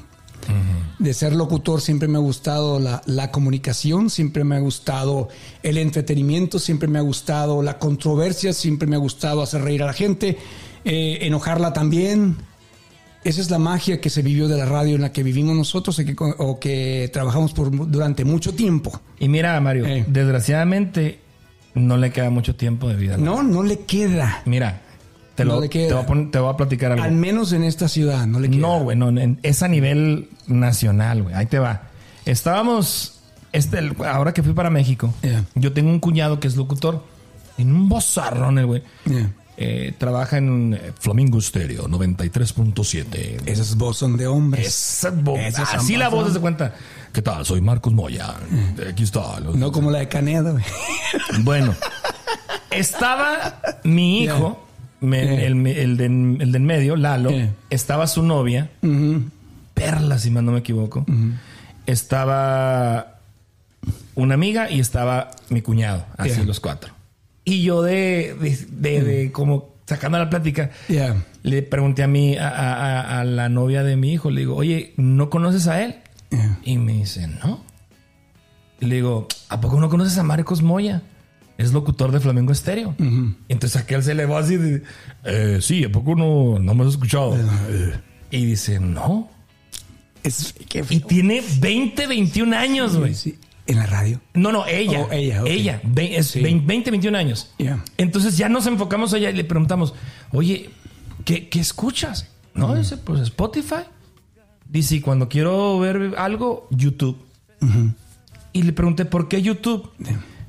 De 0.98 1.12
ser 1.12 1.34
locutor 1.34 1.80
siempre 1.80 2.08
me 2.08 2.16
ha 2.18 2.20
gustado 2.20 2.80
la, 2.80 3.02
la 3.06 3.30
comunicación, 3.30 4.10
siempre 4.10 4.44
me 4.44 4.56
ha 4.56 4.60
gustado 4.60 5.28
el 5.62 5.76
entretenimiento, 5.76 6.58
siempre 6.58 6.88
me 6.88 6.98
ha 6.98 7.02
gustado 7.02 7.62
la 7.62 7.78
controversia, 7.78 8.52
siempre 8.52 8.88
me 8.88 8.96
ha 8.96 8.98
gustado 8.98 9.42
hacer 9.42 9.62
reír 9.62 9.82
a 9.82 9.86
la 9.86 9.92
gente, 9.92 10.38
eh, 10.84 11.18
enojarla 11.22 11.72
también. 11.72 12.36
Esa 13.26 13.40
es 13.40 13.50
la 13.50 13.58
magia 13.58 14.00
que 14.00 14.08
se 14.08 14.22
vivió 14.22 14.46
de 14.48 14.56
la 14.56 14.64
radio 14.66 14.94
en 14.94 15.02
la 15.02 15.12
que 15.12 15.22
vivimos 15.22 15.56
nosotros 15.56 15.96
que- 15.96 16.14
o 16.18 16.60
que 16.60 17.10
trabajamos 17.12 17.52
por, 17.52 17.70
durante 17.90 18.24
mucho 18.24 18.54
tiempo. 18.54 19.00
Y 19.18 19.28
mira, 19.28 19.60
Mario, 19.60 19.84
Eh. 19.86 20.04
desgraciadamente 20.06 21.18
no 21.74 21.96
le 21.96 22.10
queda 22.12 22.30
mucho 22.30 22.54
tiempo 22.54 22.88
de 22.88 22.94
vida. 22.96 23.16
No, 23.16 23.42
no 23.42 23.62
le 23.62 23.80
queda. 23.80 24.42
Mira, 24.46 24.80
te, 25.34 25.44
No 25.44 25.56
lo, 25.56 25.60
le 25.62 25.68
queda. 25.68 25.88
te, 25.88 25.94
voy 25.94 26.02
a 26.02 26.06
pon- 26.06 26.30
te 26.30 26.38
voy 26.38 26.52
a 26.54 26.56
platicar 26.56 26.92
algo. 26.92 27.04
Al 27.04 27.12
menos 27.12 27.52
en 27.52 27.64
esta 27.64 27.88
ciudad, 27.88 28.26
no 28.26 28.38
le 28.40 28.48
queda. 28.48 28.60
No, 28.60 28.80
güey, 28.84 28.96
no, 28.96 29.10
es 29.42 29.62
a 29.62 29.68
nivel 29.68 30.28
nacional, 30.46 31.24
güey. 31.24 31.34
Ahí 31.34 31.46
te 31.46 31.58
va. 31.58 31.90
Estábamos, 32.24 33.20
este, 33.52 33.78
el- 33.78 33.96
ahora 34.06 34.32
que 34.32 34.42
fui 34.42 34.52
para 34.52 34.70
México, 34.70 35.12
Yeah. 35.22 35.44
yo 35.54 35.72
tengo 35.72 35.90
un 35.90 36.00
cuñado 36.00 36.38
que 36.40 36.48
es 36.48 36.56
locutor, 36.56 37.02
en 37.58 37.72
un 37.74 37.88
bozarrón, 37.88 38.58
el 38.58 38.66
güey. 38.66 38.82
Yeah. 39.04 39.32
Eh, 39.58 39.94
trabaja 39.96 40.36
en 40.38 40.74
eh, 40.74 40.92
Flamingo 40.98 41.40
Stereo 41.40 41.88
93.7. 41.88 43.42
Esas 43.46 43.76
voz 43.76 43.96
son 43.96 44.16
de 44.16 44.26
hombres. 44.26 44.66
Esa 44.66 45.10
voz, 45.10 45.38
son 45.54 45.64
así 45.78 45.96
la 45.96 46.08
voz, 46.08 46.24
voz 46.24 46.34
se 46.34 46.40
cuenta. 46.40 46.74
¿Qué 47.12 47.22
tal? 47.22 47.46
Soy 47.46 47.60
Marcos 47.62 47.92
Moya. 47.92 48.34
Aquí 48.90 49.02
está. 49.04 49.40
No 49.40 49.72
como 49.72 49.90
la 49.90 50.00
de 50.00 50.08
Canedo. 50.08 50.58
Bueno, 51.40 51.74
estaba 52.70 53.60
mi 53.84 54.24
hijo 54.24 54.62
me- 55.00 55.46
el, 55.46 55.66
el 55.66 55.96
de, 55.96 56.04
el 56.06 56.52
de 56.52 56.56
en 56.58 56.64
medio, 56.66 56.96
Lalo, 56.96 57.30
estaba 57.70 58.06
su 58.06 58.22
novia. 58.22 58.70
Perla, 59.74 60.18
si 60.18 60.30
más 60.30 60.42
no 60.42 60.52
me 60.52 60.58
equivoco. 60.58 61.04
Estaba 61.86 63.20
una 64.14 64.34
amiga 64.34 64.70
y 64.70 64.80
estaba 64.80 65.30
mi 65.48 65.62
cuñado, 65.62 66.04
así 66.18 66.42
los 66.44 66.60
cuatro. 66.60 66.92
Y 67.46 67.62
yo 67.62 67.80
de, 67.82 68.34
de, 68.38 68.58
de- 68.70 69.02
de 69.02 69.32
como 69.32 69.70
sacando 69.86 70.18
la 70.18 70.28
plática, 70.28 70.70
Yeah. 70.88 71.24
le 71.44 71.62
pregunté 71.62 72.02
a 72.02 72.08
mí, 72.08 72.36
a, 72.36 72.48
a- 72.48 72.74
a- 73.00 73.20
a 73.20 73.24
la 73.24 73.48
novia 73.48 73.82
de 73.84 73.96
mi 73.96 74.12
hijo, 74.12 74.30
le 74.30 74.40
digo, 74.40 74.56
oye, 74.56 74.92
¿no 74.98 75.30
conoces 75.30 75.66
a 75.68 75.82
él? 75.82 75.94
Yeah. 76.30 76.58
Y 76.64 76.76
me 76.78 76.92
dice, 76.94 77.28
no. 77.28 77.64
Y 78.80 78.86
le 78.86 78.96
digo, 78.96 79.28
¿a 79.48 79.60
poco 79.60 79.80
no 79.80 79.88
conoces 79.88 80.18
a 80.18 80.22
Marcos 80.24 80.60
Moya? 80.60 81.02
Es 81.56 81.72
locutor 81.72 82.12
de 82.12 82.20
Flamengo 82.20 82.52
Estéreo. 82.52 82.94
Y 82.98 83.34
entonces 83.52 83.80
aquel 83.80 84.02
se 84.02 84.12
elevó 84.12 84.36
así, 84.36 84.56
de, 84.58 84.82
"Eh, 85.24 85.58
sí, 85.62 85.84
¿a 85.84 85.88
poco 85.90 86.14
no, 86.14 86.58
no 86.58 86.74
me 86.74 86.82
has 86.82 86.90
escuchado? 86.90 87.34
Y 88.30 88.44
dice, 88.44 88.78
no. 88.80 89.30
Es, 90.22 90.54
Y 90.90 91.00
tiene 91.00 91.42
20, 91.60 92.06
21 92.08 92.52
años, 92.54 92.96
güey. 92.96 93.14
Sí, 93.14 93.38
En 93.66 93.76
la 93.78 93.86
radio. 93.86 94.20
No, 94.34 94.52
no, 94.52 94.64
ella. 94.66 95.06
Oh, 95.08 95.12
ella, 95.12 95.42
ok. 95.42 95.48
Ella. 95.48 95.80
Ve- 95.84 96.16
es 96.16 96.28
Sí. 96.28 96.40
20, 96.40 96.66
20, 96.66 96.90
21 96.92 97.18
años. 97.18 97.50
Yeah. 97.58 97.82
Entonces 97.98 98.36
ya 98.38 98.48
nos 98.48 98.66
enfocamos 98.66 99.12
a 99.12 99.18
ella 99.18 99.30
y 99.30 99.34
le 99.34 99.44
preguntamos, 99.44 99.94
oye, 100.32 100.70
¿qué, 101.24 101.48
qué 101.48 101.58
escuchas? 101.60 102.28
No, 102.54 102.74
dice, 102.74 102.96
pues 102.96 103.20
Spotify. 103.22 103.82
Dice, 104.68 105.00
cuando 105.02 105.28
quiero 105.28 105.78
ver 105.78 106.14
algo, 106.16 106.68
YouTube. 106.70 107.18
Y 108.52 108.62
le 108.62 108.72
pregunté, 108.72 109.04
¿por 109.04 109.28
qué 109.28 109.42
YouTube? 109.42 109.90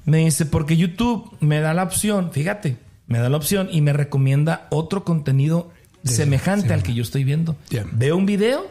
Me 0.06 0.20
dice, 0.20 0.46
porque 0.46 0.78
YouTube 0.78 1.30
me 1.42 1.60
da 1.60 1.74
la 1.74 1.84
opción, 1.84 2.32
fíjate, 2.32 2.78
me 3.08 3.18
da 3.20 3.30
la 3.30 3.38
opción 3.38 3.68
y 3.72 3.82
me 3.82 3.92
recomienda 3.94 4.68
otro 4.70 5.04
contenido 5.04 5.72
De- 6.04 6.12
semejante 6.14 6.68
sí. 6.68 6.74
al 6.74 6.84
que 6.84 6.94
yo 6.94 7.02
estoy 7.02 7.24
viendo. 7.26 7.56
Yeah. 7.70 7.86
Veo 7.92 8.16
un 8.16 8.26
video 8.26 8.66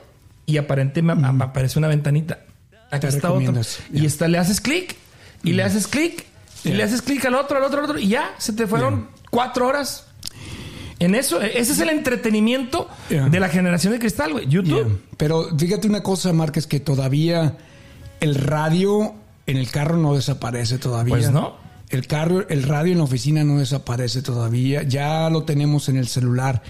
y 0.47 0.57
aparentemente 0.57 1.27
me 1.33 1.45
aparece 1.45 1.79
una 1.79 1.89
ventanita. 1.89 2.39
Te 2.91 3.09
está 3.09 3.33
otro. 3.33 3.53
Y 3.93 3.99
yeah. 3.99 4.07
está, 4.07 4.29
le 4.29 4.39
haces 4.39 4.61
clic 4.61 4.97
y 5.43 5.53
le 5.53 5.63
haces 5.63 5.87
clic 5.87 6.25
y 6.65 6.69
Yeah. 6.69 6.79
le 6.79 6.83
haces 6.83 7.03
clic 7.03 7.25
al 7.25 7.35
otro, 7.35 7.59
al 7.59 7.65
otro, 7.65 7.79
al 7.79 7.85
otro 7.85 7.99
y 7.99 8.09
ya, 8.09 8.35
se 8.39 8.53
te 8.53 8.67
fueron 8.67 9.09
cuatro 9.31 9.69
horas. 9.69 10.05
En 10.99 11.15
eso, 11.15 11.41
ese 11.43 11.73
es 11.73 11.79
el 11.81 11.91
entretenimiento 11.91 12.89
de 13.09 13.39
la 13.41 13.49
generación 13.49 13.93
de 13.93 13.99
cristal, 13.99 14.33
güey. 14.33 14.47
YouTube. 14.49 15.01
Pero 15.17 15.49
fíjate 15.57 15.87
una 15.87 16.03
cosa, 16.03 16.33
Márquez, 16.33 16.67
que 16.67 16.81
todavía 16.81 17.57
el 18.21 18.35
radio 18.35 19.15
en 19.47 19.59
el 19.59 19.71
carro 19.71 19.97
no 19.97 20.15
desaparece 20.15 20.79
todavía. 20.79 21.15
Pues 21.15 21.31
no. 21.31 21.57
El 21.91 22.07
carro, 22.07 22.49
el 22.49 22.63
radio 22.65 22.93
en 22.93 22.99
la 22.99 23.05
oficina 23.05 23.45
no 23.45 23.59
desaparece 23.59 24.23
todavía. 24.23 24.83
Ya 24.83 25.31
lo 25.31 25.45
tenemos 25.45 25.89
en 25.89 25.97
el 25.99 26.09
celular. 26.09 26.63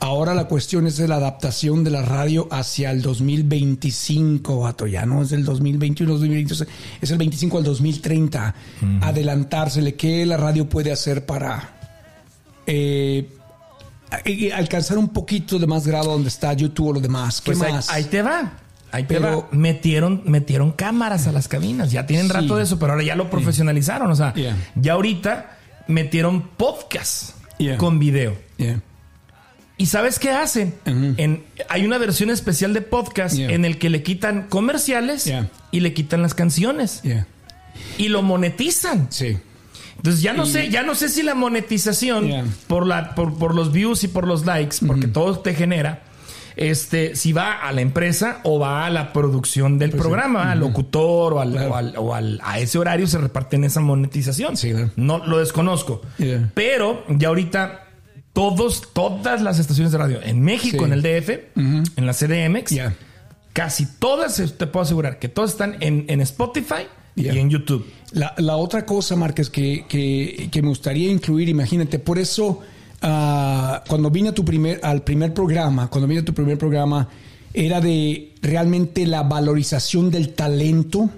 Ahora 0.00 0.32
la 0.34 0.44
cuestión 0.44 0.86
es 0.86 0.96
de 0.96 1.08
la 1.08 1.16
adaptación 1.16 1.82
de 1.82 1.90
la 1.90 2.02
radio 2.02 2.46
hacia 2.52 2.92
el 2.92 3.02
2025, 3.02 4.60
vato. 4.60 4.86
Ya 4.86 5.04
no 5.06 5.22
es 5.22 5.32
el 5.32 5.44
2021, 5.44 6.12
2022, 6.12 6.66
es 7.00 7.10
el 7.10 7.18
25 7.18 7.58
al 7.58 7.64
2030. 7.64 8.54
Adelantársele. 9.02 9.94
¿Qué 9.96 10.24
la 10.24 10.36
radio 10.36 10.68
puede 10.68 10.92
hacer 10.92 11.26
para 11.26 11.76
eh, 12.66 13.28
alcanzar 14.54 14.98
un 14.98 15.08
poquito 15.08 15.58
de 15.58 15.66
más 15.66 15.86
grado 15.86 16.12
donde 16.12 16.28
está 16.28 16.52
YouTube 16.52 16.88
o 16.88 16.92
lo 16.94 17.00
demás? 17.00 17.40
¿Qué 17.40 17.50
Pues 17.52 17.62
ahí, 17.62 17.72
más? 17.72 17.90
ahí 17.90 18.04
te 18.04 18.22
va. 18.22 18.52
Ahí 18.92 19.02
te 19.02 19.14
Pero- 19.14 19.42
va. 19.42 19.48
Metieron, 19.50 20.22
metieron 20.26 20.70
cámaras 20.72 21.26
a 21.26 21.32
las 21.32 21.48
cabinas. 21.48 21.90
Ya 21.90 22.06
tienen 22.06 22.26
Sí. 22.28 22.32
rato 22.32 22.56
de 22.56 22.62
eso, 22.62 22.78
pero 22.78 22.92
ahora 22.92 23.04
ya 23.04 23.16
lo 23.16 23.28
profesionalizaron. 23.30 24.10
O 24.10 24.14
sea, 24.16 24.32
Yeah. 24.34 24.56
ya 24.76 24.92
ahorita 24.92 25.58
metieron 25.88 26.50
podcast 26.56 27.32
Yeah. 27.58 27.76
con 27.78 27.98
video. 27.98 28.36
Yeah. 28.58 28.80
¿Y 29.80 29.86
sabes 29.86 30.18
qué 30.18 30.30
hacen? 30.30 30.74
En, 30.84 31.44
hay 31.68 31.86
una 31.86 31.98
versión 31.98 32.30
especial 32.30 32.74
de 32.74 32.82
podcast 32.82 33.36
Yeah. 33.36 33.50
en 33.52 33.64
el 33.64 33.78
que 33.78 33.88
le 33.90 34.02
quitan 34.02 34.48
comerciales 34.48 35.24
Yeah. 35.24 35.48
y 35.70 35.80
le 35.80 35.94
quitan 35.94 36.20
las 36.20 36.34
canciones 36.34 37.00
Yeah. 37.02 37.26
y 37.96 38.08
lo 38.08 38.22
monetizan. 38.22 39.06
Sí. 39.10 39.38
Entonces 39.96 40.20
ya 40.22 40.32
no 40.32 40.44
Y- 40.46 40.50
sé, 40.50 40.68
ya 40.70 40.82
no 40.82 40.94
sé 40.96 41.08
si 41.08 41.22
la 41.22 41.34
monetización 41.34 42.28
por 42.66 42.86
la 42.86 43.14
por, 43.14 43.38
por 43.38 43.54
los 43.54 43.72
views 43.72 44.02
y 44.04 44.08
por 44.08 44.26
los 44.26 44.44
likes, 44.46 44.76
porque 44.86 45.06
todo 45.08 45.38
te 45.40 45.54
genera, 45.54 46.02
este, 46.56 47.14
si 47.14 47.32
va 47.32 47.52
a 47.52 47.70
la 47.72 47.80
empresa 47.80 48.40
o 48.42 48.58
va 48.58 48.84
a 48.86 48.90
la 48.90 49.12
producción 49.12 49.78
del 49.78 49.90
Pues 49.90 50.02
sí. 50.02 50.08
programa, 50.08 50.50
al 50.52 50.58
locutor 50.60 51.34
o 51.34 51.40
al, 51.40 51.52
Claro. 51.52 51.70
o 51.70 51.74
al- 51.76 51.94
o 51.96 52.14
al- 52.14 52.40
a 52.42 52.58
ese 52.58 52.78
horario 52.78 53.06
se 53.06 53.18
reparten 53.18 53.62
esa 53.64 53.80
monetización. 53.80 54.56
Sí, 54.56 54.70
claro. 54.72 54.90
No 54.96 55.24
lo 55.24 55.38
desconozco. 55.38 56.02
Pero 56.54 57.04
ya 57.08 57.28
ahorita 57.28 57.84
todos, 58.38 58.82
todas 58.92 59.42
las 59.42 59.58
estaciones 59.58 59.90
de 59.92 59.98
radio 59.98 60.20
en 60.22 60.40
México, 60.40 60.78
Sí. 60.78 60.84
en 60.84 60.92
el 60.92 61.02
DF, 61.02 61.30
en 61.56 62.06
la 62.06 62.12
CDMX, 62.12 62.70
Yeah. 62.70 62.94
casi 63.52 63.86
todas, 63.98 64.36
te 64.56 64.66
puedo 64.68 64.82
asegurar 64.84 65.18
que 65.18 65.28
todas 65.28 65.50
están 65.50 65.76
en, 65.80 66.04
en 66.08 66.20
Spotify 66.20 66.84
Yeah. 67.16 67.34
y 67.34 67.38
en 67.40 67.50
YouTube. 67.50 67.84
La, 68.12 68.34
la 68.38 68.56
otra 68.56 68.86
cosa, 68.86 69.16
Márquez, 69.16 69.50
que, 69.50 69.84
que- 69.88 70.48
que 70.52 70.62
me 70.62 70.68
gustaría 70.68 71.10
incluir, 71.10 71.48
imagínate, 71.48 71.98
por 71.98 72.18
eso 72.18 72.60
ah, 73.02 73.82
cuando 73.88 74.10
vine 74.10 74.28
a 74.28 74.32
tu 74.34 74.44
primer, 74.44 74.80
al 74.82 75.02
primer 75.02 75.34
programa, 75.34 75.88
cuando 75.88 76.06
vine 76.06 76.20
a 76.20 76.24
tu 76.24 76.32
primer 76.34 76.58
programa, 76.58 77.08
era 77.52 77.80
de 77.80 78.34
realmente 78.42 79.06
la 79.06 79.22
valorización 79.24 80.10
del 80.10 80.34
talento 80.34 81.10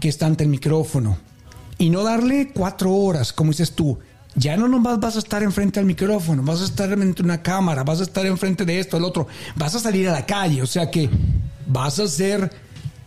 que 0.00 0.08
está 0.08 0.26
ante 0.26 0.44
el 0.44 0.50
micrófono. 0.50 1.16
Y 1.78 1.90
no 1.90 2.02
darle 2.04 2.50
cuatro 2.54 2.92
horas, 2.92 3.32
como 3.32 3.50
dices 3.50 3.72
tú. 3.72 3.98
Ya 4.36 4.56
no 4.56 4.66
nomás 4.68 4.98
vas 5.00 5.16
a 5.16 5.20
estar 5.20 5.42
enfrente 5.42 5.78
al 5.80 5.86
micrófono, 5.86 6.42
vas 6.42 6.60
a 6.60 6.64
estar 6.64 6.90
enfrente 6.90 7.22
de 7.22 7.26
una 7.26 7.42
cámara, 7.42 7.84
vas 7.84 8.00
a 8.00 8.02
estar 8.02 8.26
enfrente 8.26 8.64
de 8.64 8.80
esto, 8.80 8.96
el 8.96 9.04
otro, 9.04 9.26
vas 9.56 9.74
a 9.74 9.78
salir 9.78 10.08
a 10.08 10.12
la 10.12 10.26
calle, 10.26 10.60
o 10.62 10.66
sea 10.66 10.90
que 10.90 11.08
vas 11.66 11.98
a 12.00 12.08
ser 12.08 12.50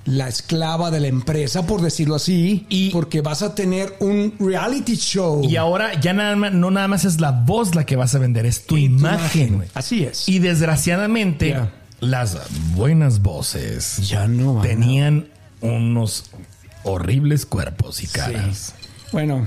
la 0.06 0.30
esclava 0.30 0.90
de 0.90 1.02
la 1.02 1.08
empresa, 1.08 1.68
por 1.68 1.82
decirlo 1.82 2.16
así, 2.16 2.66
Y- 2.70 2.92
porque 2.92 3.20
vas 3.20 3.42
a 3.42 3.56
tener 3.56 3.94
un 4.00 4.36
reality 4.40 4.96
show. 4.96 5.44
Y 5.44 5.58
ahora 5.58 6.00
ya 6.00 6.14
nada 6.14 6.34
más, 6.38 6.54
no 6.54 6.72
nada 6.72 6.88
más 6.88 7.04
es 7.04 7.20
la 7.20 7.32
voz 7.32 7.76
la 7.76 7.86
que 7.86 7.98
vas 7.98 8.16
a 8.16 8.20
vender, 8.20 8.46
es 8.46 8.66
tu 8.66 8.78
imagen. 8.78 9.66
Así 9.74 10.06
es. 10.06 10.30
Y 10.30 10.40
desgraciadamente, 10.40 11.58
las 12.00 12.38
buenas 12.74 13.22
voces 13.22 13.98
ya 14.08 14.30
no 14.30 14.62
tenían 14.62 15.28
unos 15.60 16.24
horribles 16.84 17.46
cuerpos 17.46 18.02
y 18.02 18.08
caras. 18.08 18.76
Bueno, 19.12 19.46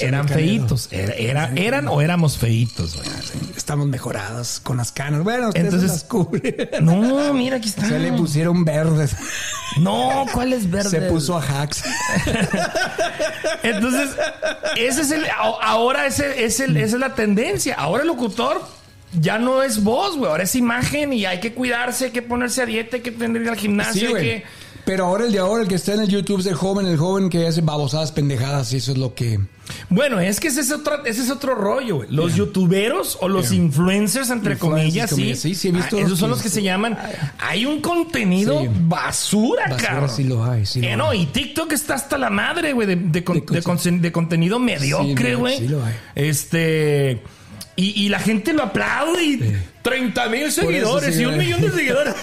Eran 0.00 0.28
feitos. 0.28 0.88
Era, 0.90 1.14
era- 1.14 1.52
eran 1.56 1.88
o 1.88 2.00
éramos 2.00 2.38
feitos, 2.38 2.96
güey. 2.96 3.08
Estamos 3.56 3.86
mejorados 3.86 4.60
con 4.62 4.76
las 4.76 4.92
canas. 4.92 5.22
Bueno, 5.24 5.48
ustedes 5.48 5.66
Entonces- 5.66 5.90
las 5.90 6.04
cubren. 6.04 6.54
No, 6.82 7.32
mira, 7.34 7.56
aquí 7.56 7.68
está. 7.68 7.86
Se 7.88 7.98
le 7.98 8.12
pusieron 8.12 8.64
verdes. 8.64 9.16
No, 9.80 10.24
¿cuál 10.32 10.52
es 10.52 10.70
verde? 10.70 10.90
Se 10.90 11.00
puso 11.02 11.36
a 11.36 11.42
hacks. 11.42 11.82
Entonces, 13.62 14.10
ese 14.76 15.02
es 15.02 15.10
el. 15.10 15.24
Ahora 15.36 16.06
ese, 16.06 16.44
es 16.44 16.60
el- 16.60 16.76
esa 16.76 16.96
es 16.96 17.00
la 17.00 17.14
tendencia. 17.14 17.74
Ahora 17.74 18.02
el 18.02 18.08
locutor 18.08 18.62
ya 19.18 19.38
no 19.38 19.62
es 19.62 19.82
voz, 19.82 20.16
güey. 20.16 20.30
Ahora 20.30 20.44
es 20.44 20.54
imagen 20.54 21.12
y 21.12 21.24
hay 21.26 21.40
que 21.40 21.52
cuidarse, 21.54 22.06
hay 22.06 22.10
que 22.10 22.22
ponerse 22.22 22.62
a 22.62 22.66
dieta, 22.66 22.96
hay 22.96 23.02
que 23.02 23.12
tener 23.12 23.42
ir 23.42 23.48
al 23.48 23.56
gimnasio, 23.56 24.08
Sí, 24.10 24.14
hay 24.14 24.22
que. 24.22 24.44
Pero 24.86 25.04
ahora 25.06 25.24
el 25.26 25.32
de 25.32 25.40
ahora, 25.40 25.62
el 25.64 25.68
que 25.68 25.74
está 25.74 25.94
en 25.94 26.00
el 26.00 26.08
YouTube 26.08 26.38
es 26.40 26.46
el 26.46 26.54
joven, 26.54 26.86
el 26.86 26.96
joven 26.96 27.28
que 27.28 27.46
hace 27.46 27.60
babosadas 27.60 28.12
pendejadas 28.12 28.72
y 28.72 28.76
eso 28.76 28.92
es 28.92 28.98
lo 28.98 29.14
que... 29.14 29.40
Bueno, 29.90 30.20
es 30.20 30.38
que 30.38 30.46
ese 30.46 30.60
es 30.60 30.70
otro, 30.70 31.04
ese 31.04 31.22
es 31.22 31.30
otro 31.30 31.56
rollo, 31.56 31.96
güey. 31.96 32.08
Los 32.12 32.36
youtuberos 32.36 33.18
o 33.20 33.28
los 33.28 33.50
Yeah. 33.50 33.62
influencers, 33.64 34.30
entre 34.30 34.52
Influencers, 34.52 34.60
comillas, 34.84 35.10
sí. 35.10 35.16
comillas. 35.16 35.38
Sí, 35.40 35.54
sí, 35.56 35.68
he 35.68 35.72
visto 35.72 35.96
Ah, 35.98 36.02
Esos 36.02 36.18
son 36.20 36.30
los 36.30 36.40
que 36.40 36.48
se 36.48 36.62
llaman. 36.62 36.96
Hay 37.40 37.66
un 37.66 37.80
contenido 37.80 38.60
Sí. 38.60 38.68
basura, 38.86 39.64
Basura, 39.70 39.88
cabrón. 39.88 40.10
sí 40.10 40.22
lo 40.22 40.44
hay, 40.44 40.64
sí 40.66 40.80
lo 40.80 40.86
Eh, 40.86 40.90
hay. 40.92 40.96
no, 40.96 41.12
y 41.12 41.26
TikTok 41.26 41.72
está 41.72 41.94
hasta 41.96 42.16
la 42.16 42.30
madre, 42.30 42.72
güey, 42.72 42.86
de, 42.86 42.94
de 42.94 43.24
con- 43.24 43.44
De 43.44 43.62
con- 43.62 43.78
contenido 44.12 44.60
mediocre, 44.60 45.34
güey. 45.34 45.58
sí 45.58 45.66
lo 45.68 45.84
hay. 45.84 45.94
Este. 46.14 47.22
Y, 47.74 48.04
y 48.04 48.08
la 48.08 48.20
gente 48.20 48.52
lo 48.52 48.62
aplaude 48.62 49.22
y 49.24 49.56
30 49.86 50.28
mil 50.28 50.50
seguidores 50.50 51.18
y 51.18 51.24
un 51.24 51.38
millón 51.38 51.60
de 51.60 51.70
seguidores. 51.70 52.14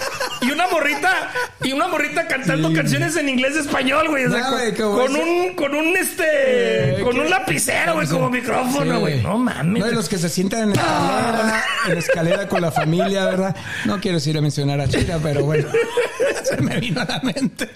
y 0.42 0.50
una 0.50 0.66
morrita, 0.68 1.30
y 1.62 1.72
una 1.72 1.88
morrita 1.88 2.26
cantando 2.28 2.68
Sí. 2.68 2.74
canciones 2.74 3.16
en 3.16 3.28
inglés 3.28 3.54
y 3.56 3.60
español, 3.60 4.08
güey. 4.08 4.26
O 4.26 4.30
sea, 4.30 4.50
No, 4.50 4.90
con, 4.90 5.16
un, 5.16 5.54
con 5.54 5.74
un 5.74 5.96
este, 5.96 6.24
Eh, 6.26 7.00
con 7.02 7.18
un 7.18 7.30
lapicero, 7.30 7.94
güey, 7.94 8.06
como 8.06 8.28
micrófono, 8.28 8.94
Sí, 8.96 9.00
güey. 9.00 9.22
No 9.22 9.38
mames. 9.38 9.82
No, 9.82 9.90
y 9.90 9.94
los 9.94 10.08
que 10.08 10.18
se 10.18 10.28
sientan 10.28 10.64
en 10.64 10.70
escalera, 10.72 11.64
en 11.88 11.94
la 11.94 12.00
escalera 12.00 12.48
con 12.48 12.60
la 12.60 12.70
familia, 12.70 13.24
¿verdad? 13.24 13.56
No 13.86 13.98
quiero 14.00 14.18
ir 14.24 14.38
a 14.38 14.40
mencionar 14.42 14.80
a 14.80 14.88
Chira, 14.88 15.18
pero 15.22 15.44
bueno, 15.44 15.68
se 16.44 16.60
me 16.60 16.78
vino 16.80 17.00
a 17.00 17.04
la 17.06 17.20
mente. 17.20 17.70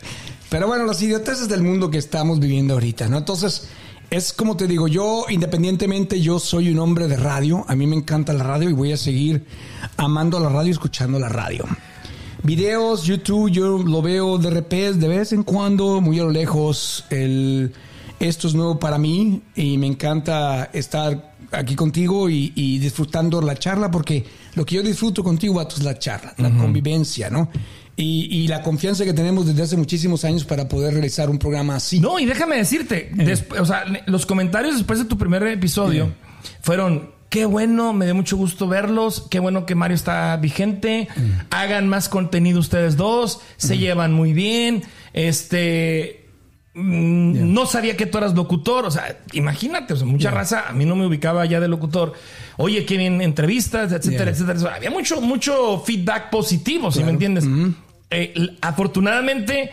Pero 0.50 0.66
bueno, 0.66 0.84
los 0.84 1.00
idioteces 1.02 1.48
del 1.48 1.62
mundo 1.62 1.90
que 1.90 1.98
estamos 1.98 2.40
viviendo 2.40 2.74
ahorita, 2.74 3.08
¿no? 3.08 3.18
Entonces, 3.18 3.68
es 4.10 4.32
como 4.32 4.56
te 4.56 4.66
digo, 4.66 4.88
yo 4.88 5.26
independientemente, 5.28 6.20
yo 6.20 6.38
soy 6.38 6.70
un 6.70 6.78
hombre 6.78 7.08
de 7.08 7.16
radio, 7.16 7.64
a 7.68 7.74
mí 7.74 7.86
me 7.86 7.96
encanta 7.96 8.32
la 8.32 8.44
radio 8.44 8.70
y 8.70 8.72
voy 8.72 8.92
a 8.92 8.96
seguir 8.96 9.44
amando 9.96 10.40
la 10.40 10.48
radio 10.48 10.68
y 10.68 10.72
escuchando 10.72 11.18
la 11.18 11.28
radio. 11.28 11.64
Videos, 12.42 13.04
YouTube, 13.04 13.50
yo 13.50 13.78
lo 13.78 14.00
veo 14.00 14.38
de 14.38 14.50
repente, 14.50 14.98
de 14.98 15.08
vez 15.08 15.32
en 15.32 15.42
cuando, 15.42 16.00
muy 16.00 16.18
a 16.20 16.22
lo 16.22 16.30
lejos. 16.30 17.04
El, 17.10 17.72
Esto 18.18 18.48
es 18.48 18.54
nuevo 18.54 18.78
para 18.78 18.96
mí 18.96 19.42
y 19.54 19.76
me 19.76 19.86
encanta 19.86 20.70
estar 20.72 21.34
aquí 21.50 21.74
contigo 21.74 22.30
y, 22.30 22.52
y 22.54 22.78
disfrutando 22.78 23.42
la 23.42 23.56
charla 23.56 23.90
porque 23.90 24.24
lo 24.54 24.64
que 24.64 24.76
yo 24.76 24.82
disfruto 24.82 25.22
contigo, 25.22 25.54
vato, 25.54 25.76
es 25.76 25.82
la 25.82 25.98
charla, 25.98 26.34
la 26.38 26.50
convivencia, 26.50 27.28
¿no? 27.28 27.50
Y, 28.00 28.28
y 28.30 28.46
la 28.46 28.62
confianza 28.62 29.04
que 29.04 29.12
tenemos 29.12 29.44
desde 29.46 29.62
hace 29.64 29.76
muchísimos 29.76 30.24
años 30.24 30.44
para 30.44 30.68
poder 30.68 30.92
realizar 30.94 31.28
un 31.28 31.38
programa 31.38 31.74
así. 31.74 31.98
No, 31.98 32.20
y 32.20 32.26
déjame 32.26 32.56
decirte, 32.56 33.10
desp- 33.12 33.58
o 33.60 33.64
sea, 33.66 33.84
los 34.06 34.24
comentarios 34.24 34.76
después 34.76 35.00
de 35.00 35.04
tu 35.04 35.18
primer 35.18 35.42
episodio 35.48 36.12
fueron, 36.60 37.10
qué 37.28 37.44
bueno, 37.44 37.92
me 37.92 38.04
dio 38.04 38.14
mucho 38.14 38.36
gusto 38.36 38.68
verlos, 38.68 39.26
qué 39.28 39.40
bueno 39.40 39.66
que 39.66 39.74
Mario 39.74 39.96
está 39.96 40.36
vigente, 40.36 41.08
hagan 41.50 41.88
más 41.88 42.08
contenido 42.08 42.60
ustedes 42.60 42.96
dos, 42.96 43.40
se 43.56 43.76
llevan 43.78 44.12
muy 44.12 44.32
bien, 44.32 44.84
este... 45.12 46.24
mm, 46.74 47.52
No 47.52 47.66
sabía 47.66 47.96
que 47.96 48.06
tú 48.06 48.18
eras 48.18 48.34
locutor, 48.34 48.86
o 48.86 48.90
sea, 48.92 49.18
imagínate, 49.32 49.94
o 49.94 49.96
sea, 49.96 50.06
mucha 50.06 50.30
raza, 50.30 50.68
a 50.68 50.72
mí 50.72 50.84
no 50.84 50.94
me 50.94 51.04
ubicaba 51.04 51.44
ya 51.46 51.58
de 51.58 51.66
locutor. 51.66 52.12
Oye, 52.58 52.84
qué 52.86 52.96
bien 52.96 53.20
entrevistas, 53.20 53.90
etcétera, 53.92 54.24
Yeah. 54.26 54.32
etcétera. 54.32 54.58
O 54.58 54.62
sea, 54.62 54.74
había 54.76 54.90
mucho, 54.90 55.20
mucho 55.20 55.82
feedback 55.84 56.30
positivo, 56.30 56.90
si 56.92 57.02
me 57.04 57.10
entiendes. 57.10 57.44
Eh, 58.10 58.56
afortunadamente, 58.60 59.70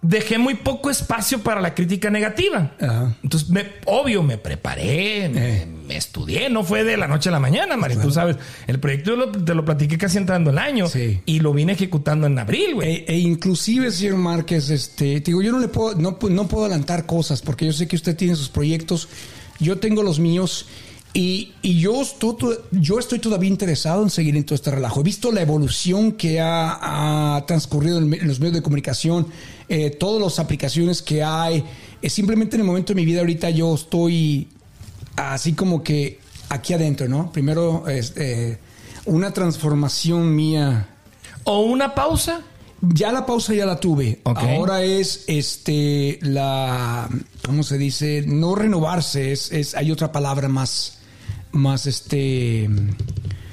dejé 0.00 0.38
muy 0.38 0.54
poco 0.54 0.90
espacio 0.90 1.40
para 1.42 1.60
la 1.60 1.74
crítica 1.74 2.08
negativa. 2.10 2.72
Ajá. 2.80 3.16
Entonces, 3.22 3.48
me- 3.50 3.66
obvio, 3.86 4.22
me 4.22 4.38
preparé, 4.38 5.28
me, 5.28 5.62
Eh. 5.62 5.66
me 5.66 5.96
estudié, 5.96 6.50
no 6.50 6.62
fue 6.62 6.84
de 6.84 6.96
la 6.96 7.08
noche 7.08 7.30
a 7.30 7.32
la 7.32 7.40
mañana, 7.40 7.76
Mari. 7.76 7.96
Tú 7.96 8.10
sabes, 8.12 8.36
el 8.66 8.78
proyecto 8.78 9.16
lo- 9.16 9.32
te 9.32 9.54
lo 9.54 9.64
platiqué 9.64 9.98
casi 9.98 10.18
entrando 10.18 10.50
el 10.50 10.58
año 10.58 10.86
Sí. 10.88 11.20
y 11.26 11.40
lo 11.40 11.52
vine 11.52 11.72
ejecutando 11.72 12.26
en 12.26 12.38
abril, 12.38 12.74
güey. 12.74 12.96
E, 12.96 13.04
e 13.08 13.18
inclusive, 13.18 13.90
señor 13.90 14.18
Márquez, 14.18 14.70
este, 14.70 15.20
te 15.20 15.30
digo, 15.30 15.42
yo 15.42 15.50
no 15.50 15.58
le 15.58 15.68
puedo, 15.68 15.94
no, 15.96 16.18
no 16.30 16.46
puedo 16.48 16.66
adelantar 16.66 17.06
cosas 17.06 17.42
porque 17.42 17.66
yo 17.66 17.72
sé 17.72 17.88
que 17.88 17.96
usted 17.96 18.14
tiene 18.16 18.36
sus 18.36 18.50
proyectos, 18.50 19.08
yo 19.58 19.78
tengo 19.78 20.02
los 20.04 20.20
míos 20.20 20.66
y, 21.14 21.52
y 21.62 21.80
yo, 21.80 22.02
estoy, 22.02 22.36
to- 22.36 22.62
yo 22.70 22.98
estoy 22.98 23.18
todavía 23.18 23.48
interesado 23.48 24.02
en 24.02 24.10
seguir 24.10 24.36
en 24.36 24.44
todo 24.44 24.54
este 24.54 24.70
relajo. 24.70 25.00
He 25.00 25.04
visto 25.04 25.32
la 25.32 25.40
evolución 25.42 26.12
que 26.12 26.40
ha, 26.40 27.36
ha 27.36 27.46
transcurrido 27.46 27.98
en, 27.98 28.10
los 28.26 28.38
medios 28.40 28.54
de 28.54 28.62
comunicación, 28.62 29.26
eh, 29.68 29.90
todas 29.90 30.22
las 30.22 30.38
aplicaciones 30.38 31.02
que 31.02 31.22
hay. 31.24 31.64
Eh, 32.02 32.10
simplemente 32.10 32.56
en 32.56 32.60
el 32.60 32.66
momento 32.66 32.92
de 32.92 33.00
mi 33.00 33.04
vida 33.06 33.20
ahorita 33.20 33.50
yo 33.50 33.74
estoy 33.74 34.48
así 35.16 35.54
como 35.54 35.82
que 35.82 36.20
aquí 36.50 36.74
adentro, 36.74 37.08
¿no? 37.08 37.32
Primero, 37.32 37.88
este, 37.88 38.58
una 39.06 39.32
transformación 39.32 40.34
mía 40.36 40.88
O 41.44 41.60
una 41.62 41.94
pausa. 41.94 42.42
ya 42.80 43.10
la 43.10 43.26
pausa 43.26 43.54
ya 43.54 43.66
la 43.66 43.80
tuve. 43.80 44.20
Ahora 44.24 44.82
es 44.82 45.24
este 45.26 46.18
la 46.22 47.08
¿cómo 47.44 47.62
se 47.64 47.78
dice? 47.78 48.22
No 48.26 48.54
renovarse, 48.54 49.32
es, 49.32 49.50
es 49.50 49.74
hay 49.74 49.90
otra 49.90 50.12
palabra 50.12 50.48
más 50.48 50.97
más 51.52 51.86
este 51.86 52.68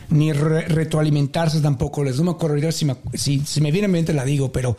ni 0.09 0.31
re- 0.33 0.67
retroalimentarse 0.67 1.61
tampoco. 1.61 2.03
Les 2.03 2.17
no 2.17 2.23
me 2.25 2.31
acuerdo 2.31 2.55
ahorita 2.55 2.71
si 2.71 2.85
me, 2.85 2.95
si, 3.13 3.39
si 3.45 3.61
me 3.61 3.71
viene 3.71 3.85
en 3.85 3.91
mente 3.91 4.13
la 4.13 4.23
digo, 4.25 4.51
pero 4.51 4.77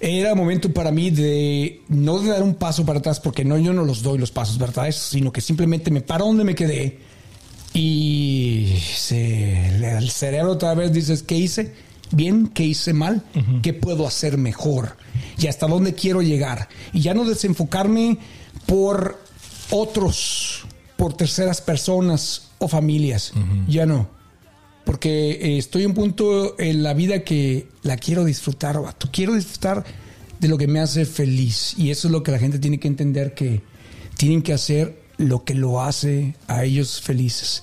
era 0.00 0.34
momento 0.34 0.72
para 0.72 0.90
mí 0.90 1.10
de 1.10 1.82
no 1.88 2.18
de 2.20 2.30
dar 2.30 2.42
un 2.42 2.54
paso 2.56 2.84
para 2.84 2.98
atrás 2.98 3.20
porque 3.20 3.44
no 3.44 3.56
yo 3.58 3.72
no 3.72 3.84
los 3.84 4.02
doy 4.02 4.18
los 4.18 4.32
pasos 4.32 4.58
para 4.58 4.70
atrás, 4.70 4.96
sino 4.96 5.30
que 5.32 5.40
simplemente 5.40 5.90
me 5.90 6.00
paro 6.00 6.24
donde 6.26 6.44
me 6.44 6.54
quedé 6.54 6.98
y 7.74 8.76
se, 8.96 9.96
el 9.98 10.10
cerebro 10.10 10.52
otra 10.52 10.74
vez 10.74 10.92
dices, 10.92 11.22
¿qué 11.22 11.36
hice? 11.36 11.72
Bien, 12.10 12.48
¿qué 12.48 12.64
hice 12.64 12.92
mal? 12.92 13.22
¿Qué 13.62 13.72
puedo 13.72 14.06
hacer 14.06 14.36
mejor? 14.36 14.96
¿Y 15.38 15.46
hasta 15.46 15.66
dónde 15.66 15.94
quiero 15.94 16.20
llegar? 16.20 16.68
Y 16.92 17.00
ya 17.00 17.14
no 17.14 17.24
desenfocarme 17.24 18.18
por 18.66 19.18
otros, 19.70 20.64
por 20.98 21.14
terceras 21.14 21.62
personas 21.62 22.50
o 22.64 22.68
familias. 22.68 23.32
Ya 23.68 23.86
no. 23.86 24.08
Porque 24.84 25.32
eh, 25.32 25.58
estoy 25.58 25.82
en 25.82 25.90
un 25.90 25.94
punto 25.94 26.58
en 26.58 26.82
la 26.82 26.94
vida 26.94 27.20
que 27.22 27.68
la 27.82 27.96
quiero 27.96 28.24
disfrutar, 28.24 28.80
vato. 28.80 29.08
Quiero 29.12 29.34
disfrutar 29.34 29.84
de 30.40 30.48
lo 30.48 30.58
que 30.58 30.66
me 30.66 30.80
hace 30.80 31.04
feliz. 31.04 31.74
Y 31.78 31.90
eso 31.90 32.08
es 32.08 32.12
lo 32.12 32.22
que 32.22 32.32
la 32.32 32.38
gente 32.38 32.58
tiene 32.58 32.80
que 32.80 32.88
entender 32.88 33.34
que 33.34 33.62
tienen 34.16 34.42
que 34.42 34.52
hacer 34.52 35.02
lo 35.18 35.44
que 35.44 35.54
lo 35.54 35.82
hace 35.82 36.34
a 36.48 36.64
ellos 36.64 37.00
felices. 37.00 37.62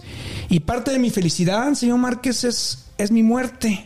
Y 0.50 0.62
parte 0.62 0.92
de 0.92 1.00
mi 1.00 1.10
felicidad, 1.10 1.74
señor 1.74 1.98
Márquez, 1.98 2.44
es, 2.46 2.86
es 2.98 3.12
mi 3.12 3.22
muerte. 3.22 3.86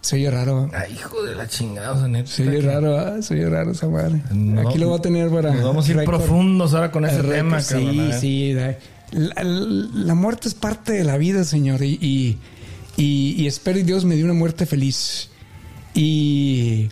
Se 0.00 0.16
oye 0.16 0.30
raro. 0.30 0.66
¿eh? 0.66 0.70
Ay, 0.74 0.92
hijo 0.92 1.22
de 1.22 1.34
la 1.34 1.46
chingada, 1.46 1.92
o 1.92 1.98
sea, 1.98 2.08
neta 2.08 2.30
Se 2.30 2.46
oye 2.46 2.60
raro, 2.60 3.16
¿eh? 3.16 3.22
se 3.22 3.34
oye 3.34 3.48
raro 3.48 3.70
esa 3.70 3.88
madre. 3.88 4.22
No, 4.32 4.68
Aquí 4.68 4.78
lo 4.78 4.88
voy 4.88 4.98
a 4.98 5.02
tener 5.02 5.30
para. 5.30 5.54
Nos 5.54 5.64
vamos 5.64 5.88
a 5.88 5.92
ir 5.92 6.04
profundos 6.04 6.74
ahora 6.74 6.90
con 6.90 7.06
ese 7.06 7.22
tema, 7.22 7.62
cabrón. 7.62 7.92
Sí, 8.20 8.52
ver. 8.52 8.78
sí. 8.80 8.88
La, 9.14 10.14
muerte 10.14 10.48
es 10.48 10.54
parte 10.54 10.92
de 10.92 11.04
la 11.04 11.16
vida, 11.16 11.44
señor. 11.44 11.82
Y, 11.82 11.98
y, 12.00 12.38
y- 12.96 13.34
y 13.42 13.46
espero 13.46 13.78
y 13.78 13.82
Dios 13.82 14.04
me 14.04 14.16
dé 14.16 14.24
una 14.24 14.32
muerte 14.34 14.66
feliz. 14.66 15.30
Y, 15.94 16.88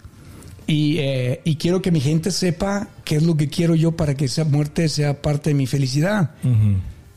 y, 0.66 0.98
eh, 0.98 1.40
y 1.44 1.56
quiero 1.56 1.82
que 1.82 1.90
mi 1.90 2.00
gente 2.00 2.30
sepa 2.30 2.88
qué 3.04 3.16
es 3.16 3.22
lo 3.24 3.36
que 3.36 3.48
quiero 3.48 3.74
yo 3.74 3.92
para 3.96 4.14
que 4.14 4.26
esa 4.26 4.44
muerte 4.44 4.88
sea 4.88 5.20
parte 5.20 5.50
de 5.50 5.54
mi 5.54 5.66
felicidad. 5.66 6.30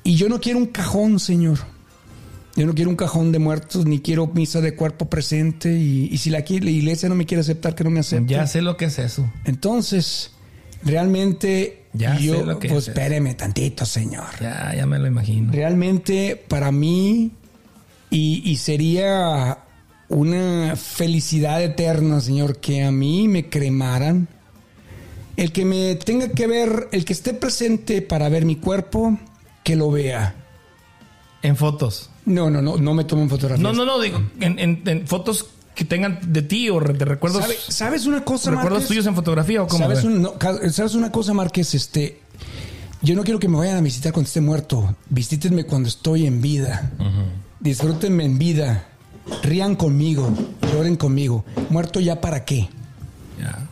Y 0.04 0.16
yo 0.16 0.30
no 0.30 0.40
quiero 0.42 0.60
un 0.60 0.68
cajón, 0.68 1.20
señor. 1.20 1.60
Yo 2.56 2.66
no 2.66 2.74
quiero 2.74 2.90
un 2.90 2.96
cajón 2.96 3.32
de 3.34 3.40
muertos, 3.40 3.86
ni 3.86 4.00
quiero 4.00 4.28
misa 4.28 4.62
de 4.62 4.76
cuerpo 4.76 5.10
presente. 5.10 5.78
Y, 5.78 6.08
y 6.12 6.18
si 6.18 6.30
la, 6.30 6.40
la 6.40 6.70
iglesia 6.72 7.10
no 7.10 7.16
me 7.16 7.26
quiere 7.26 7.42
aceptar, 7.42 7.76
que 7.76 7.84
no 7.84 7.90
me 7.90 8.00
acepte. 8.00 8.34
Ya 8.34 8.48
sé 8.48 8.62
lo 8.62 8.78
que 8.78 8.86
es 8.86 8.98
eso. 8.98 9.30
Entonces, 9.44 10.32
realmente 10.84 11.84
Ya 11.98 12.18
yo, 12.20 12.40
sé 12.40 12.46
lo 12.46 12.60
que 12.60 12.70
pues 12.70 12.84
es. 12.84 12.88
espéreme 12.90 13.34
tantito, 13.36 13.86
señor. 13.86 14.26
Ya, 14.42 14.74
ya 14.76 14.86
me 14.86 15.00
lo 15.00 15.08
imagino. 15.08 15.52
Realmente 15.52 16.36
para 16.48 16.72
mí 16.72 17.32
y, 18.10 18.42
y 18.50 18.58
sería 18.58 19.58
una 20.10 20.76
felicidad 20.76 21.64
eterna, 21.64 22.20
señor, 22.22 22.58
que 22.58 22.84
a 22.84 22.92
mí 22.92 23.28
me 23.28 23.50
cremaran. 23.50 24.28
El 25.38 25.52
que 25.52 25.66
me 25.66 25.96
tenga 25.96 26.30
que 26.30 26.48
ver, 26.48 26.88
el 26.92 27.04
que 27.06 27.14
esté 27.14 27.34
presente 27.34 28.02
para 28.02 28.30
ver 28.30 28.46
mi 28.46 28.56
cuerpo, 28.56 29.18
que 29.64 29.76
lo 29.76 29.92
vea. 29.92 30.36
En 31.42 31.56
fotos. 31.58 32.10
No, 32.26 32.50
no, 32.50 32.62
no, 32.62 32.78
no 32.78 32.94
me 32.94 33.04
tomen 33.04 33.30
fotografías. 33.30 33.62
No, 33.62 33.74
no, 33.74 33.86
no, 33.86 34.00
digo, 34.00 34.22
en, 34.40 34.58
en- 34.60 34.82
en 34.86 35.08
fotos 35.08 35.48
que 35.76 35.86
tengan 35.86 36.20
de 36.32 36.42
ti 36.42 36.70
o 36.70 36.80
de 36.80 37.06
recuerdos. 37.06 37.42
¿Sabe- 37.44 37.58
¿Sabes 37.68 38.06
una 38.06 38.24
cosa, 38.24 38.50
¿Recuerdos 38.52 38.74
Márquez? 38.80 38.88
tuyos 38.88 39.06
en 39.08 39.16
fotografía 39.16 39.62
o 39.62 39.68
cómo? 39.68 39.84
¿Sabes, 39.84 40.00
A 40.00 40.02
ver. 40.04 40.12
un- 40.12 40.22
no, 40.22 40.34
ca- 40.40 40.70
¿Sabes 40.72 40.96
una 40.96 41.12
cosa, 41.12 41.34
Márquez? 41.34 41.76
Este, 41.76 42.22
yo 43.02 43.16
no 43.16 43.24
quiero 43.24 43.40
que 43.40 43.48
me 43.48 43.58
vayan 43.58 43.78
a 43.78 43.82
visitar 43.82 44.14
cuando 44.14 44.28
esté 44.28 44.42
muerto. 44.42 44.96
Visítenme 45.10 45.66
cuando 45.66 45.90
estoy 45.90 46.26
en 46.26 46.42
vida. 46.42 46.92
Disfrútenme 47.60 48.26
en 48.26 48.38
vida. 48.40 48.88
Rían 49.44 49.76
conmigo. 49.76 50.32
Lloren 50.72 50.96
conmigo. 50.96 51.44
Muerto 51.70 52.00
ya 52.00 52.22
para 52.22 52.46
qué. 52.46 52.70
Ya. 53.40 53.68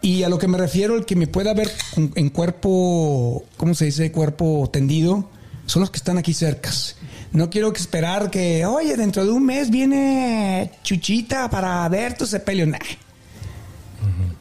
Y 0.00 0.22
a 0.22 0.28
lo 0.28 0.38
que 0.38 0.48
me 0.48 0.58
refiero, 0.58 0.96
el 0.96 1.04
que 1.04 1.16
me 1.16 1.26
pueda 1.26 1.52
ver 1.54 1.70
en 1.96 2.30
cuerpo, 2.30 3.44
¿cómo 3.56 3.74
se 3.74 3.86
dice? 3.86 4.10
Cuerpo 4.12 4.68
tendido, 4.72 5.28
son 5.66 5.80
los 5.80 5.90
que 5.90 5.96
están 5.98 6.18
aquí 6.18 6.34
cercas. 6.34 6.96
No 7.32 7.50
quiero 7.50 7.72
que 7.72 7.80
esperar 7.80 8.30
que, 8.30 8.64
oye, 8.64 8.96
dentro 8.96 9.24
de 9.24 9.30
un 9.30 9.44
mes 9.44 9.70
viene 9.70 10.70
Chuchita 10.82 11.50
para 11.50 11.88
ver 11.88 12.16
tu 12.16 12.26
sepelio. 12.26 12.66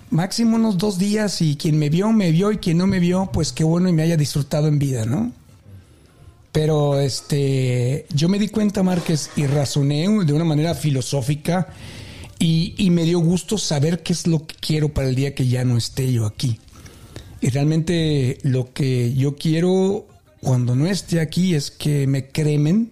Máximo 0.09 0.55
unos 0.55 0.77
dos 0.77 0.97
días 0.97 1.41
y 1.41 1.57
quien 1.57 1.77
me 1.77 1.89
vio, 1.89 2.11
me 2.11 2.31
vio 2.31 2.51
y 2.51 2.57
quien 2.57 2.77
no 2.77 2.87
me 2.87 2.99
vio, 2.99 3.29
pues 3.33 3.51
qué 3.51 3.63
bueno 3.63 3.89
y 3.89 3.91
me 3.91 4.03
haya 4.03 4.15
disfrutado 4.15 4.67
en 4.67 4.79
vida, 4.79 5.05
¿no? 5.05 5.31
Pero 6.53 6.99
este, 6.99 8.07
yo 8.13 8.29
me 8.29 8.39
di 8.39 8.47
cuenta, 8.47 8.83
Márquez, 8.83 9.29
y 9.35 9.45
razoné 9.45 10.07
de 10.23 10.33
una 10.33 10.45
manera 10.45 10.73
filosófica 10.73 11.67
y, 12.39 12.73
y 12.77 12.89
me 12.89 13.03
dio 13.03 13.19
gusto 13.19 13.57
saber 13.57 14.01
qué 14.01 14.13
es 14.13 14.27
lo 14.27 14.47
que 14.47 14.55
quiero 14.55 14.89
para 14.89 15.09
el 15.09 15.15
día 15.15 15.35
que 15.35 15.47
ya 15.47 15.65
no 15.65 15.77
esté 15.77 16.11
yo 16.11 16.25
aquí. 16.25 16.57
Y 17.41 17.49
realmente 17.49 18.39
lo 18.43 18.73
que 18.73 19.13
yo 19.13 19.35
quiero 19.35 20.07
cuando 20.41 20.75
no 20.75 20.87
esté 20.87 21.19
aquí 21.19 21.55
es 21.55 21.71
que 21.71 22.07
me 22.07 22.27
cremen 22.27 22.91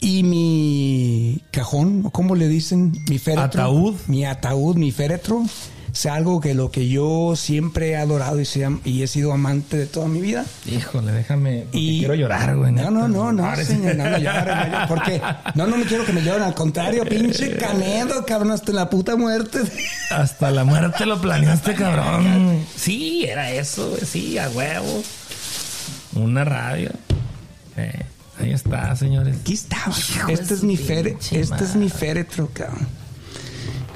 y 0.00 0.22
mi 0.24 1.40
cajón, 1.52 2.02
o 2.06 2.10
como 2.10 2.34
le 2.34 2.48
dicen, 2.48 2.92
mi 3.08 3.18
féretro. 3.18 3.44
Ataúd. 3.62 3.94
Mi 4.08 4.24
ataúd, 4.24 4.76
mi 4.76 4.90
féretro, 4.90 5.44
sea 5.92 6.14
algo 6.14 6.40
que 6.40 6.54
lo 6.54 6.72
que 6.72 6.88
yo 6.88 7.34
siempre 7.36 7.90
he 7.90 7.96
adorado 7.96 8.40
y, 8.40 8.44
sea- 8.44 8.76
y 8.84 9.02
he 9.02 9.06
sido 9.06 9.32
amante 9.32 9.76
de 9.76 9.86
toda 9.86 10.08
mi 10.08 10.20
vida. 10.20 10.44
Híjole, 10.66 11.12
déjame. 11.12 11.66
Y- 11.70 12.00
quiero 12.00 12.14
llorar, 12.16 12.56
güey. 12.56 12.72
No, 12.72 12.90
no, 12.90 13.06
no, 13.06 13.30
no, 13.30 13.56
señor, 13.56 13.94
no, 13.94 14.10
no 14.10 14.18
llore, 14.18 14.52
porque 14.88 15.20
no, 15.54 15.66
no 15.68 15.76
me 15.76 15.84
quiero 15.84 16.04
que 16.04 16.12
me 16.12 16.22
lloren, 16.24 16.42
al 16.42 16.54
contrario, 16.54 17.04
pinche 17.04 17.56
canedo, 17.58 18.24
cabrón, 18.26 18.50
hasta 18.50 18.72
la 18.72 18.90
puta 18.90 19.14
muerte. 19.14 19.60
Hasta 20.10 20.50
la 20.50 20.64
muerte 20.64 21.06
lo 21.06 21.20
planeaste, 21.20 21.74
cabrón. 21.76 22.64
Sí, 22.74 23.24
era 23.26 23.52
eso. 23.52 23.96
Sí, 24.04 24.36
a 24.38 24.48
huevo. 24.50 25.02
Una 26.14 26.44
radio. 26.44 26.90
Eh, 27.76 28.02
ahí 28.38 28.52
está, 28.52 28.94
señores. 28.96 29.36
Aquí 29.40 29.54
estaba, 29.54 29.94
de 30.26 30.32
este 30.34 30.54
es 30.54 30.62
mi 30.62 30.76
féretro, 30.76 31.38
este 31.38 31.64
es 31.64 31.76
mi 31.76 31.88
féretro, 31.88 32.50
cabrón. 32.52 32.86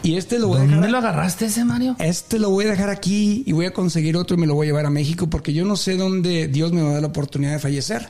Y 0.03 0.17
este 0.17 0.39
lo 0.39 0.49
voy 0.49 0.59
a 0.59 0.61
¿Dónde 0.61 0.77
dejar. 0.77 0.91
lo 0.91 0.99
agarraste 0.99 1.47
ese, 1.47 1.65
Mario? 1.65 1.97
Este 1.99 2.39
lo 2.39 2.51
voy 2.51 2.67
a 2.67 2.71
dejar 2.71 2.91
aquí 2.91 3.43
y 3.45 3.53
voy 3.53 3.67
a 3.67 3.73
conseguir 3.73 4.17
otro 4.17 4.37
y 4.37 4.41
me 4.41 4.47
lo 4.47 4.55
voy 4.55 4.67
a 4.67 4.69
llevar 4.69 4.87
a 4.87 4.91
México 4.91 5.29
porque 5.29 5.53
yo 5.53 5.65
no 5.65 5.75
sé 5.75 5.97
dónde 5.97 6.47
Dios 6.47 6.73
me 6.73 6.81
va 6.81 6.91
a 6.91 6.93
dar 6.93 7.03
la 7.03 7.09
oportunidad 7.09 7.53
de 7.53 7.59
fallecer. 7.59 8.09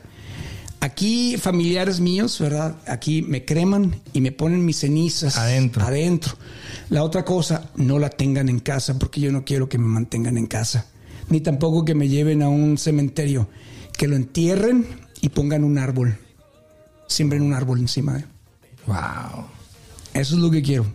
Aquí 0.80 1.38
familiares 1.38 2.00
míos, 2.00 2.38
¿verdad? 2.38 2.76
Aquí 2.86 3.22
me 3.22 3.46
creman 3.46 3.96
y 4.12 4.20
me 4.20 4.30
ponen 4.30 4.62
mis 4.64 4.80
cenizas 4.80 5.38
Adentro. 5.38 5.86
Adentro. 5.86 6.36
La 6.90 7.02
otra 7.02 7.24
cosa, 7.24 7.70
no 7.76 7.98
la 7.98 8.10
tengan 8.10 8.50
en 8.50 8.60
casa 8.60 8.98
porque 8.98 9.22
yo 9.22 9.32
no 9.32 9.44
quiero 9.44 9.70
que 9.70 9.78
me 9.78 9.86
mantengan 9.86 10.36
en 10.36 10.46
casa. 10.46 10.84
Ni 11.30 11.40
tampoco 11.40 11.84
que 11.86 11.94
me 11.94 12.08
lleven 12.08 12.42
a 12.42 12.50
un 12.50 12.76
cementerio. 12.76 13.48
Que 13.96 14.08
lo 14.08 14.16
entierren 14.16 14.86
y 15.20 15.28
pongan 15.30 15.64
un 15.64 15.78
árbol. 15.78 16.16
Siembren 17.08 17.42
un 17.42 17.54
árbol 17.54 17.78
encima 17.80 18.14
de. 18.14 18.24
Wow. 18.86 19.46
Eso 20.14 20.34
es 20.34 20.40
lo 20.40 20.50
que 20.50 20.62
quiero. 20.62 20.86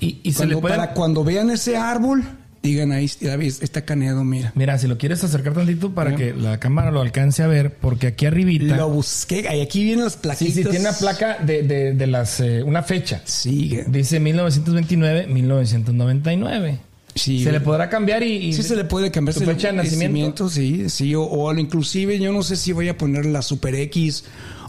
Y, 0.00 0.20
y 0.22 0.32
se 0.32 0.38
Cuando, 0.38 0.60
puede... 0.60 0.76
Para 0.76 0.92
cuando 0.94 1.24
vean 1.24 1.50
ese 1.50 1.76
árbol, 1.76 2.22
digan 2.62 2.92
ahí, 2.92 3.10
ves, 3.20 3.62
está 3.62 3.84
caneado, 3.84 4.22
mira. 4.24 4.52
Mira, 4.54 4.78
si 4.78 4.86
lo 4.86 4.96
quieres 4.98 5.22
acercar 5.24 5.54
tantito 5.54 5.92
para 5.94 6.14
que 6.14 6.32
la 6.34 6.60
cámara 6.60 6.90
lo 6.90 7.00
alcance 7.00 7.42
a 7.42 7.46
ver, 7.48 7.74
porque 7.76 8.06
aquí 8.08 8.26
arribita... 8.26 8.76
Lo 8.76 8.88
busqué. 8.90 9.48
Ahí 9.48 9.60
aquí 9.60 9.82
vienen 9.84 10.04
las 10.04 10.12
Sí, 10.14 10.18
plaquitas. 10.22 10.54
sí, 10.54 10.62
tiene 10.64 10.80
una 10.80 10.92
placa 10.92 11.38
de, 11.38 11.62
de, 11.64 11.92
de 11.94 12.06
las... 12.06 12.38
eh, 12.40 12.62
una 12.62 12.82
fecha. 12.82 13.22
Sí, 13.24 13.80
Dice 13.88 14.20
1929-1999. 14.20 16.78
Sí. 17.18 17.44
Se 17.44 17.52
le 17.52 17.60
podrá 17.60 17.88
cambiar 17.90 18.22
y... 18.22 18.32
y- 18.48 18.52
Sí 18.54 18.62
se 18.62 18.76
le 18.76 18.84
puede 18.84 19.10
cambiar 19.10 19.34
¿Tu 19.36 19.44
fecha 19.44 19.68
de 19.68 19.74
nacimiento? 19.74 20.48
sí, 20.48 20.88
sí, 20.88 21.14
o, 21.14 21.22
o 21.24 21.52
inclusive 21.54 22.18
yo 22.18 22.32
no 22.32 22.42
sé 22.42 22.56
si 22.56 22.72
voy 22.72 22.88
a 22.88 22.96
poner 22.96 23.26
la 23.26 23.42
Super 23.42 23.74
X 23.74 24.24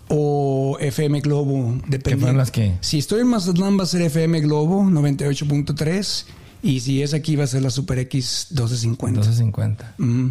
o 0.09 0.77
FM 0.79 1.21
Globo, 1.21 1.75
dependiendo. 1.87 2.21
fueron 2.25 2.37
las 2.37 2.51
que? 2.51 2.73
Si 2.81 2.97
estoy 2.97 3.21
en 3.21 3.27
Mazatlán 3.27 3.77
va 3.79 3.83
a 3.83 3.85
ser 3.87 4.01
FM 4.01 4.41
Globo 4.41 4.83
98.3 4.83 6.25
y 6.63 6.79
si 6.81 7.01
es 7.03 7.13
aquí 7.13 7.35
va 7.35 7.43
a 7.43 7.47
ser 7.47 7.61
la 7.61 7.69
Super 7.69 7.99
X 7.99 8.47
1250. 8.49 9.19
1250. 9.21 9.93
Mm, 9.97 10.29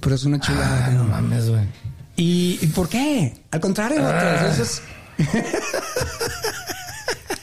pero 0.00 0.14
es 0.14 0.24
una 0.24 0.38
chulada. 0.40 0.86
Ah, 0.86 0.90
no 0.92 1.04
mames, 1.04 1.48
güey. 1.50 1.64
¿Y, 2.16 2.58
y 2.62 2.66
por 2.68 2.88
qué? 2.88 3.34
Al 3.50 3.60
contrario, 3.60 3.98
Ah. 4.00 4.12
vato, 4.12 4.52
eso 4.52 4.62
es- 4.62 4.82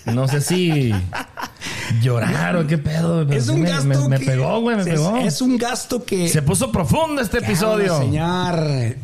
No 0.06 0.28
sé 0.28 0.42
si 0.42 0.92
llorar 2.02 2.56
o 2.58 2.68
qué 2.68 2.78
pedo. 2.78 3.22
es 3.32 3.48
un 3.50 3.62
me, 3.62 3.70
gasto 3.70 3.88
me- 3.88 4.08
me 4.10 4.20
que- 4.20 4.26
pegó, 4.26 4.62
güey, 4.62 4.76
me 4.78 4.82
es- 4.84 4.88
pegó. 4.90 5.18
Es 5.18 5.42
un 5.42 5.58
gasto 5.58 6.04
que 6.04 6.28
Se 6.30 6.42
puso 6.42 6.72
profundo 6.72 7.22
este 7.22 7.40
episodio. 7.40 7.98
Señor, 8.00 8.56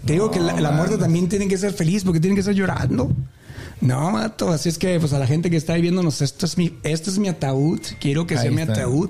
te 0.05 0.13
digo 0.13 0.29
que 0.31 0.39
la, 0.39 0.59
la 0.59 0.71
muerte 0.71 0.97
también 0.97 1.27
tiene 1.29 1.47
que 1.47 1.57
ser 1.57 1.73
feliz 1.73 2.03
porque 2.03 2.19
tiene 2.19 2.35
que 2.35 2.41
estar 2.41 2.53
llorando. 2.55 3.11
No, 3.81 4.11
mato. 4.11 4.49
Así 4.49 4.67
es 4.69 4.77
que, 4.77 4.99
pues 4.99 5.13
a 5.13 5.19
la 5.19 5.27
gente 5.27 5.49
que 5.49 5.55
está 5.57 5.73
ahí 5.73 5.81
viéndonos, 5.81 6.21
esto 6.21 6.45
es 6.45 6.57
mi, 6.57 6.73
este 6.83 7.09
es 7.09 7.17
mi 7.17 7.29
ataúd. 7.29 7.79
Quiero 7.99 8.27
que 8.27 8.35
Ahí 8.35 8.41
sea 8.41 8.51
mi 8.51 8.61
ataúd. 8.61 9.09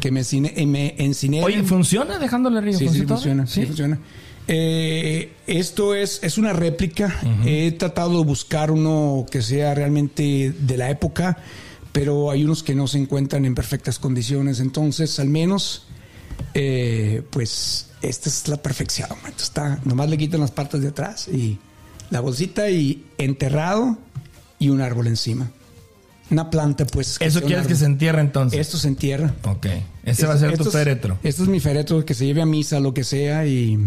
Que 0.00 0.10
me, 0.10 0.22
cine, 0.24 0.52
eh, 0.56 0.66
me 0.66 0.94
encine. 0.98 1.42
Oye, 1.42 1.62
¿funciona 1.62 2.18
dejándole 2.18 2.60
río? 2.60 2.78
Sí, 2.78 2.88
sí, 2.88 3.02
funciona. 3.06 3.46
Sí, 3.46 3.64
funciona. 3.66 3.98
Eh, 4.46 5.32
esto 5.46 5.94
es, 5.94 6.20
es 6.22 6.36
una 6.36 6.52
réplica. 6.52 7.14
He 7.46 7.72
tratado 7.72 8.18
de 8.18 8.24
buscar 8.24 8.70
uno 8.70 9.24
que 9.30 9.40
sea 9.40 9.74
realmente 9.74 10.54
de 10.58 10.76
la 10.76 10.90
época, 10.90 11.38
pero 11.94 12.32
hay 12.32 12.42
unos 12.42 12.64
que 12.64 12.74
no 12.74 12.88
se 12.88 12.98
encuentran 12.98 13.44
en 13.44 13.54
perfectas 13.54 14.00
condiciones. 14.00 14.58
Entonces, 14.58 15.20
al 15.20 15.28
menos, 15.28 15.86
eh, 16.52 17.22
pues, 17.30 17.86
esta 18.02 18.28
es 18.28 18.48
la 18.48 18.56
perfección. 18.56 19.10
Está, 19.38 19.78
nomás 19.84 20.08
le 20.08 20.18
quitan 20.18 20.40
las 20.40 20.50
partes 20.50 20.82
de 20.82 20.88
atrás 20.88 21.28
y 21.28 21.56
la 22.10 22.18
bolsita 22.18 22.68
y 22.68 23.06
enterrado 23.16 23.96
y 24.58 24.70
un 24.70 24.80
árbol 24.80 25.06
encima. 25.06 25.52
Una 26.30 26.50
planta, 26.50 26.84
pues. 26.84 27.16
Eso 27.20 27.40
quieres 27.42 27.68
que 27.68 27.76
se 27.76 27.84
entierre 27.84 28.22
entonces. 28.22 28.58
Esto 28.58 28.76
se 28.76 28.88
entierra. 28.88 29.32
Ok. 29.44 29.66
Ese 30.02 30.26
va 30.26 30.34
a 30.34 30.38
ser 30.38 30.58
tu 30.58 30.72
féretro. 30.72 31.20
Esto 31.22 31.44
es 31.44 31.48
mi 31.48 31.60
féretro, 31.60 32.04
que 32.04 32.14
se 32.14 32.26
lleve 32.26 32.42
a 32.42 32.46
misa, 32.46 32.80
lo 32.80 32.92
que 32.92 33.04
sea, 33.04 33.46
y 33.46 33.78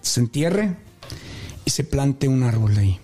se 0.00 0.20
entierre 0.20 0.76
y 1.64 1.70
se 1.70 1.82
plante 1.82 2.28
un 2.28 2.44
árbol 2.44 2.78
ahí. 2.78 3.00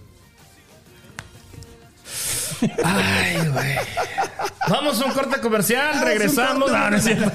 Ay, 2.84 3.48
güey. 3.48 3.74
Vamos 4.68 5.00
a 5.00 5.04
un 5.06 5.12
corte 5.12 5.40
comercial, 5.40 6.02
regresamos. 6.04 6.70
un 6.70 6.74
corte 6.74 6.78
No, 6.78 6.90
no 6.90 6.96
es 6.96 7.04
cierto. 7.04 7.30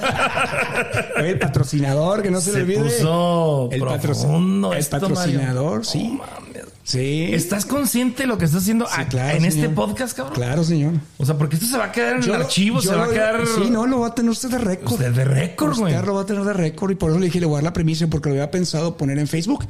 Oye, 1.17 1.29
el 1.29 1.39
patrocinador, 1.39 2.21
que 2.21 2.31
no 2.31 2.41
se, 2.41 2.51
Se 2.51 2.57
le 2.57 2.63
olvide. 2.63 2.79
puso 2.97 3.69
el, 3.71 3.81
profundo 3.99 4.73
el 4.73 4.79
esto, 4.79 4.99
patrocinador, 4.99 5.77
Mario. 5.79 5.83
sí. 5.83 6.17
Mames. 6.17 6.63
Sí. 6.83 7.29
¿Estás 7.33 7.67
consciente 7.67 8.23
de 8.23 8.27
lo 8.27 8.39
que 8.39 8.45
estás 8.45 8.63
haciendo 8.63 8.87
Sí, 8.87 9.01
claro, 9.09 9.37
en 9.37 9.45
este 9.45 9.69
podcast, 9.69 10.17
cabrón? 10.17 10.33
Claro, 10.33 10.63
señor. 10.63 10.93
O 11.19 11.25
sea, 11.25 11.37
porque 11.37 11.55
esto 11.55 11.67
se 11.67 11.77
va 11.77 11.85
a 11.85 11.91
quedar 11.91 12.15
en 12.15 12.23
el 12.23 12.29
lo- 12.29 12.33
archivo, 12.35 12.81
yo 12.81 12.89
se 12.89 12.95
va 12.95 13.05
a 13.05 13.09
quedar. 13.09 13.45
Sí, 13.45 13.69
no, 13.69 13.85
lo 13.85 13.99
va 13.99 14.07
a 14.07 14.15
tener 14.15 14.31
usted 14.31 14.49
de 14.49 14.57
récord. 14.57 14.93
Usted 14.93 15.11
de 15.11 15.23
récord, 15.23 15.77
güey. 15.77 15.93
Usted 15.93 16.07
lo 16.07 16.15
va 16.15 16.21
a 16.21 16.25
tener 16.25 16.43
de 16.43 16.53
récord 16.53 16.89
y 16.89 16.95
por 16.95 17.11
eso 17.11 17.19
le 17.19 17.27
dije, 17.27 17.39
le 17.39 17.45
voy 17.45 17.55
a 17.55 17.57
dar 17.57 17.65
la 17.65 17.73
premisa 17.73 18.07
porque 18.07 18.29
lo 18.29 18.33
había 18.35 18.49
pensado 18.49 18.97
poner 18.97 19.19
en 19.19 19.27
Facebook. 19.27 19.65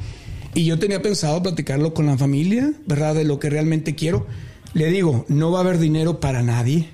Y 0.53 0.63
yo 0.63 0.79
tenía 0.79 1.01
pensado 1.01 1.43
platicarlo 1.43 1.93
con 1.93 2.05
la 2.05 2.17
familia, 2.17 2.71
¿verdad? 2.85 3.15
De 3.15 3.25
lo 3.25 3.37
que 3.37 3.49
realmente 3.49 3.95
quiero. 3.95 4.25
Le 4.73 4.85
digo, 4.89 5.25
no 5.27 5.51
va 5.51 5.59
a 5.59 5.61
haber 5.63 5.77
dinero 5.77 6.21
para 6.21 6.41
nadie. 6.41 6.89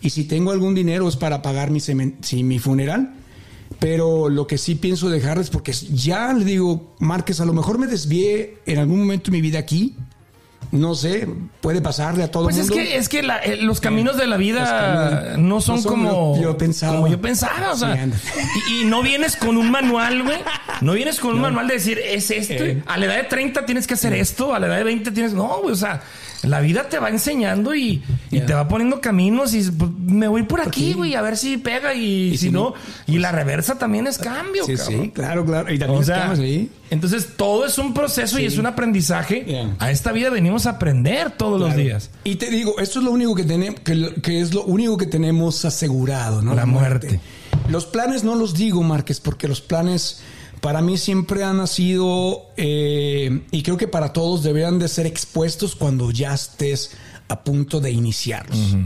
Y 0.00 0.10
si 0.10 0.24
tengo 0.24 0.50
algún 0.52 0.74
dinero 0.74 1.08
es 1.08 1.16
para 1.16 1.42
pagar 1.42 1.70
mi, 1.70 1.80
semen- 1.80 2.16
sí, 2.22 2.42
mi 2.44 2.58
funeral. 2.58 3.14
Pero 3.80 4.28
lo 4.28 4.46
que 4.46 4.58
sí 4.58 4.74
pienso 4.74 5.08
dejarles, 5.10 5.50
porque 5.50 5.72
ya 5.72 6.32
le 6.32 6.44
digo, 6.44 6.94
Márquez, 7.00 7.40
a 7.40 7.44
lo 7.44 7.52
mejor 7.52 7.78
me 7.78 7.86
desvié 7.86 8.58
en 8.66 8.78
algún 8.78 8.98
momento 9.00 9.30
de 9.30 9.36
mi 9.36 9.40
vida 9.42 9.58
aquí. 9.58 9.94
No 10.70 10.94
sé, 10.94 11.26
puede 11.62 11.80
pasarle 11.80 12.24
a 12.24 12.30
todo 12.30 12.44
Pues 12.44 12.56
el 12.56 12.62
es 12.62 12.68
mundo. 12.70 12.84
que, 12.84 12.96
es 12.96 13.08
que 13.08 13.22
la- 13.22 13.38
eh, 13.38 13.56
los 13.62 13.80
caminos 13.80 14.16
de 14.18 14.26
la 14.26 14.36
vida 14.36 14.64
caminos 14.64 15.38
no 15.38 15.60
son 15.62 15.76
no 15.76 15.82
son 15.82 15.90
como 15.92 16.40
yo 16.42 16.58
pensaba. 16.58 16.96
como 16.96 17.08
yo 17.08 17.20
pensaba. 17.20 17.72
O 17.72 17.76
sea, 17.76 18.06
y, 18.68 18.82
y 18.82 18.84
no 18.84 19.02
vienes 19.02 19.36
con 19.36 19.56
un 19.56 19.70
manual, 19.70 20.22
güey. 20.24 20.38
No 20.82 20.92
vienes 20.92 21.20
con 21.20 21.34
un 21.36 21.40
manual 21.40 21.68
de 21.68 21.74
decir, 21.74 21.98
es 21.98 22.30
esto. 22.30 22.64
Eh. 22.64 22.82
A 22.86 22.98
la 22.98 23.06
edad 23.06 23.16
de 23.16 23.24
30 23.24 23.64
tienes 23.64 23.86
que 23.86 23.94
hacer 23.94 24.12
esto. 24.12 24.54
A 24.54 24.58
la 24.58 24.66
edad 24.66 24.76
de 24.78 24.84
20 24.84 25.10
tienes. 25.12 25.32
No, 25.32 25.60
güey. 25.62 25.72
O 25.72 25.76
sea, 25.76 26.02
la 26.42 26.60
vida 26.60 26.88
te 26.88 26.98
va 26.98 27.08
enseñando 27.08 27.74
y, 27.74 28.02
te 28.30 28.54
va 28.54 28.68
poniendo 28.68 29.00
caminos. 29.00 29.54
Y 29.54 29.70
pues, 29.70 29.90
me 29.98 30.28
voy 30.28 30.44
por 30.44 30.60
aquí, 30.60 30.92
güey, 30.92 31.14
a 31.14 31.22
ver 31.22 31.36
si 31.36 31.56
pega. 31.56 31.94
Y, 31.94 32.32
si, 32.32 32.38
si 32.46 32.50
no, 32.50 32.74
y 33.06 33.18
la 33.18 33.32
reversa 33.32 33.76
también 33.78 34.06
es 34.06 34.18
cambio, 34.18 34.64
Sí, 34.64 34.76
cabrón. 34.76 35.02
sí, 35.02 35.10
claro, 35.10 35.44
claro. 35.44 35.72
Y 35.72 35.78
también 35.78 36.00
O 36.00 36.04
sea, 36.04 36.30
ahí. 36.30 36.70
entonces 36.90 37.30
todo 37.36 37.66
es 37.66 37.78
un 37.78 37.92
proceso 37.92 38.38
y 38.38 38.44
es 38.44 38.58
un 38.58 38.66
aprendizaje. 38.66 39.44
Yeah. 39.46 39.76
A 39.78 39.90
esta 39.90 40.12
vida 40.12 40.30
venimos 40.30 40.66
a 40.66 40.70
aprender 40.70 41.32
todos 41.32 41.60
los 41.60 41.74
días. 41.74 42.10
Y 42.24 42.36
te 42.36 42.50
digo, 42.50 42.78
esto 42.78 43.00
es 43.00 43.04
lo 43.04 43.10
único 43.10 43.34
que 43.34 43.44
tenemos, 43.44 43.80
que, 43.80 44.40
es 44.40 44.54
lo 44.54 44.64
único 44.64 44.96
que 44.96 45.06
tenemos 45.06 45.64
asegurado, 45.64 46.42
¿no? 46.42 46.54
La 46.54 46.66
muerte. 46.66 47.20
Los 47.68 47.84
planes 47.84 48.24
no 48.24 48.34
los 48.34 48.54
digo, 48.54 48.82
Márquez, 48.82 49.20
porque 49.20 49.48
los 49.48 49.60
planes 49.60 50.20
para 50.60 50.80
mí 50.80 50.98
siempre 50.98 51.44
han 51.44 51.66
sido, 51.66 52.46
eh, 52.56 53.42
y 53.50 53.62
creo 53.62 53.76
que 53.76 53.88
para 53.88 54.12
todos 54.12 54.42
deberían 54.42 54.78
de 54.78 54.88
ser 54.88 55.06
expuestos 55.06 55.76
cuando 55.76 56.10
ya 56.10 56.34
estés 56.34 56.92
a 57.28 57.44
punto 57.44 57.80
de 57.80 57.90
iniciarlos. 57.90 58.76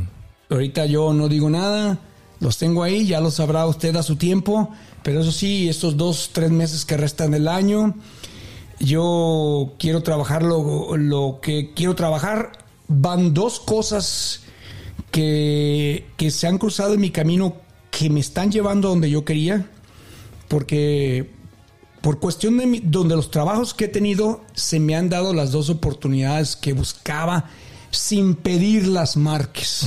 Ahorita 0.50 0.86
yo 0.86 1.12
no 1.12 1.28
digo 1.28 1.48
nada, 1.48 1.98
los 2.40 2.58
tengo 2.58 2.82
ahí, 2.82 3.06
ya 3.06 3.20
lo 3.20 3.30
sabrá 3.30 3.66
usted 3.66 3.94
a 3.96 4.02
su 4.02 4.16
tiempo, 4.16 4.70
pero 5.02 5.20
eso 5.20 5.32
sí, 5.32 5.68
estos 5.68 5.96
dos, 5.96 6.30
tres 6.32 6.50
meses 6.50 6.84
que 6.84 6.96
restan 6.96 7.30
del 7.30 7.48
año, 7.48 7.94
yo 8.78 9.74
quiero 9.78 10.02
trabajar 10.02 10.42
lo, 10.42 10.96
lo 10.96 11.38
que 11.40 11.72
quiero 11.72 11.94
trabajar. 11.94 12.52
Van 12.88 13.32
dos 13.32 13.60
cosas 13.60 14.40
que, 15.12 16.06
que 16.16 16.30
se 16.30 16.48
han 16.48 16.58
cruzado 16.58 16.94
en 16.94 17.00
mi 17.00 17.10
camino 17.10 17.56
que 17.90 18.10
me 18.10 18.20
están 18.20 18.50
llevando 18.50 18.88
a 18.88 18.90
donde 18.90 19.08
yo 19.08 19.24
quería. 19.24 19.70
Porque 20.48 21.30
por 22.02 22.18
cuestión 22.20 22.58
de 22.58 22.66
mi- 22.66 22.80
donde 22.80 23.16
los 23.16 23.30
trabajos 23.30 23.72
que 23.74 23.86
he 23.86 23.88
tenido 23.88 24.42
se 24.54 24.78
me 24.80 24.94
han 24.94 25.08
dado 25.08 25.32
las 25.32 25.50
dos 25.52 25.70
oportunidades 25.70 26.56
que 26.56 26.72
buscaba 26.74 27.48
sin 27.90 28.34
pedir 28.34 28.86
las 28.88 29.16
marques. 29.16 29.86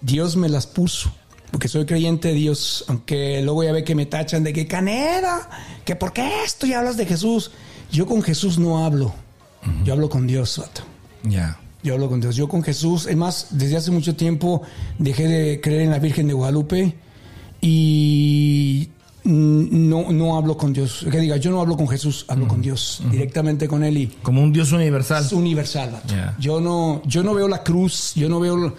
Dios 0.00 0.36
me 0.36 0.48
las 0.48 0.66
puso. 0.66 1.10
Porque 1.50 1.68
soy 1.68 1.86
creyente 1.86 2.28
de 2.28 2.34
Dios, 2.34 2.84
aunque 2.88 3.40
luego 3.42 3.62
ya 3.62 3.70
ve 3.70 3.84
que 3.84 3.94
me 3.94 4.06
tachan 4.06 4.42
de 4.42 4.52
que 4.52 4.66
caneda, 4.66 5.48
que 5.84 5.94
por 5.94 6.12
qué 6.12 6.42
esto 6.44 6.66
y 6.66 6.72
hablas 6.72 6.96
de 6.96 7.06
Jesús. 7.06 7.52
Yo 7.92 8.06
con 8.06 8.22
Jesús 8.22 8.58
no 8.58 8.84
hablo. 8.84 9.14
Yo 9.84 9.92
hablo 9.92 10.10
con 10.10 10.26
Dios, 10.26 10.58
vato. 10.58 10.82
Ya. 11.22 11.58
Yo 11.84 11.94
hablo 11.94 12.08
con 12.08 12.20
Dios. 12.20 12.34
Yo 12.34 12.48
con 12.48 12.64
Jesús, 12.64 13.06
es 13.06 13.16
más, 13.16 13.46
desde 13.50 13.76
hace 13.76 13.92
mucho 13.92 14.16
tiempo 14.16 14.62
dejé 14.98 15.28
de 15.28 15.60
creer 15.60 15.82
en 15.82 15.90
la 15.90 16.00
Virgen 16.00 16.26
de 16.26 16.32
Guadalupe 16.34 16.96
y 17.60 18.88
no, 19.24 20.12
no 20.12 20.36
hablo 20.36 20.56
con 20.56 20.72
Dios. 20.72 21.06
Que 21.10 21.18
diga, 21.18 21.36
yo 21.36 21.50
no 21.50 21.60
hablo 21.60 21.76
con 21.76 21.88
Jesús, 21.88 22.24
hablo 22.28 22.46
con 22.46 22.60
Dios, 22.60 23.02
directamente 23.10 23.66
con 23.68 23.82
Él 23.84 23.96
y 23.96 24.06
Como 24.22 24.42
un 24.42 24.52
Dios 24.52 24.72
universal. 24.72 25.24
es 25.24 25.32
universal. 25.32 25.90
vato. 25.92 26.14
Yo 26.38 26.60
no, 26.60 27.02
yo 27.06 27.22
no 27.22 27.34
veo 27.34 27.48
la 27.48 27.62
cruz, 27.62 28.12
yo 28.14 28.28
no 28.28 28.40
veo 28.40 28.74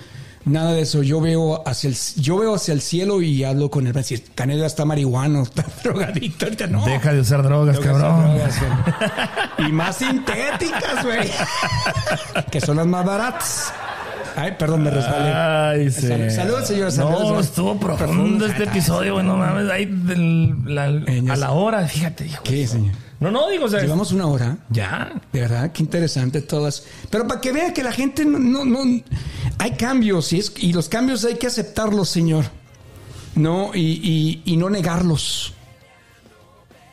nada 0.46 0.74
de 0.74 0.82
eso. 0.82 1.02
Yo 1.02 1.20
veo 1.22 1.68
hacia 1.68 1.90
el, 1.90 1.96
yo 2.18 2.38
veo 2.38 2.54
hacia 2.56 2.74
el 2.74 2.82
cielo 2.82 3.22
y 3.22 3.44
hablo 3.44 3.70
con 3.72 3.88
él. 3.88 3.94
Decir, 3.94 4.24
Canela 4.36 4.68
está 4.68 4.86
marihuano, 4.86 5.42
está 5.44 5.66
drogadicto. 5.84 6.46
Ahorita 6.46 6.68
no. 6.68 6.86
Deja 6.86 7.14
de 7.14 7.20
usar 7.22 7.42
drogas, 7.42 7.78
Drogas, 7.78 8.02
cabrón. 8.02 8.36
drogas, 8.36 8.60
güey. 9.58 9.70
y 9.70 9.72
más 9.72 9.96
sintéticas, 9.98 11.04
güey. 11.04 11.30
que 12.52 12.62
son 12.62 12.78
las 12.78 12.86
más 12.88 13.04
baratas. 13.06 13.74
Ay, 14.36 14.54
perdón, 14.60 14.84
me 14.84 14.90
resbalé. 14.92 15.32
Ay, 15.34 15.92
sí. 15.92 16.08
Salud, 16.08 16.30
salud, 16.30 16.64
señor, 16.64 16.92
salud, 16.92 17.10
No, 17.34 17.40
estuvo 17.40 17.80
profundo 17.80 18.46
este 18.46 18.64
episodio, 18.64 19.14
güey. 19.14 19.26
No 19.26 19.38
mames, 19.38 19.70
ahí 19.72 19.86
del- 19.86 20.56
la- 20.66 20.90
Eh, 20.90 21.24
a 21.30 21.36
la 21.36 21.52
hora, 21.52 21.88
fíjate, 21.88 22.26
hijo. 22.28 22.44
¿Qué, 22.44 22.68
señor? 22.68 22.94
No, 23.20 23.32
no, 23.32 23.50
digo, 23.50 23.66
o 23.66 23.70
sea, 23.70 23.80
Llevamos 23.82 24.12
una 24.12 24.28
hora. 24.28 24.58
ya. 24.70 25.14
De 25.32 25.40
verdad, 25.40 25.72
qué 25.72 25.82
interesante 25.84 26.42
todas. 26.42 26.84
Pero 27.10 27.26
para 27.28 27.40
que 27.40 27.54
vea 27.54 27.74
que 27.74 27.82
la 27.82 27.94
gente 27.94 28.26
no, 28.26 28.38
no, 28.40 28.66
no- 28.66 29.02
hay 29.58 29.72
cambios 29.72 30.32
y, 30.34 30.40
es, 30.40 30.52
y 30.58 30.74
los 30.74 30.90
cambios 30.90 31.24
hay 31.24 31.36
que 31.36 31.48
aceptarlos, 31.48 32.10
señor. 32.10 32.46
No, 33.36 33.72
y, 33.74 33.80
y- 34.04 34.42
y 34.46 34.58
no 34.58 34.70
negarlos. 34.70 35.54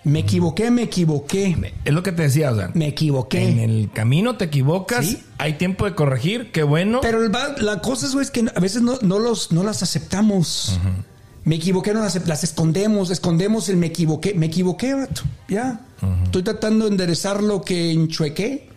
Me 0.05 0.21
equivoqué, 0.21 0.71
me 0.71 0.83
equivoqué, 0.83 1.73
Es 1.85 1.93
lo 1.93 2.03
que 2.03 2.11
te 2.13 2.23
decía, 2.23 2.51
o 2.51 2.57
sea, 2.57 2.71
me 2.75 2.89
equivoqué. 2.89 3.49
en 3.49 3.59
el 3.61 3.91
camino 3.93 4.37
te 4.37 4.47
equivocas, 4.47 5.07
Sí. 5.07 5.23
hay 5.39 5.55
tiempo 5.55 5.85
de 5.85 5.95
corregir, 5.95 6.51
qué 6.51 6.65
bueno. 6.65 7.01
Pero 7.03 7.23
el 7.25 7.31
la 7.61 7.81
cosa 7.81 8.07
es, 8.07 8.13
güey, 8.13 8.25
es 8.25 8.31
que 8.33 8.45
a 8.55 8.61
veces 8.61 8.83
no, 8.83 8.99
no 9.03 9.19
los, 9.21 9.53
no 9.53 9.63
las 9.63 9.83
aceptamos. 9.83 10.79
Me 11.45 11.57
equivoqué, 11.57 11.93
no 11.93 12.01
las, 12.01 12.27
las 12.27 12.45
escondemos, 12.45 13.11
escondemos 13.11 13.69
el 13.69 13.77
me 13.77 13.87
equivoqué. 13.87 14.35
Me 14.35 14.47
equivoqué, 14.47 14.95
vato. 14.95 15.23
Ya. 15.49 15.81
Estoy 16.25 16.43
tratando 16.43 16.85
de 16.87 16.91
enderezar 16.93 17.43
lo 17.43 17.63
que 17.63 17.93
enchuequé 17.93 18.69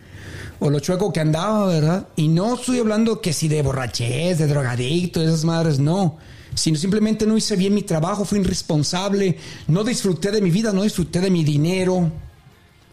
o 0.60 0.70
lo 0.70 0.78
chueco 0.80 1.12
que 1.12 1.20
andaba, 1.20 1.66
¿verdad? 1.66 2.06
Y 2.16 2.28
no 2.28 2.54
estoy 2.54 2.78
hablando 2.78 3.20
que 3.20 3.32
si 3.32 3.48
de 3.48 3.62
borrachez, 3.62 4.38
de 4.38 4.46
drogadicto, 4.46 5.20
de 5.20 5.26
esas 5.26 5.44
madres, 5.44 5.78
no. 5.80 6.18
Sino 6.56 6.78
simplemente 6.78 7.26
no 7.26 7.36
hice 7.36 7.54
bien 7.54 7.74
mi 7.74 7.82
trabajo, 7.82 8.24
fui 8.24 8.40
irresponsable, 8.40 9.36
no 9.68 9.84
disfruté 9.84 10.30
de 10.30 10.40
mi 10.40 10.50
vida, 10.50 10.72
no 10.72 10.82
disfruté 10.82 11.20
de 11.20 11.30
mi 11.30 11.44
dinero, 11.44 12.10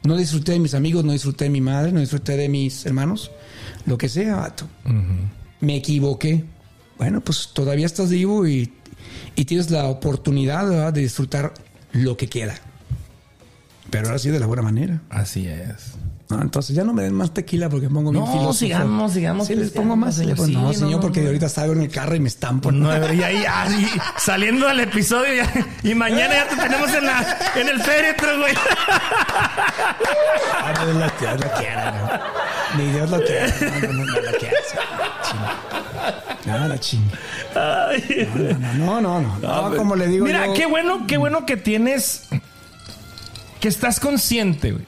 no 0.03 0.17
disfruté 0.17 0.51
de 0.51 0.59
mis 0.59 0.73
amigos, 0.73 1.05
no 1.05 1.13
disfruté 1.13 1.45
de 1.45 1.49
mi 1.49 1.61
madre, 1.61 1.93
no 1.93 2.01
disfruté 2.01 2.35
de 2.35 2.49
mis 2.49 2.85
hermanos, 2.85 3.31
lo 3.85 3.97
que 3.97 4.09
sea, 4.09 4.35
vato. 4.35 4.67
Me 5.61 5.77
equivoqué. 5.77 6.43
Bueno, 6.97 7.21
pues 7.21 7.51
todavía 7.53 7.85
estás 7.85 8.09
vivo 8.09 8.45
y, 8.45 8.73
y 9.35 9.45
tienes 9.45 9.71
la 9.71 9.85
oportunidad 9.85 10.67
¿verdad? 10.67 10.93
de 10.93 11.01
disfrutar 11.01 11.53
lo 11.93 12.17
que 12.17 12.27
queda. 12.27 12.55
Pero 13.89 14.07
ahora 14.07 14.19
sí 14.19 14.29
de 14.29 14.39
la 14.39 14.45
buena 14.45 14.61
manera. 14.61 15.01
Así 15.09 15.47
es. 15.47 15.92
No, 16.35 16.41
entonces 16.41 16.75
ya 16.75 16.83
no 16.83 16.93
me 16.93 17.03
den 17.03 17.13
más 17.13 17.31
tequila 17.33 17.69
porque 17.69 17.89
pongo 17.89 18.11
bien 18.11 18.23
No, 18.23 18.53
sigamos, 18.53 19.13
sigamos 19.13 19.47
Sí, 19.47 19.55
les 19.55 19.69
pongo 19.71 19.95
más. 19.95 20.15
señor. 20.15 20.35
Pues 20.37 20.49
no, 20.49 20.73
Sí, 20.73 20.79
señor, 20.79 20.93
no, 20.95 20.99
porque 21.01 21.21
no. 21.21 21.27
ahorita 21.27 21.47
salgo 21.49 21.73
en 21.73 21.81
el 21.81 21.89
carro 21.89 22.15
y 22.15 22.19
me 22.19 22.27
estampo. 22.27 22.71
Nueve, 22.71 23.13
y 23.15 23.21
ahí, 23.23 23.43
ahí, 23.47 23.87
saliendo 24.17 24.67
del 24.67 24.79
episodio 24.81 25.33
ya- 25.43 25.67
y 25.83 25.93
mañana 25.93 26.33
ya 26.33 26.47
te 26.47 26.55
tenemos 26.55 26.91
en, 26.93 27.05
la, 27.05 27.37
en 27.55 27.67
el 27.69 27.81
féretro, 27.81 28.37
güey. 28.39 28.53
Ah, 28.87 30.73
no, 30.75 30.85
Dios 30.85 30.95
lo, 30.97 31.19
Dios 31.19 31.39
lo 31.41 31.51
quiera, 31.59 31.91
no. 31.91 32.77
Ni 32.83 32.91
Dios 32.91 33.09
lo 33.09 33.21
quiera. 33.23 33.47
No, 33.61 33.79
no, 33.87 33.93
no, 33.93 34.05
no 34.05 34.21
lo 34.21 34.37
quiera. 34.39 34.57
No, 36.45 36.67
la 36.67 36.79
chinga. 36.79 37.17
No, 37.55 39.01
no, 39.01 39.01
no, 39.01 39.21
no. 39.21 39.37
no, 39.39 39.69
no, 39.69 39.75
como 39.77 39.95
le 39.95 40.07
digo 40.07 40.25
Mira, 40.25 40.47
yo- 40.47 40.53
qué 40.53 40.65
bueno, 40.65 41.05
qué 41.07 41.17
bueno 41.17 41.45
que 41.45 41.57
tienes, 41.57 42.27
que 43.59 43.67
estás 43.67 43.99
consciente, 43.99 44.71
güey, 44.71 44.85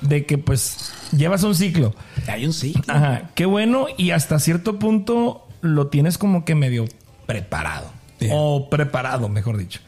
de 0.00 0.26
que 0.26 0.38
pues 0.38 0.92
llevas 1.12 1.42
un 1.42 1.54
ciclo. 1.54 1.94
Hay 2.26 2.46
un 2.46 2.52
sí. 2.52 2.74
Ajá, 2.86 3.30
qué 3.34 3.46
bueno 3.46 3.86
y 3.96 4.10
hasta 4.10 4.38
cierto 4.38 4.78
punto 4.78 5.46
lo 5.60 5.88
tienes 5.88 6.18
como 6.18 6.44
que 6.44 6.54
medio 6.54 6.84
preparado. 7.26 7.90
O 8.30 8.68
preparado, 8.68 9.28
mejor 9.28 9.56
dicho. 9.58 9.80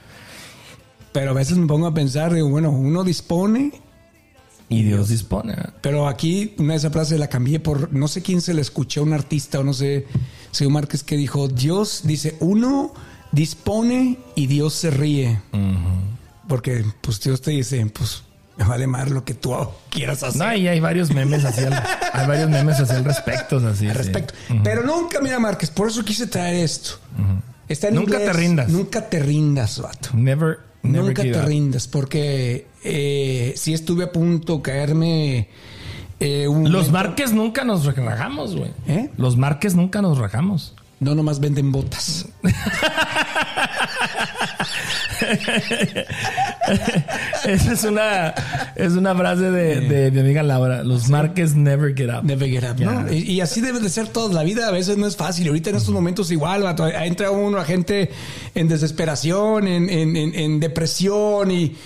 Pero 1.12 1.30
a 1.30 1.34
veces 1.34 1.56
me 1.56 1.66
pongo 1.66 1.86
a 1.86 1.94
pensar, 1.94 2.32
digo, 2.32 2.48
bueno, 2.48 2.70
uno 2.70 3.02
dispone, 3.02 3.72
Y 4.68 4.84
Dios 4.84 5.08
dispone. 5.08 5.56
pero 5.80 6.06
aquí 6.06 6.54
una 6.58 6.74
de 6.74 6.78
esas 6.78 6.92
frases 6.92 7.18
la 7.18 7.28
cambié 7.28 7.58
por, 7.58 7.92
no 7.92 8.06
sé 8.06 8.22
quién 8.22 8.40
se 8.40 8.54
la 8.54 8.60
escuché, 8.60 9.00
a 9.00 9.02
un 9.02 9.12
artista 9.12 9.58
o 9.58 9.64
no 9.64 9.72
sé, 9.72 10.06
Señor 10.52 10.72
Márquez, 10.72 11.02
que 11.02 11.16
dijo, 11.16 11.48
Dios, 11.48 12.02
dice, 12.04 12.36
uno 12.38 12.92
dispone 13.32 14.18
y 14.36 14.46
Dios 14.46 14.74
se 14.74 14.90
ríe. 14.90 15.40
Porque 16.46 16.84
pues 17.00 17.20
Dios 17.20 17.40
te 17.40 17.50
dice, 17.52 17.84
pues 17.86 18.22
me 18.64 18.68
vale 18.68 18.86
más 18.86 19.10
lo 19.10 19.24
que 19.24 19.34
tú 19.34 19.54
quieras 19.88 20.22
hacer. 20.22 20.40
No, 20.40 20.54
y 20.54 20.68
hay 20.68 20.80
varios 20.80 21.10
memes 21.12 21.44
al, 21.44 21.82
hay 22.12 22.26
varios 22.26 22.50
memes 22.50 22.78
así 22.80 22.92
al 22.94 23.04
respecto. 23.04 23.56
Así, 23.56 23.86
al 23.88 23.92
sí. 23.96 23.98
respecto. 23.98 24.34
Pero 24.62 24.82
nunca, 24.84 25.20
mira, 25.20 25.38
Márquez, 25.38 25.70
por 25.70 25.88
eso 25.88 26.04
quise 26.04 26.26
traer 26.26 26.56
esto. 26.56 26.92
Está 27.68 27.88
en 27.88 27.94
Nunca 27.94 28.14
inglés. 28.18 28.32
te 28.32 28.38
rindas. 28.38 28.68
Nunca 28.68 29.08
te 29.08 29.20
rindas, 29.20 29.80
vato. 29.80 30.10
Never, 30.14 30.58
never 30.82 31.04
Nunca 31.06 31.22
te 31.22 31.38
up. 31.38 31.44
rindas, 31.46 31.86
porque 31.86 32.66
eh, 32.84 33.54
sí 33.56 33.72
estuve 33.72 34.04
a 34.04 34.12
punto 34.12 34.56
de 34.56 34.62
caerme. 34.62 35.48
eh, 36.18 36.48
un 36.48 36.70
Los 36.72 36.90
Marques 36.90 37.32
nunca 37.32 37.64
nos 37.64 37.84
rajamos, 37.94 38.56
güey. 38.56 38.72
¿Eh? 38.88 39.10
Los 39.16 39.36
Marques 39.36 39.74
nunca 39.74 40.02
nos 40.02 40.18
rajamos. 40.18 40.74
No, 40.98 41.14
nomás 41.14 41.40
venden 41.40 41.72
botas. 41.72 42.26
Esa 47.44 47.72
es 47.72 47.84
una, 47.84 48.34
es 48.76 48.92
una 48.92 49.14
frase 49.14 49.50
de, 49.50 49.80
de 49.80 50.10
mi 50.10 50.20
amiga 50.20 50.42
Laura. 50.42 50.82
Los 50.84 51.08
Marques 51.08 51.54
never 51.54 51.94
get 51.96 52.10
up. 52.10 52.24
Never 52.24 52.48
get 52.48 52.64
up. 52.64 53.10
Y, 53.12 53.32
y 53.32 53.40
así 53.40 53.60
debe 53.60 53.80
de 53.80 53.88
ser 53.88 54.08
toda 54.08 54.32
la 54.34 54.42
vida. 54.42 54.68
A 54.68 54.70
veces 54.70 54.96
no 54.96 55.06
es 55.06 55.16
fácil. 55.16 55.48
Ahorita 55.48 55.70
en 55.70 55.76
estos 55.76 55.92
momentos 55.94 56.30
igual, 56.30 56.62
vato, 56.62 56.86
entra 56.86 57.30
uno 57.30 57.58
a 57.58 57.64
gente 57.64 58.10
en 58.54 58.68
desesperación, 58.68 59.66
en, 59.66 59.88
en- 59.90 60.16
en- 60.16 60.34
en 60.34 60.60
depresión 60.60 61.50
y... 61.50 61.76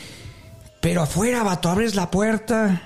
Pero 0.81 1.03
afuera, 1.03 1.43
vato, 1.43 1.71
abres 1.71 1.95
la 1.95 2.11
puerta 2.11 2.83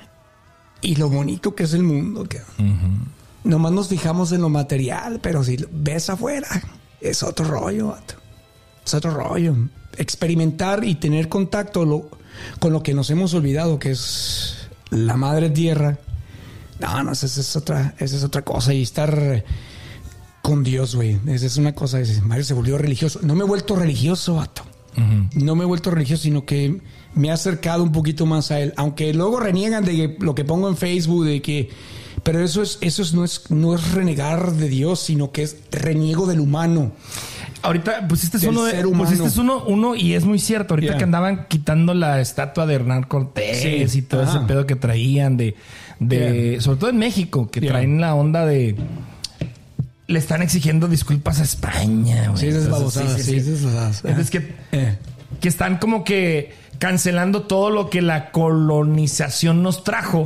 y 0.80 0.94
lo 0.96 1.08
bonito 1.10 1.54
que 1.56 1.64
es 1.64 1.74
el 1.74 1.82
mundo. 1.82 2.24
Que... 2.28 2.40
Nomás 3.44 3.72
nos 3.72 3.88
fijamos 3.88 4.30
en 4.32 4.42
lo 4.42 4.48
material, 4.50 5.18
pero 5.20 5.42
si 5.42 5.58
ves 5.72 6.08
afuera, 6.10 6.46
es 7.00 7.22
otro 7.24 7.46
rollo, 7.46 7.88
vato. 7.88 8.14
Es 8.86 8.94
otro 8.94 9.10
rollo. 9.10 9.56
Experimentar 9.98 10.84
y 10.84 10.94
tener 10.96 11.28
contacto 11.28 11.84
lo- 11.84 12.08
con 12.60 12.72
lo 12.72 12.82
que 12.82 12.94
nos 12.94 13.10
hemos 13.10 13.34
olvidado, 13.34 13.78
que 13.78 13.90
es 13.90 14.68
la 14.90 15.16
madre 15.16 15.50
tierra. 15.50 15.98
No, 16.80 17.02
no, 17.02 17.12
esa 17.12 17.26
es 17.26 17.56
otra, 17.56 17.94
esa 17.98 18.16
es 18.16 18.22
otra 18.24 18.42
cosa. 18.42 18.72
Y 18.72 18.82
estar 18.82 19.44
con 20.42 20.62
Dios, 20.64 20.94
güey. 20.94 21.18
Esa 21.26 21.46
es 21.46 21.56
una 21.56 21.74
cosa. 21.74 21.98
Mario 22.22 22.44
se 22.44 22.54
volvió 22.54 22.78
religioso. 22.78 23.20
No 23.22 23.34
me 23.34 23.42
he 23.44 23.46
vuelto 23.46 23.76
religioso, 23.76 24.36
vato. 24.36 24.62
No 25.34 25.54
me 25.54 25.62
he 25.62 25.66
vuelto 25.66 25.90
religioso, 25.92 26.24
sino 26.24 26.44
que 26.44 26.80
me 27.14 27.28
he 27.28 27.30
acercado 27.30 27.82
un 27.84 27.92
poquito 27.92 28.26
más 28.26 28.50
a 28.50 28.60
él. 28.60 28.72
Aunque 28.76 29.12
luego 29.14 29.38
reniegan 29.38 29.84
de 29.84 29.92
que- 29.92 30.16
lo 30.18 30.34
que 30.34 30.44
pongo 30.44 30.68
en 30.68 30.76
Facebook, 30.76 31.24
de 31.24 31.40
que. 31.42 31.70
Pero 32.24 32.40
eso 32.42 32.62
es, 32.62 32.78
eso 32.80 33.02
es, 33.02 33.14
no 33.14 33.24
es, 33.24 33.48
no 33.50 33.74
es 33.76 33.92
renegar 33.92 34.52
de 34.54 34.68
Dios, 34.68 34.98
sino 35.00 35.30
que 35.30 35.42
es 35.44 35.56
reniego 35.70 36.26
del 36.26 36.40
humano. 36.40 36.90
Ahorita 37.62 38.06
pusiste 38.06 38.38
Del 38.38 38.50
uno, 38.50 38.64
de, 38.64 38.82
pusiste 38.84 39.40
uno, 39.40 39.64
uno 39.66 39.94
y 39.94 40.14
es 40.14 40.24
muy 40.24 40.38
cierto. 40.38 40.74
Ahorita 40.74 40.92
Yeah. 40.92 40.98
que 40.98 41.04
andaban 41.04 41.46
quitando 41.48 41.92
la 41.94 42.20
estatua 42.20 42.66
de 42.66 42.74
Hernán 42.74 43.02
Cortés 43.02 43.60
Sí. 43.90 43.98
y 43.98 44.02
todo 44.02 44.22
Ajá. 44.22 44.36
ese 44.38 44.46
pedo 44.46 44.66
que 44.66 44.76
traían 44.76 45.36
de, 45.36 45.56
de 45.98 46.50
Yeah. 46.52 46.60
sobre 46.60 46.78
todo 46.80 46.90
en 46.90 46.98
México, 46.98 47.50
que 47.50 47.60
Yeah. 47.60 47.72
traen 47.72 48.00
la 48.00 48.14
onda 48.14 48.46
de 48.46 48.76
le 50.06 50.18
están 50.18 50.40
exigiendo 50.40 50.88
disculpas 50.88 51.40
a 51.40 51.42
España. 51.44 52.28
güey. 52.28 52.40
Sí, 52.40 52.46
esas 52.46 52.70
babosadas, 52.70 53.20
sí, 53.22 53.36
esas 53.36 53.62
babosadas. 53.64 54.04
Entonces 54.04 54.30
que, 54.30 54.54
Eh. 54.72 54.96
que 55.40 55.48
están 55.48 55.76
como 55.78 56.02
que 56.04 56.54
cancelando 56.78 57.42
todo 57.42 57.68
lo 57.70 57.90
que 57.90 58.00
la 58.02 58.30
colonización 58.30 59.62
nos 59.62 59.84
trajo. 59.84 60.24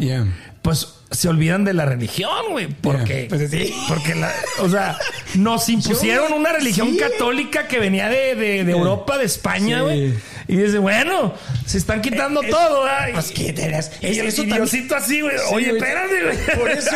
Pues 0.60 0.94
se 1.12 1.28
olvidan 1.28 1.64
de 1.64 1.72
la 1.74 1.84
religión, 1.86 2.30
güey. 2.50 2.66
Porque, 2.68 3.12
Yeah. 3.12 3.28
Pues 3.28 3.50
sí. 3.50 3.74
porque 3.88 4.14
la, 4.14 4.32
o 4.60 4.68
sea, 4.68 4.98
nos 5.34 5.68
impusieron 5.68 6.30
Yo- 6.30 6.36
una 6.36 6.52
religión 6.52 6.90
sí. 6.92 6.96
católica 6.98 7.68
que 7.68 7.78
venía 7.78 8.08
de, 8.08 8.34
de- 8.34 8.64
de. 8.64 8.72
Europa, 8.72 9.18
de 9.18 9.24
España, 9.26 9.78
Sí. 9.78 9.82
güey. 9.84 10.14
Y 10.48 10.56
dice, 10.56 10.78
bueno, 10.78 11.32
se 11.64 11.78
están 11.78 12.02
quitando 12.02 12.42
Eh, 12.42 12.48
todo, 12.50 12.82
¿verdad? 12.82 13.10
Pues 13.14 13.30
qué 13.30 13.52
tenés. 13.52 13.92
Y 14.00 14.06
Eso 14.18 14.42
y 14.42 14.46
Diosito 14.46 14.96
así, 14.96 15.20
güey. 15.20 15.36
Oye, 15.52 15.70
espérate, 15.70 16.14
güey. 16.24 16.58
Por 16.58 16.70
eso, 16.70 16.90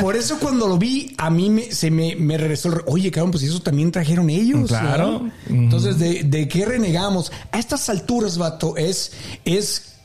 por 0.00 0.16
eso 0.16 0.38
cuando 0.38 0.68
lo 0.68 0.78
vi, 0.78 1.12
a 1.18 1.28
mí 1.28 1.50
me, 1.50 1.72
se 1.72 1.90
me, 1.90 2.14
me 2.16 2.38
regresó. 2.38 2.82
Oye, 2.86 3.10
cabrón, 3.10 3.32
pues 3.32 3.42
eso 3.42 3.60
también 3.60 3.90
trajeron 3.90 4.30
ellos. 4.30 4.68
Claro. 4.68 5.28
¿no? 5.48 5.54
Entonces, 5.64 5.98
¿de, 5.98 6.22
de 6.22 6.46
qué 6.48 6.64
renegamos? 6.66 7.32
A 7.50 7.58
estas 7.58 7.88
alturas, 7.88 8.38
vato, 8.38 8.76
es, 8.76 9.12
es 9.44 9.96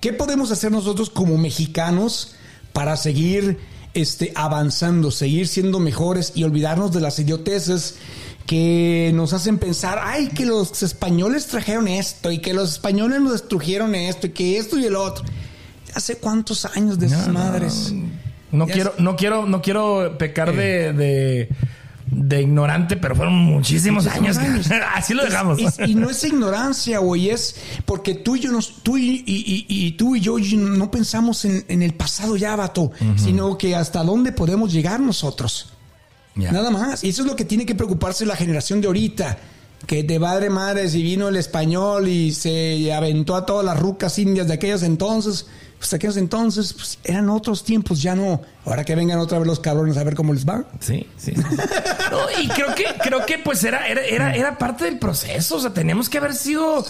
¿qué 0.00 0.12
podemos 0.12 0.50
hacer 0.52 0.70
nosotros 0.70 1.08
como 1.10 1.38
mexicanos 1.38 2.34
para 2.78 2.96
seguir 2.96 3.58
este, 3.92 4.30
avanzando, 4.36 5.10
seguir 5.10 5.48
siendo 5.48 5.80
mejores 5.80 6.30
y 6.36 6.44
olvidarnos 6.44 6.92
de 6.92 7.00
las 7.00 7.18
idioteces 7.18 7.96
que 8.46 9.10
nos 9.16 9.32
hacen 9.32 9.58
pensar, 9.58 9.98
ay, 10.00 10.28
que 10.28 10.46
los 10.46 10.84
españoles 10.84 11.48
trajeron 11.48 11.88
esto 11.88 12.30
y 12.30 12.38
que 12.38 12.54
los 12.54 12.74
españoles 12.74 13.20
nos 13.20 13.32
destruyeron 13.32 13.96
esto 13.96 14.28
y 14.28 14.30
que 14.30 14.58
esto 14.58 14.78
y 14.78 14.84
el 14.84 14.94
otro. 14.94 15.24
Hace 15.92 16.18
cuántos 16.18 16.66
años 16.66 17.00
de 17.00 17.06
esas 17.06 17.26
No, 17.26 17.34
madres. 17.34 17.92
No 18.52 18.68
quiero, 18.68 18.94
no 18.98 19.16
quiero, 19.16 19.44
no 19.46 19.60
quiero 19.60 20.16
pecar 20.16 20.54
de, 20.54 20.92
de, 20.92 21.48
de 22.10 22.42
ignorante, 22.42 22.96
pero 22.96 23.14
fueron 23.16 23.34
muchísimos, 23.34 24.06
años. 24.06 24.36
años. 24.36 24.68
Así 24.94 25.14
lo 25.14 25.24
dejamos. 25.24 25.58
Y, 25.58 25.90
y 25.90 25.94
no 25.94 26.10
es 26.10 26.22
ignorancia, 26.24 26.98
güey, 26.98 27.30
es 27.30 27.56
porque 27.84 28.14
tú 28.14 28.36
y 28.36 28.40
yo, 28.40 28.52
nos, 28.52 28.82
tú 28.82 28.96
y, 28.96 29.22
y- 29.26 29.66
y- 29.68 29.86
y 29.86 29.92
tú 29.92 30.16
y 30.16 30.20
yo 30.20 30.36
no 30.56 30.90
pensamos 30.90 31.44
en, 31.44 31.64
en 31.68 31.82
el 31.82 31.94
pasado 31.94 32.36
ya, 32.36 32.56
vato, 32.56 32.90
sino 33.16 33.56
que 33.58 33.74
hasta 33.76 34.02
dónde 34.02 34.32
podemos 34.32 34.72
llegar 34.72 35.00
nosotros. 35.00 35.72
Nada 36.34 36.70
más. 36.70 37.02
Y 37.02 37.08
eso 37.08 37.22
es 37.22 37.28
lo 37.28 37.34
que 37.36 37.44
tiene 37.44 37.66
que 37.66 37.74
preocuparse 37.74 38.24
la 38.24 38.36
generación 38.36 38.80
de 38.80 38.86
ahorita. 38.86 39.38
Que 39.86 40.02
de 40.02 40.18
padre 40.20 40.50
madre, 40.50 40.88
si 40.88 41.02
vino 41.02 41.28
el 41.28 41.36
español 41.36 42.08
y 42.08 42.32
se 42.32 42.92
aventó 42.92 43.36
a 43.36 43.46
todas 43.46 43.64
las 43.64 43.78
rucas 43.78 44.18
indias 44.18 44.46
de 44.48 44.54
aquellos 44.54 44.82
entonces, 44.82 45.46
pues 45.78 45.92
aquellos 45.94 46.16
entonces 46.16 46.72
pues, 46.72 46.98
eran 47.04 47.28
otros 47.30 47.62
tiempos, 47.64 48.02
ya 48.02 48.14
no. 48.14 48.42
Ahora 48.64 48.84
que 48.84 48.94
vengan 48.94 49.18
otra 49.18 49.38
vez 49.38 49.46
los 49.46 49.60
cabrones 49.60 49.96
a 49.96 50.04
ver 50.04 50.14
cómo 50.14 50.32
les 50.34 50.46
va. 50.46 50.64
Sí, 50.80 51.06
sí. 51.16 51.32
sí. 51.34 51.42
No, 52.10 52.18
y 52.42 52.48
creo 52.48 52.74
que, 52.74 52.84
creo 53.02 53.26
que 53.26 53.38
pues 53.38 53.62
era, 53.64 53.86
era, 53.86 54.02
era, 54.04 54.34
era 54.34 54.58
parte 54.58 54.84
del 54.86 54.98
proceso. 54.98 55.56
O 55.56 55.60
sea, 55.60 55.72
teníamos 55.72 56.08
que 56.08 56.18
haber 56.18 56.34
sido. 56.34 56.84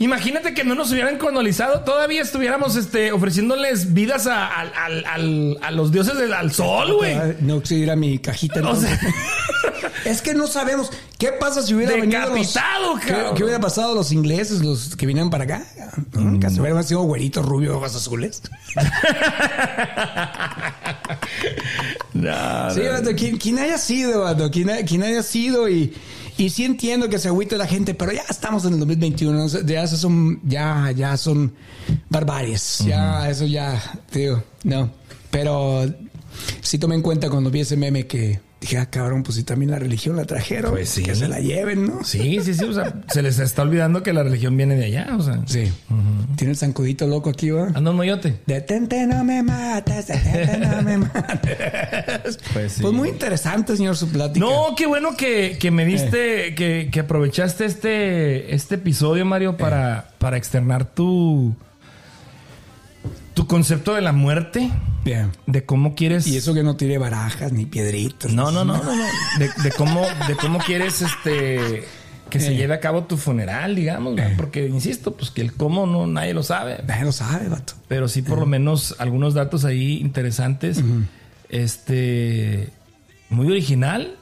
Imagínate 0.00 0.54
que 0.54 0.62
no 0.62 0.76
nos 0.76 0.92
hubieran 0.92 1.18
colonizado, 1.18 1.80
todavía 1.80 2.22
estuviéramos 2.22 2.76
este, 2.76 3.10
ofreciéndoles 3.10 3.92
vidas 3.94 4.28
a, 4.28 4.46
al- 4.46 4.72
al- 4.76 5.04
al- 5.06 5.58
a 5.60 5.70
los 5.72 5.90
dioses 5.90 6.16
del 6.18 6.32
al 6.34 6.52
sol, 6.52 6.94
güey. 6.94 7.16
No 7.40 7.60
quisiera 7.60 7.96
mi 7.96 8.18
cajita. 8.20 8.56
O 8.56 8.58
entonces. 8.58 8.90
sea, 9.00 9.10
Es 10.04 10.22
que 10.22 10.34
no 10.34 10.46
sabemos 10.46 10.90
qué 11.18 11.32
pasa 11.32 11.62
si 11.62 11.74
hubiera 11.74 11.92
venido 11.94 12.20
los, 12.20 12.30
Decapitado, 12.30 12.94
¿qué, 13.00 13.06
cabrón. 13.08 13.34
qué 13.36 13.42
hubiera 13.44 13.60
pasado 13.60 13.92
a 13.92 13.94
los 13.94 14.12
ingleses, 14.12 14.60
los 14.62 14.96
que 14.96 15.06
vinieron 15.06 15.30
para 15.30 15.44
acá? 15.44 15.64
¿No? 16.12 16.38
Que 16.40 16.50
se 16.50 16.60
hubieran 16.60 16.84
sido 16.84 17.02
güeritos, 17.02 17.44
rubios, 17.44 17.74
ojos 17.76 17.94
azules. 17.96 18.42
no, 22.14 22.70
Sí, 22.74 22.80
vato, 22.82 23.10
quien, 23.16 23.36
quien 23.38 23.58
haya 23.58 23.78
sido, 23.78 24.20
vato, 24.22 24.50
quien, 24.50 24.70
ha- 24.70 24.82
quien 24.84 25.02
haya 25.02 25.22
sido 25.22 25.68
y, 25.68 25.94
y 26.36 26.50
sí 26.50 26.64
entiendo 26.64 27.08
que 27.08 27.18
se 27.18 27.28
agüite 27.28 27.56
la 27.56 27.66
gente, 27.66 27.94
pero 27.94 28.12
ya 28.12 28.22
estamos 28.28 28.64
en 28.64 28.74
el 28.74 28.78
2021, 28.80 29.32
¿no? 29.38 29.46
ya 29.66 29.86
son, 29.86 30.40
ya, 30.44 30.92
ya 30.94 31.16
son 31.16 31.52
barbaries, 32.08 32.78
ya, 32.86 33.28
eso 33.28 33.46
ya, 33.46 33.80
digo, 34.12 34.42
no, 34.64 34.90
pero 35.30 35.84
sí 36.60 36.78
tomé 36.78 36.94
en 36.94 37.02
cuenta 37.02 37.28
cuando 37.30 37.50
vi 37.50 37.60
ese 37.60 37.76
meme 37.76 38.06
que 38.06 38.40
dije, 38.60 38.78
ah, 38.78 38.86
cabrón, 38.86 39.22
pues 39.22 39.36
si 39.36 39.44
también 39.44 39.70
la 39.70 39.78
religión 39.78 40.16
la 40.16 40.24
trajeron, 40.24 40.72
Pues 40.72 40.88
sí. 40.88 41.02
que 41.02 41.14
se 41.14 41.28
la 41.28 41.38
lleven, 41.40 41.86
¿no? 41.86 42.04
Sí, 42.04 42.38
sí, 42.42 42.54
sí. 42.54 42.64
O 42.64 42.72
sea, 42.72 42.94
se 43.08 43.22
les 43.22 43.38
está 43.38 43.62
olvidando 43.62 44.02
que 44.02 44.12
la 44.12 44.22
religión 44.22 44.56
viene 44.56 44.74
de 44.76 44.86
allá. 44.86 45.08
O 45.16 45.22
sea, 45.22 45.40
Sí. 45.46 45.72
Tiene 46.36 46.52
el 46.52 46.56
zancudito 46.56 47.06
loco 47.06 47.30
aquí, 47.30 47.50
va. 47.50 47.68
anda 47.74 47.90
un 47.90 47.96
moyote. 47.96 48.40
Detente, 48.46 49.06
no 49.06 49.24
me 49.24 49.42
mates, 49.42 50.06
detente, 50.06 50.58
no 50.58 50.82
me 50.82 50.98
mates. 51.52 52.38
Pues 52.52 52.72
sí. 52.72 52.82
Pues 52.82 52.94
muy 52.94 53.08
interesante, 53.08 53.76
señor, 53.76 53.96
su 53.96 54.08
plática. 54.08 54.44
No, 54.44 54.74
qué 54.76 54.86
bueno 54.86 55.16
que, 55.16 55.56
que 55.58 55.70
me 55.70 55.84
diste, 55.84 56.54
que, 56.54 56.88
que 56.92 57.00
aprovechaste 57.00 57.64
este, 57.64 58.54
este 58.54 58.76
episodio, 58.76 59.24
Mario, 59.24 59.56
para, 59.56 60.10
para 60.18 60.36
externar 60.36 60.84
tu, 60.84 61.54
tu 63.38 63.46
concepto 63.46 63.94
de 63.94 64.00
la 64.00 64.10
muerte, 64.10 64.68
de 65.46 65.64
cómo 65.64 65.94
quieres. 65.94 66.26
Y 66.26 66.36
eso 66.36 66.54
que 66.54 66.64
no 66.64 66.74
tire 66.76 66.98
barajas 66.98 67.52
ni 67.52 67.66
piedritas. 67.66 68.32
No, 68.32 68.50
no, 68.50 68.64
no, 68.64 68.82
no, 68.82 68.96
no. 68.96 69.04
De, 69.38 69.48
de 69.62 69.70
cómo, 69.76 70.00
de 70.26 70.34
cómo 70.34 70.58
quieres 70.58 71.02
este 71.02 71.84
que 72.30 72.40
se 72.40 72.52
Eh. 72.52 72.56
lleve 72.56 72.74
a 72.74 72.80
cabo 72.80 73.04
tu 73.04 73.16
funeral, 73.16 73.76
digamos, 73.76 74.16
¿verdad? 74.16 74.32
porque 74.36 74.66
insisto, 74.66 75.14
pues 75.16 75.30
que 75.30 75.40
el 75.42 75.52
cómo 75.52 75.86
no 75.86 76.08
nadie 76.08 76.34
lo 76.34 76.42
sabe. 76.42 76.82
Nadie 76.84 77.04
lo 77.04 77.12
sabe, 77.12 77.48
vato. 77.48 77.74
Pero 77.86 78.08
sí, 78.08 78.22
por 78.22 78.40
lo 78.40 78.46
menos, 78.46 78.96
algunos 78.98 79.34
datos 79.34 79.64
ahí 79.64 79.98
interesantes. 79.98 80.82
Este. 81.48 82.70
Muy 83.30 83.46
original. 83.46 84.16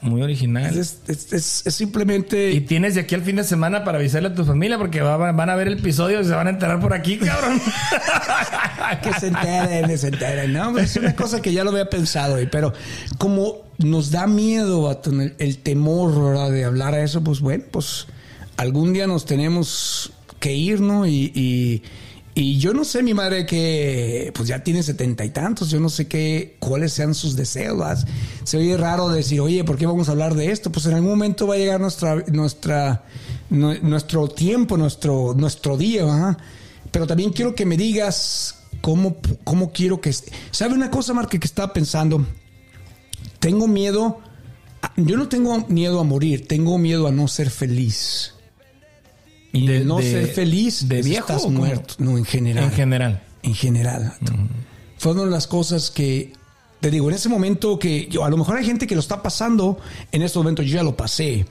Muy 0.00 0.22
original. 0.22 0.76
Es, 0.78 0.98
es- 1.08 1.32
es- 1.32 1.66
es 1.66 1.74
simplemente. 1.74 2.52
Y 2.52 2.60
tienes 2.60 2.94
de 2.94 3.02
aquí 3.02 3.14
al 3.14 3.22
fin 3.22 3.36
de 3.36 3.44
semana 3.44 3.84
para 3.84 3.98
avisarle 3.98 4.28
a 4.28 4.34
tu 4.34 4.44
familia 4.44 4.78
porque 4.78 5.00
va- 5.00 5.16
van 5.32 5.50
a 5.50 5.54
ver 5.56 5.68
el 5.68 5.78
episodio 5.78 6.20
y 6.20 6.24
se 6.24 6.30
van 6.32 6.46
a 6.46 6.50
enterar 6.50 6.80
por 6.80 6.92
aquí, 6.94 7.18
cabrón. 7.18 7.60
que 9.02 9.12
se 9.20 9.28
enteren, 9.28 9.86
que 9.88 9.98
se 9.98 10.08
enteren, 10.08 10.52
¿no? 10.52 10.76
Es 10.78 10.96
una 10.96 11.14
cosa 11.14 11.40
que 11.40 11.52
ya 11.52 11.64
lo 11.64 11.70
había 11.70 11.88
pensado, 11.90 12.40
y 12.40 12.46
pero 12.46 12.72
como 13.18 13.64
nos 13.78 14.10
da 14.10 14.26
miedo, 14.26 15.00
el, 15.06 15.34
el 15.38 15.58
temor, 15.58 16.14
¿verdad? 16.30 16.50
De 16.50 16.64
hablar 16.64 16.94
a 16.94 17.02
eso, 17.02 17.22
pues 17.22 17.40
bueno, 17.40 17.64
pues 17.70 18.06
algún 18.56 18.92
día 18.92 19.06
nos 19.06 19.24
tenemos 19.26 20.12
que 20.40 20.54
ir, 20.54 20.80
¿no? 20.80 21.06
Y, 21.06 21.32
y, 21.34 21.82
y 22.38 22.58
yo 22.58 22.74
no 22.74 22.84
sé, 22.84 23.02
mi 23.02 23.14
madre 23.14 23.46
que 23.46 24.30
pues 24.34 24.46
ya 24.46 24.62
tiene 24.62 24.82
setenta 24.82 25.24
y 25.24 25.30
tantos, 25.30 25.70
yo 25.70 25.80
no 25.80 25.88
sé 25.88 26.06
qué, 26.06 26.56
cuáles 26.60 26.92
sean 26.92 27.14
sus 27.14 27.34
deseos. 27.34 28.04
Se 28.44 28.58
oye 28.58 28.76
raro 28.76 29.08
decir, 29.08 29.40
oye, 29.40 29.64
¿por 29.64 29.78
qué 29.78 29.86
vamos 29.86 30.08
a 30.08 30.12
hablar 30.12 30.34
de 30.34 30.52
esto? 30.52 30.70
Pues 30.70 30.84
en 30.84 30.92
algún 30.92 31.10
momento 31.10 31.46
va 31.46 31.54
a 31.54 31.58
llegar 31.58 31.80
nuestra, 31.80 32.22
nuestra, 32.30 33.04
nue- 33.50 33.80
nuestro 33.80 34.28
tiempo, 34.28 34.76
nuestro, 34.76 35.32
nuestro 35.34 35.78
día, 35.78 36.04
¿verdad? 36.04 36.36
Pero 36.90 37.06
también 37.06 37.32
quiero 37.32 37.54
que 37.54 37.64
me 37.64 37.78
digas 37.78 38.56
cómo, 38.82 39.16
cómo 39.42 39.72
quiero 39.72 40.00
que... 40.02 40.14
¿Sabe 40.50 40.74
una 40.74 40.90
cosa, 40.90 41.14
Marque, 41.14 41.40
que 41.40 41.46
estaba 41.46 41.72
pensando? 41.72 42.24
Tengo 43.38 43.66
miedo... 43.66 44.20
yo 44.96 45.16
no 45.16 45.28
tengo 45.28 45.66
miedo 45.68 46.00
a 46.00 46.04
morir, 46.04 46.46
tengo 46.46 46.76
miedo 46.76 47.06
a 47.06 47.12
no 47.12 47.28
ser 47.28 47.48
feliz. 47.48 48.34
Y 49.52 49.66
De- 49.66 49.84
no 49.84 49.98
de- 49.98 50.10
ser 50.10 50.26
feliz 50.28 50.88
de 50.88 51.02
viejo 51.02 51.28
estás 51.28 51.44
o 51.44 51.50
muerto. 51.50 51.94
No, 51.98 52.18
en 52.18 52.24
general. 52.24 52.64
en 52.64 52.70
general. 52.72 53.22
En 53.42 53.54
general. 53.54 54.14
vato. 54.20 54.32
Fue 54.98 55.12
una 55.12 55.24
de 55.24 55.30
las 55.30 55.46
cosas 55.46 55.90
que, 55.90 56.32
te 56.80 56.90
digo, 56.90 57.08
en 57.08 57.14
ese 57.14 57.28
momento 57.28 57.78
que 57.78 58.08
yo, 58.10 58.24
a 58.24 58.30
lo 58.30 58.36
mejor 58.36 58.56
hay 58.56 58.64
gente 58.64 58.86
que 58.86 58.94
lo 58.94 59.00
está 59.00 59.22
pasando, 59.22 59.78
en 60.12 60.22
estos 60.22 60.42
momentos 60.42 60.66
yo 60.66 60.74
ya 60.76 60.82
lo 60.82 60.96
pasé. 60.96 61.46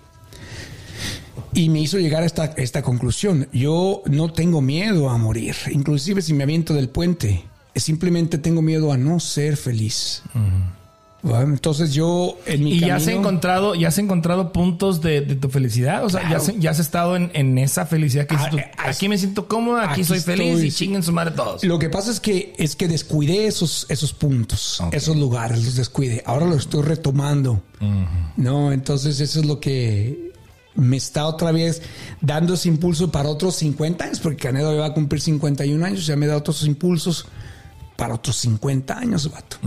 Y 1.54 1.70
me 1.70 1.80
hizo 1.80 1.98
llegar 1.98 2.24
a 2.24 2.26
esta, 2.26 2.46
esta 2.58 2.82
conclusión. 2.82 3.48
Yo 3.54 4.04
no 4.08 4.32
tengo 4.32 4.62
miedo 4.62 5.10
a 5.10 5.18
morir, 5.18 5.56
inclusive 5.72 6.22
si 6.22 6.34
me 6.34 6.44
aviento 6.44 6.74
del 6.74 6.90
puente. 6.90 7.46
Simplemente 7.76 8.38
tengo 8.38 8.62
miedo 8.62 8.92
a 8.92 8.98
no 8.98 9.20
ser 9.20 9.56
feliz. 9.58 10.22
Bueno, 11.26 11.54
entonces 11.54 11.92
yo 11.92 12.38
en 12.46 12.64
mi 12.64 12.74
Y 12.74 12.82
ya 12.82 12.98
has 12.98 13.08
encontrado, 13.08 13.74
ya 13.74 13.88
has 13.88 13.98
encontrado 13.98 14.54
puntos 14.54 15.02
de, 15.02 15.22
de 15.22 15.36
tu 15.36 15.50
felicidad. 15.50 16.06
O 16.06 16.10
sea, 16.10 16.30
ya, 16.30 16.38
has, 16.38 16.56
ya 16.60 16.70
has 16.70 16.78
estado 16.78 17.16
en, 17.16 17.32
en 17.34 17.58
esa 17.58 17.88
felicidad 17.88 18.28
que 18.28 18.36
dices 18.36 18.48
Ah, 18.48 18.52
tú, 18.52 18.58
eh, 18.60 18.72
ah, 18.78 18.90
aquí 18.90 19.10
me 19.10 19.18
siento 19.18 19.48
cómoda, 19.48 19.86
aquí, 19.86 19.94
aquí 19.94 20.04
soy 20.04 20.20
feliz 20.20 20.64
y 20.64 20.72
chinguen 20.72 21.02
su 21.02 21.12
madre 21.12 21.34
todos. 21.34 21.64
Lo 21.64 21.80
que 21.80 21.90
pasa 21.90 22.12
es 22.12 22.20
que 22.20 22.54
es 22.60 22.76
que 22.76 22.88
descuidé 22.88 23.48
esos, 23.48 23.88
esos 23.90 24.14
puntos, 24.14 24.84
esos 24.92 25.18
lugares, 25.18 25.66
los 25.66 25.76
descuidé. 25.76 26.22
Ahora 26.28 26.46
los 26.46 26.60
estoy 26.60 26.84
retomando. 26.84 27.60
No, 28.38 28.72
entonces 28.72 29.20
eso 29.20 29.40
es 29.40 29.48
lo 29.48 29.60
que 29.60 30.32
me 30.76 30.98
está 30.98 31.26
otra 31.26 31.52
vez 31.52 31.82
dando 32.22 32.54
ese 32.54 32.70
impulso 32.70 33.12
para 33.12 33.30
otros 33.30 33.56
50 33.56 34.04
años, 34.06 34.20
porque 34.20 34.44
Canedo 34.44 34.78
va 34.78 34.86
a 34.86 34.94
cumplir 34.94 35.22
51 35.22 35.84
años, 35.84 36.06
ya 36.06 36.16
me 36.16 36.28
da 36.28 36.38
otros 36.38 36.64
impulsos 36.66 37.26
para 37.96 38.14
otros 38.14 38.36
50 38.36 38.96
años, 38.96 39.32
vato. 39.32 39.58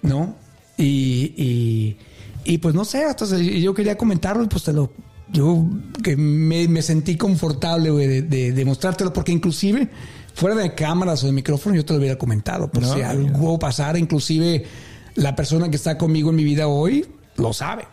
¿No? 0.00 0.36
Y, 0.80 1.34
y, 1.36 1.96
y, 2.44 2.58
pues 2.58 2.74
no 2.74 2.84
sé, 2.84 3.02
entonces 3.02 3.40
yo 3.40 3.74
quería 3.74 3.96
comentarlo 3.96 4.42
y 4.44 4.48
pues 4.48 4.64
te 4.64 4.72
lo... 4.72 4.92
Yo 5.32 5.64
que 6.02 6.16
me, 6.16 6.66
me 6.66 6.82
sentí 6.82 7.16
confortable, 7.16 7.90
güey, 7.90 8.08
de, 8.08 8.22
de, 8.22 8.50
de 8.50 8.64
mostrártelo, 8.64 9.12
porque 9.12 9.30
inclusive 9.30 9.88
fuera 10.34 10.56
de 10.56 10.74
cámaras 10.74 11.22
o 11.22 11.26
de 11.26 11.32
micrófono 11.32 11.76
yo 11.76 11.84
te 11.84 11.92
lo 11.92 11.98
hubiera 11.98 12.16
comentado, 12.16 12.70
por 12.70 12.82
No, 12.82 12.94
si 12.94 13.02
algo 13.02 13.58
pasara, 13.58 13.98
inclusive 13.98 14.64
la 15.14 15.36
persona 15.36 15.68
que 15.70 15.76
está 15.76 15.98
conmigo 15.98 16.30
en 16.30 16.36
mi 16.36 16.44
vida 16.44 16.66
hoy 16.66 17.06
lo 17.36 17.52
sabe. 17.52 17.84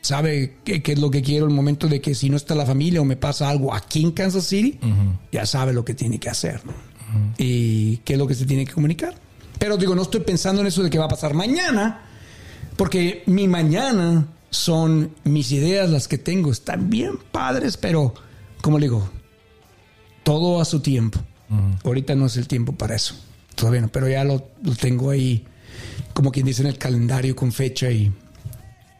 Sabe 0.00 0.56
qué, 0.64 0.82
es 0.84 0.98
lo 0.98 1.10
que 1.10 1.22
quiero 1.22 1.46
en 1.46 1.50
el 1.50 1.56
momento 1.56 1.88
de 1.88 2.00
que 2.00 2.14
si 2.14 2.28
no 2.30 2.36
está 2.36 2.54
la 2.54 2.66
familia 2.66 3.00
o 3.00 3.04
me 3.04 3.16
pasa 3.16 3.48
algo 3.48 3.74
aquí 3.74 4.02
en 4.02 4.12
Kansas 4.12 4.44
City, 4.44 4.78
ya 5.32 5.46
sabe 5.46 5.72
lo 5.72 5.84
que 5.84 5.94
tiene 5.94 6.18
que 6.18 6.28
hacer 6.30 6.60
¿no? 6.64 6.72
y 7.38 7.98
qué 7.98 8.14
es 8.14 8.18
lo 8.18 8.26
que 8.26 8.34
se 8.34 8.46
tiene 8.46 8.66
que 8.66 8.72
comunicar. 8.72 9.14
Pero 9.58 9.76
digo, 9.76 9.94
no 9.94 10.02
estoy 10.02 10.20
pensando 10.20 10.60
en 10.60 10.66
eso 10.66 10.82
de 10.82 10.90
que 10.90 10.98
va 10.98 11.06
a 11.06 11.08
pasar 11.08 11.34
mañana, 11.34 12.02
porque 12.76 13.22
mi 13.26 13.48
mañana 13.48 14.26
son 14.50 15.14
mis 15.24 15.52
ideas, 15.52 15.90
las 15.90 16.08
que 16.08 16.18
tengo, 16.18 16.52
están 16.52 16.90
bien 16.90 17.18
padres, 17.32 17.76
pero 17.76 18.14
como 18.60 18.78
le 18.78 18.86
digo, 18.86 19.08
todo 20.22 20.60
a 20.60 20.64
su 20.64 20.80
tiempo. 20.80 21.20
Ahorita 21.84 22.14
no 22.14 22.26
es 22.26 22.36
el 22.36 22.48
tiempo 22.48 22.72
para 22.72 22.96
eso. 22.96 23.14
Todavía 23.54 23.82
no, 23.82 23.88
pero 23.88 24.08
ya 24.08 24.24
lo, 24.24 24.48
lo 24.62 24.74
tengo 24.74 25.10
ahí, 25.10 25.44
como 26.12 26.32
quien 26.32 26.46
dice 26.46 26.62
en 26.62 26.68
el 26.68 26.78
calendario 26.78 27.36
con 27.36 27.52
fecha 27.52 27.90
y 27.90 28.12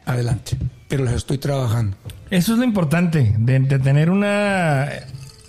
adelante. 0.04 0.56
Pero 0.88 1.04
las 1.04 1.14
estoy 1.14 1.38
trabajando. 1.38 1.96
Eso 2.30 2.52
es 2.52 2.58
lo 2.58 2.64
importante, 2.64 3.34
de, 3.38 3.58
de 3.60 3.78
tener 3.78 4.10
una, 4.10 4.88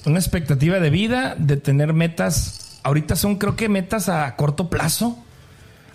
una 0.05 0.19
expectativa 0.19 0.79
de 0.79 0.89
vida, 0.89 1.35
de 1.37 1.57
tener 1.57 1.93
metas. 1.93 2.64
Ahorita 2.85 3.15
son 3.15 3.35
creo 3.35 3.55
que 3.55 3.67
metas 3.67 4.07
a 4.09 4.35
corto 4.35 4.69
plazo. 4.69 5.17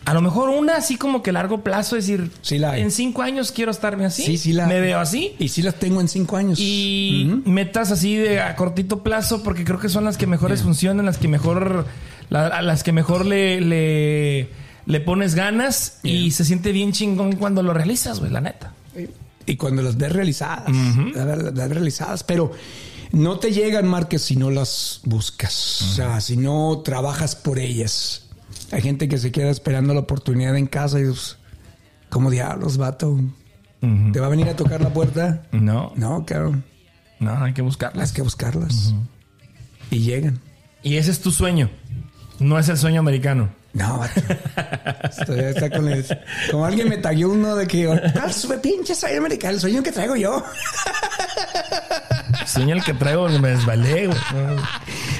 A 0.06 0.14
lo 0.14 0.22
mejor 0.22 0.48
una 0.48 0.76
así 0.76 0.96
como 0.96 1.22
que 1.22 1.30
largo 1.30 1.62
plazo, 1.62 1.94
es 1.96 2.06
decir, 2.06 2.30
Sí 2.40 2.58
la 2.58 2.72
hay. 2.72 2.80
en 2.82 2.90
cinco 2.90 3.20
años 3.22 3.52
quiero 3.52 3.70
estarme 3.70 4.06
así. 4.06 4.24
Sí, 4.24 4.38
sí 4.38 4.52
la- 4.52 4.66
Me 4.66 4.80
veo 4.80 4.98
así. 4.98 5.34
Y 5.38 5.48
sí 5.48 5.62
las 5.62 5.74
tengo 5.76 6.00
en 6.00 6.08
cinco 6.08 6.36
años. 6.36 6.58
Y 6.58 7.42
metas 7.44 7.90
así 7.92 8.16
de 8.16 8.40
a 8.40 8.56
cortito 8.56 9.02
plazo, 9.02 9.42
porque 9.42 9.62
creo 9.64 9.78
que 9.78 9.88
son 9.90 10.04
las 10.04 10.16
que 10.16 10.26
mejores 10.26 10.62
funcionan, 10.62 11.04
las 11.06 11.18
que 11.18 11.28
mejor, 11.28 11.86
la- 12.30 12.46
a 12.48 12.62
las 12.62 12.82
que 12.82 12.92
mejor 12.92 13.26
le, 13.26 13.60
le, 13.60 14.48
le 14.86 15.00
pones 15.00 15.34
ganas 15.34 16.00
y 16.02 16.30
se 16.32 16.44
siente 16.46 16.72
bien 16.72 16.92
chingón 16.92 17.36
cuando 17.36 17.62
lo 17.62 17.72
realizas, 17.74 18.20
güey, 18.20 18.32
la 18.32 18.40
neta. 18.40 18.72
Y 19.46 19.56
cuando 19.56 19.82
las 19.82 19.96
ves 19.98 20.12
realizadas, 20.12 20.64
las 21.14 21.26
ves- 21.26 21.42
las 21.42 21.54
ves 21.54 21.70
realizadas, 21.70 22.24
pero 22.24 22.52
no 23.12 23.38
te 23.38 23.52
llegan, 23.52 23.86
Márquez, 23.88 24.22
si 24.22 24.36
no 24.36 24.50
las 24.50 25.00
buscas. 25.04 25.82
O 25.82 25.94
sea, 25.94 26.20
si 26.20 26.36
no 26.36 26.80
trabajas 26.84 27.34
por 27.36 27.58
ellas. 27.58 28.26
Hay 28.72 28.82
gente 28.82 29.08
que 29.08 29.18
se 29.18 29.32
queda 29.32 29.50
esperando 29.50 29.94
la 29.94 30.00
oportunidad 30.00 30.56
en 30.56 30.66
casa 30.66 31.00
y 31.00 31.04
pues, 31.04 31.36
¿Cómo 32.08 32.30
diablos, 32.30 32.76
vato? 32.76 33.18
¿Te 34.12 34.20
va 34.20 34.26
a 34.26 34.30
venir 34.30 34.48
a 34.48 34.56
tocar 34.56 34.82
la 34.82 34.92
puerta? 34.92 35.46
No, 35.52 35.92
No, 35.96 36.24
claro. 36.26 36.60
no, 37.18 37.44
hay 37.44 37.54
que 37.54 37.62
buscarlas. 37.62 38.10
Hay 38.10 38.14
que 38.14 38.22
buscarlas. 38.22 38.94
Y 39.90 40.00
llegan. 40.00 40.40
Y 40.82 40.96
ese 40.96 41.10
es 41.12 41.20
tu 41.20 41.30
sueño. 41.30 41.70
No 42.38 42.58
es 42.58 42.68
el 42.68 42.76
sueño 42.76 43.00
americano. 43.00 43.48
No, 43.72 43.98
vato. 43.98 44.20
Estoy- 45.08 45.40
está 45.40 45.70
con 45.70 45.88
el- 45.88 46.04
como 46.50 46.64
alguien 46.64 46.88
me 46.88 46.96
tagueó 46.98 47.30
uno 47.30 47.54
de 47.54 47.66
que, 47.66 47.88
ah, 47.88 48.32
sube 48.32 48.58
pinche 48.58 48.94
americano, 49.16 49.54
el 49.54 49.60
sueño 49.60 49.82
que 49.82 49.92
traigo 49.92 50.16
yo. 50.16 50.42
El 52.40 52.46
sueño 52.48 52.74
el 52.74 52.82
que 52.84 52.94
traigo 52.94 53.28
me 53.28 53.50
desvalé, 53.50 54.06
güey. 54.08 54.18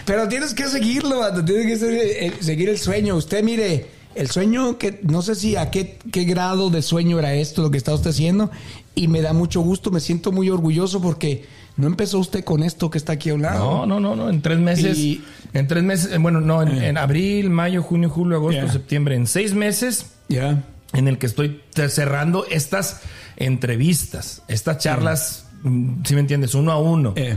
Pero 0.05 0.28
tienes 0.28 0.55
que 0.55 0.66
seguirlo, 0.68 1.20
vato. 1.20 1.44
Tienes 1.44 1.66
que 1.66 1.77
ser- 1.77 1.93
eh, 1.94 2.32
seguir 2.40 2.68
el 2.68 2.78
sueño. 2.78 3.16
Usted, 3.16 3.43
mire, 3.43 3.86
el 4.14 4.28
sueño 4.31 4.78
que 4.78 5.01
no 5.02 5.22
sé 5.22 5.35
si 5.35 5.56
a 5.56 5.70
qué, 5.70 5.98
qué 6.12 6.24
grado 6.24 6.70
de 6.70 6.82
sueño 6.82 7.18
era 7.18 7.35
esto, 7.35 7.62
lo 7.62 7.70
que 7.70 7.78
está 7.78 7.94
usted 7.94 8.10
haciendo. 8.10 8.51
Y 8.94 9.09
me 9.09 9.22
da 9.22 9.32
mucho 9.32 9.60
gusto, 9.60 9.90
me 9.90 10.01
siento 10.01 10.32
muy 10.32 10.51
orgulloso 10.51 11.01
porque 11.01 11.44
no 11.76 11.86
empezó 11.86 12.18
usted 12.18 12.44
con 12.44 12.62
esto 12.62 12.90
que 12.90 12.98
está 12.98 13.12
aquí 13.14 13.30
a 13.30 13.34
un 13.34 13.42
No, 13.42 13.48
lado. 13.51 13.86
no, 13.86 14.01
no, 14.01 14.16
no. 14.16 14.28
En 14.30 14.42
tres 14.42 14.59
meses. 14.59 14.98
Y- 14.98 15.22
En 15.52 15.66
tres 15.66 15.82
meses. 15.82 16.12
eh, 16.12 16.18
Bueno, 16.18 16.40
no, 16.40 16.62
en, 16.62 16.70
en 16.82 16.97
abril, 16.98 17.51
mayo, 17.51 17.82
junio, 17.82 18.09
julio, 18.10 18.36
agosto, 18.36 18.60
Yeah. 18.62 18.72
septiembre. 18.72 19.16
En 19.16 19.26
seis 19.26 19.55
meses 19.55 20.06
Ya. 20.28 20.62
en 20.92 21.09
el 21.09 21.18
que 21.18 21.26
estoy 21.26 21.60
cerrando 21.88 22.47
estas 22.51 23.01
entrevistas, 23.36 24.42
estas 24.48 24.78
charlas, 24.78 25.47
mm, 25.62 26.05
si 26.05 26.14
me 26.14 26.20
entiendes, 26.20 26.55
uno 26.55 26.72
a 26.72 26.78
uno. 26.80 27.14
Eh. 27.16 27.36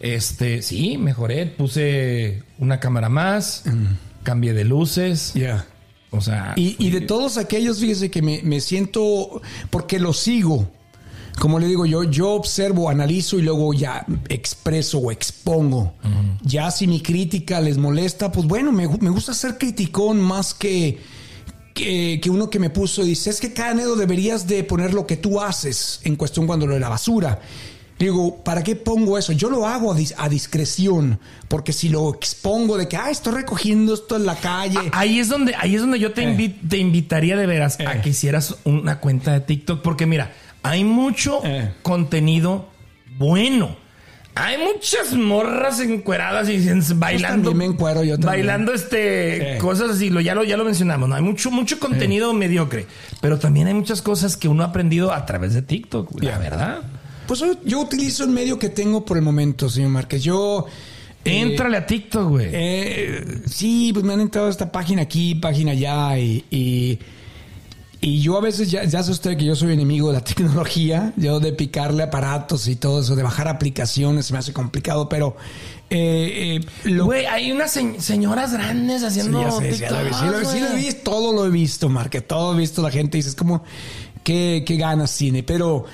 Este, 0.00 0.60
sí, 0.62 0.98
mejoré, 0.98 1.46
puse 1.46 2.42
una 2.58 2.78
cámara 2.80 3.08
más, 3.08 3.64
cambié 4.22 4.52
de 4.52 4.64
luces, 4.64 5.32
Ya. 5.34 5.64
o 6.10 6.20
sea, 6.20 6.52
Y, 6.56 6.76
y 6.78 6.90
de 6.90 7.00
todos 7.00 7.38
aquellos, 7.38 7.78
fíjese 7.80 8.10
que 8.10 8.20
me, 8.20 8.42
me 8.42 8.60
siento, 8.60 9.40
porque 9.70 9.98
lo 9.98 10.12
sigo. 10.12 10.70
Como 11.38 11.58
le 11.58 11.66
digo 11.66 11.84
yo, 11.84 12.04
yo 12.04 12.30
observo, 12.30 12.88
analizo 12.88 13.38
y 13.38 13.42
luego 13.42 13.74
ya 13.74 14.06
expreso 14.28 14.98
o 14.98 15.10
expongo. 15.10 15.94
Ya 16.42 16.70
si 16.70 16.86
mi 16.86 17.00
crítica 17.00 17.60
les 17.60 17.76
molesta, 17.76 18.30
pues 18.30 18.46
bueno, 18.46 18.70
me, 18.72 18.86
gu- 18.88 19.00
me 19.00 19.10
gusta 19.10 19.34
ser 19.34 19.58
criticón 19.58 20.20
más 20.20 20.54
que, 20.54 21.00
que, 21.74 22.20
que 22.22 22.30
uno 22.30 22.50
que 22.50 22.58
me 22.60 22.70
puso 22.70 23.02
y 23.02 23.08
dice, 23.08 23.30
es 23.30 23.40
que 23.40 23.52
Canedo 23.52 23.96
deberías 23.96 24.46
de 24.46 24.62
poner 24.64 24.94
lo 24.94 25.06
que 25.06 25.16
tú 25.16 25.40
haces 25.40 26.00
en 26.04 26.16
cuestión 26.16 26.46
cuando 26.46 26.66
lo 26.66 26.74
de 26.74 26.80
la 26.80 26.88
basura. 26.88 27.40
Digo, 27.98 28.42
¿para 28.42 28.62
qué 28.62 28.74
pongo 28.76 29.18
eso? 29.18 29.32
Yo 29.32 29.50
lo 29.50 29.66
hago 29.66 29.92
a, 29.92 29.96
dis- 29.96 30.14
a 30.18 30.28
discreción, 30.28 31.18
porque 31.48 31.72
si 31.72 31.88
lo 31.88 32.12
expongo 32.14 32.76
de 32.76 32.88
que, 32.88 32.96
ah, 32.96 33.10
estoy 33.10 33.34
recogiendo 33.34 33.94
esto 33.94 34.16
en 34.16 34.26
la 34.26 34.36
calle. 34.36 34.78
ahí 34.92 35.18
es 35.20 35.28
donde, 35.28 35.54
ahí 35.56 35.74
es 35.74 35.80
donde 35.80 35.98
yo 35.98 36.12
te, 36.12 36.22
Eh. 36.22 36.36
invi- 36.36 36.68
te 36.68 36.78
invitaría 36.78 37.36
de 37.36 37.46
veras 37.46 37.78
a 37.80 37.96
Eh. 37.96 38.00
que 38.02 38.10
hicieras 38.10 38.56
una 38.64 38.98
cuenta 39.00 39.32
de 39.32 39.40
TikTok, 39.40 39.80
porque 39.82 40.06
mira, 40.06 40.32
hay 40.64 40.82
mucho 40.82 41.40
Eh. 41.44 41.72
contenido 41.82 42.68
bueno. 43.18 43.76
Hay 44.36 44.56
muchas 44.58 45.12
morras 45.12 45.78
encueradas 45.78 46.48
y 46.48 46.58
bailando. 46.96 47.50
también 47.50 47.56
me 47.56 47.64
encuero 47.72 48.02
yo 48.02 48.14
también. 48.18 48.26
Bailando 48.46 48.72
este 48.74 49.54
Eh. 49.54 49.58
cosas 49.58 49.90
así, 49.90 50.10
lo, 50.10 50.20
ya, 50.20 50.34
lo, 50.34 50.42
ya 50.42 50.56
lo 50.56 50.64
mencionamos, 50.64 51.08
¿no? 51.08 51.14
Hay 51.14 51.22
mucho, 51.22 51.52
mucho 51.52 51.78
contenido 51.78 52.32
mediocre. 52.34 52.86
Pero 53.20 53.38
también 53.38 53.68
hay 53.68 53.74
muchas 53.74 54.02
cosas 54.02 54.36
que 54.36 54.48
uno 54.48 54.64
ha 54.64 54.66
aprendido 54.66 55.12
a 55.12 55.24
través 55.24 55.54
de 55.54 55.62
TikTok, 55.62 56.10
güey, 56.10 56.26
la 56.26 56.38
verdad. 56.38 56.82
Pues 57.28 57.44
yo, 57.64 57.78
utilizo 57.80 58.24
el 58.24 58.30
medio 58.30 58.58
que 58.58 58.68
tengo 58.70 59.04
por 59.04 59.16
el 59.18 59.22
momento, 59.22 59.68
señor 59.70 59.90
Márquez. 59.90 60.24
Yo. 60.24 60.66
eh, 61.24 61.40
Éntrale 61.40 61.76
a 61.76 61.86
TikTok, 61.86 62.28
güey. 62.28 62.48
eh, 62.52 63.24
sí, 63.46 63.92
pues 63.92 64.04
me 64.04 64.14
han 64.14 64.20
entrado 64.20 64.48
a 64.48 64.50
esta 64.50 64.70
página 64.72 65.02
aquí, 65.02 65.36
página 65.36 65.70
allá, 65.70 66.18
y, 66.18 66.44
y, 66.50 66.98
y 68.06 68.20
yo 68.20 68.36
a 68.36 68.40
veces, 68.40 68.70
ya, 68.70 68.84
ya 68.84 69.00
sabe 69.02 69.12
usted 69.12 69.36
que 69.36 69.44
yo 69.44 69.56
soy 69.56 69.72
enemigo 69.72 70.08
de 70.08 70.14
la 70.14 70.24
tecnología, 70.24 71.12
yo 71.16 71.40
de 71.40 71.52
picarle 71.52 72.02
aparatos 72.02 72.68
y 72.68 72.76
todo 72.76 73.00
eso, 73.00 73.16
de 73.16 73.22
bajar 73.22 73.48
aplicaciones, 73.48 74.26
se 74.26 74.32
me 74.32 74.38
hace 74.38 74.52
complicado, 74.52 75.08
pero 75.08 75.36
eh, 75.90 76.60
eh, 76.84 76.88
lo 76.90 77.06
Güey, 77.06 77.26
hay 77.26 77.52
unas 77.52 77.70
se- 77.70 78.00
señoras 78.00 78.52
grandes 78.52 79.00
Sí, 79.00 79.06
haciendo 79.06 79.40
ya 79.40 79.50
sé, 79.50 79.76
ya 79.78 79.90
lo 79.90 80.14
Sí, 80.14 80.26
lo, 80.26 80.50
sí 80.50 80.60
lo 80.60 80.66
he 80.68 80.76
visto, 80.76 81.10
todo 81.10 81.32
lo 81.32 81.46
he 81.46 81.50
visto, 81.50 81.88
Marque, 81.88 82.20
todo 82.20 82.54
he 82.54 82.58
visto. 82.58 82.82
La 82.82 82.90
gente 82.90 83.16
dice, 83.18 83.28
es 83.30 83.34
como, 83.34 83.62
qué, 84.22 84.64
qué 84.66 84.76
ganas 84.76 85.10
cine, 85.10 85.42
pero 85.42 85.84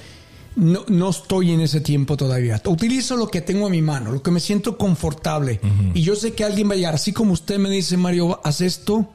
no, 0.56 0.84
no 0.88 1.10
estoy 1.10 1.52
en 1.52 1.60
ese 1.60 1.80
tiempo 1.80 2.16
todavía. 2.16 2.60
Utilizo 2.66 3.16
lo 3.16 3.28
que 3.28 3.40
tengo 3.40 3.66
a 3.66 3.70
mi 3.70 3.82
mano, 3.82 4.12
lo 4.12 4.22
que 4.22 4.30
me 4.30 4.40
siento 4.40 4.76
confortable. 4.78 5.60
Y 5.94 6.02
yo 6.02 6.14
sé 6.16 6.32
que 6.32 6.44
alguien 6.44 6.68
va 6.68 6.74
a 6.74 6.76
llegar, 6.76 6.94
así 6.94 7.12
como 7.12 7.32
usted 7.32 7.58
me 7.58 7.68
dice, 7.70 7.96
Mario, 7.96 8.40
haz 8.44 8.60
esto 8.60 9.08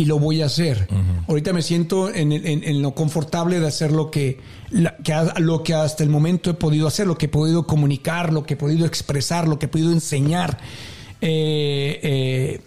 y 0.00 0.04
lo 0.06 0.18
voy 0.18 0.40
a 0.40 0.46
hacer. 0.46 0.88
Ahorita 1.28 1.52
me 1.52 1.62
siento 1.62 2.12
en, 2.12 2.32
el- 2.32 2.46
en- 2.46 2.64
en 2.64 2.80
lo 2.80 2.94
confortable 2.94 3.60
de 3.60 3.66
hacer 3.66 3.92
lo 3.92 4.10
que, 4.10 4.38
la- 4.70 4.96
que 5.04 5.12
ha- 5.12 5.38
lo 5.38 5.62
que 5.62 5.74
hasta 5.74 6.02
el 6.02 6.08
momento 6.10 6.50
he 6.50 6.54
podido 6.54 6.86
hacer, 6.86 7.06
lo 7.06 7.18
que 7.18 7.26
he 7.26 7.28
podido 7.28 7.66
comunicar, 7.66 8.32
lo 8.32 8.44
que 8.44 8.54
he 8.54 8.56
podido 8.56 8.86
expresar, 8.86 9.46
lo 9.46 9.58
que 9.58 9.66
he 9.66 9.68
podido 9.68 9.92
enseñar. 9.92 10.58
Eh, 11.20 12.00
eh, 12.02 12.60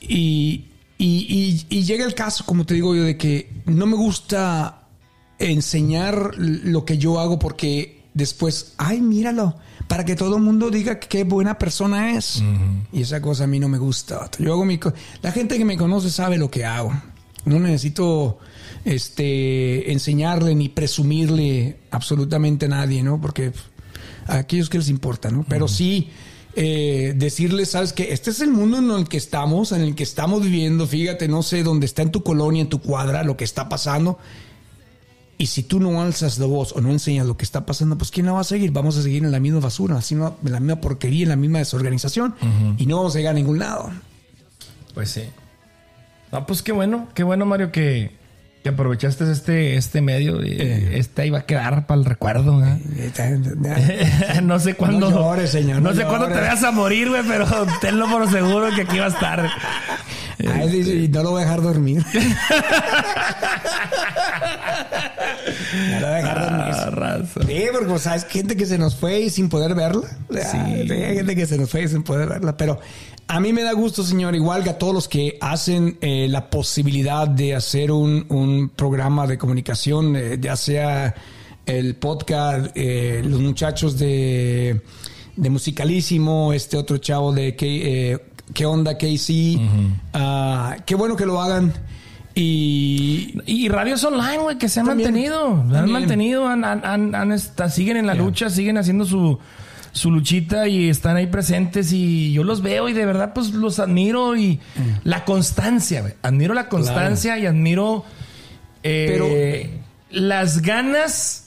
y, 0.00 0.64
y- 0.98 1.26
y- 1.68 1.78
y 1.78 1.82
llega 1.84 2.04
el 2.04 2.14
caso, 2.14 2.44
como 2.44 2.64
te 2.66 2.74
digo 2.74 2.94
yo, 2.96 3.02
de 3.04 3.16
que 3.16 3.48
no 3.66 3.86
me 3.86 3.96
gusta 3.96 4.82
enseñar 5.38 6.32
lo 6.38 6.84
que 6.84 6.98
yo 6.98 7.20
hago 7.20 7.38
porque 7.38 8.02
después, 8.14 8.74
ay, 8.78 9.00
míralo, 9.00 9.56
para 9.88 10.04
que 10.04 10.16
todo 10.16 10.36
el 10.36 10.42
mundo 10.42 10.70
diga 10.70 10.98
qué 10.98 11.24
buena 11.24 11.58
persona 11.58 12.16
es. 12.16 12.42
Y 12.92 13.02
esa 13.02 13.20
cosa 13.20 13.44
a 13.44 13.46
mí 13.46 13.58
no 13.58 13.68
me 13.68 13.78
gusta. 13.78 14.30
Yo 14.38 14.52
hago 14.52 14.64
mi 14.64 14.80
La 15.22 15.32
gente 15.32 15.58
que 15.58 15.64
me 15.64 15.76
conoce 15.76 16.10
sabe 16.10 16.38
lo 16.38 16.50
que 16.50 16.64
hago. 16.64 16.92
No 17.44 17.60
necesito 17.60 18.38
este 18.84 19.92
enseñarle 19.92 20.54
ni 20.54 20.68
presumirle 20.68 21.78
absolutamente 21.90 22.66
a 22.66 22.68
nadie, 22.68 23.02
¿no? 23.02 23.20
Porque 23.20 23.52
a 24.26 24.38
aquellos 24.38 24.68
que 24.68 24.78
les 24.78 24.88
importa, 24.88 25.30
¿no? 25.30 25.44
Pero 25.48 25.68
sí 25.68 26.10
eh, 26.58 27.12
decirles, 27.14 27.72
sabes 27.72 27.92
que 27.92 28.14
este 28.14 28.30
es 28.30 28.40
el 28.40 28.50
mundo 28.50 28.78
en 28.78 28.90
el 28.90 29.08
que 29.08 29.18
estamos, 29.18 29.72
en 29.72 29.82
el 29.82 29.94
que 29.94 30.02
estamos 30.02 30.42
viviendo. 30.42 30.86
Fíjate, 30.86 31.28
no 31.28 31.42
sé 31.42 31.62
dónde 31.62 31.84
está 31.84 32.00
en 32.00 32.10
tu 32.10 32.22
colonia, 32.22 32.62
en 32.62 32.68
tu 32.70 32.80
cuadra, 32.80 33.22
lo 33.22 33.36
que 33.36 33.44
está 33.44 33.68
pasando. 33.68 34.18
Y 35.38 35.46
si 35.48 35.62
tú 35.62 35.80
no 35.80 36.00
alzas 36.00 36.38
la 36.38 36.46
voz 36.46 36.72
o 36.72 36.80
no 36.80 36.90
enseñas 36.90 37.26
lo 37.26 37.36
que 37.36 37.44
está 37.44 37.66
pasando, 37.66 37.98
pues 37.98 38.10
¿quién 38.10 38.24
la 38.26 38.32
va 38.32 38.40
a 38.40 38.44
seguir? 38.44 38.70
Vamos 38.70 38.96
a 38.96 39.02
seguir 39.02 39.22
en 39.22 39.30
la 39.32 39.38
misma 39.40 39.60
basura, 39.60 39.96
así 39.96 40.14
no- 40.14 40.36
en 40.44 40.52
la 40.52 40.60
misma 40.60 40.80
porquería, 40.80 41.24
en 41.24 41.28
la 41.28 41.36
misma 41.36 41.58
desorganización 41.58 42.34
y 42.78 42.86
no 42.86 42.96
vamos 42.96 43.14
a 43.14 43.18
llegar 43.18 43.32
a 43.32 43.34
ningún 43.34 43.58
lado. 43.58 43.90
Pues 44.94 45.10
sí. 45.10 45.24
No, 46.32 46.46
pues 46.46 46.62
qué 46.62 46.72
bueno, 46.72 47.08
qué 47.14 47.22
bueno, 47.22 47.44
Mario, 47.44 47.70
que, 47.70 48.12
que 48.62 48.70
aprovechaste 48.70 49.30
este, 49.30 49.76
este 49.76 50.00
medio. 50.00 50.40
Este 50.42 51.20
ahí 51.22 51.28
va 51.30 51.40
a 51.40 51.44
quedar 51.46 51.86
para 51.86 51.98
el 52.00 52.06
recuerdo. 52.06 52.64
¿eh? 52.64 52.80
no 54.42 54.58
sé 54.58 54.72
cuándo. 54.74 55.10
No 55.10 55.16
llores, 55.20 55.50
señor, 55.50 55.82
No, 55.82 55.90
no 55.90 55.96
sé 55.96 56.04
cuándo 56.06 56.28
te 56.28 56.34
vayas 56.34 56.64
a 56.64 56.70
morir, 56.72 57.10
güey, 57.10 57.22
pero 57.28 57.46
tenlo 57.82 58.08
por 58.10 58.26
seguro 58.30 58.68
que 58.74 58.82
aquí 58.82 58.98
va 58.98 59.04
a 59.04 59.08
estar. 59.08 59.50
Ay, 60.54 61.04
y 61.04 61.08
no 61.08 61.22
lo 61.22 61.30
voy 61.32 61.42
a 61.42 61.44
dejar 61.44 61.60
dormir. 61.62 62.04
no 65.76 66.00
lo 66.00 66.06
voy 66.06 66.20
a. 66.20 66.32
Ah. 66.32 67.22
Sí, 67.46 67.64
porque 67.72 67.88
pues, 67.88 68.02
sabes 68.02 68.24
gente 68.26 68.56
que 68.56 68.66
se 68.66 68.78
nos 68.78 68.96
fue 68.96 69.20
y 69.20 69.30
sin 69.30 69.48
poder 69.48 69.74
verla. 69.74 70.08
Sí. 70.30 70.56
Hay 70.56 71.16
gente 71.16 71.36
que 71.36 71.46
se 71.46 71.58
nos 71.58 71.70
fue 71.70 71.82
y 71.82 71.88
sin 71.88 72.02
poder 72.02 72.28
verla. 72.28 72.56
Pero 72.56 72.78
a 73.28 73.40
mí 73.40 73.52
me 73.52 73.62
da 73.62 73.72
gusto, 73.72 74.02
señor, 74.02 74.34
igual 74.34 74.64
que 74.64 74.70
a 74.70 74.78
todos 74.78 74.94
los 74.94 75.08
que 75.08 75.36
hacen 75.40 75.98
eh, 76.00 76.26
la 76.28 76.48
posibilidad 76.48 77.28
de 77.28 77.54
hacer 77.54 77.90
un, 77.90 78.26
un 78.28 78.68
programa 78.70 79.26
de 79.26 79.38
comunicación, 79.38 80.16
eh, 80.16 80.38
ya 80.40 80.56
sea 80.56 81.14
el 81.66 81.96
podcast, 81.96 82.70
eh, 82.74 83.22
los 83.24 83.40
muchachos 83.40 83.98
de, 83.98 84.80
de 85.34 85.50
Musicalísimo, 85.50 86.52
este 86.52 86.76
otro 86.76 86.98
chavo 86.98 87.32
de 87.32 87.56
que, 87.56 88.12
eh, 88.12 88.18
¿Qué 88.54 88.64
onda, 88.64 88.96
Casey? 88.96 89.60
Ah, 90.14 90.76
qué 90.86 90.94
bueno 90.94 91.16
que 91.16 91.26
lo 91.26 91.40
hagan. 91.40 91.72
Y 92.38 93.34
Y 93.46 93.68
radios 93.70 94.04
online, 94.04 94.38
güey, 94.38 94.58
que 94.58 94.68
se 94.68 94.80
han 94.80 94.86
También. 94.86 95.08
mantenido. 95.10 95.46
Han 95.48 95.70
También. 95.72 95.92
mantenido, 95.92 96.46
han, 96.46 96.64
han- 96.64 96.84
han- 96.84 97.14
han 97.14 97.32
esta- 97.32 97.70
siguen 97.70 97.96
en 97.96 98.06
la 98.06 98.14
lucha, 98.14 98.50
siguen 98.50 98.76
haciendo 98.76 99.06
su, 99.06 99.38
su 99.92 100.10
luchita 100.10 100.68
y 100.68 100.90
están 100.90 101.16
ahí 101.16 101.26
presentes. 101.28 101.92
Y 101.92 102.32
yo 102.34 102.44
los 102.44 102.60
veo 102.60 102.88
y 102.90 102.92
de 102.92 103.06
verdad, 103.06 103.32
pues 103.34 103.52
los 103.54 103.78
admiro. 103.78 104.36
Y 104.36 104.56
Mm. 104.76 104.80
la 105.04 105.24
constancia, 105.24 106.02
güey. 106.02 106.12
Admiro 106.22 106.52
la 106.52 106.68
constancia 106.68 107.38
y 107.38 107.46
admiro 107.46 108.04
eh, 108.82 109.80
las 110.10 110.60
ganas 110.62 111.46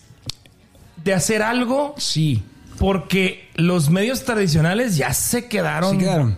de 1.03 1.13
hacer 1.13 1.41
algo 1.43 1.93
sí, 1.97 2.43
porque 2.79 3.47
los 3.55 3.89
medios 3.91 4.23
tradicionales 4.25 4.97
ya 4.97 5.13
se 5.13 5.47
quedaron. 5.47 5.91
Sí 5.91 5.97
quedaron. 5.99 6.37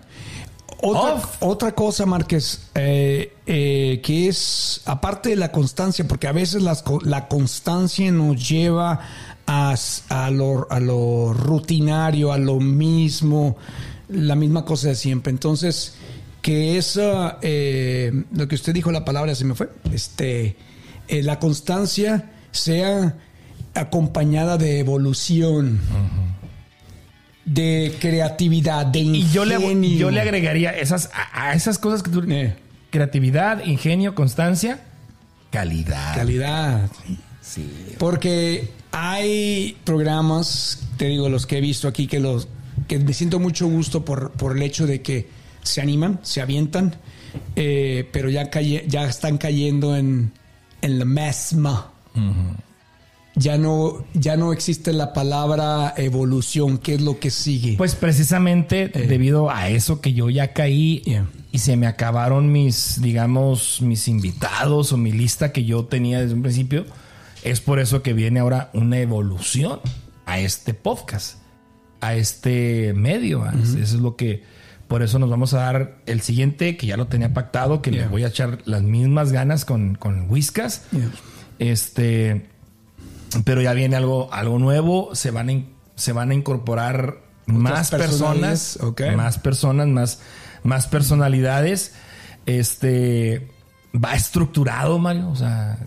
Otra, 0.81 1.13
Off. 1.13 1.37
otra 1.41 1.73
cosa, 1.73 2.05
Márquez, 2.05 2.69
eh, 2.73 3.33
eh, 3.45 4.01
que 4.03 4.27
es, 4.27 4.81
aparte 4.85 5.29
de 5.29 5.35
la 5.35 5.51
constancia, 5.51 6.07
porque 6.07 6.27
a 6.27 6.31
veces 6.31 6.63
las 6.63 6.83
la 7.03 7.27
constancia 7.27 8.11
nos 8.11 8.49
lleva 8.49 8.99
a, 9.45 10.29
lo, 10.31 10.71
a 10.71 10.79
lo 10.79 11.33
rutinario, 11.33 12.31
a 12.31 12.37
lo 12.37 12.59
mismo, 12.59 13.57
la 14.09 14.35
misma 14.35 14.65
cosa 14.65 14.89
de 14.89 14.95
siempre. 14.95 15.31
Entonces, 15.31 15.95
que 16.41 16.77
esa, 16.77 17.37
eh, 17.41 18.23
lo 18.31 18.47
que 18.47 18.55
usted 18.55 18.73
dijo, 18.73 18.91
la 18.91 19.05
palabra 19.05 19.35
se 19.35 19.45
me 19.45 19.55
fue, 19.55 19.69
este, 19.93 20.55
eh, 21.07 21.23
la 21.23 21.39
constancia 21.39 22.31
sea 22.51 23.17
acompañada 23.73 24.57
de 24.57 24.79
evolución, 24.79 25.79
de 27.45 27.95
creatividad, 27.99 28.85
de 28.85 28.99
ingenio. 28.99 29.27
Y 29.27 29.31
yo 29.31 29.45
le, 29.45 29.97
yo 29.97 30.11
le 30.11 30.21
agregaría 30.21 30.71
esas, 30.71 31.09
a, 31.13 31.49
a 31.49 31.53
esas 31.53 31.77
cosas 31.79 32.03
que 32.03 32.11
tú... 32.11 32.21
Eh, 32.29 32.55
Creatividad, 32.91 33.63
ingenio, 33.63 34.15
constancia, 34.15 34.81
calidad. 35.49 36.13
calidad. 36.13 36.91
Sí. 37.41 37.95
Porque 37.97 38.69
hay 38.91 39.77
programas, 39.85 40.83
te 40.97 41.05
digo, 41.05 41.29
los 41.29 41.47
que 41.47 41.59
he 41.59 41.61
visto 41.61 41.87
aquí, 41.87 42.07
que 42.07 42.19
los 42.19 42.49
que 42.89 42.99
me 42.99 43.13
siento 43.13 43.39
mucho 43.39 43.67
gusto 43.67 44.03
por, 44.03 44.31
por 44.31 44.57
el 44.57 44.61
hecho 44.63 44.87
de 44.87 45.01
que 45.01 45.29
se 45.63 45.79
animan, 45.79 46.19
se 46.23 46.41
avientan, 46.41 46.95
eh, 47.55 48.09
pero 48.11 48.29
ya, 48.29 48.49
ya 48.51 49.05
están 49.07 49.37
cayendo 49.37 49.95
en, 49.95 50.33
en 50.81 50.99
la 50.99 51.05
misma. 51.05 51.91
Ya 53.35 53.57
no, 53.57 54.03
ya 54.13 54.35
no 54.35 54.51
existe 54.51 54.91
la 54.91 55.13
palabra 55.13 55.93
evolución, 55.95 56.77
que 56.77 56.95
es 56.95 57.01
lo 57.01 57.17
que 57.19 57.29
sigue. 57.29 57.75
Pues 57.77 57.95
precisamente 57.95 58.89
debido 58.89 59.49
a 59.49 59.69
eso 59.69 60.01
que 60.01 60.11
yo 60.13 60.29
ya 60.29 60.51
caí 60.53 61.01
Yeah. 61.05 61.27
y 61.51 61.59
se 61.59 61.77
me 61.77 61.87
acabaron 61.87 62.51
mis, 62.51 63.01
digamos, 63.01 63.81
mis 63.81 64.07
invitados 64.09 64.91
o 64.91 64.97
mi 64.97 65.13
lista 65.13 65.53
que 65.53 65.63
yo 65.63 65.85
tenía 65.85 66.19
desde 66.21 66.33
un 66.33 66.41
principio, 66.41 66.85
es 67.43 67.61
por 67.61 67.79
eso 67.79 68.03
que 68.03 68.11
viene 68.13 68.41
ahora 68.41 68.69
una 68.73 68.99
evolución 68.99 69.79
a 70.25 70.39
este 70.39 70.73
podcast, 70.73 71.37
a 72.01 72.15
este 72.15 72.93
medio. 72.93 73.39
¿va? 73.39 73.53
Eso 73.63 73.77
es 73.79 73.93
lo 73.93 74.17
que, 74.17 74.43
por 74.89 75.03
eso 75.03 75.19
nos 75.19 75.29
vamos 75.29 75.53
a 75.53 75.59
dar 75.59 76.01
el 76.05 76.19
siguiente, 76.19 76.75
que 76.75 76.85
ya 76.85 76.97
lo 76.97 77.07
tenía 77.07 77.33
pactado, 77.33 77.81
que 77.81 77.91
le 77.91 78.07
voy 78.07 78.25
a 78.25 78.27
echar 78.27 78.59
las 78.65 78.81
mismas 78.83 79.31
ganas 79.31 79.63
con, 79.63 79.95
con 79.95 80.29
Whiskas. 80.29 80.83
Yeah. 80.91 81.09
Este, 81.59 82.50
pero 83.45 83.61
ya 83.61 83.73
viene 83.73 83.95
algo, 83.95 84.31
algo 84.33 84.59
nuevo. 84.59 85.15
Se 85.15 85.31
van 85.31 85.49
a, 85.49 85.63
se 85.95 86.11
van 86.13 86.31
a 86.31 86.33
incorporar 86.33 87.19
más 87.45 87.89
personas, 87.91 88.79
más 89.15 89.37
personas, 89.39 89.87
más, 89.87 90.19
más 90.63 90.87
personalidades. 90.87 91.93
Este 92.45 93.47
va 93.93 94.13
estructurado, 94.15 94.99
Mario. 94.99 95.29
O 95.29 95.35
sea, 95.35 95.77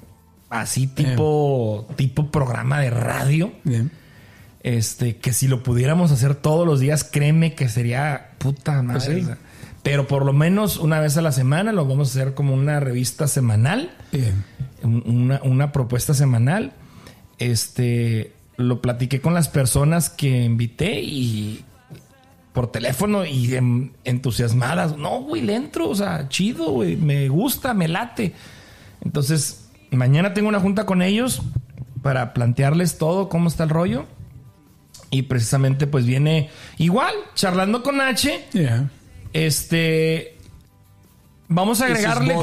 así 0.50 0.86
tipo, 0.86 1.86
tipo 1.96 2.30
programa 2.30 2.80
de 2.80 2.90
radio. 2.90 3.52
Bien. 3.64 3.90
Este, 4.62 5.16
que 5.16 5.32
si 5.34 5.46
lo 5.46 5.62
pudiéramos 5.62 6.10
hacer 6.10 6.34
todos 6.34 6.66
los 6.66 6.80
días, 6.80 7.04
créeme 7.04 7.54
que 7.54 7.68
sería 7.68 8.30
puta 8.38 8.82
madre. 8.82 9.00
Pues 9.00 9.04
sí. 9.18 9.22
o 9.22 9.26
sea, 9.26 9.38
pero 9.82 10.06
por 10.08 10.24
lo 10.24 10.32
menos 10.32 10.78
una 10.78 11.00
vez 11.00 11.18
a 11.18 11.22
la 11.22 11.32
semana 11.32 11.70
lo 11.72 11.84
vamos 11.86 12.08
a 12.08 12.10
hacer 12.20 12.32
como 12.34 12.54
una 12.54 12.80
revista 12.80 13.28
semanal 13.28 13.90
Bien. 14.10 14.42
un- 14.82 15.02
una, 15.06 15.40
una 15.42 15.72
propuesta 15.72 16.14
semanal. 16.14 16.72
Este 17.38 18.32
lo 18.56 18.80
platiqué 18.80 19.20
con 19.20 19.34
las 19.34 19.48
personas 19.48 20.10
que 20.10 20.44
invité 20.44 21.00
y 21.00 21.64
por 22.52 22.70
teléfono 22.70 23.26
y 23.26 23.52
entusiasmadas. 24.04 24.96
No, 24.96 25.22
güey, 25.22 25.42
le 25.42 25.56
entro, 25.56 25.88
o 25.88 25.94
sea, 25.94 26.28
chido, 26.28 26.70
güey, 26.70 26.96
me 26.96 27.28
gusta, 27.28 27.74
me 27.74 27.88
late. 27.88 28.32
Entonces, 29.04 29.68
mañana 29.90 30.34
tengo 30.34 30.48
una 30.48 30.60
junta 30.60 30.86
con 30.86 31.02
ellos 31.02 31.42
para 32.02 32.32
plantearles 32.32 32.96
todo, 32.96 33.28
cómo 33.28 33.48
está 33.48 33.64
el 33.64 33.70
rollo. 33.70 34.06
Y 35.10 35.22
precisamente, 35.22 35.86
pues 35.86 36.06
viene 36.06 36.48
igual, 36.78 37.14
charlando 37.34 37.82
con 37.82 38.00
H. 38.00 38.46
Yeah. 38.52 38.88
Este. 39.32 40.33
Vamos 41.48 41.80
a 41.82 41.86
agregarle. 41.86 42.34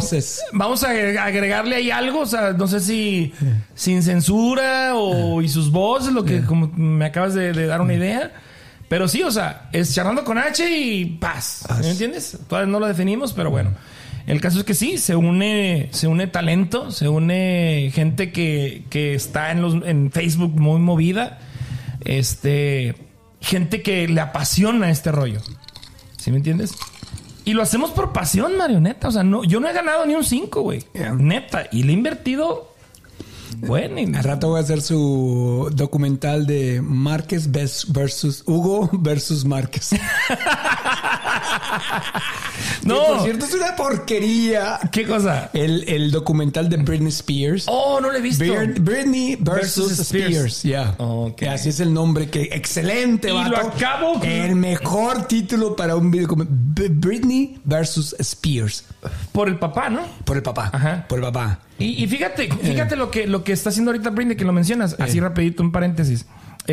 Vamos 0.53 0.83
a 0.83 0.89
agre- 0.91 1.17
agregarle 1.17 1.75
ahí 1.75 1.91
algo. 1.91 2.19
O 2.19 2.25
sea, 2.25 2.53
no 2.53 2.67
sé 2.67 2.79
si 2.79 3.33
sin 3.75 4.03
censura 4.03 4.93
o 4.95 5.41
y 5.41 5.49
sus 5.49 5.71
voces, 5.71 6.13
lo 6.13 6.23
que 6.23 6.41
como 6.43 6.67
me 6.75 7.05
acabas 7.05 7.33
de, 7.33 7.51
de 7.53 7.65
dar 7.67 7.81
una 7.81 7.93
idea. 7.95 8.31
Pero 8.87 9.07
sí, 9.07 9.23
o 9.23 9.31
sea, 9.31 9.69
es 9.71 9.93
charlando 9.95 10.23
con 10.23 10.37
H 10.37 10.69
y 10.69 11.05
paz. 11.05 11.63
¿Me 11.81 11.89
entiendes? 11.89 12.37
Todavía 12.47 12.71
no 12.71 12.79
lo 12.79 12.87
definimos, 12.87 13.33
pero 13.33 13.49
bueno. 13.49 13.71
El 14.27 14.39
caso 14.39 14.59
es 14.59 14.65
que 14.65 14.75
sí, 14.75 14.97
se 14.99 15.15
une, 15.15 15.89
se 15.91 16.07
une 16.07 16.27
talento, 16.27 16.91
se 16.91 17.07
une 17.09 17.89
gente 17.93 18.31
que, 18.31 18.83
que 18.89 19.15
está 19.15 19.51
en 19.51 19.61
los 19.63 19.73
en 19.85 20.11
Facebook 20.11 20.59
muy 20.59 20.79
movida. 20.79 21.39
Este. 22.01 22.95
Gente 23.39 23.81
que 23.81 24.07
le 24.07 24.21
apasiona 24.21 24.91
este 24.91 25.11
rollo. 25.11 25.41
¿Sí 26.17 26.29
me 26.29 26.37
entiendes? 26.37 26.73
Y 27.51 27.53
lo 27.53 27.63
hacemos 27.63 27.91
por 27.91 28.13
pasión, 28.13 28.55
marioneta. 28.55 29.09
O 29.09 29.11
sea, 29.11 29.23
no, 29.23 29.43
yo 29.43 29.59
no 29.59 29.67
he 29.67 29.73
ganado 29.73 30.05
ni 30.05 30.15
un 30.15 30.23
5, 30.23 30.61
güey. 30.61 30.85
Yeah. 30.93 31.15
Neta. 31.15 31.67
Y 31.73 31.83
le 31.83 31.91
he 31.91 31.95
invertido. 31.95 32.71
Bueno, 33.57 33.99
y- 33.99 34.05
Al 34.15 34.23
rato 34.23 34.47
voy 34.47 34.59
a 34.59 34.63
hacer 34.63 34.81
su 34.81 35.69
documental 35.73 36.47
de 36.47 36.81
Márquez 36.81 37.51
versus 37.51 38.43
Hugo 38.47 38.89
versus 38.93 39.43
Márquez. 39.43 39.89
no. 42.83 42.95
Que, 42.95 43.07
por 43.13 43.23
cierto, 43.23 43.45
es 43.45 43.53
una 43.53 43.75
porquería. 43.75 44.79
¿Qué 44.91 45.05
cosa? 45.05 45.49
El, 45.53 45.87
el 45.87 46.11
documental 46.11 46.69
de 46.69 46.77
Britney 46.77 47.09
Spears. 47.09 47.65
Oh, 47.67 47.99
no 48.01 48.09
lo 48.11 48.17
he 48.17 48.21
visto. 48.21 48.43
Brit- 48.43 48.79
Britney 48.79 49.35
versus, 49.39 49.89
Versus 49.89 49.99
Spears. 49.99 50.31
Spears. 50.35 50.63
Ya. 50.63 50.95
Ok. 50.97 51.43
Así 51.43 51.69
es 51.69 51.79
el 51.79 51.93
nombre. 51.93 52.29
que 52.29 52.43
Excelente, 52.51 53.29
Y 53.29 53.33
vato. 53.33 53.51
lo 53.51 53.57
acabo 53.57 54.21
El 54.23 54.55
mejor 54.55 55.27
título 55.27 55.75
para 55.75 55.95
un 55.95 56.11
video 56.11 56.27
Britney 56.35 57.59
versus 57.63 58.15
Spears. 58.19 58.85
Por 59.31 59.47
el 59.47 59.57
papá, 59.59 59.89
¿no? 59.89 60.01
Por 60.25 60.37
el 60.37 60.43
papá. 60.43 60.69
Ajá. 60.73 61.05
Por 61.07 61.19
el 61.19 61.25
papá. 61.25 61.59
Y, 61.79 62.03
y 62.03 62.07
fíjate, 62.07 62.49
fíjate 62.51 62.95
lo 62.95 63.09
que 63.09 63.25
lo 63.27 63.43
que 63.43 63.53
está 63.53 63.69
haciendo 63.69 63.91
ahorita 63.91 64.11
Britney, 64.11 64.37
que 64.37 64.45
lo 64.45 64.53
mencionas, 64.53 64.95
así 64.99 65.19
rapidito, 65.19 65.63
un 65.63 65.71
paréntesis. 65.71 66.25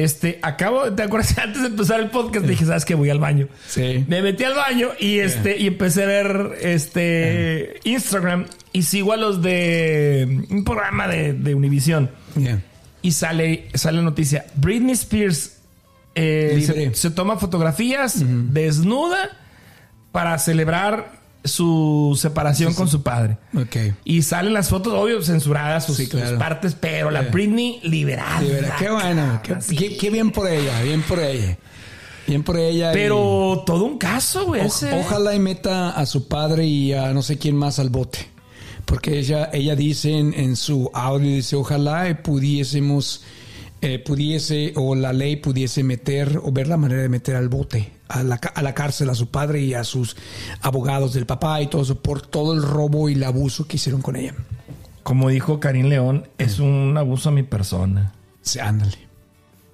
Este, 0.05 0.39
acabo, 0.43 0.93
¿te 0.93 1.03
acuerdas? 1.03 1.37
Antes 1.43 1.63
de 1.63 1.69
empezar 1.69 2.01
el 2.01 2.11
podcast 2.11 2.47
dije, 2.47 2.65
¿sabes 2.65 2.85
qué? 2.85 2.95
Voy 2.95 3.11
al 3.11 3.19
baño. 3.19 3.49
Sí. 3.69 4.05
Me 4.09 4.23
metí 4.23 4.45
al 4.45 4.55
baño 4.55 4.91
y 4.99 5.19
este, 5.19 5.59
y 5.59 5.67
empecé 5.67 6.05
a 6.05 6.07
ver 6.07 6.59
este 6.61 7.81
Instagram 7.85 8.47
y 8.73 8.83
sigo 8.83 9.13
a 9.13 9.17
los 9.17 9.43
de 9.43 10.47
un 10.51 10.65
programa 10.65 11.09
de, 11.09 11.33
de 11.33 11.55
Univision. 11.55 12.11
Yeah. 12.37 12.63
Y 13.03 13.13
sale, 13.13 13.69
sale 13.75 13.99
la 13.99 14.05
noticia. 14.05 14.47
Britney 14.57 14.93
Spears 14.93 15.59
eh, 16.15 16.91
se 16.95 17.11
toma 17.11 17.37
fotografías 17.37 18.17
desnuda 18.53 19.31
para 20.11 20.39
celebrar 20.39 21.18
su 21.49 22.17
separación 22.21 22.75
con 22.75 22.89
su 22.89 23.03
padre. 23.03 23.39
Ok. 23.57 23.95
Y 24.05 24.23
salen 24.23 24.53
las 24.53 24.69
fotos, 24.69 24.93
obvio, 24.95 25.23
censuradas 25.23 25.87
sus, 25.87 25.97
Sí, 25.97 26.07
claro. 26.09 26.31
sus 26.31 26.39
partes, 26.39 26.77
pero 26.79 27.11
la 27.11 27.23
Yeah. 27.23 27.31
Britney 27.33 27.81
liberada. 27.83 28.41
Verdad, 28.41 28.75
qué 28.79 28.91
bueno. 28.91 29.41
Qué, 29.43 29.53
Así. 29.55 29.77
qué- 29.77 29.97
qué 29.97 30.11
bien 30.11 30.31
por 30.31 30.49
ella. 30.49 30.81
Bien 30.83 31.03
por 31.03 31.19
ella. 31.19 31.59
Bien 32.27 32.43
por 32.43 32.59
ella. 32.59 32.91
y- 32.93 32.95
Pero 32.95 33.63
todo 33.67 33.85
un 33.85 33.97
caso, 33.99 34.45
güey. 34.47 34.61
O- 34.63 34.99
ojalá 35.01 35.35
y 35.35 35.39
meta 35.41 35.91
a 35.91 36.05
su 36.07 36.29
padre 36.29 36.67
y 36.67 36.93
a 36.93 37.13
no 37.13 37.23
sé 37.23 37.39
quién 37.39 37.57
más 37.57 37.79
al 37.79 37.89
bote. 37.91 38.19
Porque 38.85 39.19
ella, 39.19 39.51
ella 39.53 39.75
dice 39.77 40.17
en, 40.17 40.33
en 40.35 40.57
su 40.57 40.91
audio, 40.95 41.29
dice, 41.35 41.57
ojalá 41.57 42.09
y 42.09 42.15
pudiésemos, 42.15 43.23
eh, 43.83 43.99
pudiese, 43.99 44.73
o 44.77 44.95
la 44.95 45.13
ley 45.13 45.37
pudiese 45.37 45.83
meter, 45.85 46.41
o 46.43 46.51
ver 46.53 46.69
la 46.69 46.77
manera 46.79 47.03
de 47.03 47.09
meter 47.09 47.37
al 47.37 47.49
bote, 47.49 47.93
a 48.09 48.23
la, 48.23 48.37
a 48.37 48.63
la 48.63 48.75
cárcel 48.75 49.11
a 49.11 49.15
su 49.15 49.29
padre 49.29 49.61
y 49.61 49.75
a 49.75 49.85
sus 49.85 50.17
abogados 50.63 51.13
del 51.15 51.27
papá 51.27 51.61
y 51.63 51.67
todo 51.69 51.83
eso, 51.83 52.01
por 52.01 52.23
todo 52.23 52.55
el 52.55 52.63
robo 52.63 53.09
y 53.09 53.15
el 53.15 53.25
abuso 53.25 53.67
que 53.67 53.77
hicieron 53.77 54.03
con 54.03 54.17
ella. 54.17 54.35
Como 55.03 55.29
dijo 55.31 55.61
Karim 55.61 55.87
León, 55.87 56.27
es 56.39 56.59
un 56.59 56.95
abuso 56.99 57.29
a 57.31 57.33
mi 57.33 57.43
persona. 57.43 58.13
Sí, 58.43 58.59
ándale. 58.59 58.97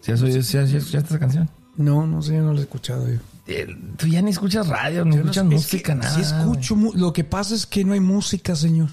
¿Sí, 0.01 0.13
has 0.13 0.23
oído- 0.23 0.43
sí 0.43 0.59
has- 0.59 0.69
sí 0.71 0.77
has 0.77 0.83
escuchado 0.83 1.05
esta 1.05 1.19
canción? 1.19 1.49
No, 1.77 2.07
no 2.07 2.23
sé, 2.23 2.35
no 2.39 2.53
lo 2.53 2.59
he 2.59 2.63
escuchado 2.63 3.09
yo. 3.09 3.19
Eh, 3.47 3.67
Tú 3.97 4.07
ya 4.07 4.23
ni 4.23 4.31
escuchas 4.31 4.69
radio, 4.69 5.05
ni 5.05 5.17
escuchas 5.17 5.45
Es 5.45 5.49
que 5.51 5.55
música, 5.57 5.95
nada. 5.95 6.15
Sí 6.15 6.21
escucho, 6.23 6.77
lo 6.95 7.13
que 7.13 7.25
pasa 7.25 7.55
es 7.55 7.67
que 7.67 7.85
no 7.85 7.93
hay 7.95 8.01
música, 8.01 8.55
señor. 8.55 8.91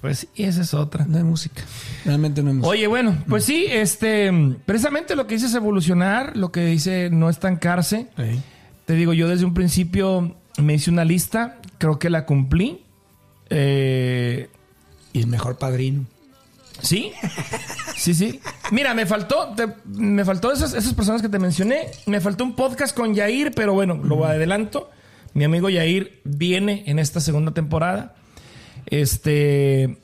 Pues 0.00 0.26
y 0.34 0.42
esa 0.44 0.62
es 0.62 0.74
otra. 0.74 1.04
No 1.04 1.18
hay 1.18 1.22
música. 1.24 1.62
Realmente 2.04 2.42
no 2.42 2.48
hay 2.48 2.54
música. 2.56 2.68
Oye, 2.70 2.86
bueno, 2.88 3.22
pues 3.28 3.44
sí, 3.44 3.66
este, 3.68 4.32
precisamente 4.66 5.14
lo 5.14 5.26
que 5.28 5.34
dice 5.34 5.46
es 5.46 5.54
evolucionar, 5.54 6.36
lo 6.36 6.50
que 6.50 6.64
dice 6.66 7.08
no 7.10 7.28
estancarse. 7.30 8.08
Ey. 8.16 8.42
Te 8.86 8.94
digo, 8.94 9.12
yo 9.12 9.28
desde 9.28 9.44
un 9.44 9.54
principio 9.54 10.36
me 10.58 10.74
hice 10.74 10.90
una 10.90 11.04
lista, 11.04 11.58
creo 11.78 11.98
que 11.98 12.10
la 12.10 12.26
cumplí. 12.26 12.82
Eh, 13.50 14.48
Y 15.12 15.20
el 15.20 15.26
mejor 15.26 15.58
padrino. 15.58 16.04
sí, 16.80 17.12
sí, 17.96 18.14
sí. 18.14 18.40
Mira, 18.70 18.94
me 18.94 19.06
faltó, 19.06 19.52
te- 19.54 19.68
me 19.86 20.24
faltó 20.24 20.50
esas, 20.52 20.72
esas 20.74 20.94
personas 20.94 21.20
que 21.22 21.28
te 21.28 21.38
mencioné. 21.38 21.88
Me 22.06 22.20
faltó 22.20 22.44
un 22.44 22.54
podcast 22.56 22.96
con 22.96 23.14
Yair, 23.14 23.52
pero 23.54 23.74
bueno, 23.74 23.94
lo 24.02 24.24
adelanto. 24.24 24.90
Mi 25.34 25.44
amigo 25.44 25.68
Yair 25.70 26.20
viene 26.24 26.82
en 26.86 26.98
esta 26.98 27.20
segunda 27.20 27.52
temporada. 27.52 28.14
Este, 28.86 29.98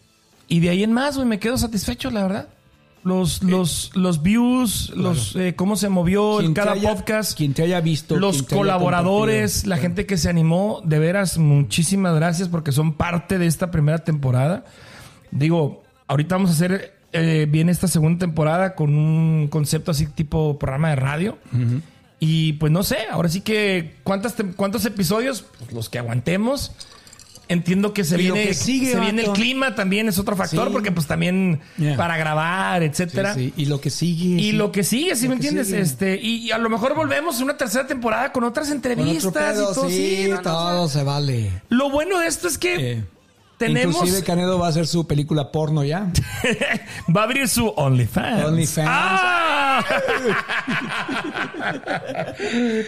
y 0.46 0.60
de 0.60 0.70
ahí 0.70 0.82
en 0.84 0.92
más, 0.92 1.16
güey, 1.16 1.26
me 1.28 1.38
quedo 1.38 1.58
satisfecho, 1.58 2.10
la 2.10 2.22
verdad. 2.22 2.48
Los, 3.08 3.42
los, 3.42 3.90
los 3.94 4.22
views, 4.22 4.92
los 4.94 5.34
eh, 5.34 5.54
cómo 5.56 5.76
se 5.76 5.88
movió 5.88 6.40
en 6.40 6.52
cada 6.54 6.72
haya- 6.72 6.94
podcast. 6.94 7.36
Quien 7.36 7.54
te 7.54 7.62
haya 7.62 7.80
visto. 7.80 8.16
los 8.16 8.42
colaboradores, 8.42 9.66
la 9.66 9.78
gente 9.78 10.04
que 10.06 10.16
se 10.16 10.28
animó, 10.28 10.80
de 10.84 10.98
veras, 10.98 11.38
muchísimas 11.38 12.14
gracias 12.14 12.48
porque 12.48 12.70
son 12.72 12.92
parte 12.92 13.38
de 13.38 13.46
esta 13.46 13.70
primera 13.70 13.98
temporada. 14.04 14.64
Digo, 15.30 15.82
ahorita 16.06 16.34
vamos 16.36 16.50
a 16.50 16.54
hacer 16.54 16.94
eh, 17.12 17.46
bien 17.48 17.68
esta 17.68 17.88
segunda 17.88 18.18
temporada 18.20 18.74
con 18.74 18.94
un 18.94 19.48
concepto 19.48 19.90
así 19.90 20.06
tipo 20.06 20.58
programa 20.58 20.90
de 20.90 20.96
radio. 20.96 21.38
Y 22.20 22.54
pues 22.54 22.72
no 22.72 22.82
sé, 22.82 22.98
ahora 23.10 23.28
sí 23.28 23.40
que 23.42 23.94
¿cuántas 24.02 24.34
cuántos 24.56 24.84
episodios? 24.84 25.44
Pues 25.60 25.72
los 25.72 25.88
que 25.88 25.98
aguantemos. 25.98 26.72
Entiendo 27.48 27.94
que 27.94 28.04
se 28.04 28.16
Y 28.16 28.18
viene, 28.18 28.46
que 28.48 28.54
sigue, 28.54 28.92
se 28.92 29.00
viene 29.00 29.22
el 29.22 29.30
clima 29.32 29.74
también 29.74 30.06
es 30.08 30.18
otro 30.18 30.36
factor 30.36 30.66
Sí. 30.66 30.72
porque 30.72 30.92
pues 30.92 31.06
también 31.06 31.60
Yeah. 31.78 31.96
para 31.96 32.16
grabar, 32.18 32.82
etcétera. 32.82 33.34
Sí, 33.34 33.52
sí. 33.56 33.62
Y 33.62 33.66
lo 33.66 33.80
que 33.80 33.88
sigue. 33.90 34.40
Y 34.42 34.52
lo 34.52 34.70
que 34.70 34.84
sigue, 34.84 35.16
¿sí 35.16 35.24
Lo 35.24 35.30
me 35.30 35.34
entiendes? 35.36 35.68
sigue. 35.68 35.80
Este, 35.80 36.20
y, 36.20 36.36
y 36.46 36.50
a 36.50 36.58
lo 36.58 36.68
mejor 36.68 36.94
volvemos 36.94 37.38
en 37.38 37.44
una 37.44 37.56
tercera 37.56 37.86
temporada 37.86 38.32
con 38.32 38.44
otras 38.44 38.68
Con 38.68 38.76
entrevistas 38.76 39.32
pedo, 39.54 39.70
y 39.70 39.74
todo. 39.74 39.88
sí, 39.88 40.16
Sí, 40.24 40.28
no, 40.28 40.36
no, 40.36 40.42
todo 40.42 40.82
o 40.82 40.88
sea, 40.88 41.00
se 41.00 41.04
vale. 41.06 41.50
Lo 41.70 41.90
bueno 41.90 42.18
de 42.18 42.26
esto 42.26 42.48
es 42.48 42.58
que 42.58 42.92
Eh, 42.92 43.04
tenemos. 43.58 43.96
Inclusive 43.96 44.22
Canedo 44.24 44.58
va 44.58 44.66
a 44.66 44.70
hacer 44.70 44.86
su 44.86 45.06
película 45.06 45.50
porno 45.52 45.84
ya. 45.84 46.10
va 47.14 47.20
a 47.22 47.24
abrir 47.24 47.48
su 47.48 47.66
OnlyFans. 47.68 48.44
OnlyFans. 48.44 48.88
¡Ah! 48.90 49.84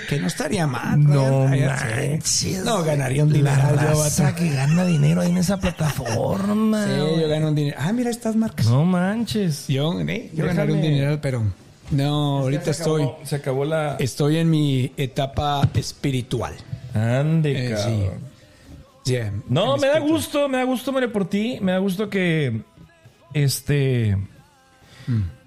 Que 0.09 0.19
no 0.21 0.27
estaría 0.27 0.67
mal. 0.67 1.03
No 1.03 1.47
manches. 1.47 2.25
sí. 2.25 2.57
No, 2.65 2.83
ganaría 2.83 3.23
un 3.25 3.31
La 3.31 3.37
dineral 3.39 3.75
yo, 3.81 4.03
raza 4.03 4.35
que 4.35 4.49
gana 4.51 4.85
dinero 4.85 5.21
ahí 5.21 5.31
en 5.31 5.37
esa 5.39 5.59
plataforma. 5.59 6.85
Sí, 6.85 7.21
yo 7.21 7.29
gano 7.29 7.49
un 7.49 7.55
dinero. 7.55 7.77
Ah, 7.81 7.93
mira 7.93 8.11
estas 8.11 8.37
marcas. 8.37 8.67
No 8.67 8.85
manches. 8.85 9.67
Yo, 9.69 10.01
eh, 10.01 10.31
yo 10.35 10.47
ganaría 10.47 10.75
un 10.75 10.83
dineral, 10.83 11.21
pero 11.21 11.43
no, 11.91 12.39
ahorita 12.41 12.73
Se 12.73 12.83
acabó- 12.83 12.99
estoy, 13.01 13.27
Se 13.27 13.37
acabó 13.37 13.65
la. 13.65 13.97
estoy 13.99 14.37
en 14.39 14.51
mi 14.51 14.93
etapa 14.97 15.69
espiritual. 15.75 16.55
Ande, 16.95 17.67
Eh, 17.67 17.71
cabrón. 17.71 18.30
Yeah, 19.05 19.33
No, 19.49 19.75
en 19.75 19.81
me 19.81 19.89
da 19.89 19.99
gusto, 19.99 20.49
me 20.49 20.59
da 20.59 20.65
gusto, 20.65 20.93
Mario, 20.93 21.13
por 21.13 21.29
ti. 21.29 21.59
Me 21.61 21.73
da 21.73 21.79
gusto 21.79 22.11
que. 22.11 22.63
Este. 23.35 24.17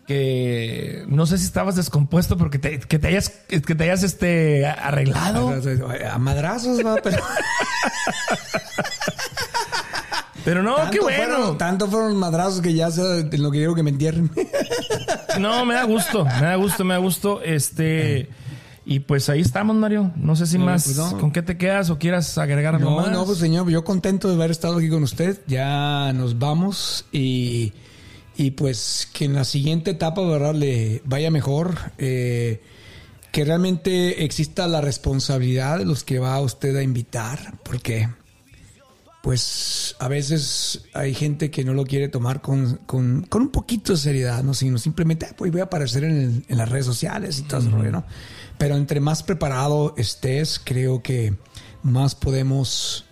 Que. 0.08 1.04
No 1.08 1.26
sé 1.26 1.38
si 1.38 1.46
estabas 1.46 1.76
descompuesto 1.76 2.38
porque 2.38 2.60
te, 2.60 2.80
que 2.80 3.00
te 3.00 3.08
hayas, 3.08 3.30
que 3.30 3.60
te 3.60 3.84
hayas 3.84 4.04
este, 4.04 4.66
arreglado. 4.66 5.54
A 6.12 6.18
madrazos, 6.18 6.86
va, 6.86 6.96
pero. 7.04 7.18
Pero 10.46 10.62
no, 10.62 10.76
tanto 10.76 10.92
qué 10.92 11.00
bueno. 11.00 11.36
Fueron, 11.36 11.58
tanto 11.58 11.88
fueron 11.88 12.10
los 12.10 12.18
madrazos 12.18 12.62
que 12.62 12.74
ya 12.74 12.92
sé 12.92 13.02
lo 13.38 13.52
que 13.52 13.60
quiero 13.60 13.76
que 13.76 13.84
me 13.84 13.92
entierren. 13.92 14.30
No, 15.40 15.66
me 15.66 15.74
da 15.74 15.84
gusto, 15.84 16.26
me 16.26 16.46
da 16.48 16.56
gusto, 16.56 16.84
me 16.84 16.94
da 16.94 17.00
gusto. 17.00 17.42
Este. 17.42 18.30
Y 18.86 19.00
pues 19.00 19.30
ahí 19.30 19.40
estamos, 19.42 19.76
Mario. 19.76 20.12
No 20.18 20.36
sé 20.36 20.46
si 20.46 20.58
No, 20.58 20.66
más. 20.66 20.84
pues 20.84 20.98
no. 20.98 21.18
¿Con 21.18 21.32
qué 21.32 21.42
te 21.42 21.58
quedas 21.58 21.90
o 21.90 21.98
quieras 21.98 22.38
agregar 22.38 22.76
algo 22.76 22.90
No, 22.90 22.96
más? 22.98 23.12
no, 23.12 23.26
pues 23.26 23.38
señor, 23.38 23.70
yo 23.70 23.84
contento 23.86 24.28
de 24.28 24.36
haber 24.36 24.52
estado 24.52 24.78
aquí 24.78 24.90
con 24.90 25.04
usted. 25.04 25.40
Ya 25.48 26.12
nos 26.14 26.38
vamos 26.38 27.06
y, 27.12 27.72
y 28.36 28.52
pues 28.52 29.08
que 29.14 29.26
en 29.26 29.34
la 29.36 29.46
siguiente 29.46 29.92
etapa, 29.92 30.22
¿verdad? 30.22 30.54
Le 30.54 31.02
vaya 31.06 31.32
mejor. 31.32 31.78
eh, 31.98 32.62
que 33.32 33.44
realmente 33.46 34.24
exista 34.26 34.68
la 34.68 34.80
responsabilidad 34.80 35.80
de 35.80 35.86
los 35.86 36.04
que 36.04 36.20
va 36.20 36.40
usted 36.40 36.76
a 36.76 36.84
invitar, 36.84 37.56
porque 37.64 38.08
pues 39.22 39.96
a 40.00 40.08
veces 40.08 40.84
hay 40.94 41.14
gente 41.14 41.50
que 41.50 41.64
no 41.64 41.74
lo 41.74 41.86
quiere 41.86 42.10
tomar 42.10 42.42
con, 42.42 42.78
con, 42.86 43.24
con 43.24 43.42
un 43.44 43.50
poquito 43.50 43.94
de 43.94 43.98
seriedad, 43.98 44.44
¿no? 44.44 44.54
Sino 44.54 44.78
simplemente, 44.78 45.26
"Ah, 45.30 45.34
pues 45.38 45.52
voy 45.52 45.62
a 45.62 45.66
aparecer 45.66 46.04
en, 46.04 46.16
el- 46.18 46.46
en 46.48 46.58
las 46.58 46.70
redes 46.70 46.86
sociales 46.86 47.40
y 47.40 47.44
todo 47.44 47.62
rollo, 47.72 47.92
¿no? 47.92 48.04
Pero 48.64 48.78
entre 48.78 49.02
más 49.02 49.24
preparado 49.24 49.94
estés, 49.98 50.58
creo 50.64 51.02
que 51.04 51.34
más 51.82 52.16
podemos 52.16 53.04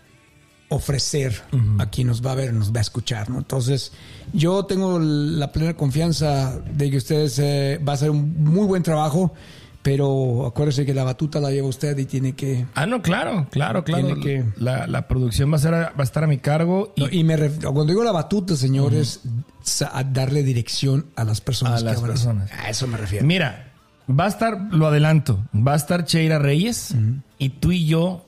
ofrecer 0.70 1.42
a 1.80 1.90
quien 1.90 2.08
nos 2.08 2.26
va 2.26 2.32
a 2.32 2.36
ver, 2.36 2.54
nos 2.54 2.72
va 2.74 2.78
a 2.78 2.82
escuchar, 2.82 3.30
¿no? 3.30 3.40
Entonces, 3.40 3.92
yo 4.32 4.64
tengo 4.66 4.98
la 4.98 5.52
plena 5.52 5.74
confianza 5.76 6.58
de 6.74 6.90
que 6.90 6.96
ustedes 6.96 7.38
eh, 7.40 7.82
va 7.86 7.92
a 7.92 7.96
hacer 7.96 8.12
un 8.12 8.42
muy 8.46 8.66
buen 8.66 8.82
trabajo, 8.82 9.34
pero 9.82 10.46
acuérdese 10.46 10.86
que 10.86 10.94
la 10.94 11.04
batuta 11.04 11.42
la 11.42 11.52
lleva 11.52 11.68
usted 11.68 11.98
y 11.98 12.06
tiene 12.06 12.32
que... 12.34 12.66
Ah, 12.74 12.86
no, 12.86 13.02
claro, 13.02 13.48
claro, 13.52 13.84
claro. 13.84 14.22
Que- 14.22 14.46
La, 14.56 14.88
la 14.88 15.10
producción 15.10 15.52
va 15.52 15.58
a, 15.58 15.60
ser, 15.60 15.74
va 15.74 15.92
a 15.98 16.04
estar 16.04 16.24
a 16.24 16.28
mi 16.28 16.38
cargo. 16.38 16.94
Y 16.96 17.02
No, 17.02 17.08
y 17.12 17.24
me 17.26 17.36
ref- 17.38 17.62
cuando 17.62 17.88
digo 17.88 18.06
la 18.06 18.14
batuta, 18.14 18.56
señores, 18.56 19.20
sa- 19.62 19.92
a 19.98 20.06
darle 20.06 20.44
dirección 20.44 21.08
a 21.18 21.26
las 21.26 21.42
personas. 21.42 21.82
A 21.82 21.84
las 21.84 21.96
que 21.96 22.02
van 22.04 22.10
personas. 22.12 22.52
A 22.54 22.70
eso 22.70 22.88
me 22.88 22.96
refiero. 22.96 23.26
Mira, 23.26 23.71
va 24.18 24.26
a 24.26 24.28
estar, 24.28 24.60
lo 24.72 24.88
adelanto, 24.88 25.40
va 25.56 25.74
a 25.74 25.76
estar 25.76 26.06
Cheira 26.06 26.40
Reyes 26.40 26.96
y 27.38 27.50
tú 27.50 27.72
y 27.72 27.86
yo 27.86 28.26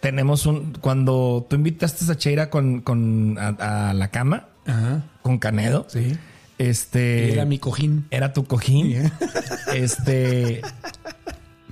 tenemos 0.00 0.46
un. 0.46 0.72
Cuando 0.80 1.46
tú 1.48 1.56
invitaste 1.56 2.10
a 2.10 2.16
Cheira 2.16 2.50
con, 2.50 2.80
con 2.80 3.36
a, 3.38 3.90
a 3.90 3.94
la 3.94 4.08
cama, 4.08 4.48
Ajá. 4.66 5.02
con 5.22 5.38
Canedo, 5.38 5.86
Sí. 5.88 6.16
este. 6.58 7.32
Era 7.32 7.44
mi 7.44 7.58
cojín. 7.58 8.06
era 8.10 8.32
tu 8.32 8.44
cojín. 8.44 9.10
Este. 9.74 10.62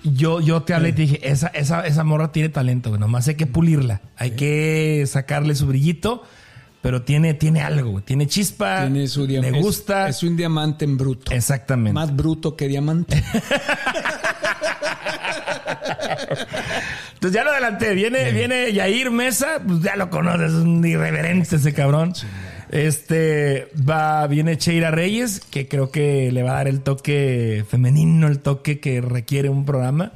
Yo, 0.04 0.40
yo 0.40 0.62
te 0.62 0.74
hablé 0.74 0.90
y 0.90 0.92
te 0.92 1.02
dije, 1.02 1.28
esa, 1.28 1.48
esa, 1.48 1.84
esa 1.86 2.04
morra 2.04 2.30
tiene 2.30 2.48
talento, 2.48 2.90
güey. 2.90 3.00
Nomás 3.00 3.26
hay 3.28 3.34
que 3.34 3.46
pulirla. 3.46 4.00
Hay 4.16 4.32
que 4.32 5.04
sacarle 5.08 5.54
su 5.56 5.66
brillito. 5.66 6.22
Pero 6.80 7.02
tiene, 7.02 7.34
tiene 7.34 7.60
algo. 7.62 8.00
Tiene 8.02 8.26
chispa. 8.26 8.82
Tiene 8.82 9.08
su 9.08 9.22
Me 9.22 9.26
diamante. 9.26 9.60
gusta. 9.60 10.08
Es, 10.08 10.22
un 10.22 10.36
diamante 10.36 10.84
en 10.84 10.96
bruto. 10.96 11.32
Exactamente. 11.32 11.92
Más 11.92 12.14
bruto 12.14 12.56
que 12.56 12.68
diamante. 12.68 13.22
Entonces 17.14 17.32
ya 17.32 17.44
lo 17.44 17.50
adelanté. 17.50 17.94
Viene, 17.94 18.32
viene 18.32 18.72
Yair 18.72 19.10
Mesa, 19.10 19.60
pues 19.66 19.80
ya 19.80 19.96
lo 19.96 20.10
conoces, 20.10 20.52
es 20.52 20.58
un 20.58 20.84
irreverente 20.84 21.56
ese 21.56 21.72
cabrón. 21.72 22.12
Este 22.70 23.68
va, 23.88 24.26
viene 24.26 24.58
Cheira 24.58 24.90
Reyes, 24.90 25.40
que 25.40 25.68
creo 25.68 25.90
que 25.90 26.30
le 26.32 26.42
va 26.42 26.50
a 26.50 26.54
dar 26.54 26.68
el 26.68 26.80
toque 26.80 27.64
femenino, 27.68 28.28
el 28.28 28.40
toque 28.40 28.78
que 28.78 29.00
requiere 29.00 29.48
un 29.48 29.64
programa. 29.64 30.12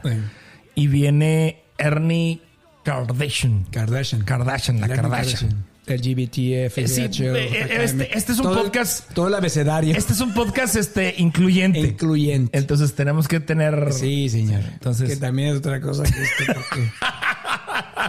Y 0.74 0.86
viene 0.86 1.62
Ernie 1.78 2.40
Kardashian. 2.84 3.64
Kardashian. 3.70 4.24
Kardashian, 4.24 4.80
la 4.80 4.86
Ernie 4.86 4.96
Kardashian. 5.02 5.71
LGBTF. 5.86 6.78
Eh, 6.78 6.88
sí, 6.88 7.02
eh, 7.24 7.66
este- 7.82 8.16
este 8.16 8.32
es 8.32 8.38
un 8.38 8.44
Todo 8.44 8.64
podcast- 8.64 9.04
Todo 9.14 9.28
el 9.28 9.34
abecedario. 9.34 9.94
Este 9.96 10.12
es 10.12 10.20
un 10.20 10.32
podcast 10.32 10.76
este, 10.76 11.14
incluyente. 11.18 11.80
incluyente. 11.80 12.56
Entonces 12.56 12.94
tenemos 12.94 13.26
que 13.28 13.40
tener. 13.40 13.92
Sí, 13.92 14.28
señor. 14.28 14.60
Entonces- 14.72 15.10
Que 15.10 15.16
también 15.16 15.48
es 15.50 15.56
otra 15.58 15.80
cosa 15.80 16.04
que 16.04 16.10
esto, 16.22 16.44
porque 16.54 16.90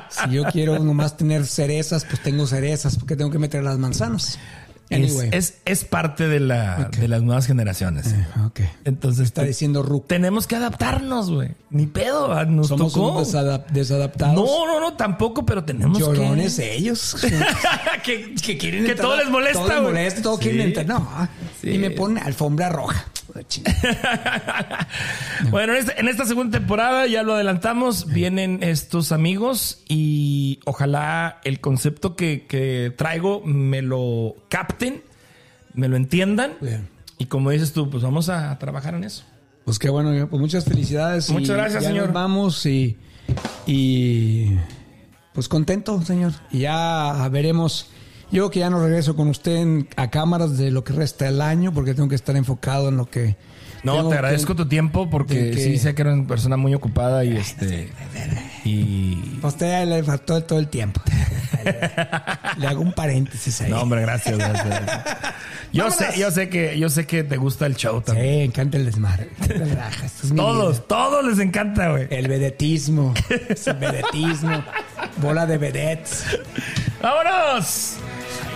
si 0.10 0.30
yo 0.36 0.44
quiero 0.52 0.80
nomás 0.80 1.18
tener 1.18 1.46
cerezas, 1.46 2.06
pues 2.06 2.22
tengo 2.22 2.46
cerezas, 2.48 2.98
porque 2.98 3.16
tengo 3.16 3.32
que 3.32 3.40
meter 3.40 3.64
las 3.64 3.78
manzanas. 3.80 4.38
Es, 4.94 5.12
Anyway. 5.12 5.30
es, 5.34 5.58
es 5.66 5.86
parte 5.86 6.28
de, 6.28 6.40
la, 6.40 6.90
de 7.00 7.08
las 7.08 7.22
nuevas 7.22 7.46
generaciones. 7.48 8.08
Eh, 8.14 8.26
ok. 8.46 8.60
Entonces 8.86 9.26
Está 9.26 9.42
te- 9.42 9.48
diciendo 9.48 9.84
Ruc. 9.84 10.08
tenemos 10.08 10.48
que 10.48 10.56
adaptarnos, 10.56 11.30
güey. 11.32 11.52
Ni 11.70 11.88
pedo, 11.88 12.32
ah, 12.34 12.46
nos 12.46 12.68
Somos 12.68 12.94
tocó. 12.94 13.12
unos 13.14 13.34
desadap- 13.34 13.68
desadaptados. 13.68 14.36
No, 14.36 14.66
no, 14.68 14.80
no, 14.80 14.94
tampoco, 14.94 15.46
pero 15.46 15.64
tenemos 15.64 15.98
Llorones 16.00 16.56
que... 16.58 16.76
ellos. 16.76 17.16
que, 18.04 18.36
que 18.36 18.58
quieren 18.58 18.86
que 18.86 18.92
entrar 18.92 19.08
todo 19.08 19.18
les 19.18 19.30
molesta, 19.30 19.60
Todo 19.60 19.74
les 19.74 19.82
molesta, 19.84 20.22
todo 20.22 20.38
Sí. 20.38 20.44
quieren 20.44 20.62
entrar. 20.62 20.86
No. 20.86 21.08
Sí. 21.62 21.70
Y 21.72 21.78
me 21.78 21.92
pone 21.92 22.22
alfombra 22.22 22.70
roja. 22.70 23.06
bueno, 25.52 25.74
en 25.74 25.80
esta, 25.80 25.94
en 25.94 26.08
esta 26.08 26.26
segunda 26.26 26.58
temporada, 26.58 27.08
ya 27.08 27.24
lo 27.24 27.34
adelantamos, 27.34 28.08
vienen 28.08 28.60
estos 28.62 29.12
amigos 29.12 29.84
y 29.88 30.60
ojalá 30.66 31.40
el 31.44 31.60
concepto 31.60 32.16
que, 32.16 32.46
que 32.48 32.94
traigo 32.96 33.42
me 33.46 33.82
lo 33.82 34.36
capten, 34.50 35.04
me 35.74 35.88
lo 35.88 35.96
entiendan. 35.96 36.54
Bien. 36.62 36.90
Y 37.18 37.26
como 37.26 37.52
dices 37.52 37.74
tú, 37.74 37.90
pues 37.90 38.04
vamos 38.04 38.30
a 38.30 38.58
trabajar 38.60 38.96
en 38.96 39.04
eso. 39.04 39.24
Pues 39.66 39.80
qué 39.80 39.90
bueno, 39.90 40.28
pues 40.28 40.42
muchas 40.42 40.66
felicidades. 40.66 41.30
Muchas 41.30 41.56
gracias, 41.56 41.84
ya 41.84 41.90
señor. 41.90 42.08
Nos 42.08 42.14
vamos 42.14 42.66
y, 42.66 42.98
y 43.66 44.58
pues 45.34 45.48
contento, 45.48 46.02
señor. 46.02 46.34
Y 46.52 46.60
ya 46.60 47.28
veremos. 47.32 47.90
Yo 48.34 48.50
que 48.50 48.60
ya 48.60 48.70
no 48.70 48.80
regreso 48.84 49.16
con 49.16 49.28
usted 49.30 49.56
en- 49.56 49.88
a 49.96 50.10
cámaras 50.10 50.58
de 50.58 50.72
lo 50.72 50.84
que 50.84 50.92
resta 50.92 51.26
del 51.26 51.40
año 51.42 51.72
porque 51.74 51.94
tengo 51.94 52.10
que 52.10 52.16
estar 52.16 52.36
enfocado 52.36 52.90
en 52.90 52.98
lo 52.98 53.06
que. 53.10 53.36
No, 53.84 54.02
te 54.04 54.10
que- 54.10 54.16
agradezco 54.16 54.56
tu 54.56 54.68
tiempo 54.68 55.10
porque 55.10 55.52
que- 55.52 55.58
sí 55.64 55.78
sé 55.78 55.94
que 55.94 56.02
eres 56.02 56.14
una 56.16 56.28
persona 56.28 56.58
muy 56.58 56.74
ocupada 56.74 57.24
y 57.26 57.36
este 57.38 57.92
y 58.66 59.40
A 59.44 59.48
usted 59.48 59.86
le 59.88 60.04
faltó 60.04 60.42
todo 60.44 60.58
el 60.60 60.68
tiempo. 60.68 61.02
le 62.58 62.68
hago 62.68 62.82
un 62.82 62.94
paréntesis 62.94 63.62
ahí. 63.62 63.70
no, 63.70 63.82
hombre, 63.82 64.02
gracias. 64.02 64.38
Yo 65.72 65.90
sé, 65.92 66.08
yo 66.18 66.30
sé 66.32 66.50
que 66.50 66.78
yo 66.80 66.90
sé 66.90 67.06
que 67.06 67.24
te 67.24 67.38
gusta 67.38 67.66
el 67.66 67.76
show 67.76 68.00
Sí, 68.00 68.06
también. 68.06 68.42
encanta 68.42 68.78
el 68.78 68.86
desmadre. 68.86 69.30
El 69.50 69.62
es. 69.62 70.36
Todos, 70.36 70.88
todos 70.88 71.26
les 71.26 71.40
encanta, 71.40 71.90
güey. 71.92 72.08
El 72.10 72.28
vedetismo. 72.28 73.14
El 73.30 73.74
vedetismo. 73.76 74.64
Bola 75.22 75.46
de 75.46 75.58
vedettes. 75.58 76.24
¡Vámonos! 77.02 77.98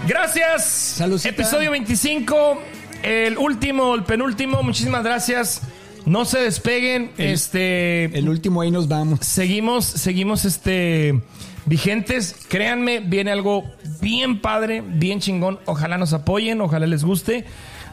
Gracias. 0.05 0.63
Saludcita. 0.65 1.29
Episodio 1.29 1.71
25, 1.71 2.61
el 3.03 3.37
último, 3.37 3.95
el 3.95 4.03
penúltimo. 4.03 4.61
Muchísimas 4.63 5.03
gracias. 5.03 5.61
No 6.05 6.25
se 6.25 6.39
despeguen. 6.39 7.11
El- 7.17 7.31
este 7.31 8.05
El 8.17 8.29
último 8.29 8.61
ahí 8.61 8.71
nos 8.71 8.87
vamos. 8.87 9.19
seguimos, 9.21 9.85
seguimos 9.85 10.45
este 10.45 11.21
vigentes. 11.65 12.35
Créanme, 12.47 12.99
viene 13.01 13.31
algo 13.31 13.65
bien 13.99 14.39
padre, 14.41 14.81
bien 14.85 15.19
chingón. 15.19 15.59
Ojalá 15.65 15.97
nos 15.97 16.13
apoyen, 16.13 16.61
ojalá 16.61 16.87
les 16.87 17.03
guste. 17.03 17.45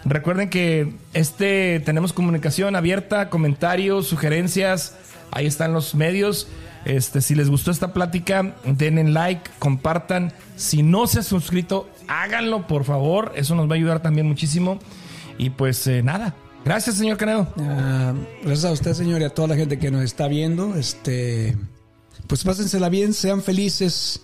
Recuerden 0.04 0.50
que 0.50 0.92
este 1.14 1.80
tenemos 1.80 2.12
comunicación 2.12 2.76
abierta, 2.76 3.30
comentarios, 3.30 4.06
sugerencias. 4.06 4.94
Ahí 5.32 5.46
están 5.46 5.72
los 5.72 5.94
medios. 5.96 6.46
Este, 6.84 7.20
si 7.20 7.34
les 7.34 7.48
gustó 7.48 7.70
esta 7.70 7.92
plática, 7.92 8.56
denle 8.64 9.04
like, 9.04 9.50
compartan. 9.58 10.32
Si 10.56 10.82
no 10.82 11.06
se 11.06 11.20
ha 11.20 11.22
suscrito, 11.22 11.88
háganlo, 12.08 12.66
por 12.66 12.84
favor. 12.84 13.32
Eso 13.36 13.54
nos 13.54 13.68
va 13.68 13.72
a 13.72 13.76
ayudar 13.76 14.00
también 14.00 14.26
muchísimo. 14.26 14.78
Y 15.38 15.50
pues 15.50 15.86
eh, 15.86 16.02
nada. 16.02 16.34
Gracias, 16.64 16.96
señor 16.96 17.16
Canedo. 17.18 17.52
Ah, 17.58 18.14
gracias 18.42 18.64
a 18.64 18.72
usted, 18.72 18.94
señor, 18.94 19.20
y 19.20 19.24
a 19.24 19.30
toda 19.30 19.48
la 19.48 19.56
gente 19.56 19.78
que 19.78 19.90
nos 19.90 20.02
está 20.02 20.28
viendo. 20.28 20.76
Este, 20.76 21.56
pues 22.26 22.42
pásensela 22.44 22.88
bien, 22.88 23.12
sean 23.12 23.42
felices, 23.42 24.22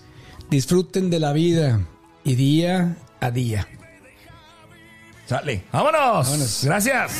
disfruten 0.51 1.11
de 1.11 1.20
la 1.20 1.32
vida 1.32 1.81
y 2.24 2.35
día 2.37 2.97
a 3.20 3.31
día. 3.31 3.69
Sale. 5.27 5.62
¡Vámonos! 5.70 6.27
Vámonos. 6.27 6.61
Gracias. 6.65 7.12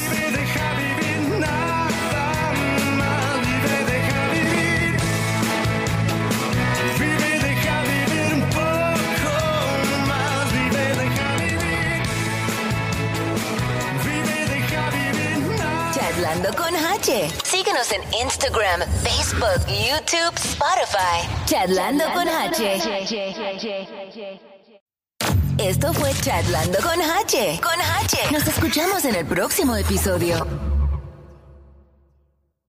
Nada. 16.35 16.41
Charlando 16.41 16.63
con 16.63 16.77
H. 16.77 17.29
Síguenos 17.45 17.93
en 17.93 18.03
Instagram, 18.23 18.81
Facebook, 19.03 19.67
YouTube, 19.67 20.35
Spotify. 20.37 21.29
Charlando 21.47 22.05
con 22.13 22.29
H. 22.29 22.77
Esto 25.59 25.93
fue 25.93 26.13
Charlando 26.21 26.79
con 26.83 27.03
H. 27.03 27.61
Con 27.63 27.81
H. 27.81 28.33
Nos 28.33 28.47
escuchamos 28.47 29.05
en 29.05 29.17
el 29.17 29.27
próximo 29.27 29.77
episodio. 29.77 30.70